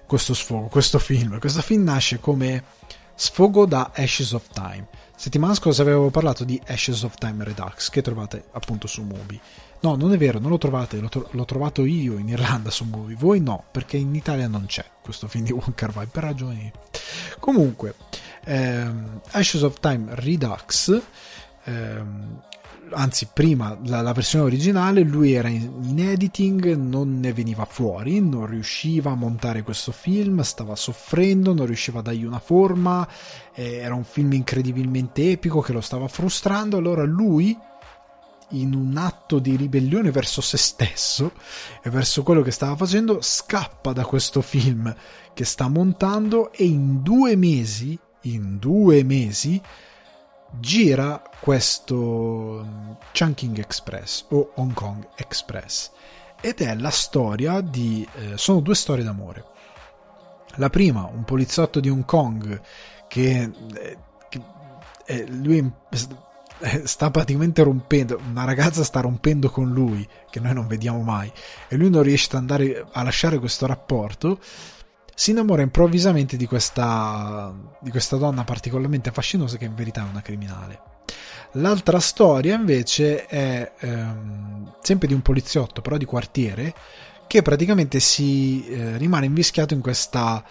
Questo 0.07 0.35
sfogo, 0.35 0.67
questo 0.67 0.99
film. 0.99 1.39
Questo 1.39 1.63
film 1.63 1.85
nasce 1.85 2.19
come 2.21 2.65
sfogo 3.15 3.67
da 3.67 3.93
Ashes 3.95 4.33
of 4.33 4.49
Time. 4.53 4.87
Settimana 5.17 5.55
scorsa 5.55 5.83
avevo 5.83 6.11
parlato 6.11 6.45
di 6.45 6.61
Ashes 6.67 7.03
of 7.03 7.15
Time 7.17 7.45
Redux 7.45 7.91
che 7.91 8.03
trovate 8.03 8.45
appunto 8.53 8.87
su 8.87 9.03
Mubi. 9.03 9.39
No, 9.81 9.95
non 9.95 10.13
è 10.13 10.17
vero, 10.17 10.39
non 10.39 10.51
lo 10.51 10.59
trovate, 10.59 10.99
l'ho, 10.99 11.09
tro- 11.09 11.29
l'ho 11.31 11.45
trovato 11.45 11.85
io 11.85 12.19
in 12.19 12.29
Irlanda 12.29 12.71
su 12.71 12.85
Mubi. 12.85 13.15
Voi 13.15 13.41
no, 13.41 13.65
perché 13.71 13.97
in 13.97 14.15
Italia 14.15 14.49
non 14.49 14.67
c'è 14.67 14.85
questo 15.03 15.29
film 15.29 15.45
di 15.45 15.53
Wong 15.53 15.75
Kar 15.75 15.93
per 16.07 16.23
ragioni. 16.23 16.71
Comunque, 17.39 17.95
ehm, 18.45 19.21
Ashes 19.31 19.63
of 19.63 19.79
Time 19.81 20.15
Redux 20.15 21.01
ehm, 21.65 22.43
anzi 22.93 23.29
prima 23.33 23.79
la, 23.85 24.01
la, 24.01 24.13
versione 24.13 24.45
originale 24.45 25.03
lui 25.03 25.33
era 25.33 25.49
in, 25.49 25.71
in, 25.83 25.99
editing 25.99 26.75
non 26.75 27.21
ne 27.21 27.33
veniva 27.33 27.65
fuori 27.65 28.21
non 28.21 28.47
riusciva 28.47 29.13
a 29.13 29.15
montare 29.15 29.63
questo 29.63 29.93
film 29.93 30.41
stava 30.41 30.77
soffrendo 30.77 31.55
non 31.55 31.67
riusciva 31.67 32.01
a 32.01 32.03
dargli 32.03 32.25
una 32.25 32.41
forma 32.41 33.07
eh, 33.55 33.77
era 33.77 33.95
un 33.95 34.05
film 34.05 34.33
incredibilmente 34.33 35.31
epico 35.31 35.61
che 35.61 35.73
lo 35.73 35.81
stava 35.81 36.09
frustrando. 36.09 36.77
Allora 36.79 37.05
lui 37.05 37.57
in 38.53 38.75
un 38.75 38.97
atto 38.97 39.39
di 39.39 39.55
ribellione 39.55 40.11
verso 40.11 40.41
se 40.41 40.57
stesso 40.57 41.33
e 41.83 41.91
verso 41.91 42.25
quello 42.25 42.43
che 42.43 42.51
stava 42.51 42.75
facendo 42.75 43.21
scappa 43.21 43.93
da 43.93 44.05
questo 44.05 44.41
film 44.41 44.93
che 45.33 45.45
sta 45.45 45.69
montando 45.69 46.51
e 46.53 46.65
in 46.65 47.01
due 47.03 47.37
mesi 47.37 47.97
in 48.23 48.59
due 48.59 49.05
mesi 49.05 49.61
gira 50.59 51.23
questo 51.41 52.67
Chunking 53.13 53.59
Express 53.59 54.27
o 54.31 54.53
Hong 54.57 54.73
Kong 54.73 55.07
Express 55.17 55.91
ed 56.41 56.61
è 56.61 56.75
la 56.75 56.91
storia 56.91 57.61
di 57.61 58.07
eh, 58.17 58.37
sono 58.37 58.61
due 58.61 58.75
storie 58.75 59.05
d'amore. 59.05 59.45
La 60.57 60.71
prima 60.71 61.09
un 61.13 61.25
poliziotto 61.25 61.81
di 61.81 61.89
Hong 61.89 62.05
Kong 62.05 62.61
che, 63.07 63.51
eh, 63.75 63.99
che 64.29 64.43
eh, 65.07 65.27
lui 65.29 65.71
eh, 66.59 66.87
sta 66.87 67.11
praticamente 67.11 67.63
rompendo 67.63 68.21
una 68.29 68.45
ragazza 68.45 68.85
sta 68.85 69.01
rompendo 69.01 69.51
con 69.51 69.71
lui 69.71 70.07
che 70.29 70.41
noi 70.41 70.55
non 70.55 70.67
vediamo 70.67 71.03
mai 71.03 71.31
e 71.69 71.77
lui 71.77 71.91
non 71.91 72.03
riesce 72.03 72.29
ad 72.31 72.35
andare 72.35 72.87
a 72.91 73.03
lasciare 73.03 73.39
questo 73.39 73.67
rapporto 73.67 74.39
si 75.21 75.33
innamora 75.33 75.61
improvvisamente 75.61 76.39
di 76.39 76.47
questa, 76.47 77.53
di 77.79 77.91
questa 77.91 78.17
donna 78.17 78.43
particolarmente 78.43 79.11
fascinosa 79.11 79.59
che 79.59 79.67
in 79.67 79.75
verità 79.75 80.01
è 80.01 80.09
una 80.09 80.23
criminale. 80.23 80.81
L'altra 81.53 82.01
storia 82.01 82.55
invece 82.55 83.27
è 83.27 83.71
ehm, 83.81 84.77
sempre 84.81 85.09
di 85.09 85.13
un 85.13 85.21
poliziotto, 85.21 85.83
però 85.83 85.99
di 85.99 86.07
quartiere, 86.07 86.73
che 87.27 87.43
praticamente 87.43 88.01
si 88.01 88.67
eh, 88.67 88.97
rimane 88.97 89.27
invischiato 89.27 89.75
in 89.75 89.83
questa 89.83 90.43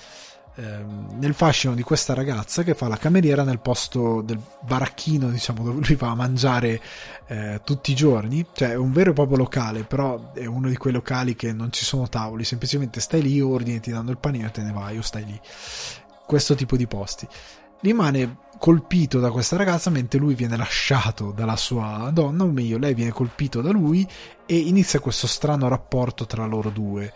Ehm, 0.60 1.15
nel 1.19 1.34
fascino 1.34 1.73
di 1.73 1.84
questa 1.84 2.14
ragazza 2.14 2.64
che 2.64 2.73
fa 2.73 2.90
la 2.90 2.98
cameriera 2.98 3.44
nel 3.44 3.60
posto 3.60 4.22
del 4.22 4.41
baracchino, 4.61 5.30
diciamo, 5.30 5.64
dove 5.64 5.88
lui 5.88 5.95
va 5.95 6.10
a 6.10 6.15
mangiare 6.15 6.81
eh, 7.27 7.61
tutti 7.64 7.91
i 7.91 7.95
giorni. 7.95 8.45
Cioè, 8.52 8.72
è 8.72 8.76
un 8.76 8.91
vero 8.91 9.11
e 9.11 9.14
proprio 9.14 9.38
locale, 9.38 9.84
però 9.84 10.34
è 10.34 10.45
uno 10.45 10.68
di 10.68 10.76
quei 10.76 10.91
locali 10.91 11.36
che 11.36 11.53
non 11.53 11.72
ci 11.72 11.86
sono 11.86 12.10
tavoli, 12.10 12.44
semplicemente 12.44 12.99
stai 12.99 13.22
lì, 13.22 13.40
ordini, 13.40 13.80
ti 13.80 13.91
danno 13.91 14.11
il 14.11 14.18
panino 14.18 14.48
e 14.48 14.52
te 14.52 14.61
ne 14.61 14.73
vai, 14.73 14.98
o 14.98 15.02
stai 15.02 15.26
lì. 15.26 15.40
Questo 16.26 16.56
tipo 16.56 16.76
di 16.76 16.88
posti. 16.88 17.26
Rimane 17.81 18.40
colpito 18.57 19.22
da 19.22 19.31
questa 19.31 19.56
ragazza 19.56 19.90
mentre 19.90 20.19
lui 20.19 20.34
viene 20.34 20.57
lasciato 20.57 21.31
dalla 21.31 21.56
sua 21.56 22.10
donna, 22.11 22.44
o 22.44 22.48
meglio, 22.48 22.77
lei 22.77 22.94
viene 22.94 23.11
colpito 23.11 23.61
da 23.61 23.72
lui 23.72 24.06
e 24.45 24.57
inizia 24.57 24.99
questo 24.99 25.27
strano 25.27 25.69
rapporto 25.69 26.26
tra 26.26 26.45
loro 26.45 26.69
due 26.69 27.14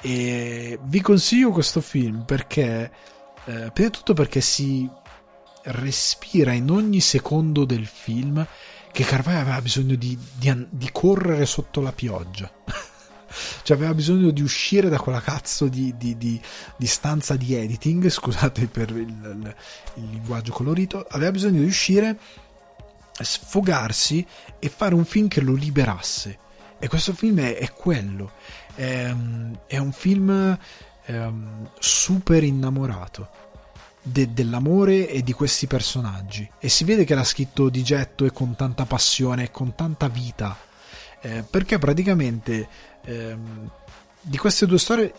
e 0.00 0.78
vi 0.82 1.00
consiglio 1.00 1.50
questo 1.50 1.80
film 1.80 2.24
perché, 2.24 2.90
eh, 3.44 3.70
prima 3.72 3.88
di 3.88 3.96
tutto 3.96 4.14
perché 4.14 4.40
si 4.40 4.88
respira 5.62 6.52
in 6.52 6.70
ogni 6.70 7.00
secondo 7.00 7.64
del 7.64 7.86
film 7.86 8.46
che 8.92 9.04
Carvai 9.04 9.36
aveva 9.36 9.60
bisogno 9.60 9.96
di, 9.96 10.18
di, 10.34 10.66
di 10.70 10.88
correre 10.92 11.46
sotto 11.46 11.80
la 11.80 11.92
pioggia. 11.92 12.50
cioè 13.62 13.76
aveva 13.76 13.94
bisogno 13.94 14.30
di 14.30 14.40
uscire 14.40 14.88
da 14.88 14.98
quella 14.98 15.20
cazzo 15.20 15.68
di, 15.68 15.94
di, 15.96 16.16
di, 16.16 16.40
di 16.76 16.86
stanza 16.86 17.36
di 17.36 17.54
editing, 17.54 18.08
scusate 18.08 18.66
per 18.66 18.90
il, 18.90 19.08
il, 19.08 19.54
il 19.94 20.10
linguaggio 20.10 20.52
colorito, 20.52 21.06
aveva 21.10 21.30
bisogno 21.30 21.60
di 21.60 21.66
uscire, 21.66 22.18
sfogarsi 23.12 24.26
e 24.58 24.68
fare 24.68 24.94
un 24.94 25.04
film 25.04 25.28
che 25.28 25.40
lo 25.40 25.54
liberasse. 25.54 26.38
E 26.78 26.88
questo 26.88 27.12
film 27.12 27.40
è, 27.40 27.56
è 27.56 27.72
quello, 27.72 28.32
è, 28.78 29.12
è, 29.66 29.76
un 29.78 29.90
film 29.90 30.56
um, 31.06 31.68
super 31.80 32.44
innamorato 32.44 33.28
de, 34.00 34.32
dell'amore 34.32 35.08
e 35.08 35.22
di 35.24 35.32
questi 35.32 35.66
personaggi. 35.66 36.48
E 36.60 36.68
si 36.68 36.84
vede 36.84 37.04
che 37.04 37.16
l'ha 37.16 37.24
scritto 37.24 37.68
di 37.70 37.82
getto 37.82 38.24
e 38.24 38.30
con 38.30 38.54
tanta 38.54 38.86
passione 38.86 39.44
e 39.44 39.50
con 39.50 39.74
tanta 39.74 40.06
vita. 40.06 40.56
Eh, 41.20 41.42
perché 41.42 41.78
praticamente 41.78 42.68
ehm, 43.04 43.70
di 44.20 44.36
queste 44.36 44.66
due 44.66 44.78
storie 44.78 45.12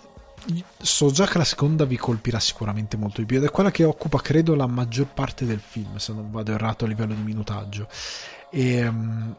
so 0.77 1.11
già 1.11 1.27
che 1.27 1.37
la 1.37 1.43
seconda 1.43 1.83
vi 1.83 1.97
colpirà 1.97 2.39
sicuramente 2.39 2.95
molto 2.95 3.19
di 3.19 3.27
più 3.27 3.35
ed 3.35 3.43
è 3.43 3.51
quella 3.51 3.71
che 3.71 3.83
occupa 3.83 4.21
credo 4.21 4.55
la 4.55 4.67
maggior 4.67 5.07
parte 5.07 5.45
del 5.45 5.59
film 5.59 5.97
se 5.97 6.13
non 6.13 6.31
vado 6.31 6.53
errato 6.53 6.85
a 6.85 6.87
livello 6.87 7.13
di 7.13 7.21
minutaggio 7.21 7.89
e, 8.49 8.75
ehm, 8.75 9.37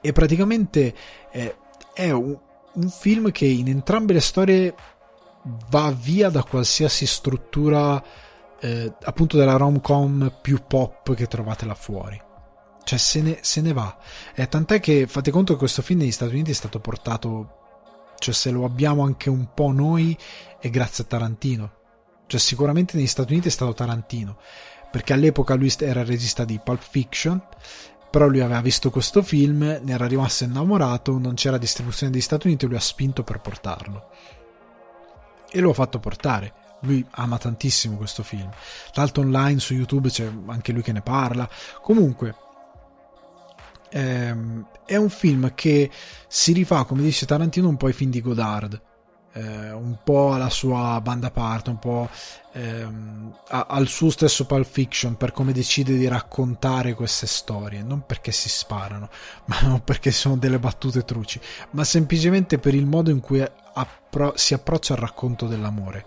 e 0.00 0.12
praticamente 0.12 0.92
è, 1.30 1.54
è 1.94 2.10
un, 2.10 2.36
un, 2.74 2.88
film 2.88 3.30
che 3.30 3.46
in 3.46 3.68
entrambe 3.68 4.12
le 4.12 4.20
storie 4.20 4.74
va 5.70 5.90
via 5.90 6.28
da 6.28 6.42
qualsiasi 6.44 7.06
struttura 7.06 8.02
eh, 8.60 8.92
appunto 9.02 9.36
della 9.36 9.56
rom-com 9.56 10.38
più 10.40 10.60
pop 10.66 11.14
che 11.14 11.26
trovate 11.26 11.66
là 11.66 11.74
fuori 11.74 12.30
cioè 12.84 12.98
se 12.98 13.22
ne, 13.22 13.38
se 13.40 13.60
ne 13.60 13.72
va. 13.72 13.96
Eh, 14.34 14.48
tant'è 14.48 14.80
che 14.80 15.06
fate 15.06 15.30
conto 15.30 15.52
che 15.52 15.58
questo 15.58 15.82
film 15.82 16.00
negli 16.00 16.12
Stati 16.12 16.34
Uniti 16.34 16.50
è 16.50 16.54
stato 16.54 16.80
portato, 16.80 18.12
cioè 18.18 18.34
se 18.34 18.50
lo 18.50 18.64
abbiamo 18.64 19.04
anche 19.04 19.30
un 19.30 19.48
po' 19.54 19.70
noi, 19.70 20.16
è 20.58 20.68
grazie 20.70 21.04
a 21.04 21.06
Tarantino. 21.06 21.72
Cioè 22.26 22.40
sicuramente 22.40 22.96
negli 22.96 23.06
Stati 23.06 23.32
Uniti 23.32 23.48
è 23.48 23.52
stato 23.52 23.74
Tarantino, 23.74 24.38
perché 24.90 25.12
all'epoca 25.12 25.54
lui 25.54 25.72
era 25.78 26.00
il 26.00 26.06
regista 26.06 26.44
di 26.44 26.60
Pulp 26.62 26.82
Fiction, 26.82 27.40
però 28.12 28.28
lui 28.28 28.40
aveva 28.40 28.60
visto 28.60 28.90
questo 28.90 29.22
film, 29.22 29.80
ne 29.82 29.92
era 29.92 30.06
rimasto 30.06 30.44
innamorato, 30.44 31.18
non 31.18 31.32
c'era 31.32 31.56
distribuzione 31.56 32.12
negli 32.12 32.20
Stati 32.20 32.46
Uniti 32.46 32.66
e 32.66 32.68
lui 32.68 32.76
ha 32.76 32.80
spinto 32.80 33.22
per 33.22 33.40
portarlo. 33.40 34.10
E 35.50 35.60
lo 35.60 35.70
ha 35.70 35.74
fatto 35.74 35.98
portare 35.98 36.52
lui 36.80 37.02
ama 37.12 37.38
tantissimo 37.38 37.96
questo 37.96 38.22
film. 38.22 38.50
L'altro 38.92 39.22
online 39.22 39.60
su 39.60 39.72
YouTube 39.72 40.10
c'è 40.10 40.30
anche 40.46 40.72
lui 40.72 40.82
che 40.82 40.92
ne 40.92 41.00
parla. 41.00 41.48
Comunque, 41.80 42.34
ehm, 43.90 44.66
è 44.84 44.96
un 44.96 45.08
film 45.08 45.54
che 45.54 45.90
si 46.28 46.52
rifà, 46.52 46.84
come 46.84 47.00
dice 47.00 47.24
Tarantino, 47.24 47.66
un 47.66 47.78
po' 47.78 47.86
ai 47.86 47.94
film 47.94 48.10
di 48.10 48.20
Godard. 48.20 48.80
Eh, 49.34 49.72
un 49.72 49.96
po' 50.04 50.34
alla 50.34 50.50
sua 50.50 51.00
banda 51.00 51.30
parte, 51.30 51.70
un 51.70 51.78
po' 51.78 52.08
ehm, 52.52 53.34
a, 53.48 53.66
al 53.68 53.86
suo 53.86 54.10
stesso 54.10 54.44
Pulp 54.44 54.66
Fiction 54.66 55.16
per 55.16 55.32
come 55.32 55.52
decide 55.52 55.96
di 55.96 56.06
raccontare 56.06 56.92
queste 56.92 57.26
storie, 57.26 57.82
non 57.82 58.04
perché 58.04 58.30
si 58.30 58.50
sparano, 58.50 59.08
ma 59.46 59.60
non 59.62 59.82
perché 59.84 60.10
sono 60.10 60.36
delle 60.36 60.58
battute 60.58 61.04
truci, 61.04 61.40
ma 61.70 61.82
semplicemente 61.84 62.58
per 62.58 62.74
il 62.74 62.84
modo 62.84 63.10
in 63.10 63.20
cui 63.20 63.42
appro- 63.72 64.34
si 64.36 64.52
approccia 64.52 64.92
al 64.92 65.00
racconto 65.00 65.46
dell'amore, 65.46 66.04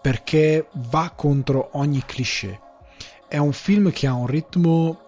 perché 0.00 0.68
va 0.72 1.12
contro 1.14 1.70
ogni 1.72 2.04
cliché. 2.06 2.60
È 3.26 3.36
un 3.36 3.52
film 3.52 3.90
che 3.90 4.06
ha 4.06 4.14
un 4.14 4.26
ritmo 4.26 5.02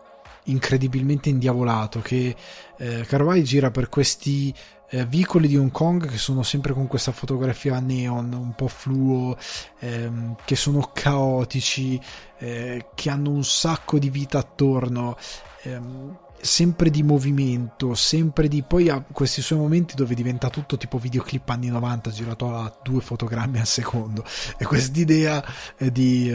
incredibilmente 0.45 1.29
indiavolato 1.29 2.01
che 2.01 2.35
eh, 2.77 3.05
Carvai 3.07 3.45
gira 3.45 3.71
per 3.71 3.89
questi 3.89 4.53
eh, 4.91 5.07
vicoli 5.07 5.47
di 5.47 5.57
Hong 5.57 5.71
Kong 5.71 6.09
che 6.09 6.19
sono 6.19 6.43
sempre 6.43 6.73
con 6.73 6.87
questa 6.87 7.13
fotografia 7.13 7.79
neon 7.79 8.33
un 8.33 8.55
po' 8.55 8.69
fluo 8.69 9.37
ehm, 9.79 10.37
che 10.45 10.57
sono 10.57 10.91
caotici 10.93 12.01
eh, 12.39 12.87
che 12.95 13.11
hanno 13.11 13.31
un 13.31 13.45
sacco 13.45 13.99
di 13.99 14.11
vita 14.11 14.39
attorno 14.39 15.17
ehm, 15.63 16.19
sempre 16.43 16.89
di 16.89 17.03
movimento, 17.03 17.95
sempre 17.95 18.49
di 18.49 18.63
poi 18.63 18.89
ha 18.89 19.05
questi 19.13 19.43
suoi 19.43 19.59
momenti 19.59 19.95
dove 19.95 20.15
diventa 20.15 20.49
tutto 20.49 20.79
tipo 20.79 20.97
videoclip 20.97 21.47
anni 21.51 21.69
90 21.69 22.11
girato 22.11 22.55
a 22.57 22.75
due 22.83 23.03
fotogrammi 23.03 23.61
al 23.61 23.67
secondo. 23.67 24.25
E 24.57 24.65
quest'idea 24.65 25.45
eh, 25.77 25.93
di 25.93 26.35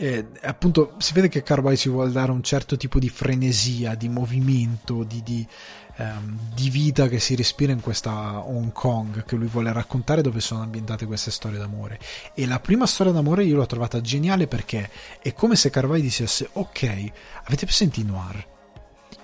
eh, 0.00 0.24
appunto 0.42 0.94
si 0.98 1.12
vede 1.12 1.28
che 1.28 1.42
Carby 1.42 1.76
ci 1.76 1.88
vuole 1.88 2.12
dare 2.12 2.30
un 2.30 2.42
certo 2.42 2.76
tipo 2.76 3.00
di 3.00 3.08
frenesia, 3.08 3.96
di 3.96 4.08
movimento, 4.08 5.02
di, 5.02 5.24
di, 5.24 5.44
ehm, 5.98 6.38
di, 6.54 6.70
vita 6.70 7.08
che 7.08 7.20
si 7.20 7.34
respira 7.34 7.72
in 7.72 7.80
questa 7.80 8.40
Hong 8.40 8.72
Kong 8.72 9.24
che 9.24 9.36
lui 9.36 9.48
vuole 9.48 9.72
raccontare 9.72 10.22
dove 10.22 10.40
sono 10.40 10.62
ambientate 10.62 11.06
queste 11.06 11.30
storie 11.30 11.58
d'amore. 11.58 11.98
E 12.34 12.46
la 12.46 12.60
prima 12.60 12.86
storia 12.86 13.12
d'amore 13.12 13.44
io 13.44 13.56
l'ho 13.56 13.66
trovata 13.66 14.00
geniale 14.00 14.46
perché 14.46 14.90
è 15.20 15.32
come 15.34 15.56
se 15.56 15.70
Carby 15.70 16.00
dicesse 16.00 16.48
ok, 16.52 17.12
avete 17.44 17.66
presente 17.66 18.00
i 18.00 18.04
noir? 18.04 18.46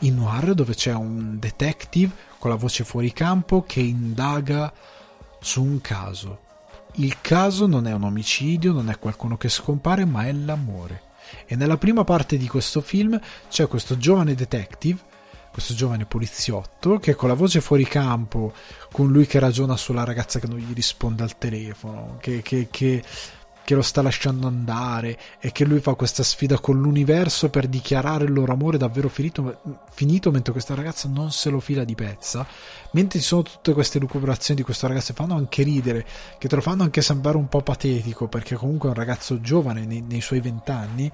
I 0.01 0.11
noir 0.11 0.53
dove 0.55 0.75
c'è 0.75 0.93
un 0.93 1.39
detective 1.39 2.13
con 2.39 2.51
la 2.51 2.57
voce 2.57 2.85
fuori 2.85 3.13
campo 3.13 3.63
che 3.63 3.81
indaga 3.81 4.73
su 5.41 5.63
un 5.63 5.81
caso 5.81 6.43
il 6.99 7.21
caso 7.21 7.67
non 7.67 7.89
è 7.89 7.93
un 7.93 8.05
omicidio, 8.05 8.73
non 8.73 8.89
è 8.89 8.99
qualcuno 8.99 9.37
che 9.37 9.49
scompare, 9.49 10.05
ma 10.05 10.27
è 10.27 10.33
l'amore. 10.33 11.03
E 11.47 11.57
nella 11.57 11.77
prima 11.77 12.05
parte 12.05 12.37
di 12.37 12.47
questo 12.47 12.81
film 12.81 13.19
c'è 13.49 13.67
questo 13.67 13.97
giovane 13.97 14.35
detective, 14.35 15.01
questo 15.55 15.73
giovane 15.75 16.05
poliziotto, 16.05 16.99
che 16.99 17.15
con 17.15 17.29
la 17.29 17.35
voce 17.35 17.61
fuori 17.61 17.85
campo, 17.85 18.53
con 18.91 19.13
lui 19.13 19.25
che 19.25 19.39
ragiona 19.39 19.77
sulla 19.77 20.03
ragazza 20.03 20.41
che 20.41 20.49
non 20.49 20.59
gli 20.59 20.75
risponde 20.75 21.23
al 21.23 21.39
telefono, 21.39 22.17
che, 22.21 22.43
che, 22.43 22.67
che 22.73 23.03
che 23.65 23.75
lo 23.75 23.83
sta 23.83 24.03
lasciando 24.03 24.47
andare 24.47 25.19
e 25.41 25.51
che 25.51 25.65
lui 25.65 25.81
fa 25.81 25.95
questa 25.95 26.23
sfida 26.23 26.59
con 26.59 26.79
l'universo 26.81 27.49
per 27.49 27.67
dichiarare 27.67 28.25
il 28.25 28.33
loro 28.33 28.53
amore 28.53 28.77
davvero 28.77 29.09
finito, 29.09 29.61
finito 29.91 30.31
mentre 30.31 30.53
questa 30.53 30.75
ragazza 30.75 31.09
non 31.09 31.33
se 31.33 31.49
lo 31.49 31.61
fila 31.61 31.83
di 31.83 31.95
pezza. 31.95 32.47
Mentre 32.91 33.19
ci 33.21 33.25
sono 33.25 33.43
tutte 33.43 33.73
queste 33.73 33.99
lucubrazioni 33.99 34.61
di 34.61 34.67
questo 34.67 34.87
ragazzo 34.87 35.15
che 35.15 35.19
fanno 35.19 35.35
anche 35.35 35.63
ridere 35.63 36.07
che 36.39 36.47
te 36.47 36.55
lo 36.55 36.61
fanno 36.61 36.83
anche 36.83 37.01
sembrare 37.01 37.39
un 37.39 37.49
po' 37.49 37.63
patetico 37.63 38.29
perché 38.29 38.55
comunque 38.55 38.89
è 38.89 38.93
un 38.93 38.99
ragazzo 38.99 39.41
giovane 39.41 39.87
nei, 39.87 40.03
nei 40.03 40.21
suoi 40.21 40.41
vent'anni 40.41 41.11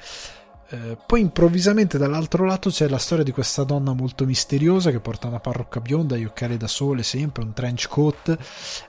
eh, 0.72 0.97
poi 1.05 1.20
improvvisamente 1.20 1.98
dall'altro 1.98 2.44
lato 2.44 2.70
c'è 2.70 2.88
la 2.88 2.98
storia 2.98 3.24
di 3.24 3.32
questa 3.32 3.64
donna 3.64 3.92
molto 3.92 4.24
misteriosa 4.24 4.92
che 4.92 5.01
porta 5.01 5.26
una 5.26 5.40
parrucca 5.40 5.80
bionda, 5.80 6.16
gli 6.16 6.24
occhiali 6.24 6.56
da 6.56 6.68
sole 6.68 7.02
sempre, 7.02 7.42
un 7.42 7.52
trench 7.52 7.88
coat, 7.88 8.38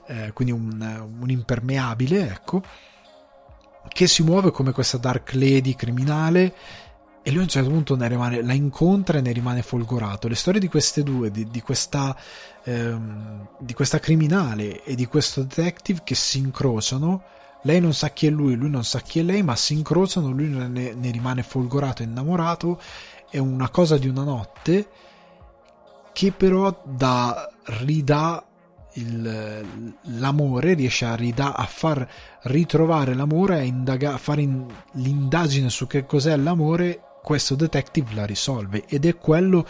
eh, 0.06 0.30
quindi 0.32 0.54
un, 0.54 1.08
un 1.18 1.28
impermeabile, 1.28 2.30
ecco, 2.30 2.62
che 3.88 4.06
si 4.06 4.22
muove 4.22 4.52
come 4.52 4.70
questa 4.70 4.96
Dark 4.96 5.32
Lady 5.32 5.74
criminale 5.74 6.54
e 7.24 7.30
lui 7.30 7.40
a 7.40 7.42
un 7.42 7.48
certo 7.48 7.70
punto 7.70 7.96
rimane, 7.98 8.42
la 8.42 8.52
incontra 8.52 9.18
e 9.18 9.20
ne 9.20 9.32
rimane 9.32 9.62
folgorato. 9.62 10.28
Le 10.28 10.34
storie 10.36 10.60
di 10.60 10.68
queste 10.68 11.02
due, 11.02 11.30
di, 11.30 11.48
di, 11.48 11.60
questa, 11.60 12.16
ehm, 12.62 13.48
di 13.58 13.74
questa 13.74 13.98
criminale 13.98 14.84
e 14.84 14.94
di 14.94 15.06
questo 15.06 15.42
detective 15.42 16.00
che 16.04 16.14
si 16.14 16.38
incrociano, 16.38 17.22
lei 17.62 17.80
non 17.80 17.94
sa 17.94 18.10
chi 18.10 18.26
è 18.26 18.30
lui, 18.30 18.54
lui 18.54 18.70
non 18.70 18.84
sa 18.84 19.00
chi 19.00 19.20
è 19.20 19.22
lei, 19.22 19.42
ma 19.42 19.56
si 19.56 19.74
incrociano, 19.74 20.30
lui 20.30 20.48
ne, 20.48 20.68
ne 20.68 21.10
rimane 21.10 21.42
folgorato 21.42 22.02
innamorato, 22.02 22.80
è 23.30 23.38
una 23.38 23.68
cosa 23.70 23.96
di 23.98 24.08
una 24.08 24.24
notte 24.24 24.88
che 26.12 26.32
però 26.32 26.82
da, 26.84 27.50
ridà 27.64 28.44
il, 28.94 29.64
l'amore, 30.18 30.74
riesce 30.74 31.06
a, 31.06 31.14
rida, 31.14 31.54
a, 31.54 31.64
far 31.64 32.06
ritrovare 32.42 33.14
l'amore, 33.14 33.58
a, 33.58 33.62
indaga, 33.62 34.18
fare 34.18 34.42
in, 34.42 34.66
l'indagine 34.92 35.70
su 35.70 35.86
che 35.86 36.04
cos'è 36.04 36.36
l'amore, 36.36 37.00
questo 37.22 37.54
detective 37.54 38.14
la 38.14 38.26
risolve. 38.26 38.84
Ed 38.86 39.06
è 39.06 39.16
quello 39.16 39.66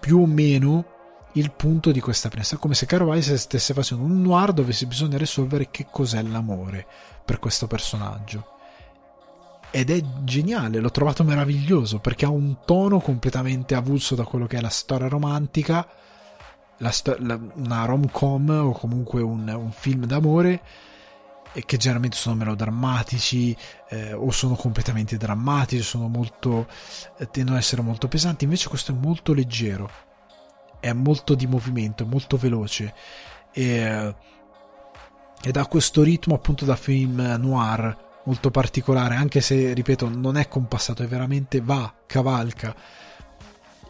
più 0.00 0.20
o 0.20 0.26
meno 0.26 0.96
il 1.32 1.52
punto 1.52 1.92
di 1.92 2.00
questa 2.00 2.28
presa, 2.28 2.56
come 2.56 2.74
se 2.74 2.86
Carvai 2.86 3.22
stesse 3.22 3.72
facendo 3.72 4.04
un 4.04 4.20
noir 4.20 4.52
dove 4.52 4.72
si 4.72 4.86
bisogna 4.86 5.16
risolvere 5.16 5.68
che 5.70 5.86
cos'è 5.90 6.20
l'amore 6.22 6.86
per 7.28 7.38
questo 7.38 7.66
personaggio. 7.66 8.56
Ed 9.70 9.90
è 9.90 10.02
geniale, 10.24 10.80
l'ho 10.80 10.90
trovato 10.90 11.24
meraviglioso 11.24 11.98
perché 11.98 12.24
ha 12.24 12.30
un 12.30 12.60
tono 12.64 13.00
completamente 13.00 13.74
avulso 13.74 14.14
da 14.14 14.24
quello 14.24 14.46
che 14.46 14.56
è 14.56 14.62
la 14.62 14.70
storia 14.70 15.08
romantica 15.08 15.86
la, 16.78 16.92
la, 17.18 17.38
una 17.54 17.84
rom-com 17.84 18.48
o 18.48 18.72
comunque 18.72 19.20
un, 19.20 19.46
un 19.46 19.70
film 19.70 20.06
d'amore 20.06 20.62
che 21.52 21.76
generalmente 21.76 22.16
sono 22.16 22.36
melodrammatici 22.36 23.54
eh, 23.88 24.14
o 24.14 24.30
sono 24.30 24.54
completamente 24.54 25.16
drammatici, 25.16 25.82
sono 25.82 26.08
molto, 26.08 26.66
eh, 27.18 27.28
tendono 27.30 27.56
ad 27.56 27.62
essere 27.62 27.82
molto 27.82 28.06
pesanti, 28.08 28.44
invece 28.44 28.68
questo 28.68 28.92
è 28.92 28.94
molto 28.94 29.34
leggero, 29.34 29.90
è 30.78 30.92
molto 30.92 31.34
di 31.34 31.46
movimento, 31.46 32.04
è 32.04 32.06
molto 32.06 32.36
veloce 32.36 32.94
e, 33.52 34.14
ed 35.42 35.56
ha 35.56 35.66
questo 35.66 36.02
ritmo 36.02 36.34
appunto 36.34 36.64
da 36.64 36.76
film 36.76 37.20
noir 37.38 38.06
molto 38.24 38.50
particolare, 38.50 39.14
anche 39.14 39.40
se 39.40 39.72
ripeto 39.72 40.08
non 40.08 40.36
è 40.36 40.48
compassato, 40.48 41.02
è 41.02 41.06
veramente 41.06 41.60
va, 41.60 41.92
cavalca 42.06 42.74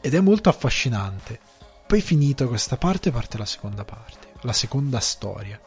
ed 0.00 0.14
è 0.14 0.20
molto 0.20 0.48
affascinante 0.48 1.40
Poi 1.86 2.00
finita 2.00 2.46
questa 2.46 2.76
parte 2.76 3.10
parte 3.10 3.38
la 3.38 3.46
seconda 3.46 3.84
parte, 3.84 4.34
la 4.42 4.52
seconda 4.52 5.00
storia. 5.00 5.58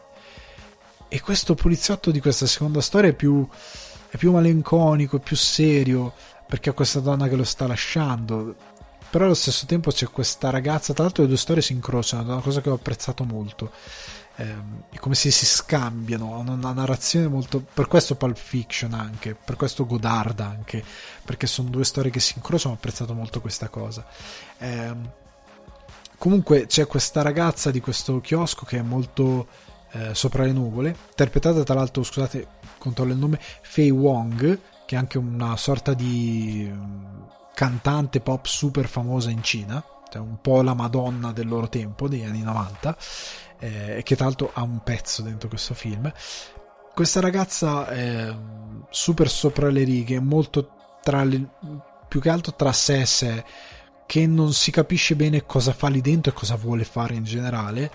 E 1.07 1.19
questo 1.19 1.55
poliziotto 1.55 2.11
di 2.11 2.21
questa 2.21 2.45
seconda 2.45 2.79
storia 2.79 3.09
è 3.09 3.13
più, 3.13 3.45
è 4.07 4.17
più 4.17 4.31
malinconico, 4.31 5.17
è 5.17 5.19
più 5.19 5.35
serio, 5.35 6.13
perché 6.47 6.69
ha 6.69 6.73
questa 6.73 6.99
donna 6.99 7.27
che 7.27 7.35
lo 7.35 7.43
sta 7.43 7.65
lasciando. 7.65 8.55
Però 9.09 9.25
allo 9.25 9.33
stesso 9.33 9.65
tempo 9.65 9.89
c'è 9.91 10.05
questa 10.07 10.51
ragazza, 10.51 10.93
tra 10.93 11.03
l'altro 11.03 11.23
le 11.23 11.29
due 11.29 11.37
storie 11.37 11.63
si 11.63 11.73
incrociano, 11.73 12.29
è 12.29 12.33
una 12.33 12.41
cosa 12.41 12.61
che 12.61 12.69
ho 12.69 12.75
apprezzato 12.75 13.23
molto. 13.23 13.71
Eh, 14.35 14.55
è 14.89 14.97
come 14.97 15.15
se 15.15 15.31
si 15.31 15.45
scambiano, 15.45 16.39
hanno 16.39 16.53
una 16.53 16.71
narrazione 16.71 17.27
molto... 17.27 17.61
Per 17.61 17.87
questo 17.87 18.15
Pulp 18.15 18.37
Fiction 18.37 18.93
anche, 18.93 19.35
per 19.35 19.55
questo 19.55 19.85
Godard 19.85 20.39
anche, 20.39 20.83
perché 21.23 21.47
sono 21.47 21.69
due 21.69 21.85
storie 21.85 22.11
che 22.11 22.19
si 22.19 22.33
incrociano, 22.35 22.73
ho 22.73 22.77
apprezzato 22.77 23.13
molto 23.13 23.41
questa 23.41 23.69
cosa. 23.69 24.05
Eh, 24.57 25.19
Comunque 26.21 26.67
c'è 26.67 26.85
questa 26.85 27.23
ragazza 27.23 27.71
di 27.71 27.79
questo 27.79 28.21
chiosco 28.21 28.63
che 28.63 28.77
è 28.77 28.83
molto 28.83 29.47
eh, 29.93 30.13
sopra 30.13 30.43
le 30.43 30.51
nuvole, 30.51 30.95
interpretata 31.09 31.63
tra 31.63 31.73
l'altro, 31.73 32.03
scusate, 32.03 32.45
controllo 32.77 33.13
il 33.13 33.17
nome, 33.17 33.39
Fei 33.41 33.89
Wong, 33.89 34.59
che 34.85 34.93
è 34.93 34.99
anche 34.99 35.17
una 35.17 35.57
sorta 35.57 35.95
di 35.95 36.69
mm, 36.71 37.21
cantante 37.55 38.19
pop 38.19 38.45
super 38.45 38.87
famosa 38.87 39.31
in 39.31 39.41
Cina, 39.41 39.83
cioè 40.11 40.21
un 40.21 40.39
po' 40.41 40.61
la 40.61 40.73
Madonna 40.73 41.31
del 41.31 41.47
loro 41.47 41.69
tempo, 41.69 42.09
degli 42.09 42.23
anni 42.23 42.41
90, 42.41 42.97
eh, 43.59 44.01
che 44.03 44.15
tra 44.15 44.25
l'altro 44.25 44.51
ha 44.53 44.61
un 44.61 44.83
pezzo 44.83 45.21
dentro 45.21 45.47
questo 45.47 45.73
film. 45.73 46.11
Questa 46.93 47.21
ragazza 47.21 47.87
è 47.87 48.35
super 48.89 49.29
sopra 49.29 49.69
le 49.69 49.83
righe, 49.83 50.19
molto 50.19 50.97
tra 51.01 51.23
le, 51.23 51.47
più 52.07 52.19
che 52.19 52.29
altro 52.29 52.53
tra 52.53 52.73
sé 52.73 53.01
e 53.01 53.05
sé 53.05 53.45
che 54.05 54.27
non 54.27 54.51
si 54.51 54.71
capisce 54.71 55.15
bene 55.15 55.45
cosa 55.45 55.71
fa 55.71 55.87
lì 55.87 56.01
dentro 56.01 56.33
e 56.33 56.35
cosa 56.35 56.57
vuole 56.57 56.83
fare 56.83 57.13
in 57.13 57.23
generale, 57.23 57.89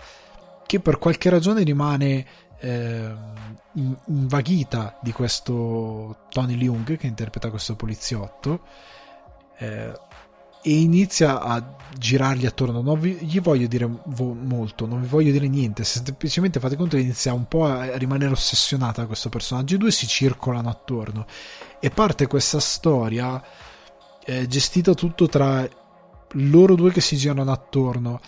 che 0.65 0.81
per 0.81 0.97
qualche 0.97 1.29
ragione 1.29 1.63
rimane 1.63 2.27
eh, 2.61 3.15
invaghita 4.07 4.99
di 5.03 5.13
questo 5.13 6.25
Tony 6.31 6.57
Leung 6.57 6.97
che 6.97 7.07
interpreta 7.07 7.51
questo 7.51 7.77
poliziotto 7.77 8.63
eh, 9.59 9.93
e 10.67 10.81
inizia 10.81 11.41
a 11.41 11.77
girargli 11.97 12.45
attorno. 12.45 12.83
Non 12.83 12.99
vi, 12.99 13.13
gli 13.13 13.41
voglio 13.41 13.69
dire 13.69 13.87
molto, 13.87 14.85
non 14.85 15.01
vi 15.01 15.07
voglio 15.07 15.31
dire 15.31 15.47
niente, 15.47 15.85
semplicemente 15.85 16.59
fate 16.59 16.75
conto 16.75 16.97
che 16.97 17.03
inizia 17.03 17.33
un 17.33 17.47
po' 17.47 17.67
a 17.67 17.97
rimanere 17.97 18.33
ossessionata 18.33 19.03
da 19.03 19.07
questo 19.07 19.29
personaggio. 19.29 19.77
I 19.77 19.79
due 19.79 19.93
si 19.93 20.09
circolano 20.09 20.69
attorno 20.69 21.25
e 21.79 21.91
parte 21.91 22.27
questa 22.27 22.59
storia 22.59 23.41
eh, 24.25 24.49
gestita 24.49 24.93
tutto 24.95 25.29
tra 25.29 25.69
loro 26.33 26.75
due 26.75 26.91
che 26.91 27.01
si 27.01 27.15
girano 27.17 27.53
attorno 27.53 28.21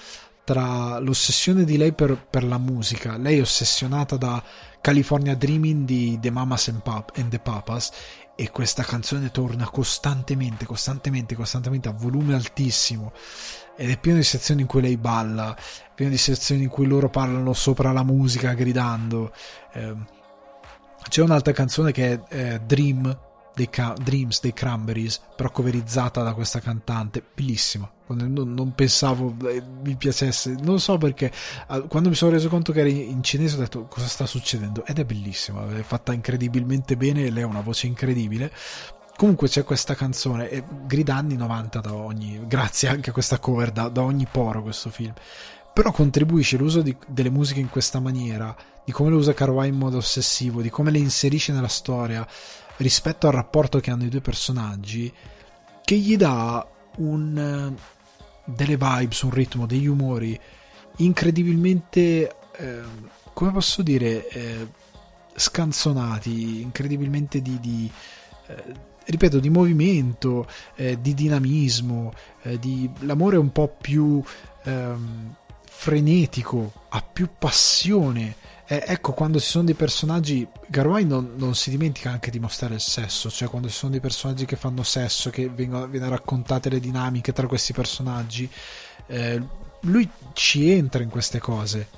tra 0.44 1.00
l'ossessione 1.00 1.64
di 1.64 1.76
lei 1.76 1.92
per, 1.92 2.24
per, 2.30 2.44
la 2.44 2.56
musica, 2.56 3.18
lei 3.18 3.38
è 3.38 3.40
ossessionata 3.40 4.16
da 4.16 4.42
California 4.80 5.34
Dreaming 5.34 5.84
di 5.84 6.18
The 6.20 6.30
Mamas 6.30 6.68
and, 6.68 6.82
Pap- 6.82 7.18
and 7.18 7.28
the 7.28 7.38
Papas 7.40 7.90
e 8.40 8.52
questa 8.52 8.84
canzone 8.84 9.32
torna 9.32 9.68
costantemente, 9.68 10.64
costantemente, 10.64 11.34
costantemente 11.34 11.88
a 11.88 11.92
volume 11.92 12.34
altissimo 12.34 13.10
ed 13.74 13.90
è 13.90 13.98
pieno 13.98 14.18
di 14.18 14.24
sezioni 14.24 14.60
in 14.60 14.68
cui 14.68 14.80
lei 14.80 14.96
balla, 14.96 15.56
pieno 15.92 16.12
di 16.12 16.18
sezioni 16.18 16.62
in 16.62 16.68
cui 16.68 16.86
loro 16.86 17.10
parlano 17.10 17.52
sopra 17.52 17.90
la 17.90 18.04
musica 18.04 18.52
gridando. 18.52 19.32
Eh, 19.72 19.92
c'è 21.08 21.22
un'altra 21.22 21.52
canzone 21.52 21.90
che 21.90 22.12
è 22.12 22.20
eh, 22.28 22.60
Dream 22.60 23.18
dei 23.58 23.68
Ca- 23.68 23.96
Dreams 24.00 24.40
dei 24.40 24.52
Cranberries, 24.52 25.20
però 25.34 25.50
coverizzata 25.50 26.22
da 26.22 26.32
questa 26.32 26.60
cantante, 26.60 27.22
bellissima. 27.34 27.90
Non, 28.06 28.32
non 28.32 28.74
pensavo 28.74 29.34
eh, 29.46 29.62
mi 29.82 29.96
piacesse, 29.96 30.56
non 30.62 30.78
so 30.78 30.96
perché. 30.96 31.30
Quando 31.88 32.08
mi 32.08 32.14
sono 32.14 32.30
reso 32.30 32.48
conto 32.48 32.72
che 32.72 32.80
era 32.80 32.88
in 32.88 33.22
cinese, 33.22 33.56
ho 33.56 33.58
detto 33.58 33.86
cosa 33.86 34.06
sta 34.06 34.24
succedendo. 34.26 34.86
Ed 34.86 35.00
è 35.00 35.04
bellissima, 35.04 35.66
è 35.76 35.82
fatta 35.82 36.12
incredibilmente 36.12 36.96
bene. 36.96 37.28
Lei 37.30 37.42
ha 37.42 37.46
una 37.46 37.60
voce 37.60 37.88
incredibile. 37.88 38.52
Comunque 39.16 39.48
c'è 39.48 39.64
questa 39.64 39.96
canzone, 39.96 40.48
e 40.48 40.62
grida 40.86 41.16
anni 41.16 41.34
90 41.34 41.80
da 41.80 41.92
ogni, 41.92 42.40
grazie 42.46 42.88
anche 42.88 43.10
a 43.10 43.12
questa 43.12 43.40
cover, 43.40 43.72
da, 43.72 43.88
da 43.88 44.02
ogni 44.02 44.28
poro 44.30 44.62
questo 44.62 44.90
film. 44.90 45.12
Però 45.74 45.90
contribuisce 45.90 46.56
l'uso 46.56 46.82
di, 46.82 46.96
delle 47.08 47.30
musiche 47.30 47.58
in 47.58 47.68
questa 47.68 47.98
maniera, 47.98 48.54
di 48.84 48.92
come 48.92 49.10
le 49.10 49.16
usa 49.16 49.34
Carwai 49.34 49.68
in 49.68 49.74
modo 49.74 49.96
ossessivo, 49.96 50.62
di 50.62 50.70
come 50.70 50.92
le 50.92 50.98
inserisce 50.98 51.52
nella 51.52 51.66
storia 51.66 52.26
rispetto 52.78 53.26
al 53.26 53.34
rapporto 53.34 53.80
che 53.80 53.90
hanno 53.90 54.04
i 54.04 54.08
due 54.08 54.20
personaggi 54.20 55.12
che 55.84 55.96
gli 55.96 56.16
dà 56.16 56.66
un, 56.96 57.38
eh, 57.38 57.80
delle 58.44 58.76
vibes, 58.76 59.22
un 59.22 59.30
ritmo, 59.30 59.66
degli 59.66 59.86
umori 59.86 60.38
incredibilmente, 60.96 62.34
eh, 62.56 62.80
come 63.32 63.52
posso 63.52 63.82
dire, 63.82 64.28
eh, 64.28 64.66
scanzonati, 65.34 66.60
incredibilmente 66.60 67.40
di, 67.40 67.58
di 67.60 67.90
eh, 68.48 68.64
ripeto, 69.06 69.38
di 69.38 69.50
movimento, 69.50 70.46
eh, 70.74 71.00
di 71.00 71.14
dinamismo, 71.14 72.12
eh, 72.42 72.58
di 72.58 72.90
l'amore 73.00 73.36
un 73.36 73.52
po' 73.52 73.68
più 73.68 74.22
ehm, 74.64 75.34
frenetico, 75.64 76.72
ha 76.88 77.00
più 77.00 77.28
passione 77.38 78.36
eh, 78.70 78.84
ecco, 78.86 79.12
quando 79.14 79.40
ci 79.40 79.46
sono 79.46 79.64
dei 79.64 79.72
personaggi, 79.72 80.46
Garwai 80.66 81.06
non, 81.06 81.32
non, 81.36 81.54
si 81.54 81.70
dimentica 81.70 82.10
anche 82.10 82.30
di 82.30 82.38
mostrare 82.38 82.74
il 82.74 82.82
sesso, 82.82 83.30
cioè 83.30 83.48
quando 83.48 83.68
ci 83.68 83.74
sono 83.74 83.92
dei 83.92 84.00
personaggi 84.00 84.44
che 84.44 84.56
fanno 84.56 84.82
sesso, 84.82 85.30
che 85.30 85.48
vengono, 85.48 85.88
vengono 85.88 86.10
raccontate 86.10 86.68
le 86.68 86.78
dinamiche 86.78 87.32
tra 87.32 87.46
questi 87.46 87.72
personaggi, 87.72 88.46
eh, 89.06 89.42
lui 89.80 90.06
ci 90.34 90.70
entra 90.70 91.02
in 91.02 91.08
queste 91.08 91.38
cose. 91.38 91.88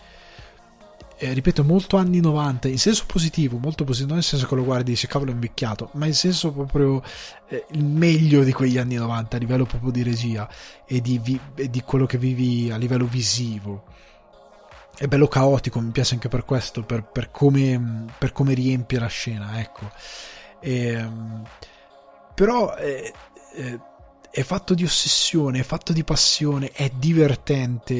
Eh, 1.16 1.32
ripeto, 1.32 1.64
molto 1.64 1.96
anni 1.96 2.20
90, 2.20 2.68
in 2.68 2.78
senso 2.78 3.02
positivo, 3.04 3.58
molto 3.58 3.82
positivo, 3.82 4.10
non 4.10 4.18
nel 4.18 4.24
senso 4.24 4.46
che 4.46 4.54
lo 4.54 4.62
guardi 4.62 4.92
e 4.92 4.94
dici 4.94 5.08
cavolo 5.08 5.32
è 5.32 5.34
invecchiato, 5.34 5.90
ma 5.94 6.06
in 6.06 6.14
senso 6.14 6.52
proprio 6.52 7.02
eh, 7.48 7.66
il 7.72 7.84
meglio 7.84 8.44
di 8.44 8.52
quegli 8.52 8.78
anni 8.78 8.94
90 8.94 9.34
a 9.36 9.40
livello 9.40 9.66
proprio 9.66 9.90
di 9.90 10.04
regia 10.04 10.48
e 10.86 11.00
di, 11.00 11.18
vi, 11.18 11.38
e 11.56 11.68
di 11.68 11.82
quello 11.82 12.06
che 12.06 12.16
vivi 12.16 12.70
a 12.70 12.76
livello 12.76 13.06
visivo 13.06 13.98
è 15.00 15.06
bello 15.06 15.28
caotico, 15.28 15.80
mi 15.80 15.92
piace 15.92 16.12
anche 16.12 16.28
per 16.28 16.44
questo, 16.44 16.84
per, 16.84 17.04
per, 17.04 17.30
come, 17.30 18.04
per 18.18 18.32
come, 18.32 18.52
riempie 18.52 18.98
la 18.98 19.06
scena, 19.06 19.58
ecco. 19.58 19.90
E, 20.60 20.88
ehm, 20.88 21.42
però 22.34 22.74
è, 22.74 23.10
è, 23.54 23.78
è, 24.30 24.42
fatto 24.42 24.74
di 24.74 24.84
ossessione, 24.84 25.60
è 25.60 25.62
fatto 25.62 25.94
di 25.94 26.04
passione, 26.04 26.70
è 26.72 26.90
divertente, 26.94 27.96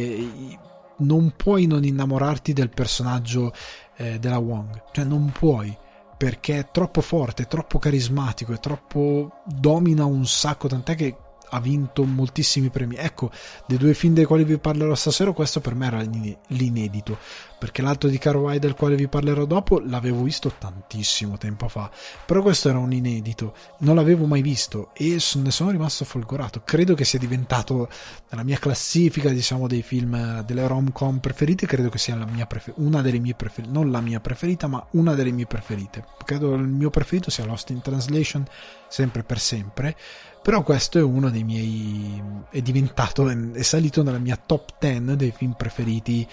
non 0.98 1.32
puoi 1.36 1.64
non 1.64 1.84
innamorarti 1.84 2.52
del 2.52 2.68
personaggio 2.68 3.54
eh, 3.96 4.18
della 4.18 4.36
Wong, 4.36 4.82
cioè 4.92 5.06
non 5.06 5.32
puoi 5.32 5.74
perché 6.18 6.58
è 6.58 6.70
troppo 6.70 7.00
forte, 7.00 7.44
è 7.44 7.46
troppo 7.46 7.78
carismatico, 7.78 8.52
è 8.52 8.60
troppo 8.60 9.40
domina 9.46 10.04
un 10.04 10.26
sacco, 10.26 10.68
tant'è 10.68 10.94
che 10.96 11.16
ha 11.50 11.60
vinto 11.60 12.04
moltissimi 12.04 12.70
premi. 12.70 12.96
Ecco, 12.96 13.30
dei 13.66 13.78
due 13.78 13.94
film 13.94 14.14
dei 14.14 14.24
quali 14.24 14.44
vi 14.44 14.58
parlerò 14.58 14.94
stasera, 14.94 15.32
questo 15.32 15.60
per 15.60 15.74
me 15.74 15.86
era 15.86 16.02
l'inedito, 16.48 17.18
perché 17.58 17.82
l'altro 17.82 18.08
di 18.08 18.18
Carwai 18.18 18.58
del 18.58 18.74
quale 18.74 18.96
vi 18.96 19.08
parlerò 19.08 19.44
dopo 19.44 19.80
l'avevo 19.80 20.22
visto 20.22 20.52
tantissimo 20.56 21.36
tempo 21.38 21.68
fa, 21.68 21.90
però 22.24 22.42
questo 22.42 22.68
era 22.68 22.78
un 22.78 22.92
inedito, 22.92 23.54
non 23.78 23.96
l'avevo 23.96 24.26
mai 24.26 24.42
visto 24.42 24.90
e 24.94 25.18
ne 25.34 25.50
sono 25.50 25.70
rimasto 25.70 26.04
folgorato. 26.04 26.62
Credo 26.64 26.94
che 26.94 27.04
sia 27.04 27.18
diventato 27.18 27.88
nella 28.30 28.44
mia 28.44 28.58
classifica, 28.58 29.30
diciamo, 29.30 29.66
dei 29.66 29.82
film 29.82 30.42
delle 30.42 30.66
rom-com 30.66 31.18
preferite, 31.18 31.66
credo 31.66 31.88
che 31.88 31.98
sia 31.98 32.16
prefer- 32.46 32.76
una 32.78 33.02
delle 33.02 33.18
mie 33.18 33.34
preferite, 33.34 33.72
non 33.72 33.90
la 33.90 34.00
mia 34.00 34.20
preferita, 34.20 34.66
ma 34.66 34.84
una 34.92 35.14
delle 35.14 35.30
mie 35.30 35.46
preferite. 35.46 36.04
Credo 36.24 36.54
il 36.54 36.62
mio 36.62 36.90
preferito 36.90 37.30
sia 37.30 37.44
Lost 37.44 37.70
in 37.70 37.80
Translation, 37.80 38.46
sempre 38.88 39.22
per 39.22 39.38
sempre 39.38 39.96
però 40.42 40.62
questo 40.62 40.98
è 40.98 41.02
uno 41.02 41.28
dei 41.28 41.44
miei 41.44 42.22
è 42.50 42.60
diventato 42.62 43.28
è 43.28 43.62
salito 43.62 44.02
nella 44.02 44.18
mia 44.18 44.36
top 44.36 44.76
10 44.78 45.16
dei 45.16 45.32
film 45.32 45.52
preferiti 45.52 46.26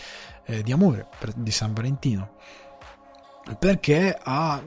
eh, 0.45 0.63
di 0.63 0.71
amore 0.71 1.07
di 1.35 1.51
San 1.51 1.73
Valentino. 1.73 2.35
Perché 3.59 4.17
ha 4.19 4.61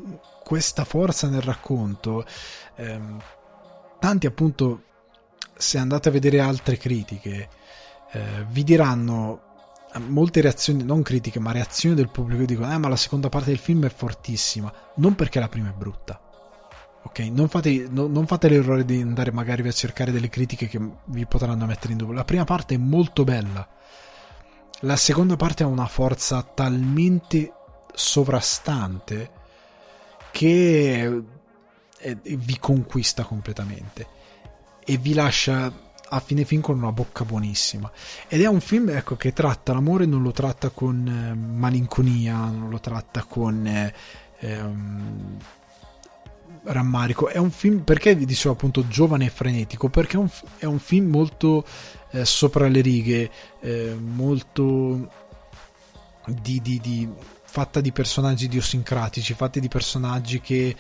questa 0.44 0.84
forza 0.84 1.28
nel 1.28 1.42
racconto. 1.42 2.24
Eh, 2.76 3.00
tanti 3.98 4.26
appunto 4.26 4.82
se 5.56 5.78
andate 5.78 6.08
a 6.08 6.12
vedere 6.12 6.40
altre 6.40 6.78
critiche 6.78 7.48
eh, 8.12 8.46
vi 8.48 8.64
diranno 8.64 9.42
molte 10.06 10.40
reazioni 10.40 10.82
non 10.84 11.02
critiche 11.02 11.38
ma 11.38 11.52
reazioni 11.52 11.94
del 11.94 12.08
pubblico 12.08 12.44
dicono 12.44 12.72
eh 12.72 12.78
ma 12.78 12.88
la 12.88 12.96
seconda 12.96 13.28
parte 13.28 13.50
del 13.50 13.58
film 13.58 13.86
è 13.86 13.90
fortissima. 13.90 14.72
Non 14.96 15.14
perché 15.14 15.40
la 15.40 15.48
prima 15.48 15.70
è 15.70 15.72
brutta 15.72 16.20
Ok, 17.02 17.18
non 17.20 17.48
fate, 17.48 17.86
no, 17.88 18.06
non 18.06 18.26
fate, 18.26 18.48
l'errore 18.48 18.84
di 18.84 19.00
andare 19.00 19.32
magari 19.32 19.66
a 19.66 19.72
cercare 19.72 20.12
delle 20.12 20.28
critiche 20.28 20.68
che 20.68 20.80
vi 21.04 21.26
potranno 21.26 21.66
mettere 21.66 21.92
in 21.92 21.98
dubbio. 21.98 22.14
La 22.14 22.24
prima 22.24 22.44
parte 22.44 22.74
è 22.74 22.78
molto 22.78 23.24
bella. 23.24 23.66
La 24.80 24.96
seconda 24.96 25.36
parte 25.36 25.62
ha 25.62 25.66
una 25.66 25.86
forza 25.86 26.42
talmente 26.42 27.52
sovrastante 27.94 29.30
che 30.30 31.22
vi 32.22 32.58
conquista 32.58 33.24
completamente 33.24 34.06
e 34.84 34.96
vi 34.96 35.12
lascia 35.12 35.88
a 36.12 36.20
fine 36.20 36.44
film 36.44 36.60
con 36.60 36.76
una 36.76 36.92
bocca 36.92 37.24
buonissima. 37.24 37.90
Ed 38.26 38.40
è 38.40 38.46
un 38.46 38.60
film 38.60 38.88
ecco, 38.90 39.16
che 39.16 39.32
tratta 39.32 39.72
l'amore, 39.72 40.06
non 40.06 40.22
lo 40.22 40.32
tratta 40.32 40.70
con 40.70 41.06
eh, 41.06 41.34
malinconia, 41.34 42.36
non 42.46 42.68
lo 42.68 42.80
tratta 42.80 43.22
con 43.24 43.66
eh, 43.66 43.94
ehm, 44.40 45.36
rammarico. 46.64 47.28
È 47.28 47.38
un 47.38 47.50
film, 47.50 47.80
perché 47.80 48.14
vi 48.14 48.26
dicevo 48.26 48.54
appunto 48.54 48.86
giovane 48.88 49.26
e 49.26 49.30
frenetico? 49.30 49.88
Perché 49.88 50.16
è 50.16 50.20
un, 50.20 50.28
è 50.58 50.64
un 50.64 50.78
film 50.78 51.10
molto 51.10 51.64
eh, 52.10 52.24
sopra 52.24 52.68
le 52.68 52.80
righe, 52.80 53.30
eh, 53.60 53.94
molto 53.98 55.10
di, 56.26 56.60
di, 56.60 56.80
di, 56.80 57.08
fatta 57.42 57.80
di 57.80 57.92
personaggi 57.92 58.44
idiosincratici, 58.44 59.34
fatti 59.34 59.60
di 59.60 59.68
personaggi 59.68 60.40
che 60.40 60.76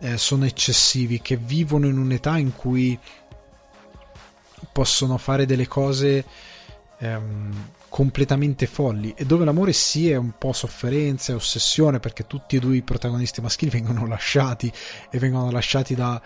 eh, 0.00 0.16
sono 0.16 0.44
eccessivi, 0.44 1.20
che 1.20 1.36
vivono 1.36 1.86
in 1.86 1.98
un'età 1.98 2.38
in 2.38 2.54
cui 2.54 2.98
possono 4.72 5.18
fare 5.18 5.46
delle 5.46 5.66
cose 5.66 6.24
ehm, 6.98 7.68
completamente 7.90 8.66
folli 8.66 9.12
e 9.16 9.26
dove 9.26 9.44
l'amore 9.44 9.72
sì 9.72 10.08
è 10.08 10.16
un 10.16 10.38
po' 10.38 10.52
sofferenza 10.52 11.32
e 11.32 11.34
ossessione 11.34 11.98
perché 11.98 12.26
tutti 12.26 12.56
e 12.56 12.60
due 12.60 12.76
i 12.76 12.82
protagonisti 12.82 13.42
maschili 13.42 13.70
vengono 13.76 14.06
lasciati 14.06 14.72
e 15.10 15.18
vengono 15.18 15.50
lasciati 15.50 15.94
da 15.94 16.22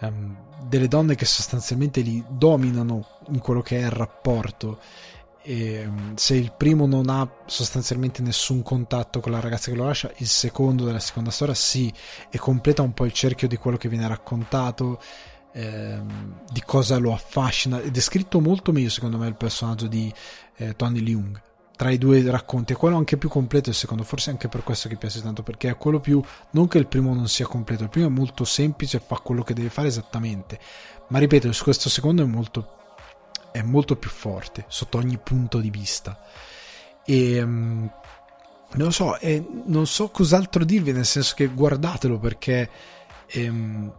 ehm, 0.00 0.46
delle 0.62 0.88
donne 0.88 1.16
che 1.16 1.26
sostanzialmente 1.26 2.00
li 2.00 2.24
dominano 2.28 3.18
in 3.28 3.40
quello 3.40 3.60
che 3.60 3.78
è 3.78 3.84
il 3.84 3.90
rapporto. 3.90 4.78
E 5.42 5.72
ehm, 5.74 6.14
se 6.14 6.34
il 6.34 6.52
primo 6.56 6.86
non 6.86 7.10
ha 7.10 7.28
sostanzialmente 7.46 8.22
nessun 8.22 8.62
contatto 8.62 9.20
con 9.20 9.32
la 9.32 9.40
ragazza 9.40 9.70
che 9.70 9.76
lo 9.76 9.86
lascia 9.86 10.10
il 10.16 10.26
secondo 10.28 10.84
della 10.84 11.00
seconda 11.00 11.30
storia 11.30 11.54
sì 11.54 11.92
e 12.30 12.38
completa 12.38 12.82
un 12.82 12.94
po' 12.94 13.04
il 13.04 13.12
cerchio 13.12 13.48
di 13.48 13.56
quello 13.56 13.76
che 13.76 13.88
viene 13.88 14.06
raccontato 14.06 15.00
ehm, 15.52 16.42
di 16.50 16.62
cosa 16.64 16.98
lo 16.98 17.12
affascina 17.12 17.80
ed 17.80 17.96
è 17.96 18.00
scritto 18.00 18.40
molto 18.40 18.72
meglio 18.72 18.90
secondo 18.90 19.16
me 19.18 19.28
il 19.28 19.36
personaggio 19.36 19.86
di 19.86 20.12
eh, 20.58 20.76
Tony 20.76 21.00
Leung. 21.00 21.40
Tra 21.76 21.90
i 21.90 21.98
due 21.98 22.28
racconti 22.28 22.72
è 22.72 22.76
quello 22.76 22.96
anche 22.96 23.16
più 23.16 23.28
completo 23.28 23.68
il 23.68 23.76
secondo 23.76 24.02
forse 24.02 24.30
anche 24.30 24.48
per 24.48 24.64
questo 24.64 24.88
che 24.88 24.96
piace 24.96 25.22
tanto 25.22 25.44
perché 25.44 25.70
è 25.70 25.76
quello 25.76 26.00
più 26.00 26.20
non 26.50 26.66
che 26.66 26.78
il 26.78 26.88
primo 26.88 27.14
non 27.14 27.28
sia 27.28 27.46
completo 27.46 27.84
il 27.84 27.88
primo 27.88 28.08
è 28.08 28.10
molto 28.10 28.44
semplice 28.44 28.98
fa 28.98 29.14
quello 29.20 29.44
che 29.44 29.54
deve 29.54 29.68
fare 29.68 29.86
esattamente. 29.86 30.58
Ma 31.08 31.20
ripeto 31.20 31.50
questo 31.62 31.88
secondo 31.88 32.22
è 32.22 32.26
molto 32.26 32.74
è 33.52 33.62
molto 33.62 33.96
più 33.96 34.10
forte 34.10 34.64
sotto 34.68 34.98
ogni 34.98 35.18
punto 35.18 35.60
di 35.60 35.70
vista. 35.70 36.20
E 37.04 37.40
um, 37.42 37.90
non 38.72 38.92
so 38.92 39.16
e 39.18 39.46
non 39.66 39.86
so 39.86 40.08
cos'altro 40.08 40.64
dirvi 40.64 40.92
nel 40.92 41.06
senso 41.06 41.34
che 41.36 41.46
guardatelo 41.46 42.18
perché 42.18 42.68
um, 43.34 43.90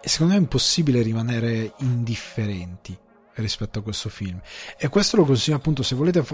secondo 0.00 0.32
me 0.32 0.38
è 0.38 0.42
impossibile 0.42 1.02
rimanere 1.02 1.74
indifferenti 1.78 2.98
rispetto 3.34 3.78
a 3.78 3.82
questo 3.82 4.08
film. 4.08 4.40
E 4.76 4.88
questo 4.88 5.16
lo 5.16 5.24
consiglio 5.24 5.56
appunto 5.56 5.82
se 5.82 5.94
volete 5.94 6.24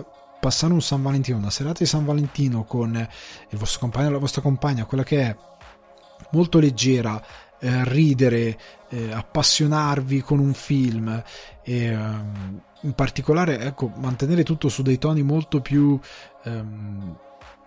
passare 0.40 0.72
un 0.72 0.82
San 0.82 1.02
Valentino 1.02 1.36
una 1.36 1.50
serata 1.50 1.80
di 1.80 1.86
San 1.86 2.04
Valentino 2.04 2.64
con 2.64 2.94
il 3.48 3.58
vostro 3.58 3.80
compagno 3.80 4.08
o 4.08 4.12
la 4.12 4.18
vostra 4.18 4.40
compagna 4.40 4.84
quella 4.84 5.02
che 5.02 5.20
è 5.20 5.36
molto 6.30 6.60
leggera 6.60 7.20
eh, 7.58 7.84
ridere 7.88 8.58
eh, 8.88 9.12
appassionarvi 9.12 10.20
con 10.20 10.38
un 10.38 10.54
film 10.54 11.22
e 11.62 11.84
ehm, 11.84 12.62
in 12.82 12.92
particolare 12.92 13.58
ecco 13.60 13.90
mantenere 13.96 14.44
tutto 14.44 14.68
su 14.68 14.82
dei 14.82 14.98
toni 14.98 15.22
molto 15.22 15.60
più 15.60 15.98
ehm, 16.44 17.18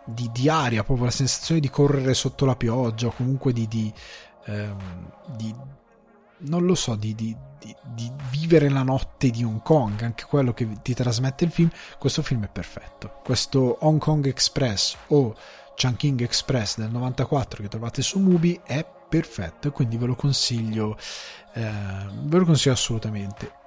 di, 0.05 0.29
di 0.31 0.49
aria 0.49 0.83
proprio 0.83 1.05
la 1.05 1.11
sensazione 1.11 1.59
di 1.59 1.69
correre 1.69 2.13
sotto 2.13 2.45
la 2.45 2.55
pioggia 2.55 3.07
o 3.07 3.11
comunque 3.11 3.51
di, 3.51 3.67
di, 3.67 3.93
ehm, 4.45 5.11
di 5.35 5.53
non 6.41 6.65
lo 6.65 6.75
so, 6.75 6.95
di, 6.95 7.13
di, 7.15 7.35
di, 7.59 7.75
di, 7.93 8.11
vivere 8.29 8.69
la 8.69 8.83
notte 8.83 9.29
di 9.29 9.43
Hong 9.43 9.61
Kong, 9.61 10.01
anche 10.01 10.25
quello 10.25 10.53
che 10.53 10.67
ti 10.81 10.93
trasmette 10.93 11.45
il 11.45 11.51
film, 11.51 11.69
questo 11.99 12.21
film 12.21 12.45
è 12.45 12.49
perfetto. 12.49 13.19
Questo 13.23 13.77
Hong 13.81 13.99
Kong 13.99 14.25
Express 14.25 14.95
o 15.07 15.35
Chungking 15.75 16.21
Express 16.21 16.77
del 16.77 16.91
94 16.91 17.63
che 17.63 17.69
trovate 17.69 18.01
su 18.01 18.19
Mubi 18.19 18.59
è 18.63 18.85
perfetto 19.09 19.67
e 19.67 19.71
quindi 19.71 19.97
ve 19.97 20.05
lo 20.05 20.15
consiglio, 20.15 20.97
eh, 21.53 21.71
ve 22.23 22.37
lo 22.37 22.45
consiglio 22.45 22.73
assolutamente. 22.73 23.59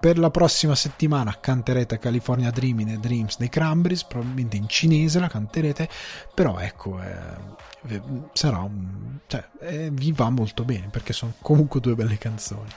Per 0.00 0.18
la 0.18 0.30
prossima 0.30 0.74
settimana 0.74 1.38
canterete 1.38 1.98
California 1.98 2.50
Dreaming 2.50 2.92
e 2.92 2.98
Dreams 2.98 3.36
dei 3.36 3.50
Cranberries, 3.50 4.04
probabilmente 4.04 4.56
in 4.56 4.66
cinese 4.66 5.20
la 5.20 5.28
canterete, 5.28 5.90
però 6.32 6.58
ecco, 6.58 6.98
eh, 7.02 8.00
sarà 8.32 8.60
un, 8.60 9.18
cioè, 9.26 9.46
eh, 9.60 9.90
vi 9.92 10.10
va 10.12 10.30
molto 10.30 10.64
bene 10.64 10.88
perché 10.90 11.12
sono 11.12 11.34
comunque 11.42 11.80
due 11.80 11.94
belle 11.94 12.16
canzoni. 12.16 12.70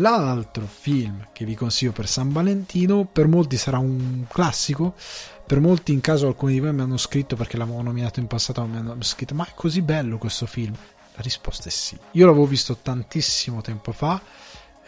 L'altro 0.00 0.66
film 0.66 1.28
che 1.32 1.44
vi 1.44 1.54
consiglio 1.54 1.92
per 1.92 2.08
San 2.08 2.32
Valentino, 2.32 3.04
per 3.04 3.28
molti 3.28 3.56
sarà 3.56 3.78
un 3.78 4.24
classico, 4.28 4.94
per 5.46 5.60
molti 5.60 5.92
in 5.92 6.00
caso 6.00 6.26
alcuni 6.26 6.54
di 6.54 6.60
voi 6.60 6.72
mi 6.72 6.80
hanno 6.80 6.96
scritto 6.96 7.36
perché 7.36 7.56
l'avevo 7.56 7.82
nominato 7.82 8.18
in 8.18 8.26
passato, 8.26 8.64
mi 8.66 8.78
hanno 8.78 8.96
scritto 9.02 9.36
ma 9.36 9.46
è 9.46 9.52
così 9.54 9.80
bello 9.80 10.18
questo 10.18 10.46
film? 10.46 10.74
La 11.14 11.22
risposta 11.22 11.68
è 11.68 11.70
sì. 11.70 11.96
Io 12.12 12.26
l'avevo 12.26 12.46
visto 12.46 12.78
tantissimo 12.78 13.60
tempo 13.60 13.92
fa 13.92 14.20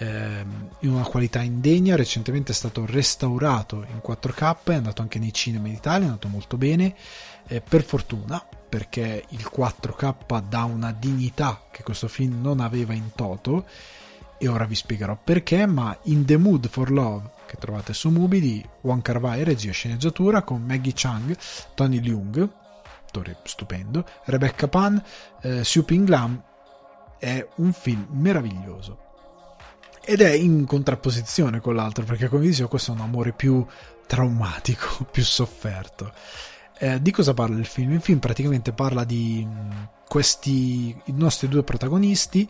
in 0.01 0.91
una 0.91 1.03
qualità 1.03 1.43
indegna, 1.43 1.97
recentemente 1.97 2.53
è 2.53 2.55
stato 2.55 2.87
restaurato 2.87 3.85
in 3.91 4.01
4K, 4.05 4.57
è 4.65 4.75
andato 4.75 5.03
anche 5.03 5.19
nei 5.19 5.33
cinema 5.33 5.67
in 5.69 5.75
Italia, 5.75 6.07
è 6.07 6.09
andato 6.11 6.29
molto 6.29 6.57
bene, 6.57 6.95
eh, 7.49 7.61
per 7.61 7.83
fortuna, 7.83 8.45
perché 8.69 9.25
il 9.31 9.51
4K 9.53 10.43
dà 10.49 10.65
una 10.65 10.93
dignità 10.93 11.63
che 11.71 11.83
questo 11.83 12.07
film 12.07 12.41
non 12.41 12.61
aveva 12.61 12.93
in 12.93 13.11
toto, 13.15 13.67
e 14.39 14.47
ora 14.47 14.67
vi 14.67 14.77
spiegherò 14.77 15.19
perché, 15.23 15.67
ma 15.67 15.97
In 16.05 16.25
the 16.25 16.37
Mood 16.37 16.69
for 16.69 16.93
Love, 16.93 17.31
che 17.47 17.57
trovate 17.59 17.93
su 17.93 18.09
Mubi, 18.11 18.41
di 18.41 18.65
Kar 19.03 19.19
Wai, 19.19 19.43
regia 19.43 19.71
e 19.71 19.73
sceneggiatura, 19.73 20.43
con 20.43 20.63
Maggie 20.63 20.93
Chang, 20.95 21.37
Tony 21.75 22.01
Leung, 22.01 22.49
attore 23.05 23.39
stupendo, 23.43 24.07
Rebecca 24.27 24.69
Pan, 24.69 25.03
eh, 25.43 25.65
Siu 25.65 25.85
Ping 25.85 26.07
Lam, 26.07 26.41
è 27.19 27.45
un 27.57 27.73
film 27.73 28.07
meraviglioso 28.11 29.07
ed 30.09 30.23
è 30.23 30.31
in 30.31 30.65
contrapposizione 30.65 31.61
con 31.61 31.75
l'altro 31.75 32.03
perché 32.03 32.29
come 32.29 32.41
vi 32.41 32.49
dicevo 32.49 32.69
questo 32.69 32.93
è 32.93 32.95
un 32.95 33.03
amore 33.03 33.35
più 33.35 33.63
traumatico, 34.07 35.05
più 35.13 35.23
sofferto. 35.23 36.15
Eh, 36.79 37.03
di 37.03 37.11
cosa 37.11 37.35
parla 37.35 37.59
il 37.59 37.67
film? 37.67 37.93
Il 37.93 38.01
film 38.01 38.19
praticamente 38.19 38.73
parla 38.73 39.05
di 39.05 39.47
mm, 39.47 39.71
questi 40.09 40.97
i 41.05 41.13
nostri 41.13 41.47
due 41.49 41.63
protagonisti 41.63 42.49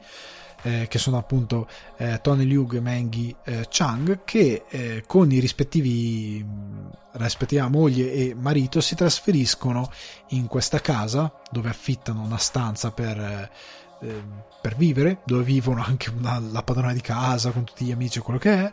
eh, 0.63 0.87
che 0.89 0.99
sono 0.99 1.19
appunto 1.19 1.67
eh, 1.97 2.21
Tony 2.23 2.45
Liu 2.45 2.69
e 2.71 2.79
Mengi 2.79 3.35
eh, 3.43 3.67
Chang 3.69 4.21
che 4.23 4.63
eh, 4.69 5.03
con 5.05 5.33
i 5.33 5.41
rispettivi 5.41 6.41
mm, 6.47 6.87
rispettiva 7.15 7.67
moglie 7.67 8.13
e 8.13 8.37
marito 8.39 8.81
si 8.81 8.95
trasferiscono 8.95 9.91
in 10.29 10.47
questa 10.47 10.81
casa 10.81 11.41
dove 11.51 11.71
affittano 11.71 12.23
una 12.23 12.39
stanza 12.39 12.93
per 12.93 13.51
eh, 14.01 14.07
Ehm, 14.07 14.43
per 14.61 14.75
vivere, 14.75 15.21
dove 15.25 15.45
vivono 15.45 15.83
anche 15.85 16.11
una, 16.11 16.41
la 16.41 16.65
padrona 16.65 16.93
di 16.93 17.01
casa 17.01 17.53
con 17.53 17.63
tutti 17.63 17.85
gli 17.85 17.93
amici 17.93 18.19
e 18.19 18.23
quello 18.23 18.41
che 18.41 18.53
è, 18.53 18.73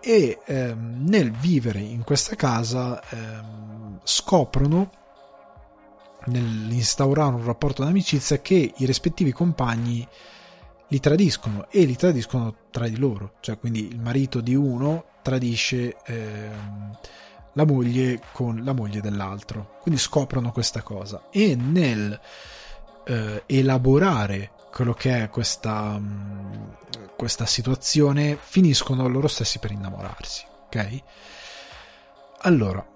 e 0.00 0.38
ehm, 0.44 1.04
nel 1.08 1.30
vivere 1.32 1.80
in 1.80 2.04
questa 2.04 2.36
casa 2.36 3.02
ehm, 3.08 4.00
scoprono 4.02 4.90
nell'instaurare 6.26 7.34
un 7.34 7.44
rapporto 7.44 7.82
d'amicizia 7.82 8.40
che 8.42 8.74
i 8.76 8.84
rispettivi 8.84 9.32
compagni 9.32 10.06
li 10.88 11.00
tradiscono 11.00 11.66
e 11.70 11.84
li 11.84 11.96
tradiscono 11.96 12.54
tra 12.70 12.86
di 12.86 12.98
loro, 12.98 13.32
cioè 13.40 13.58
quindi 13.58 13.88
il 13.88 13.98
marito 13.98 14.40
di 14.40 14.54
uno 14.54 15.06
tradisce 15.22 15.96
ehm, 16.04 16.98
la 17.54 17.64
moglie 17.64 18.20
con 18.32 18.62
la 18.62 18.72
moglie 18.72 19.00
dell'altro, 19.00 19.78
quindi 19.80 19.98
scoprono 19.98 20.52
questa 20.52 20.82
cosa. 20.82 21.28
E 21.30 21.56
nel 21.56 22.20
eh, 23.08 23.42
elaborare 23.46 24.52
quello 24.70 24.92
che 24.92 25.24
è 25.24 25.28
questa, 25.28 25.98
mm, 25.98 26.52
questa 27.16 27.46
situazione, 27.46 28.38
finiscono 28.40 29.08
loro 29.08 29.28
stessi 29.28 29.58
per 29.58 29.72
innamorarsi. 29.72 30.44
Ok? 30.66 31.02
Allora, 32.42 32.86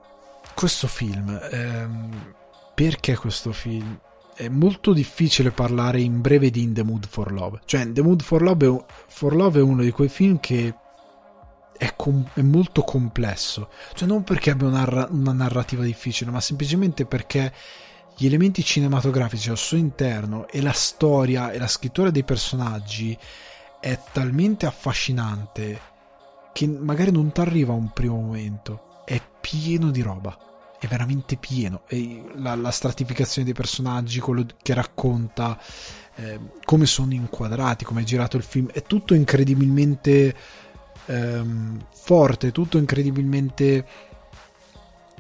questo 0.54 0.86
film, 0.86 1.40
ehm, 1.50 2.34
perché 2.74 3.16
questo 3.16 3.52
film? 3.52 3.98
È 4.34 4.48
molto 4.48 4.92
difficile 4.92 5.50
parlare 5.50 6.00
in 6.00 6.20
breve 6.20 6.50
di 6.50 6.62
In 6.62 6.72
the 6.72 6.82
Mood 6.82 7.06
for 7.06 7.32
Love. 7.32 7.60
Cioè, 7.64 7.82
In 7.82 7.92
the 7.92 8.02
Mood 8.02 8.22
for 8.22 8.42
Love 8.42 8.66
è, 8.66 8.84
for 9.08 9.34
Love 9.34 9.58
è 9.58 9.62
uno 9.62 9.82
di 9.82 9.90
quei 9.90 10.08
film 10.08 10.40
che 10.40 10.74
è, 11.76 11.94
com- 11.96 12.28
è, 12.32 12.42
molto 12.42 12.82
complesso. 12.82 13.70
Cioè, 13.94 14.08
non 14.08 14.24
perché 14.24 14.50
abbia 14.50 14.68
una, 14.68 15.06
una 15.10 15.32
narrativa 15.32 15.82
difficile, 15.82 16.30
ma 16.30 16.40
semplicemente 16.40 17.04
perché 17.06 17.52
gli 18.16 18.26
elementi 18.26 18.62
cinematografici 18.62 19.50
al 19.50 19.58
suo 19.58 19.76
interno 19.76 20.46
e 20.48 20.60
la 20.60 20.72
storia 20.72 21.50
e 21.50 21.58
la 21.58 21.66
scrittura 21.66 22.10
dei 22.10 22.24
personaggi 22.24 23.16
è 23.80 23.98
talmente 24.12 24.66
affascinante 24.66 25.90
che 26.52 26.66
magari 26.66 27.10
non 27.10 27.32
ti 27.32 27.40
arriva 27.40 27.72
a 27.72 27.76
un 27.76 27.90
primo 27.92 28.20
momento. 28.20 29.02
È 29.04 29.20
pieno 29.40 29.90
di 29.90 30.02
roba. 30.02 30.36
È 30.78 30.86
veramente 30.86 31.36
pieno. 31.36 31.82
E 31.88 32.22
la, 32.36 32.54
la 32.54 32.70
stratificazione 32.70 33.44
dei 33.46 33.54
personaggi, 33.54 34.20
quello 34.20 34.46
che 34.62 34.74
racconta, 34.74 35.58
eh, 36.16 36.38
come 36.64 36.86
sono 36.86 37.14
inquadrati, 37.14 37.84
come 37.84 38.02
è 38.02 38.04
girato 38.04 38.36
il 38.36 38.42
film, 38.42 38.68
è 38.70 38.82
tutto 38.82 39.14
incredibilmente 39.14 40.34
ehm, 41.06 41.86
forte, 41.92 42.52
tutto 42.52 42.78
incredibilmente, 42.78 43.86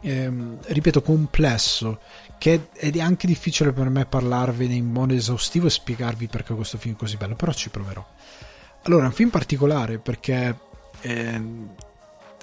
ehm, 0.02 0.58
ripeto, 0.66 1.02
complesso, 1.02 2.00
che 2.42 2.70
è, 2.72 2.98
anche 2.98 3.28
difficile 3.28 3.70
per 3.70 3.88
me 3.88 4.04
parlarvene 4.04 4.74
in 4.74 4.90
modo 4.90 5.14
esaustivo 5.14 5.68
e 5.68 5.70
spiegarvi 5.70 6.26
perché 6.26 6.52
questo 6.54 6.76
film 6.76 6.96
è 6.96 6.98
così 6.98 7.16
bello, 7.16 7.36
però 7.36 7.52
ci 7.52 7.70
proverò. 7.70 8.04
Allora, 8.82 9.04
è 9.04 9.06
un 9.06 9.12
film 9.12 9.30
particolare 9.30 9.98
perché 9.98 10.58
ehm, 11.02 11.72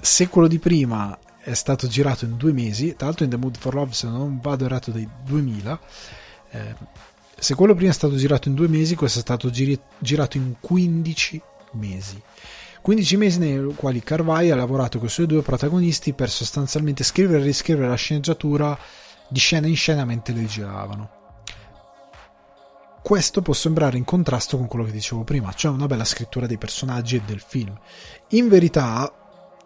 se 0.00 0.28
quello 0.28 0.48
di 0.48 0.58
prima 0.58 1.18
è 1.42 1.52
stato 1.52 1.86
girato 1.86 2.24
in 2.24 2.38
due 2.38 2.54
mesi, 2.54 2.96
tra 2.96 3.08
l'altro 3.08 3.24
in 3.24 3.30
The 3.30 3.36
Mood 3.36 3.58
for 3.58 3.74
Love 3.74 3.92
se 3.92 4.06
non 4.06 4.40
vado 4.40 4.64
errato 4.64 4.90
dei 4.90 5.06
2000, 5.22 5.80
eh, 6.52 6.74
se 7.38 7.54
quello 7.54 7.74
prima 7.74 7.90
è 7.90 7.94
stato 7.94 8.16
girato 8.16 8.48
in 8.48 8.54
due 8.54 8.68
mesi, 8.68 8.94
questo 8.94 9.18
è 9.18 9.22
stato 9.22 9.50
giri- 9.50 9.78
girato 9.98 10.38
in 10.38 10.54
15 10.60 11.42
mesi. 11.72 12.18
15 12.80 13.16
mesi 13.18 13.38
nei 13.38 13.74
quali 13.74 14.02
Carvai 14.02 14.50
ha 14.50 14.56
lavorato 14.56 14.96
con 14.96 15.08
i 15.08 15.10
suoi 15.10 15.26
due 15.26 15.42
protagonisti 15.42 16.14
per 16.14 16.30
sostanzialmente 16.30 17.04
scrivere 17.04 17.42
e 17.42 17.44
riscrivere 17.44 17.86
la 17.86 17.96
sceneggiatura 17.96 18.78
di 19.30 19.38
scena 19.38 19.66
in 19.66 19.76
scena 19.76 20.04
mentre 20.04 20.34
le 20.34 20.44
giravano. 20.44 21.18
Questo 23.02 23.40
può 23.40 23.54
sembrare 23.54 23.96
in 23.96 24.04
contrasto 24.04 24.58
con 24.58 24.66
quello 24.66 24.84
che 24.84 24.92
dicevo 24.92 25.24
prima, 25.24 25.52
cioè 25.52 25.72
una 25.72 25.86
bella 25.86 26.04
scrittura 26.04 26.46
dei 26.46 26.58
personaggi 26.58 27.16
e 27.16 27.22
del 27.24 27.40
film. 27.40 27.78
In 28.30 28.48
verità, 28.48 29.10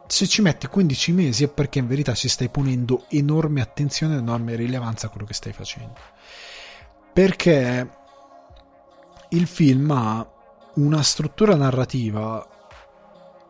se 0.07 0.27
ci 0.29 0.41
metti 0.41 0.67
15 0.67 1.13
mesi 1.13 1.45
è 1.45 1.49
perché 1.49 1.81
in 1.81 1.89
verità 1.89 2.15
ci 2.15 2.29
stai 2.29 2.49
ponendo 2.49 3.07
enorme 3.09 3.61
attenzione 3.61 4.15
e 4.15 4.19
enorme 4.19 4.55
rilevanza 4.55 5.07
a 5.07 5.11
quello 5.11 5.27
che 5.27 5.35
stai 5.35 5.53
facendo. 5.53 5.95
Perché 7.13 7.91
il 9.31 9.47
film 9.47 9.91
ha 9.91 10.27
una 10.75 11.03
struttura 11.03 11.57
narrativa 11.57 12.47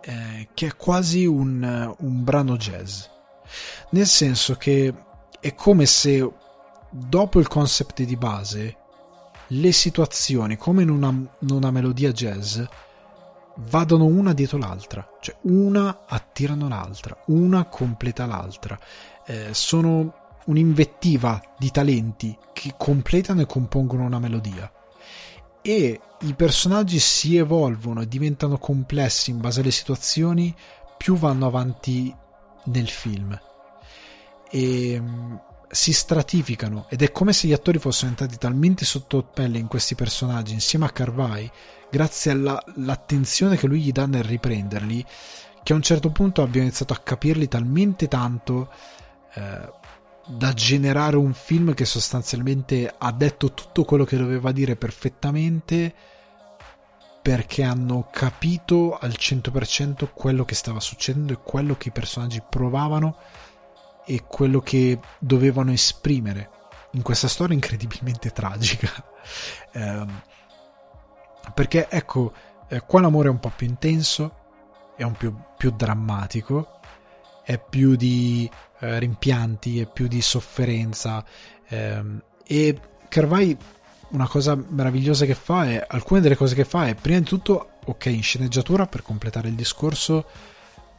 eh, 0.01 0.49
che 0.55 0.67
è 0.69 0.77
quasi 0.77 1.27
un, 1.27 1.95
un 1.99 2.25
brano 2.25 2.57
jazz. 2.57 3.05
Nel 3.91 4.07
senso 4.07 4.57
che 4.57 4.93
è 5.45 5.55
come 5.55 5.85
se 5.85 6.27
dopo 6.89 7.39
il 7.39 7.49
concept 7.49 8.03
di 8.03 8.17
base 8.17 8.77
le 9.49 9.73
situazioni 9.73 10.57
come 10.57 10.85
in 10.85 10.89
una, 10.89 11.09
in 11.09 11.51
una 11.51 11.71
melodia 11.71 12.13
jazz 12.13 12.63
vadano 13.57 14.07
una 14.07 14.33
dietro 14.33 14.57
l'altra, 14.57 15.07
cioè 15.21 15.37
una 15.43 16.05
attirano 16.09 16.67
l'altra, 16.67 17.15
una 17.27 17.67
completa 17.67 18.25
l'altra. 18.25 18.79
Eh, 19.27 19.51
sono 19.53 20.15
un'invettiva 20.47 21.43
di 21.59 21.71
talenti 21.71 22.35
che 22.55 22.73
completano 22.79 23.43
e 23.43 23.47
compongono 23.47 24.05
una 24.05 24.19
melodia. 24.19 24.73
E 25.61 26.01
i 26.21 26.35
personaggi 26.35 26.99
si 26.99 27.37
evolvono 27.37 28.01
e 28.01 28.09
diventano 28.09 28.57
complessi 28.57 29.29
in 29.29 29.41
base 29.41 29.61
alle 29.61 29.71
situazioni, 29.71 30.55
più 30.97 31.17
vanno 31.17 31.45
avanti 31.45 32.17
nel 32.65 32.89
film. 32.89 33.39
E 34.51 35.01
mm, 35.01 35.35
si 35.71 35.93
stratificano 35.93 36.87
ed 36.89 37.03
è 37.03 37.11
come 37.11 37.33
se 37.33 37.49
gli 37.49 37.53
attori 37.53 37.79
fossero 37.79 38.09
entrati 38.09 38.37
talmente 38.39 38.85
sotto 38.85 39.25
pelle 39.25 39.59
in 39.59 39.67
questi 39.67 39.97
personaggi 39.97 40.53
insieme 40.53 40.85
a 40.85 40.91
Carvai 40.91 41.51
grazie 41.95 42.33
all'attenzione 42.33 43.57
che 43.57 43.69
lui 43.69 43.81
gli 43.81 43.93
dà 43.93 44.07
nel 44.07 44.25
riprenderli, 44.25 45.05
che 45.63 45.73
a 45.73 45.77
un 45.77 45.83
certo 45.83 46.11
punto 46.11 46.43
abbiamo 46.43 46.67
iniziato 46.67 46.93
a 46.93 46.99
capirli 46.99 47.47
talmente 47.47 48.09
tanto 48.09 48.69
eh, 49.35 49.73
da 50.27 50.53
generare 50.55 51.17
un 51.17 51.33
film 51.33 51.73
che 51.73 51.85
sostanzialmente 51.85 52.93
ha 52.99 53.13
detto 53.13 53.53
tutto 53.55 53.85
quello 53.85 54.03
che 54.03 54.17
doveva 54.17 54.51
dire 54.51 54.75
perfettamente 54.75 55.95
perché 57.23 57.63
hanno 57.63 58.09
capito 58.11 58.99
al 58.99 59.15
100% 59.17 60.09
quello 60.13 60.45
che 60.45 60.57
stava 60.57 60.81
succedendo 60.81 61.33
e 61.33 61.39
quello 61.45 61.77
che 61.77 61.89
i 61.89 61.93
personaggi 61.93 62.43
provavano 62.47 63.17
e 64.05 64.25
quello 64.27 64.61
che 64.61 64.99
dovevano 65.19 65.73
esprimere 65.73 66.51
in 66.93 67.03
questa 67.03 67.29
storia 67.29 67.55
incredibilmente 67.55 68.31
tragica. 68.33 68.91
Eh, 69.73 70.07
perché 71.53 71.89
ecco, 71.89 72.33
eh, 72.69 72.81
qua 72.81 73.01
l'amore 73.01 73.29
è 73.29 73.31
un 73.31 73.41
po' 73.41 73.53
più 73.55 73.67
intenso, 73.67 74.43
è 74.97 75.03
un 75.03 75.13
più, 75.13 75.35
più 75.57 75.71
drammatico, 75.71 76.81
è 77.43 77.59
più 77.59 77.97
di 77.97 78.51
eh, 78.81 78.99
rimpianti, 78.99 79.81
è 79.81 79.87
più 79.87 80.09
di 80.09 80.23
sofferenza. 80.23 81.25
Ehm, 81.69 82.23
e 82.47 82.79
Carvai 83.09 83.57
una 84.09 84.29
cosa 84.29 84.55
meravigliosa 84.55 85.25
che 85.25 85.35
fa 85.35 85.67
è 85.67 85.85
alcune 85.87 86.21
delle 86.21 86.37
cose 86.37 86.55
che 86.55 86.65
fa 86.65 86.87
è 86.87 86.95
prima 86.95 87.19
di 87.19 87.25
tutto 87.25 87.71
ok 87.85 88.07
in 88.07 88.23
sceneggiatura 88.23 88.87
per 88.87 89.03
completare 89.03 89.49
il 89.49 89.55
discorso 89.55 90.27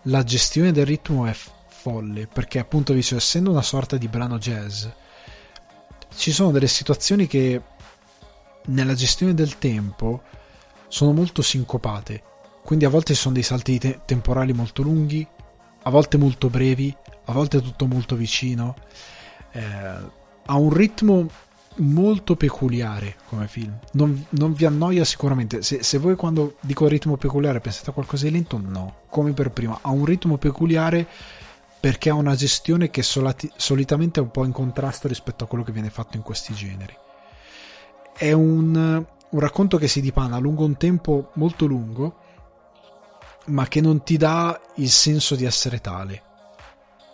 la 0.04 0.24
gestione 0.24 0.72
del 0.72 0.86
ritmo 0.86 1.26
è 1.26 1.34
folle 1.86 2.26
perché 2.26 2.58
appunto 2.58 2.94
dice 2.94 3.18
essendo 3.18 3.52
una 3.52 3.62
sorta 3.62 3.96
di 3.96 4.08
brano 4.08 4.40
jazz 4.40 4.88
ci 6.16 6.32
sono 6.32 6.50
delle 6.50 6.66
situazioni 6.66 7.28
che 7.28 7.62
nella 8.68 8.96
gestione 8.96 9.36
del 9.36 9.60
tempo 9.60 10.24
sono 10.88 11.12
molto 11.12 11.44
sincopate, 11.44 12.24
quindi 12.64 12.86
a 12.86 12.90
volte 12.90 13.14
ci 13.14 13.20
sono 13.20 13.36
dei 13.36 13.44
salti 13.44 13.78
te- 13.78 14.00
temporali 14.06 14.52
molto 14.54 14.82
lunghi, 14.82 15.28
a 15.84 15.90
volte 15.92 16.18
molto 16.18 16.50
brevi, 16.50 16.96
a 17.26 17.34
volte 17.34 17.62
tutto 17.62 17.86
molto 17.86 18.16
vicino. 18.16 18.76
Eh, 19.52 19.64
ha 20.48 20.56
un 20.56 20.74
ritmo 20.74 21.28
molto 21.78 22.36
peculiare 22.36 23.18
come 23.28 23.48
film. 23.48 23.78
Non, 23.92 24.26
non 24.30 24.54
vi 24.54 24.66
annoia 24.66 25.04
sicuramente. 25.04 25.62
Se, 25.62 25.84
se, 25.84 25.98
voi 25.98 26.16
quando 26.16 26.56
dico 26.62 26.88
ritmo 26.88 27.18
peculiare 27.18 27.60
pensate 27.60 27.92
a 27.92 27.94
qualcosa 27.94 28.26
di 28.26 28.32
lento, 28.32 28.58
no. 28.58 29.02
Come 29.10 29.34
per 29.34 29.52
prima, 29.52 29.78
ha 29.82 29.90
un 29.90 30.06
ritmo 30.06 30.38
peculiare 30.38 31.08
perché 31.86 32.10
ha 32.10 32.16
una 32.16 32.34
gestione 32.34 32.90
che 32.90 33.04
solati, 33.04 33.48
solitamente 33.58 34.20
è 34.20 34.24
un 34.24 34.32
po' 34.32 34.44
in 34.44 34.52
contrasto 34.52 35.08
rispetto 35.08 35.44
a 35.44 35.48
quello 35.48 35.64
che 35.64 35.72
viene 35.72 35.92
fatto 35.92 36.18
in 36.18 36.24
questi 36.24 36.52
generi. 36.56 36.98
È 38.18 38.32
un, 38.32 39.06
un 39.30 39.40
racconto 39.40 39.78
che 39.78 39.88
si 39.88 40.02
dipana 40.02 40.40
lungo 40.40 40.66
un 40.66 40.78
tempo 40.78 41.30
molto 41.36 41.68
lungo, 41.68 42.16
ma 43.50 43.68
che 43.68 43.82
non 43.82 44.02
ti 44.02 44.18
dà 44.18 44.60
il 44.78 44.90
senso 44.90 45.36
di 45.36 45.46
essere 45.46 45.80
tale, 45.80 46.24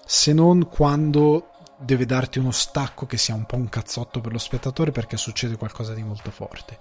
se 0.06 0.31
non 0.31 0.69
quando 0.69 1.49
deve 1.77 2.06
darti 2.06 2.39
uno 2.39 2.52
stacco 2.52 3.06
che 3.06 3.18
sia 3.18 3.35
un 3.35 3.45
po' 3.45 3.57
un 3.57 3.68
cazzotto 3.68 4.22
per 4.22 4.31
lo 4.31 4.39
spettatore 4.39 4.91
perché 4.91 5.18
succede 5.18 5.57
qualcosa 5.57 5.93
di 5.93 6.02
molto 6.02 6.31
forte. 6.31 6.80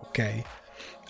Ok? 0.00 0.42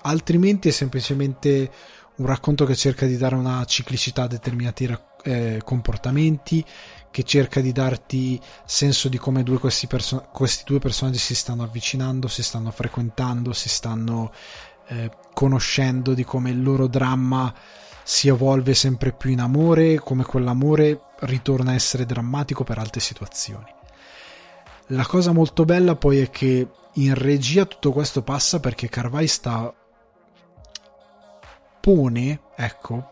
Altrimenti 0.02 0.66
è 0.66 0.72
semplicemente 0.72 1.70
un 2.16 2.26
racconto 2.26 2.64
che 2.64 2.74
cerca 2.74 3.06
di 3.06 3.16
dare 3.16 3.36
una 3.36 3.64
ciclicità 3.66 4.22
a 4.22 4.26
determinati 4.26 4.84
eh, 5.28 5.60
comportamenti, 5.62 6.64
che 7.10 7.22
cerca 7.22 7.60
di 7.60 7.72
darti 7.72 8.40
senso 8.64 9.08
di 9.08 9.18
come 9.18 9.42
due 9.42 9.58
questi, 9.58 9.86
perso- 9.86 10.28
questi, 10.32 10.64
due 10.64 10.78
personaggi 10.78 11.18
si 11.18 11.34
stanno 11.34 11.62
avvicinando, 11.62 12.28
si 12.28 12.42
stanno 12.42 12.70
frequentando, 12.70 13.52
si 13.52 13.68
stanno 13.68 14.32
eh, 14.88 15.10
conoscendo, 15.34 16.14
di 16.14 16.24
come 16.24 16.50
il 16.50 16.62
loro 16.62 16.86
dramma 16.86 17.54
si 18.02 18.28
evolve 18.28 18.72
sempre 18.72 19.12
più 19.12 19.30
in 19.30 19.40
amore, 19.40 19.98
come 19.98 20.24
quell'amore 20.24 21.00
ritorna 21.20 21.72
a 21.72 21.74
essere 21.74 22.06
drammatico 22.06 22.64
per 22.64 22.78
altre 22.78 23.00
situazioni. 23.00 23.70
La 24.88 25.04
cosa 25.04 25.32
molto 25.32 25.66
bella 25.66 25.94
poi 25.94 26.20
è 26.20 26.30
che 26.30 26.66
in 26.94 27.14
regia 27.14 27.66
tutto 27.66 27.92
questo 27.92 28.22
passa 28.22 28.60
perché 28.60 28.88
Carvai 28.88 29.26
sta 29.26 29.72
pone, 31.80 32.40
ecco, 32.56 33.08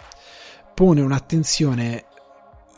pone 0.76 1.00
un'attenzione 1.00 2.04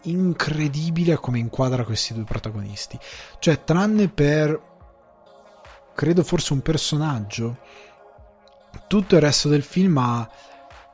incredibile 0.02 1.14
a 1.14 1.18
come 1.18 1.40
inquadra 1.40 1.82
questi 1.82 2.14
due 2.14 2.22
protagonisti. 2.22 2.96
Cioè, 3.40 3.64
tranne 3.64 4.06
per 4.08 4.60
credo 5.96 6.22
forse 6.22 6.52
un 6.52 6.60
personaggio, 6.60 7.58
tutto 8.86 9.16
il 9.16 9.20
resto 9.20 9.48
del 9.48 9.64
film 9.64 9.98
ha 9.98 10.30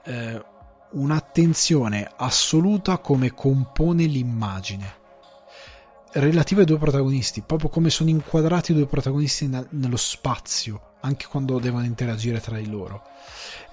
eh, 0.05 0.43
un'attenzione 0.93 2.11
assoluta 2.17 2.97
come 2.97 3.35
compone 3.35 4.05
l'immagine 4.05 5.03
relativa 6.13 6.61
ai 6.61 6.67
due 6.67 6.79
protagonisti, 6.79 7.43
proprio 7.43 7.69
come 7.69 7.91
sono 7.91 8.09
inquadrati 8.09 8.73
i 8.73 8.75
due 8.75 8.87
protagonisti 8.87 9.51
nello 9.71 9.97
spazio, 9.99 10.95
anche 11.01 11.27
quando 11.27 11.59
devono 11.59 11.85
interagire 11.85 12.41
tra 12.41 12.57
di 12.57 12.71
loro. 12.71 13.03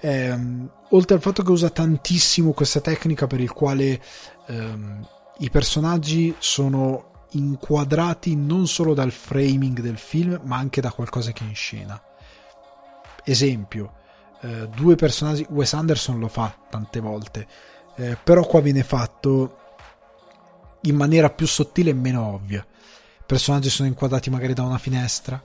Ehm, 0.04 0.68
oltre 0.90 1.14
al 1.14 1.22
fatto 1.22 1.44
che 1.44 1.50
usa 1.52 1.70
tantissimo 1.70 2.52
questa 2.52 2.80
tecnica 2.80 3.28
per 3.28 3.40
il 3.40 3.52
quale 3.52 4.02
ehm, 4.46 5.08
i 5.38 5.48
personaggi 5.48 6.34
sono 6.38 7.26
inquadrati 7.30 8.34
non 8.34 8.66
solo 8.66 8.94
dal 8.94 9.12
framing 9.12 9.78
del 9.80 9.98
film, 9.98 10.40
ma 10.42 10.56
anche 10.56 10.80
da 10.80 10.90
qualcosa 10.90 11.30
che 11.30 11.44
è 11.44 11.46
in 11.46 11.54
scena. 11.54 12.02
Esempio, 13.24 13.92
eh, 14.40 14.68
due 14.74 14.96
personaggi, 14.96 15.46
Wes 15.50 15.72
Anderson 15.72 16.18
lo 16.18 16.28
fa 16.28 16.52
tante 16.68 16.98
volte, 16.98 17.46
eh, 17.94 18.18
però 18.22 18.44
qua 18.44 18.60
viene 18.60 18.82
fatto 18.82 19.58
in 20.82 20.96
maniera 20.96 21.30
più 21.30 21.46
sottile 21.46 21.90
e 21.90 21.94
meno 21.94 22.26
ovvia. 22.26 22.60
I 22.60 23.24
personaggi 23.24 23.70
sono 23.70 23.86
inquadrati 23.86 24.30
magari 24.30 24.52
da 24.52 24.64
una 24.64 24.78
finestra, 24.78 25.40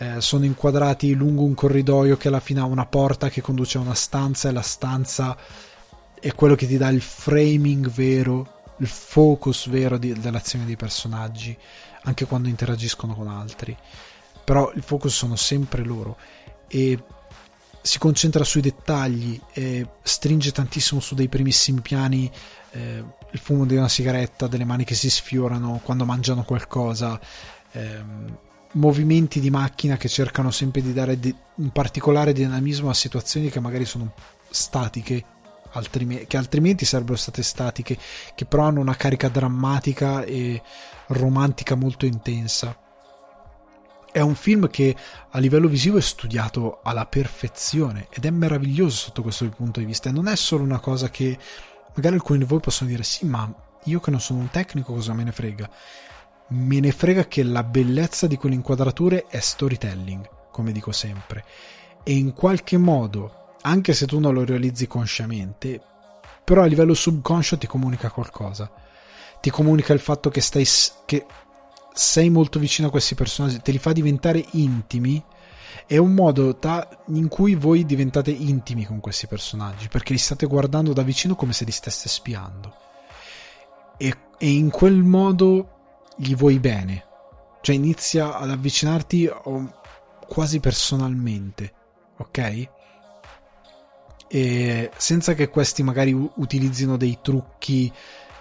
eh, 0.00 0.22
sono 0.22 0.46
inquadrati 0.46 1.12
lungo 1.12 1.42
un 1.42 1.52
corridoio 1.52 2.16
che 2.16 2.28
alla 2.28 2.40
fine 2.40 2.60
ha 2.60 2.64
una 2.64 2.86
porta 2.86 3.28
che 3.28 3.42
conduce 3.42 3.76
a 3.76 3.82
una 3.82 3.92
stanza 3.92 4.48
e 4.48 4.52
la 4.52 4.62
stanza 4.62 5.36
è 6.18 6.34
quello 6.34 6.54
che 6.54 6.66
ti 6.66 6.78
dà 6.78 6.88
il 6.88 7.02
framing 7.02 7.90
vero, 7.90 8.62
il 8.78 8.86
focus 8.86 9.68
vero 9.68 9.98
di, 9.98 10.14
dell'azione 10.14 10.64
dei 10.64 10.76
personaggi, 10.76 11.54
anche 12.04 12.24
quando 12.24 12.48
interagiscono 12.48 13.14
con 13.14 13.28
altri. 13.28 13.76
Però 14.42 14.72
il 14.74 14.82
focus 14.82 15.14
sono 15.14 15.36
sempre 15.36 15.84
loro 15.84 16.16
e 16.66 16.98
si 17.82 17.98
concentra 17.98 18.42
sui 18.42 18.62
dettagli, 18.62 19.38
e 19.52 19.86
stringe 20.00 20.50
tantissimo 20.50 21.00
su 21.00 21.14
dei 21.14 21.28
primissimi 21.28 21.82
piani, 21.82 22.30
eh, 22.70 23.04
il 23.30 23.38
fumo 23.38 23.66
di 23.66 23.76
una 23.76 23.88
sigaretta, 23.88 24.46
delle 24.46 24.64
mani 24.64 24.84
che 24.84 24.94
si 24.94 25.10
sfiorano 25.10 25.82
quando 25.84 26.06
mangiano 26.06 26.42
qualcosa, 26.42 27.20
ehm, 27.72 28.38
movimenti 28.72 29.40
di 29.40 29.50
macchina 29.50 29.96
che 29.96 30.08
cercano 30.08 30.50
sempre 30.50 30.82
di 30.82 30.92
dare 30.92 31.18
di, 31.18 31.34
un 31.56 31.70
particolare 31.70 32.32
dinamismo 32.32 32.88
a 32.88 32.94
situazioni 32.94 33.50
che 33.50 33.60
magari 33.60 33.84
sono 33.84 34.12
statiche, 34.48 35.24
altrimenti, 35.72 36.26
che 36.26 36.36
altrimenti 36.36 36.84
sarebbero 36.84 37.16
state 37.16 37.42
statiche, 37.42 37.96
che 38.34 38.44
però 38.44 38.64
hanno 38.64 38.80
una 38.80 38.96
carica 38.96 39.28
drammatica 39.28 40.22
e 40.24 40.62
romantica 41.08 41.74
molto 41.74 42.06
intensa 42.06 42.76
è 44.12 44.20
un 44.20 44.34
film 44.34 44.68
che 44.68 44.94
a 45.30 45.38
livello 45.38 45.68
visivo 45.68 45.96
è 45.96 46.00
studiato 46.00 46.80
alla 46.82 47.06
perfezione 47.06 48.08
ed 48.10 48.24
è 48.24 48.30
meraviglioso 48.30 48.96
sotto 48.96 49.22
questo 49.22 49.48
punto 49.50 49.80
di 49.80 49.86
vista. 49.86 50.08
E 50.08 50.12
non 50.12 50.26
è 50.26 50.36
solo 50.36 50.64
una 50.64 50.80
cosa 50.80 51.10
che 51.10 51.38
magari 51.94 52.16
alcuni 52.16 52.40
di 52.40 52.44
voi 52.44 52.60
possono 52.60 52.90
dire: 52.90 53.02
sì, 53.02 53.24
ma 53.26 53.52
io 53.84 54.00
che 54.00 54.10
non 54.10 54.20
sono 54.20 54.40
un 54.40 54.50
tecnico, 54.50 54.92
cosa 54.92 55.12
me 55.12 55.24
ne 55.24 55.32
frega? 55.32 55.70
Me 56.50 56.80
ne 56.80 56.90
frega 56.90 57.26
che 57.26 57.42
la 57.42 57.62
bellezza 57.62 58.26
di 58.26 58.36
quelle 58.36 58.56
inquadrature 58.56 59.26
è 59.28 59.38
storytelling, 59.38 60.28
come 60.50 60.72
dico 60.72 60.90
sempre. 60.90 61.44
E 62.02 62.12
in 62.12 62.32
qualche 62.32 62.76
modo, 62.76 63.54
anche 63.62 63.92
se 63.92 64.06
tu 64.06 64.18
non 64.18 64.34
lo 64.34 64.44
realizzi 64.44 64.88
consciamente, 64.88 65.80
però 66.42 66.62
a 66.62 66.66
livello 66.66 66.94
subconscio 66.94 67.56
ti 67.56 67.68
comunica 67.68 68.10
qualcosa. 68.10 68.68
Ti 69.40 69.50
comunica 69.50 69.92
il 69.92 70.00
fatto 70.00 70.28
che 70.30 70.40
stai. 70.40 70.66
che 71.04 71.24
sei 71.92 72.30
molto 72.30 72.58
vicino 72.58 72.88
a 72.88 72.90
questi 72.90 73.14
personaggi, 73.14 73.60
te 73.62 73.70
li 73.70 73.78
fa 73.78 73.92
diventare 73.92 74.44
intimi. 74.52 75.22
È 75.86 75.96
un 75.96 76.14
modo 76.14 76.56
ta- 76.56 76.88
in 77.08 77.28
cui 77.28 77.54
voi 77.54 77.84
diventate 77.84 78.30
intimi 78.30 78.84
con 78.84 78.98
questi 78.98 79.28
personaggi, 79.28 79.86
perché 79.88 80.12
li 80.12 80.18
state 80.18 80.46
guardando 80.46 80.92
da 80.92 81.02
vicino 81.02 81.36
come 81.36 81.52
se 81.52 81.64
li 81.64 81.70
stesse 81.70 82.08
spiando. 82.08 82.74
E, 83.96 84.16
e 84.36 84.50
in 84.50 84.70
quel 84.70 85.02
modo 85.02 85.79
gli 86.20 86.36
vuoi 86.36 86.58
bene. 86.58 87.06
Cioè 87.62 87.74
inizia 87.74 88.36
ad 88.36 88.50
avvicinarti 88.50 89.26
oh, 89.26 89.80
quasi 90.28 90.60
personalmente, 90.60 91.72
ok? 92.18 92.68
E 94.28 94.90
senza 94.96 95.34
che 95.34 95.48
questi 95.48 95.82
magari 95.82 96.12
utilizzino 96.12 96.96
dei 96.96 97.18
trucchi 97.20 97.92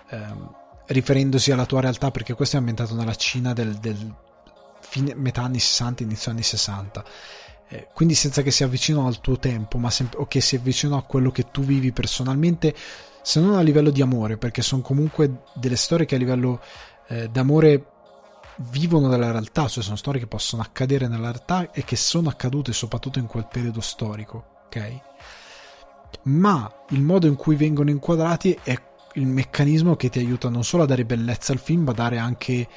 ehm, 0.10 0.56
riferendosi 0.88 1.52
alla 1.52 1.66
tua 1.66 1.82
realtà, 1.82 2.12
perché 2.12 2.34
questo 2.34 2.58
è 2.58 2.60
ambientato 2.60 2.96
nella 2.96 3.16
Cina 3.16 3.54
del, 3.54 3.76
del 3.76 4.16
fine, 4.82 5.16
metà 5.16 5.44
anni 5.44 5.60
60, 5.60 6.04
inizio 6.04 6.32
anni 6.32 6.44
60. 6.44 7.04
Eh, 7.70 7.88
quindi 7.94 8.16
senza 8.16 8.42
che 8.42 8.52
sia 8.52 8.68
vicino 8.68 9.08
al 9.08 9.22
tuo 9.22 9.38
tempo, 9.38 9.78
ma 9.78 9.90
sem- 9.90 10.16
o 10.16 10.28
che 10.28 10.42
sia 10.42 10.60
vicino 10.60 10.98
a 10.98 11.04
quello 11.04 11.32
che 11.32 11.50
tu 11.52 11.62
vivi 11.62 11.92
personalmente, 11.92 12.74
se 13.22 13.40
non 13.40 13.56
a 13.56 13.62
livello 13.62 13.90
di 13.90 14.02
amore, 14.02 14.38
perché 14.38 14.62
sono 14.62 14.82
comunque 14.82 15.44
delle 15.54 15.76
storie 15.76 16.06
che 16.06 16.16
a 16.16 16.18
livello 16.20 16.62
eh, 17.10 17.28
d'amore 17.30 17.86
vivono 18.72 19.08
della 19.08 19.32
realtà, 19.32 19.68
cioè 19.68 19.84
sono 19.84 19.96
storie 19.96 20.20
che 20.20 20.28
possono 20.28 20.62
accadere 20.62 21.08
nella 21.08 21.32
realtà 21.32 21.72
e 21.72 21.84
che 21.84 21.96
sono 21.96 22.30
accadute 22.30 22.74
soprattutto 22.74 23.20
in 23.20 23.26
quel 23.26 23.48
periodo 23.50 23.82
storico, 23.82 24.62
ok? 24.66 25.00
Ma 26.24 26.72
il 26.90 27.02
modo 27.02 27.28
in 27.28 27.36
cui 27.36 27.56
vengono 27.56 27.90
inquadrati 27.90 28.58
è 28.64 28.78
il 29.14 29.26
meccanismo 29.26 29.96
che 29.96 30.10
ti 30.10 30.20
aiuta 30.20 30.50
non 30.50 30.64
solo 30.64 30.84
a 30.84 30.86
dare 30.86 31.06
bellezza 31.06 31.52
al 31.52 31.60
film, 31.60 31.84
ma 31.84 31.92
a 31.92 31.96
dare 31.96 32.18
anche 32.18 32.68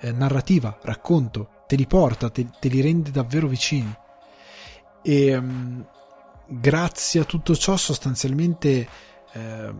eh, 0.00 0.12
narrativa, 0.12 0.78
racconto, 0.82 1.64
te 1.66 1.76
li 1.76 1.86
porta, 1.86 2.30
te, 2.30 2.46
te 2.58 2.68
li 2.68 2.80
rende 2.80 3.10
davvero 3.10 3.46
vicini. 3.46 3.92
E 5.02 5.36
um, 5.36 5.84
grazie 6.46 7.20
a 7.20 7.24
tutto 7.24 7.56
ciò, 7.56 7.76
sostanzialmente, 7.76 8.88
eh, 9.32 9.74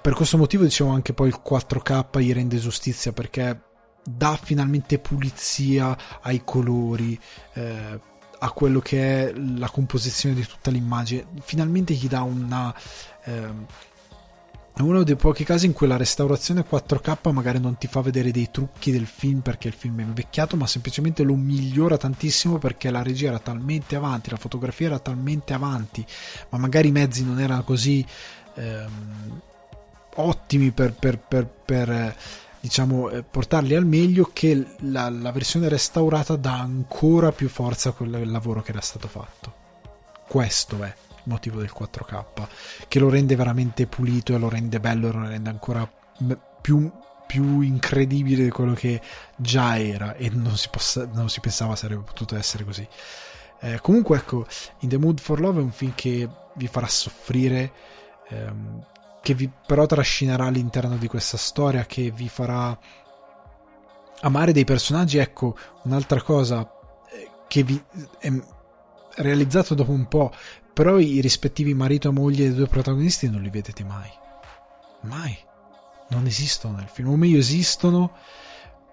per 0.00 0.14
questo 0.14 0.36
motivo 0.36 0.64
dicevo 0.64 0.90
anche 0.90 1.12
poi 1.12 1.28
il 1.28 1.40
4K 1.44 2.20
gli 2.20 2.32
rende 2.32 2.58
giustizia 2.58 3.12
perché 3.12 3.60
dà 4.04 4.38
finalmente 4.40 4.98
pulizia 4.98 5.96
ai 6.22 6.42
colori. 6.44 7.18
Eh, 7.54 8.10
a 8.44 8.50
quello 8.50 8.80
che 8.80 9.28
è 9.28 9.32
la 9.32 9.70
composizione 9.70 10.34
di 10.34 10.44
tutta 10.44 10.72
l'immagine, 10.72 11.26
finalmente 11.42 11.94
gli 11.94 12.08
dà 12.08 12.22
una, 12.22 12.74
eh, 13.22 13.50
è 14.74 14.80
uno 14.80 15.04
dei 15.04 15.14
pochi 15.14 15.44
casi 15.44 15.66
in 15.66 15.72
cui 15.72 15.86
la 15.86 15.96
restaurazione 15.96 16.66
4K 16.68 17.30
magari 17.30 17.60
non 17.60 17.78
ti 17.78 17.86
fa 17.86 18.00
vedere 18.00 18.32
dei 18.32 18.50
trucchi 18.50 18.90
del 18.90 19.06
film 19.06 19.40
perché 19.40 19.68
il 19.68 19.74
film 19.74 20.00
è 20.00 20.02
invecchiato, 20.02 20.56
ma 20.56 20.66
semplicemente 20.66 21.22
lo 21.22 21.36
migliora 21.36 21.96
tantissimo 21.96 22.58
perché 22.58 22.90
la 22.90 23.02
regia 23.02 23.28
era 23.28 23.38
talmente 23.38 23.94
avanti, 23.94 24.30
la 24.30 24.36
fotografia 24.36 24.86
era 24.86 24.98
talmente 24.98 25.52
avanti, 25.52 26.04
ma 26.48 26.58
magari 26.58 26.88
i 26.88 26.92
mezzi 26.92 27.24
non 27.24 27.38
erano 27.38 27.62
così 27.62 28.04
ehm, 28.54 29.40
ottimi 30.16 30.70
per, 30.70 30.92
per, 30.92 31.18
per, 31.18 31.46
per 31.46 32.16
diciamo, 32.60 33.10
eh, 33.10 33.22
portarli 33.22 33.74
al 33.74 33.86
meglio 33.86 34.30
che 34.32 34.76
la, 34.80 35.08
la 35.10 35.32
versione 35.32 35.68
restaurata 35.68 36.36
dà 36.36 36.58
ancora 36.58 37.32
più 37.32 37.48
forza 37.48 37.90
a 37.90 37.92
quel 37.92 38.30
lavoro 38.30 38.62
che 38.62 38.70
era 38.70 38.80
stato 38.80 39.08
fatto. 39.08 39.60
Questo 40.28 40.82
è 40.82 40.94
motivo 41.24 41.58
del 41.58 41.72
4K, 41.76 42.24
che 42.88 42.98
lo 42.98 43.08
rende 43.08 43.36
veramente 43.36 43.86
pulito 43.86 44.34
e 44.34 44.38
lo 44.38 44.48
rende 44.48 44.80
bello 44.80 45.08
e 45.08 45.12
lo 45.12 45.26
rende 45.26 45.50
ancora 45.50 45.90
più, 46.60 46.90
più 47.26 47.60
incredibile 47.60 48.44
di 48.44 48.50
quello 48.50 48.74
che 48.74 49.00
già 49.36 49.78
era 49.78 50.14
e 50.14 50.30
non 50.30 50.56
si, 50.56 50.68
possa, 50.70 51.08
non 51.12 51.28
si 51.28 51.40
pensava 51.40 51.76
sarebbe 51.76 52.02
potuto 52.02 52.36
essere 52.36 52.64
così. 52.64 52.86
Eh, 53.60 53.78
comunque 53.80 54.18
ecco, 54.18 54.46
In 54.80 54.88
the 54.88 54.98
Mood 54.98 55.20
for 55.20 55.40
Love 55.40 55.60
è 55.60 55.62
un 55.62 55.72
film 55.72 55.92
che 55.94 56.28
vi 56.54 56.66
farà 56.66 56.88
soffrire, 56.88 57.72
ehm, 58.28 58.84
che 59.22 59.34
vi 59.34 59.48
però 59.66 59.86
trascinerà 59.86 60.46
all'interno 60.46 60.96
di 60.96 61.06
questa 61.06 61.36
storia, 61.36 61.86
che 61.86 62.10
vi 62.10 62.28
farà 62.28 62.76
amare 64.20 64.52
dei 64.52 64.64
personaggi. 64.64 65.18
Ecco, 65.18 65.56
un'altra 65.84 66.20
cosa 66.20 66.68
eh, 67.10 67.30
che 67.46 67.62
vi 67.62 67.82
è 68.18 68.30
realizzato 69.16 69.74
dopo 69.74 69.92
un 69.92 70.08
po', 70.08 70.32
però 70.72 70.98
i 70.98 71.20
rispettivi 71.20 71.72
marito 71.72 72.08
e 72.08 72.12
moglie 72.12 72.48
dei 72.48 72.54
due 72.54 72.66
protagonisti 72.66 73.30
non 73.30 73.42
li 73.42 73.50
vedete 73.50 73.84
mai. 73.84 74.10
Mai. 75.02 75.38
Non 76.08 76.26
esistono 76.26 76.76
nel 76.76 76.88
film. 76.88 77.10
O 77.10 77.16
meglio 77.16 77.38
esistono, 77.38 78.12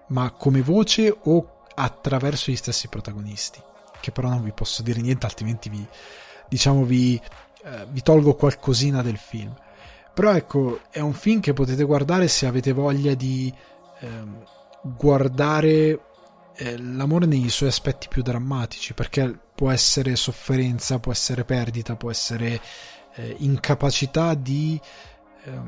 ma 0.08 0.30
come 0.30 0.62
voce 0.62 1.14
o 1.24 1.64
attraverso 1.74 2.50
gli 2.50 2.56
stessi 2.56 2.88
protagonisti. 2.88 3.60
Che 4.00 4.12
però 4.12 4.28
non 4.28 4.44
vi 4.44 4.52
posso 4.52 4.82
dire 4.82 5.00
niente, 5.00 5.26
altrimenti 5.26 5.68
vi, 5.68 5.86
diciamo, 6.48 6.84
vi, 6.84 7.20
eh, 7.64 7.86
vi 7.88 8.00
tolgo 8.00 8.34
qualcosina 8.34 9.02
del 9.02 9.18
film. 9.18 9.54
Però 10.12 10.34
ecco, 10.34 10.80
è 10.90 11.00
un 11.00 11.12
film 11.12 11.40
che 11.40 11.52
potete 11.52 11.84
guardare 11.84 12.28
se 12.28 12.46
avete 12.46 12.72
voglia 12.72 13.14
di 13.14 13.52
eh, 14.00 14.08
guardare 14.82 16.00
eh, 16.56 16.78
l'amore 16.78 17.26
nei 17.26 17.48
suoi 17.48 17.68
aspetti 17.68 18.08
più 18.08 18.22
drammatici, 18.22 18.92
perché 18.92 19.38
può 19.54 19.70
essere 19.70 20.16
sofferenza, 20.16 20.98
può 20.98 21.12
essere 21.12 21.44
perdita, 21.44 21.96
può 21.96 22.10
essere 22.10 22.60
eh, 23.14 23.36
incapacità 23.38 24.34
di 24.34 24.80
eh, 25.44 25.60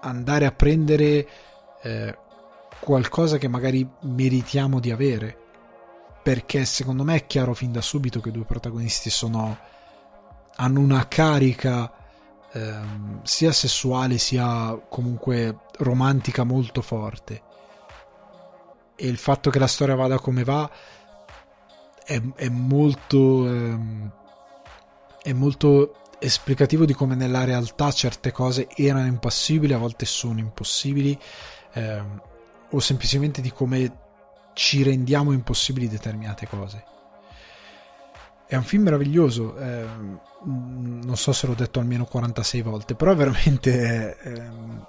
andare 0.00 0.46
a 0.46 0.52
prendere 0.52 1.28
eh, 1.82 2.18
qualcosa 2.78 3.38
che 3.38 3.48
magari 3.48 3.88
meritiamo 4.02 4.80
di 4.80 4.90
avere. 4.90 5.38
Perché 6.22 6.64
secondo 6.64 7.04
me 7.04 7.16
è 7.16 7.26
chiaro 7.26 7.54
fin 7.54 7.72
da 7.72 7.80
subito 7.80 8.20
che 8.20 8.30
i 8.30 8.32
due 8.32 8.44
protagonisti 8.44 9.10
sono, 9.10 9.58
hanno 10.56 10.80
una 10.80 11.06
carica 11.06 11.92
ehm, 12.56 13.22
sia 13.22 13.52
sessuale 13.52 14.18
sia 14.18 14.78
comunque 14.88 15.60
romantica 15.78 16.44
molto 16.44 16.82
forte 16.82 17.42
e 18.96 19.06
il 19.06 19.18
fatto 19.18 19.50
che 19.50 19.58
la 19.58 19.66
storia 19.66 19.94
vada 19.94 20.18
come 20.18 20.42
va 20.42 20.70
è, 22.04 22.20
è 22.34 22.48
molto 22.48 23.46
ehm, 23.46 24.12
è 25.22 25.32
molto 25.32 25.96
esplicativo 26.20 26.84
di 26.84 26.94
come 26.94 27.16
nella 27.16 27.44
realtà 27.44 27.90
certe 27.90 28.30
cose 28.30 28.68
erano 28.76 29.06
impossibili, 29.06 29.72
a 29.72 29.78
volte 29.78 30.06
sono 30.06 30.38
impossibili, 30.38 31.18
ehm, 31.72 32.22
o 32.70 32.78
semplicemente 32.78 33.40
di 33.40 33.50
come 33.50 34.04
ci 34.54 34.84
rendiamo 34.84 35.32
impossibili 35.32 35.88
determinate 35.88 36.46
cose. 36.46 36.84
È 38.46 38.54
un 38.54 38.62
film 38.62 38.84
meraviglioso, 38.84 39.56
ehm, 39.56 40.20
non 40.46 41.16
so 41.16 41.32
se 41.32 41.46
l'ho 41.46 41.54
detto 41.54 41.80
almeno 41.80 42.04
46 42.04 42.62
volte, 42.62 42.94
però 42.94 43.14
veramente 43.14 44.16
ehm, 44.18 44.86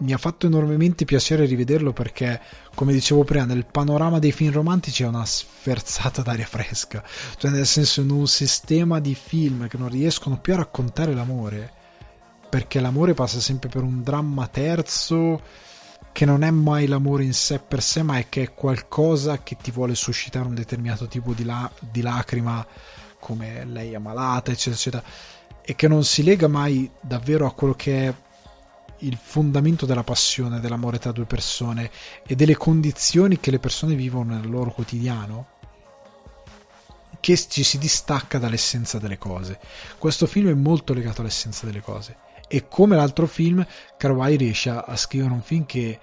mi 0.00 0.12
ha 0.12 0.18
fatto 0.18 0.46
enormemente 0.46 1.04
piacere 1.04 1.44
rivederlo 1.44 1.92
perché, 1.92 2.40
come 2.74 2.92
dicevo 2.92 3.24
prima, 3.24 3.44
nel 3.44 3.66
panorama 3.66 4.18
dei 4.18 4.32
film 4.32 4.52
romantici 4.52 5.02
è 5.02 5.06
una 5.06 5.24
sferzata 5.24 6.22
d'aria 6.22 6.46
fresca. 6.46 7.04
Cioè, 7.36 7.50
nel 7.50 7.66
senso, 7.66 8.00
in 8.00 8.10
un 8.10 8.26
sistema 8.26 8.98
di 8.98 9.14
film 9.14 9.68
che 9.68 9.76
non 9.76 9.88
riescono 9.88 10.38
più 10.38 10.54
a 10.54 10.56
raccontare 10.56 11.14
l'amore, 11.14 11.72
perché 12.48 12.80
l'amore 12.80 13.14
passa 13.14 13.40
sempre 13.40 13.68
per 13.68 13.82
un 13.82 14.02
dramma 14.02 14.46
terzo 14.48 15.40
che 16.12 16.24
non 16.24 16.42
è 16.42 16.50
mai 16.50 16.86
l'amore 16.86 17.24
in 17.24 17.34
sé 17.34 17.60
per 17.60 17.82
sé, 17.82 18.02
ma 18.02 18.18
è 18.18 18.28
che 18.28 18.42
è 18.42 18.54
qualcosa 18.54 19.42
che 19.42 19.56
ti 19.60 19.70
vuole 19.70 19.94
suscitare 19.94 20.48
un 20.48 20.54
determinato 20.54 21.06
tipo 21.06 21.32
di, 21.34 21.44
la- 21.44 21.70
di 21.78 22.00
lacrima, 22.00 22.66
come 23.20 23.64
lei 23.64 23.92
è 23.92 23.98
malata, 23.98 24.50
eccetera, 24.50 24.74
eccetera, 24.74 25.02
e 25.62 25.74
che 25.76 25.86
non 25.86 26.02
si 26.02 26.24
lega 26.24 26.48
mai 26.48 26.90
davvero 27.00 27.46
a 27.46 27.52
quello 27.52 27.74
che 27.74 28.08
è 28.08 28.14
il 29.02 29.16
fondamento 29.16 29.86
della 29.86 30.02
passione, 30.02 30.60
dell'amore 30.60 30.98
tra 30.98 31.12
due 31.12 31.24
persone 31.24 31.90
e 32.26 32.34
delle 32.34 32.56
condizioni 32.56 33.38
che 33.38 33.50
le 33.50 33.58
persone 33.58 33.94
vivono 33.94 34.34
nel 34.34 34.50
loro 34.50 34.72
quotidiano, 34.72 35.46
che 37.20 37.36
ci 37.36 37.62
si 37.62 37.78
distacca 37.78 38.38
dall'essenza 38.38 38.98
delle 38.98 39.18
cose. 39.18 39.58
Questo 39.98 40.26
film 40.26 40.48
è 40.48 40.54
molto 40.54 40.92
legato 40.92 41.20
all'essenza 41.20 41.66
delle 41.66 41.82
cose 41.82 42.16
e 42.48 42.66
come 42.66 42.96
l'altro 42.96 43.28
film 43.28 43.64
Carwai 43.96 44.36
riesce 44.36 44.70
a, 44.70 44.96
scrivere 44.96 45.32
un 45.32 45.42
film 45.42 45.66
che 45.66 45.98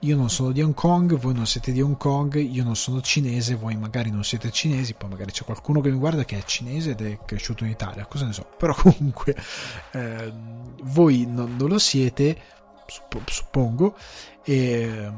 io 0.00 0.16
non 0.16 0.30
sono 0.30 0.52
di 0.52 0.62
Hong 0.62 0.74
Kong, 0.74 1.18
voi 1.18 1.34
non 1.34 1.46
siete 1.46 1.72
di 1.72 1.80
Hong 1.80 1.96
Kong, 1.96 2.34
io 2.36 2.62
non 2.62 2.76
sono 2.76 3.00
cinese, 3.00 3.56
voi 3.56 3.76
magari 3.76 4.10
non 4.10 4.22
siete 4.22 4.50
cinesi, 4.52 4.94
poi 4.94 5.08
magari 5.08 5.32
c'è 5.32 5.44
qualcuno 5.44 5.80
che 5.80 5.90
mi 5.90 5.98
guarda 5.98 6.24
che 6.24 6.38
è 6.38 6.42
cinese 6.44 6.90
ed 6.90 7.00
è 7.00 7.18
cresciuto 7.24 7.64
in 7.64 7.70
Italia, 7.70 8.06
cosa 8.06 8.26
ne 8.26 8.32
so, 8.32 8.46
però 8.56 8.74
comunque 8.74 9.36
eh, 9.92 10.32
voi 10.82 11.26
non, 11.26 11.56
non, 11.56 11.68
lo 11.68 11.78
siete, 11.78 12.36
suppongo, 13.26 13.96
e 14.44 15.12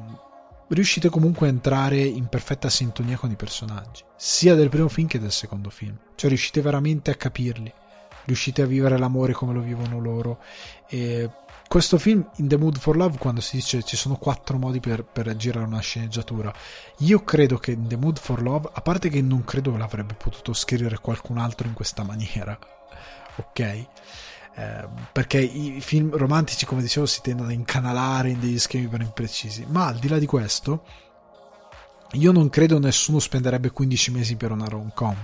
riuscite 0.69 1.11
comunque 1.11 1.49
a 1.49 1.51
entrare 1.51 1.99
in 1.99 2.27
perfetta 2.27 2.71
sintonia 2.71 3.19
con 3.19 3.31
i 3.31 3.37
personaggi, 3.37 4.03
sia 4.17 4.55
del 4.55 4.71
primo 4.71 4.89
film 4.89 5.07
che 5.07 5.19
del 5.19 5.33
secondo 5.33 5.69
film, 5.69 5.97
cioè 6.15 6.31
riuscite 6.31 6.63
veramente 6.63 7.11
a 7.11 7.15
capirli 7.15 7.73
riuscite 8.25 8.63
a 8.63 8.67
vivere 8.67 8.97
l'amore 8.97 9.33
come 9.33 9.53
lo 9.53 9.61
vivono 9.61 9.99
loro. 9.99 10.39
E 10.89 11.29
questo 11.71 11.99
film, 11.99 12.29
In 12.39 12.49
the 12.49 12.57
Mood 12.57 12.81
for 12.81 12.97
Love, 12.97 13.17
quando 13.17 13.41
si 13.41 13.55
dice 13.55 13.85
ci 13.85 13.95
sono 13.95 14.17
quattro 14.17 14.59
modi 14.59 14.81
per, 14.81 15.05
per 15.05 15.37
girare 15.37 15.65
una 15.65 15.79
sceneggiatura, 15.79 16.53
io 16.99 17.23
credo 17.23 17.59
che 17.59 17.71
In 17.71 17.87
the 17.87 17.97
Mood 17.97 18.19
for 18.19 18.43
Love, 18.43 18.71
a 18.73 18.81
parte 18.81 19.09
che 19.09 19.23
non 19.23 19.45
credo 19.45 19.77
l'avrebbe 19.77 20.15
potuto 20.15 20.53
scrivere 20.53 20.99
qualcun 20.99 21.39
altro 21.39 21.69
in 21.69 21.75
questa 21.75 22.03
maniera, 22.03 22.59
ok? 23.37 23.61
Eh, 23.61 23.87
perché 25.13 25.39
i 25.39 25.81
film 25.81 26.17
romantici, 26.17 26.67
come 26.67 26.83
dicevo, 26.83 27.07
si 27.07 27.21
tendono 27.21 27.51
a 27.51 27.53
incanalare 27.53 28.31
in 28.31 28.41
degli 28.41 28.59
schemi 28.59 28.89
ben 28.89 29.03
imprecisi. 29.03 29.65
Ma 29.69 29.87
al 29.87 29.99
di 30.01 30.09
là 30.09 30.19
di 30.19 30.27
questo, 30.27 30.83
io 32.15 32.33
non 32.33 32.49
credo 32.49 32.81
nessuno 32.81 33.21
spenderebbe 33.21 33.71
15 33.71 34.11
mesi 34.11 34.35
per 34.35 34.51
una 34.51 34.67
rom-com 34.67 35.17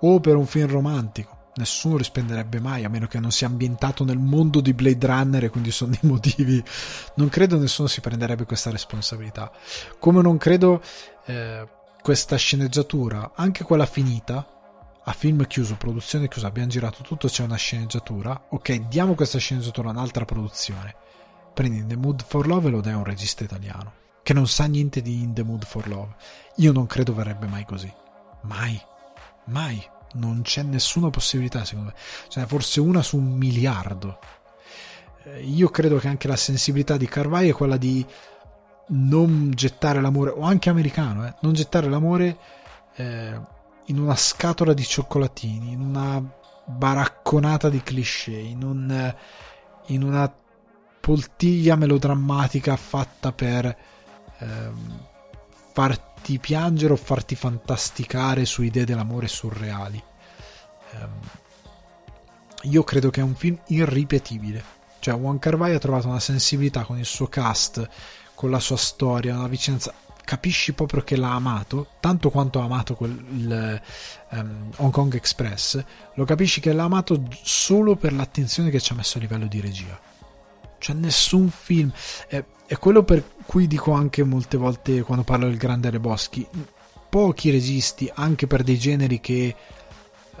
o 0.00 0.18
per 0.18 0.34
un 0.34 0.46
film 0.46 0.66
romantico 0.66 1.37
nessuno 1.58 1.98
rispenderebbe 1.98 2.60
mai, 2.60 2.84
a 2.84 2.88
meno 2.88 3.06
che 3.06 3.20
non 3.20 3.30
sia 3.30 3.46
ambientato 3.46 4.04
nel 4.04 4.18
mondo 4.18 4.60
di 4.60 4.72
Blade 4.72 5.06
Runner 5.06 5.44
e 5.44 5.50
quindi 5.50 5.70
sono 5.70 5.90
dei 6.00 6.08
motivi. 6.08 6.62
Non 7.16 7.28
credo 7.28 7.58
nessuno 7.58 7.88
si 7.88 8.00
prenderebbe 8.00 8.46
questa 8.46 8.70
responsabilità. 8.70 9.52
Come 9.98 10.22
non 10.22 10.38
credo 10.38 10.82
eh, 11.26 11.68
questa 12.00 12.36
sceneggiatura, 12.36 13.32
anche 13.34 13.64
quella 13.64 13.84
finita, 13.84 14.46
a 15.04 15.12
film 15.12 15.46
chiuso, 15.46 15.76
produzione 15.76 16.28
chiusa, 16.28 16.46
abbiamo 16.46 16.68
girato 16.68 17.02
tutto, 17.02 17.28
c'è 17.28 17.42
una 17.42 17.56
sceneggiatura. 17.56 18.46
Ok, 18.50 18.88
diamo 18.88 19.14
questa 19.14 19.38
sceneggiatura 19.38 19.88
a 19.88 19.92
un'altra 19.92 20.24
produzione. 20.24 20.94
Prendi 21.52 21.84
The 21.86 21.96
Mood 21.96 22.24
for 22.26 22.46
Love 22.46 22.68
e 22.68 22.70
lo 22.70 22.80
dai 22.80 22.92
a 22.92 22.96
un 22.96 23.04
regista 23.04 23.44
italiano 23.44 24.06
che 24.22 24.34
non 24.34 24.46
sa 24.46 24.66
niente 24.66 25.00
di 25.00 25.22
In 25.22 25.32
The 25.32 25.42
Mood 25.42 25.64
for 25.64 25.88
Love. 25.88 26.14
Io 26.56 26.70
non 26.70 26.84
credo 26.84 27.14
verrebbe 27.14 27.46
mai 27.46 27.64
così. 27.64 27.90
Mai. 28.42 28.78
Mai 29.46 29.82
non 30.14 30.42
c'è 30.42 30.62
nessuna 30.62 31.10
possibilità 31.10 31.64
secondo 31.64 31.90
me, 31.90 32.00
ce 32.28 32.40
n'è 32.40 32.46
forse 32.46 32.80
una 32.80 33.02
su 33.02 33.16
un 33.16 33.36
miliardo. 33.36 34.18
Eh, 35.24 35.42
io 35.42 35.68
credo 35.68 35.98
che 35.98 36.08
anche 36.08 36.28
la 36.28 36.36
sensibilità 36.36 36.96
di 36.96 37.06
Carvai 37.06 37.48
è 37.48 37.52
quella 37.52 37.76
di 37.76 38.04
non 38.88 39.50
gettare 39.54 40.00
l'amore, 40.00 40.30
o 40.30 40.42
anche 40.42 40.70
americano, 40.70 41.26
eh, 41.26 41.34
non 41.40 41.52
gettare 41.52 41.88
l'amore 41.88 42.36
eh, 42.96 43.40
in 43.86 43.98
una 43.98 44.16
scatola 44.16 44.72
di 44.72 44.84
cioccolatini, 44.84 45.72
in 45.72 45.80
una 45.80 46.22
baracconata 46.64 47.68
di 47.68 47.82
cliché, 47.82 48.36
in, 48.36 48.62
un, 48.62 49.14
in 49.86 50.02
una 50.02 50.32
poltiglia 51.00 51.76
melodrammatica 51.76 52.76
fatta 52.76 53.32
per 53.32 53.76
ehm, 54.38 55.06
farti 56.18 56.38
piangere 56.38 56.92
o 56.92 56.96
farti 56.96 57.36
fantasticare 57.36 58.44
su 58.44 58.62
idee 58.62 58.84
dell'amore 58.84 59.28
surreali. 59.28 60.02
Um, 60.94 61.10
io 62.62 62.82
credo 62.82 63.10
che 63.10 63.20
è 63.20 63.24
un 63.24 63.36
film 63.36 63.58
irripetibile. 63.68 64.76
Cioè, 64.98 65.14
Juan 65.14 65.38
Carvai 65.38 65.74
ha 65.74 65.78
trovato 65.78 66.08
una 66.08 66.18
sensibilità 66.18 66.82
con 66.82 66.98
il 66.98 67.04
suo 67.04 67.28
cast, 67.28 67.88
con 68.34 68.50
la 68.50 68.58
sua 68.58 68.76
storia, 68.76 69.36
una 69.36 69.46
vicinanza. 69.46 69.94
Capisci 70.24 70.74
proprio 70.74 71.02
che 71.02 71.16
l'ha 71.16 71.32
amato, 71.32 71.92
tanto 72.00 72.30
quanto 72.30 72.60
ha 72.60 72.64
amato 72.64 72.94
quel, 72.94 73.24
il 73.30 73.82
um, 74.30 74.70
Hong 74.76 74.92
Kong 74.92 75.14
Express. 75.14 75.82
Lo 76.14 76.24
capisci 76.24 76.60
che 76.60 76.72
l'ha 76.72 76.82
amato 76.82 77.28
solo 77.42 77.96
per 77.96 78.12
l'attenzione 78.12 78.70
che 78.70 78.80
ci 78.80 78.92
ha 78.92 78.96
messo 78.96 79.18
a 79.18 79.20
livello 79.20 79.46
di 79.46 79.60
regia. 79.60 79.98
Cioè, 80.78 80.96
nessun 80.96 81.48
film. 81.48 81.92
È, 82.26 82.44
è 82.68 82.76
quello 82.76 83.02
per 83.02 83.24
cui 83.46 83.66
dico 83.66 83.92
anche 83.92 84.22
molte 84.22 84.58
volte 84.58 85.00
quando 85.00 85.24
parlo 85.24 85.46
del 85.46 85.56
grande 85.56 85.88
Re 85.88 85.98
Boschi, 85.98 86.46
pochi 87.08 87.48
registi, 87.50 88.12
anche 88.14 88.46
per 88.46 88.62
dei 88.62 88.78
generi 88.78 89.20
che 89.20 89.56
uh, 90.36 90.40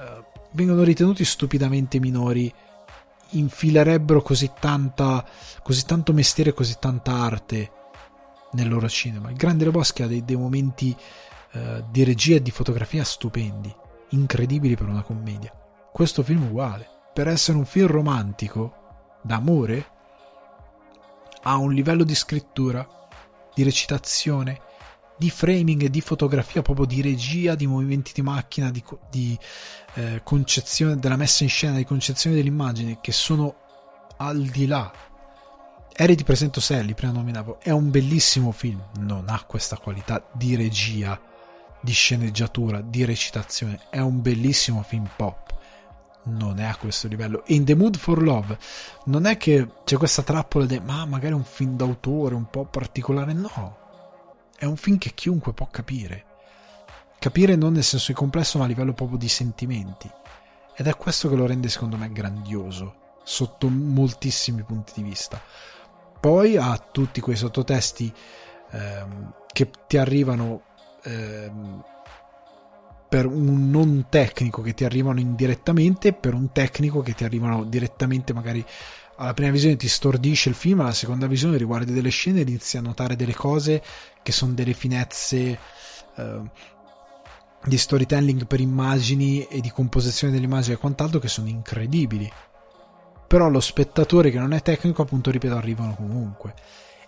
vengono 0.50 0.82
ritenuti 0.82 1.24
stupidamente 1.24 1.98
minori, 1.98 2.52
infilerebbero 3.30 4.20
così, 4.20 4.50
tanta, 4.60 5.24
così 5.62 5.86
tanto 5.86 6.12
mestiere 6.12 6.52
così 6.52 6.76
tanta 6.78 7.12
arte 7.12 7.70
nel 8.52 8.68
loro 8.68 8.90
cinema. 8.90 9.30
Il 9.30 9.36
grande 9.36 9.64
Re 9.64 9.70
Boschi 9.70 10.02
ha 10.02 10.06
dei, 10.06 10.22
dei 10.22 10.36
momenti 10.36 10.94
uh, 11.54 11.82
di 11.90 12.04
regia 12.04 12.36
e 12.36 12.42
di 12.42 12.50
fotografia 12.50 13.04
stupendi, 13.04 13.74
incredibili 14.10 14.76
per 14.76 14.88
una 14.88 15.02
commedia. 15.02 15.50
Questo 15.90 16.22
film 16.22 16.42
uguale. 16.42 16.86
Per 17.14 17.26
essere 17.26 17.56
un 17.56 17.64
film 17.64 17.86
romantico, 17.86 19.16
d'amore, 19.22 19.96
ha 21.48 21.56
un 21.56 21.72
livello 21.72 22.04
di 22.04 22.14
scrittura, 22.14 22.86
di 23.54 23.62
recitazione, 23.62 24.60
di 25.16 25.30
framing 25.30 25.86
di 25.86 26.00
fotografia, 26.02 26.60
proprio 26.60 26.84
di 26.84 27.00
regia, 27.00 27.54
di 27.54 27.66
movimenti 27.66 28.12
di 28.14 28.20
macchina, 28.20 28.70
di, 28.70 28.84
di 29.10 29.36
eh, 29.94 30.20
concezione 30.22 30.98
della 30.98 31.16
messa 31.16 31.44
in 31.44 31.48
scena, 31.48 31.76
di 31.76 31.86
concezione 31.86 32.36
dell'immagine 32.36 32.98
che 33.00 33.12
sono 33.12 33.54
al 34.18 34.42
di 34.42 34.66
là. 34.66 34.92
Eri 35.90 36.16
ti 36.16 36.22
presento 36.22 36.60
Sally, 36.60 36.92
prima 36.92 37.12
nominavo, 37.12 37.60
è 37.60 37.70
un 37.70 37.90
bellissimo 37.90 38.52
film, 38.52 38.80
non 38.98 39.24
ha 39.28 39.42
questa 39.44 39.78
qualità 39.78 40.28
di 40.34 40.54
regia, 40.54 41.18
di 41.80 41.92
sceneggiatura, 41.92 42.82
di 42.82 43.06
recitazione, 43.06 43.80
è 43.88 44.00
un 44.00 44.20
bellissimo 44.20 44.82
film 44.82 45.08
pop 45.16 45.47
non 46.28 46.60
è 46.60 46.64
a 46.64 46.76
questo 46.76 47.08
livello. 47.08 47.42
In 47.46 47.64
The 47.64 47.74
Mood 47.74 47.96
for 47.96 48.22
Love 48.22 48.58
non 49.04 49.26
è 49.26 49.36
che 49.36 49.66
c'è 49.84 49.96
questa 49.96 50.22
trappola 50.22 50.66
di 50.66 50.78
ma 50.80 51.04
magari 51.04 51.32
è 51.32 51.36
un 51.36 51.44
film 51.44 51.76
d'autore 51.76 52.34
un 52.34 52.48
po' 52.50 52.64
particolare, 52.64 53.32
no. 53.32 53.76
È 54.56 54.64
un 54.64 54.76
film 54.76 54.98
che 54.98 55.14
chiunque 55.14 55.52
può 55.52 55.68
capire. 55.70 56.24
Capire 57.18 57.56
non 57.56 57.72
nel 57.72 57.84
senso 57.84 58.12
di 58.12 58.18
complesso, 58.18 58.58
ma 58.58 58.64
a 58.64 58.68
livello 58.68 58.92
proprio 58.92 59.18
di 59.18 59.28
sentimenti. 59.28 60.10
Ed 60.76 60.86
è 60.86 60.96
questo 60.96 61.28
che 61.28 61.34
lo 61.34 61.46
rende 61.46 61.68
secondo 61.68 61.96
me 61.96 62.12
grandioso, 62.12 63.16
sotto 63.24 63.68
moltissimi 63.68 64.62
punti 64.62 64.92
di 64.94 65.02
vista. 65.02 65.40
Poi 66.20 66.56
ha 66.56 66.76
tutti 66.78 67.20
quei 67.20 67.36
sottotesti 67.36 68.12
ehm, 68.70 69.32
che 69.52 69.70
ti 69.86 69.96
arrivano 69.96 70.62
ehm, 71.02 71.84
per 73.08 73.24
un 73.24 73.70
non 73.70 74.06
tecnico 74.10 74.60
che 74.60 74.74
ti 74.74 74.84
arrivano 74.84 75.18
indirettamente, 75.18 76.12
per 76.12 76.34
un 76.34 76.52
tecnico 76.52 77.00
che 77.00 77.14
ti 77.14 77.24
arrivano 77.24 77.64
direttamente 77.64 78.34
magari 78.34 78.64
alla 79.16 79.34
prima 79.34 79.50
visione 79.50 79.76
ti 79.76 79.88
stordisce 79.88 80.50
il 80.50 80.54
film, 80.54 80.80
alla 80.80 80.92
seconda 80.92 81.26
visione 81.26 81.56
riguardi 81.56 81.92
delle 81.92 82.10
scene 82.10 82.40
e 82.40 82.42
inizi 82.42 82.76
a 82.76 82.82
notare 82.82 83.16
delle 83.16 83.34
cose 83.34 83.82
che 84.22 84.30
sono 84.30 84.52
delle 84.52 84.74
finezze 84.74 85.58
eh, 86.16 86.40
di 87.64 87.78
storytelling 87.78 88.46
per 88.46 88.60
immagini 88.60 89.44
e 89.46 89.60
di 89.60 89.70
composizione 89.70 90.32
delle 90.32 90.44
immagini 90.44 90.74
e 90.74 90.78
quant'altro 90.78 91.18
che 91.18 91.28
sono 91.28 91.48
incredibili. 91.48 92.30
Però 93.26 93.48
lo 93.48 93.60
spettatore 93.60 94.30
che 94.30 94.38
non 94.38 94.52
è 94.52 94.62
tecnico, 94.62 95.02
appunto, 95.02 95.30
ripeto, 95.30 95.56
arrivano 95.56 95.94
comunque. 95.94 96.54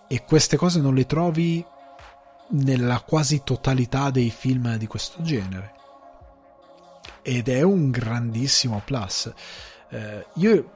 E 0.07 0.23
queste 0.23 0.57
cose 0.57 0.81
non 0.81 0.93
le 0.93 1.05
trovi 1.05 1.65
nella 2.49 2.99
quasi 2.99 3.41
totalità 3.43 4.11
dei 4.11 4.29
film 4.29 4.75
di 4.75 4.85
questo 4.85 5.23
genere 5.23 5.79
ed 7.21 7.49
è 7.49 7.61
un 7.61 7.91
grandissimo 7.91 8.81
plus. 8.83 9.31
Eh, 9.89 10.25
io 10.35 10.71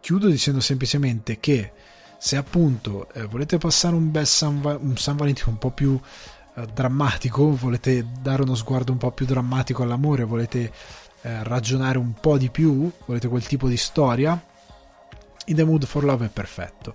chiudo 0.00 0.28
dicendo 0.28 0.60
semplicemente 0.60 1.38
che 1.38 1.72
se 2.18 2.36
appunto 2.36 3.08
eh, 3.12 3.24
volete 3.26 3.58
passare 3.58 3.94
un 3.94 4.10
bel 4.10 4.26
San, 4.26 4.60
Va- 4.60 4.78
un 4.80 4.96
San 4.96 5.16
Valentino 5.16 5.50
un 5.50 5.58
po' 5.58 5.70
più 5.70 5.98
eh, 6.54 6.66
drammatico, 6.66 7.54
volete 7.54 8.06
dare 8.20 8.42
uno 8.42 8.54
sguardo 8.54 8.92
un 8.92 8.98
po' 8.98 9.12
più 9.12 9.26
drammatico 9.26 9.82
all'amore, 9.82 10.24
volete 10.24 10.72
eh, 11.22 11.42
ragionare 11.44 11.98
un 11.98 12.14
po' 12.14 12.38
di 12.38 12.50
più, 12.50 12.90
volete 13.04 13.28
quel 13.28 13.46
tipo 13.46 13.68
di 13.68 13.76
storia, 13.76 14.40
In 15.46 15.56
the 15.56 15.64
Mood 15.64 15.84
for 15.84 16.04
Love 16.04 16.26
è 16.26 16.30
perfetto. 16.30 16.94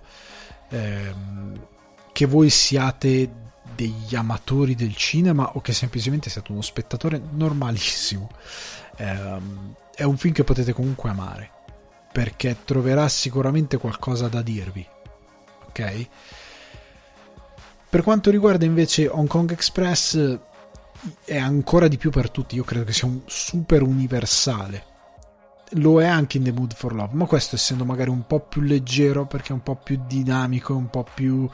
Ehm, 0.70 1.68
che 2.12 2.26
voi 2.26 2.50
siate 2.50 3.30
degli 3.74 4.14
amatori 4.14 4.74
del 4.74 4.94
cinema 4.96 5.52
o 5.54 5.60
che 5.60 5.72
semplicemente 5.72 6.28
siate 6.28 6.52
uno 6.52 6.60
spettatore 6.60 7.20
normalissimo. 7.32 8.28
Ehm, 9.02 9.74
è 9.94 10.04
un 10.04 10.16
film 10.16 10.32
che 10.32 10.44
potete 10.44 10.72
comunque 10.72 11.10
amare 11.10 11.50
perché 12.12 12.58
troverà 12.64 13.08
sicuramente 13.08 13.76
qualcosa 13.76 14.28
da 14.28 14.42
dirvi. 14.42 14.86
Ok? 15.68 16.08
Per 17.88 18.02
quanto 18.02 18.30
riguarda 18.30 18.64
invece 18.64 19.08
Hong 19.08 19.28
Kong 19.28 19.50
Express, 19.50 20.38
è 21.24 21.36
ancora 21.36 21.88
di 21.88 21.96
più 21.96 22.10
per 22.10 22.30
tutti. 22.30 22.54
Io 22.54 22.64
credo 22.64 22.84
che 22.84 22.92
sia 22.92 23.08
un 23.08 23.22
super 23.26 23.82
universale. 23.82 24.90
Lo 25.76 26.00
è 26.00 26.06
anche 26.06 26.36
in 26.36 26.44
The 26.44 26.52
Mood 26.52 26.74
for 26.74 26.94
Love, 26.94 27.14
ma 27.14 27.24
questo 27.24 27.56
essendo 27.56 27.86
magari 27.86 28.10
un 28.10 28.26
po' 28.26 28.40
più 28.40 28.60
leggero 28.60 29.26
perché 29.26 29.48
è 29.48 29.52
un 29.52 29.62
po' 29.62 29.76
più 29.76 30.02
dinamico, 30.06 30.76
un 30.76 30.90
po' 30.90 31.06
più 31.14 31.48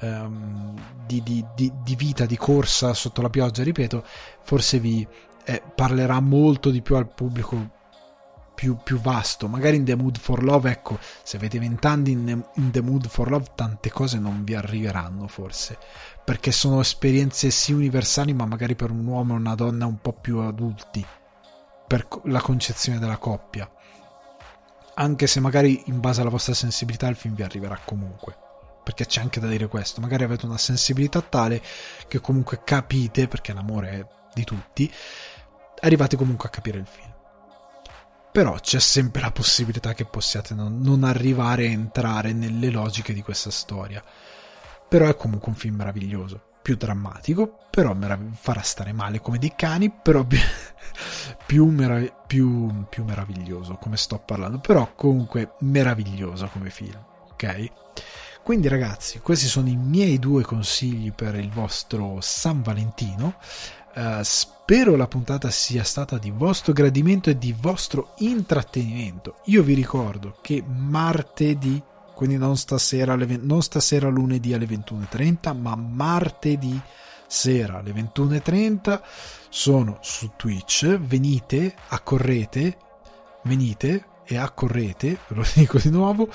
um, 0.00 0.80
di, 1.04 1.20
di, 1.24 1.44
di, 1.56 1.72
di, 1.82 1.96
vita, 1.96 2.24
di 2.24 2.36
corsa 2.36 2.94
sotto 2.94 3.20
la 3.20 3.30
pioggia, 3.30 3.64
ripeto, 3.64 4.04
forse 4.42 4.78
vi 4.78 5.06
eh, 5.44 5.62
parlerà 5.74 6.20
molto 6.20 6.70
di 6.70 6.82
più 6.82 6.96
al 6.96 7.08
pubblico 7.08 7.82
più, 8.54 8.76
più, 8.82 9.00
vasto. 9.00 9.48
Magari 9.48 9.76
in 9.76 9.84
The 9.84 9.96
Mood 9.96 10.18
for 10.18 10.42
Love, 10.42 10.70
ecco, 10.70 10.98
se 11.22 11.36
avete 11.36 11.58
vent'anni 11.58 12.12
in, 12.12 12.44
in 12.54 12.70
The 12.70 12.80
Mood 12.80 13.08
for 13.08 13.28
Love, 13.28 13.50
tante 13.54 13.90
cose 13.90 14.18
non 14.18 14.44
vi 14.44 14.54
arriveranno 14.54 15.26
forse. 15.26 15.76
Perché 16.24 16.52
sono 16.52 16.80
esperienze 16.80 17.50
sì 17.50 17.72
universali, 17.72 18.32
ma 18.32 18.46
magari 18.46 18.74
per 18.74 18.90
un 18.90 19.04
uomo 19.04 19.34
e 19.34 19.38
una 19.38 19.54
donna 19.54 19.86
un 19.86 19.98
po' 19.98 20.12
più 20.12 20.38
adulti. 20.38 21.04
Per 21.86 22.08
la 22.24 22.40
concezione 22.40 22.98
della 22.98 23.18
coppia. 23.18 23.70
Anche 24.96 25.26
se 25.26 25.40
magari 25.40 25.82
in 25.86 26.00
base 26.00 26.20
alla 26.20 26.30
vostra 26.30 26.54
sensibilità 26.54 27.08
il 27.08 27.16
film 27.16 27.34
vi 27.34 27.42
arriverà 27.42 27.78
comunque. 27.84 28.36
Perché 28.84 29.06
c'è 29.06 29.20
anche 29.20 29.40
da 29.40 29.48
dire 29.48 29.66
questo. 29.66 30.00
Magari 30.00 30.24
avete 30.24 30.46
una 30.46 30.58
sensibilità 30.58 31.20
tale 31.20 31.60
che 32.06 32.20
comunque 32.20 32.62
capite, 32.64 33.28
perché 33.28 33.52
l'amore 33.52 33.90
è 33.90 34.06
di 34.34 34.44
tutti, 34.44 34.92
arrivate 35.84 36.16
comunque 36.16 36.48
a 36.48 36.50
capire 36.50 36.78
il 36.78 36.86
film 36.86 37.12
però 38.34 38.58
c'è 38.58 38.80
sempre 38.80 39.20
la 39.22 39.30
possibilità 39.30 39.94
che 39.94 40.06
possiate 40.06 40.54
non, 40.54 40.80
non 40.80 41.04
arrivare 41.04 41.68
a 41.68 41.70
entrare 41.70 42.32
nelle 42.32 42.68
logiche 42.68 43.12
di 43.12 43.22
questa 43.22 43.52
storia. 43.52 44.02
Però 44.88 45.06
è 45.06 45.14
comunque 45.14 45.50
un 45.50 45.54
film 45.54 45.76
meraviglioso, 45.76 46.42
più 46.60 46.74
drammatico, 46.74 47.58
però 47.70 47.94
merav- 47.94 48.34
farà 48.34 48.60
stare 48.62 48.92
male 48.92 49.20
come 49.20 49.38
dei 49.38 49.52
cani, 49.54 49.88
però 49.88 50.26
più, 51.46 51.66
merav- 51.66 52.12
più, 52.26 52.86
più 52.88 53.04
meraviglioso 53.04 53.74
come 53.76 53.96
sto 53.96 54.18
parlando, 54.18 54.58
però 54.58 54.94
comunque 54.96 55.52
meraviglioso 55.60 56.48
come 56.48 56.70
film, 56.70 56.98
ok? 57.30 57.70
Quindi 58.42 58.66
ragazzi, 58.66 59.20
questi 59.20 59.46
sono 59.46 59.68
i 59.68 59.76
miei 59.76 60.18
due 60.18 60.42
consigli 60.42 61.12
per 61.12 61.36
il 61.36 61.50
vostro 61.50 62.18
San 62.20 62.62
Valentino. 62.62 63.36
Uh, 63.94 64.24
spero 64.66 64.96
la 64.96 65.06
puntata 65.06 65.50
sia 65.50 65.84
stata 65.84 66.16
di 66.16 66.30
vostro 66.30 66.72
gradimento 66.72 67.28
e 67.28 67.36
di 67.36 67.52
vostro 67.52 68.14
intrattenimento. 68.20 69.36
Io 69.44 69.62
vi 69.62 69.74
ricordo 69.74 70.38
che 70.40 70.64
martedì, 70.66 71.82
quindi 72.14 72.38
non 72.38 72.56
stasera, 72.56 73.12
alle, 73.12 73.38
non 73.42 73.62
stasera 73.62 74.08
lunedì 74.08 74.54
alle 74.54 74.64
21.30, 74.64 75.54
ma 75.54 75.76
martedì 75.76 76.80
sera 77.26 77.80
alle 77.80 77.92
21.30 77.92 79.02
sono 79.50 79.98
su 80.00 80.30
Twitch. 80.34 80.96
Venite, 80.96 81.74
accorrete, 81.88 82.78
venite 83.42 84.06
e 84.26 84.36
accorrete, 84.36 85.18
ve 85.28 85.34
lo 85.34 85.44
dico 85.54 85.78
di 85.78 85.90
nuovo, 85.90 86.28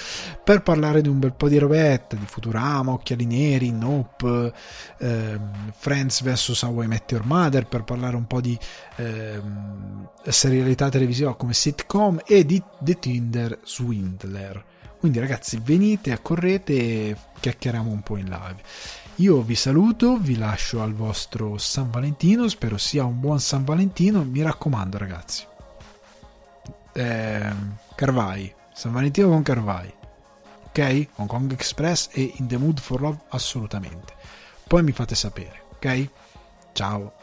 per 0.43 0.61
parlare 0.61 1.01
di 1.01 1.07
un 1.07 1.19
bel 1.19 1.33
po' 1.33 1.49
di 1.49 1.57
robetta, 1.57 2.15
di 2.15 2.25
Futurama, 2.25 2.91
Occhiali 2.91 3.25
Neri, 3.25 3.71
Nope, 3.71 4.53
ehm, 4.99 5.71
Friends 5.75 6.23
vs. 6.23 6.61
How 6.61 6.83
I 6.83 6.87
Met 6.87 7.11
Your 7.11 7.25
Mother, 7.25 7.65
per 7.65 7.83
parlare 7.83 8.15
un 8.15 8.27
po' 8.27 8.41
di 8.41 8.57
ehm, 8.97 10.09
serialità 10.27 10.89
televisiva 10.89 11.35
come 11.35 11.53
sitcom 11.53 12.21
e 12.25 12.45
di 12.45 12.61
The 12.79 12.99
Tinder 12.99 13.59
Swindler. 13.63 14.63
Quindi 14.99 15.19
ragazzi 15.19 15.61
venite, 15.63 16.11
accorrete 16.11 16.73
e 16.73 17.15
chiacchieriamo 17.39 17.89
un 17.89 18.01
po' 18.01 18.17
in 18.17 18.25
live. 18.25 18.61
Io 19.15 19.41
vi 19.41 19.55
saluto, 19.55 20.17
vi 20.17 20.37
lascio 20.37 20.81
al 20.81 20.93
vostro 20.93 21.57
San 21.57 21.89
Valentino, 21.89 22.47
spero 22.47 22.77
sia 22.77 23.03
un 23.03 23.19
buon 23.19 23.39
San 23.39 23.65
Valentino, 23.65 24.23
mi 24.23 24.41
raccomando 24.41 24.97
ragazzi 24.97 25.48
eh, 26.93 27.53
Carvai, 27.95 28.53
San 28.73 28.91
Valentino 28.91 29.29
con 29.29 29.43
Carvai, 29.43 29.93
ok? 30.67 31.07
Hong 31.15 31.27
Kong 31.27 31.51
Express 31.51 32.09
e 32.13 32.33
In 32.37 32.47
the 32.47 32.57
Mood 32.57 32.79
for 32.79 33.01
Love 33.01 33.19
assolutamente. 33.29 34.13
Poi 34.67 34.83
mi 34.83 34.91
fate 34.91 35.15
sapere, 35.15 35.63
ok? 35.73 36.09
Ciao. 36.73 37.18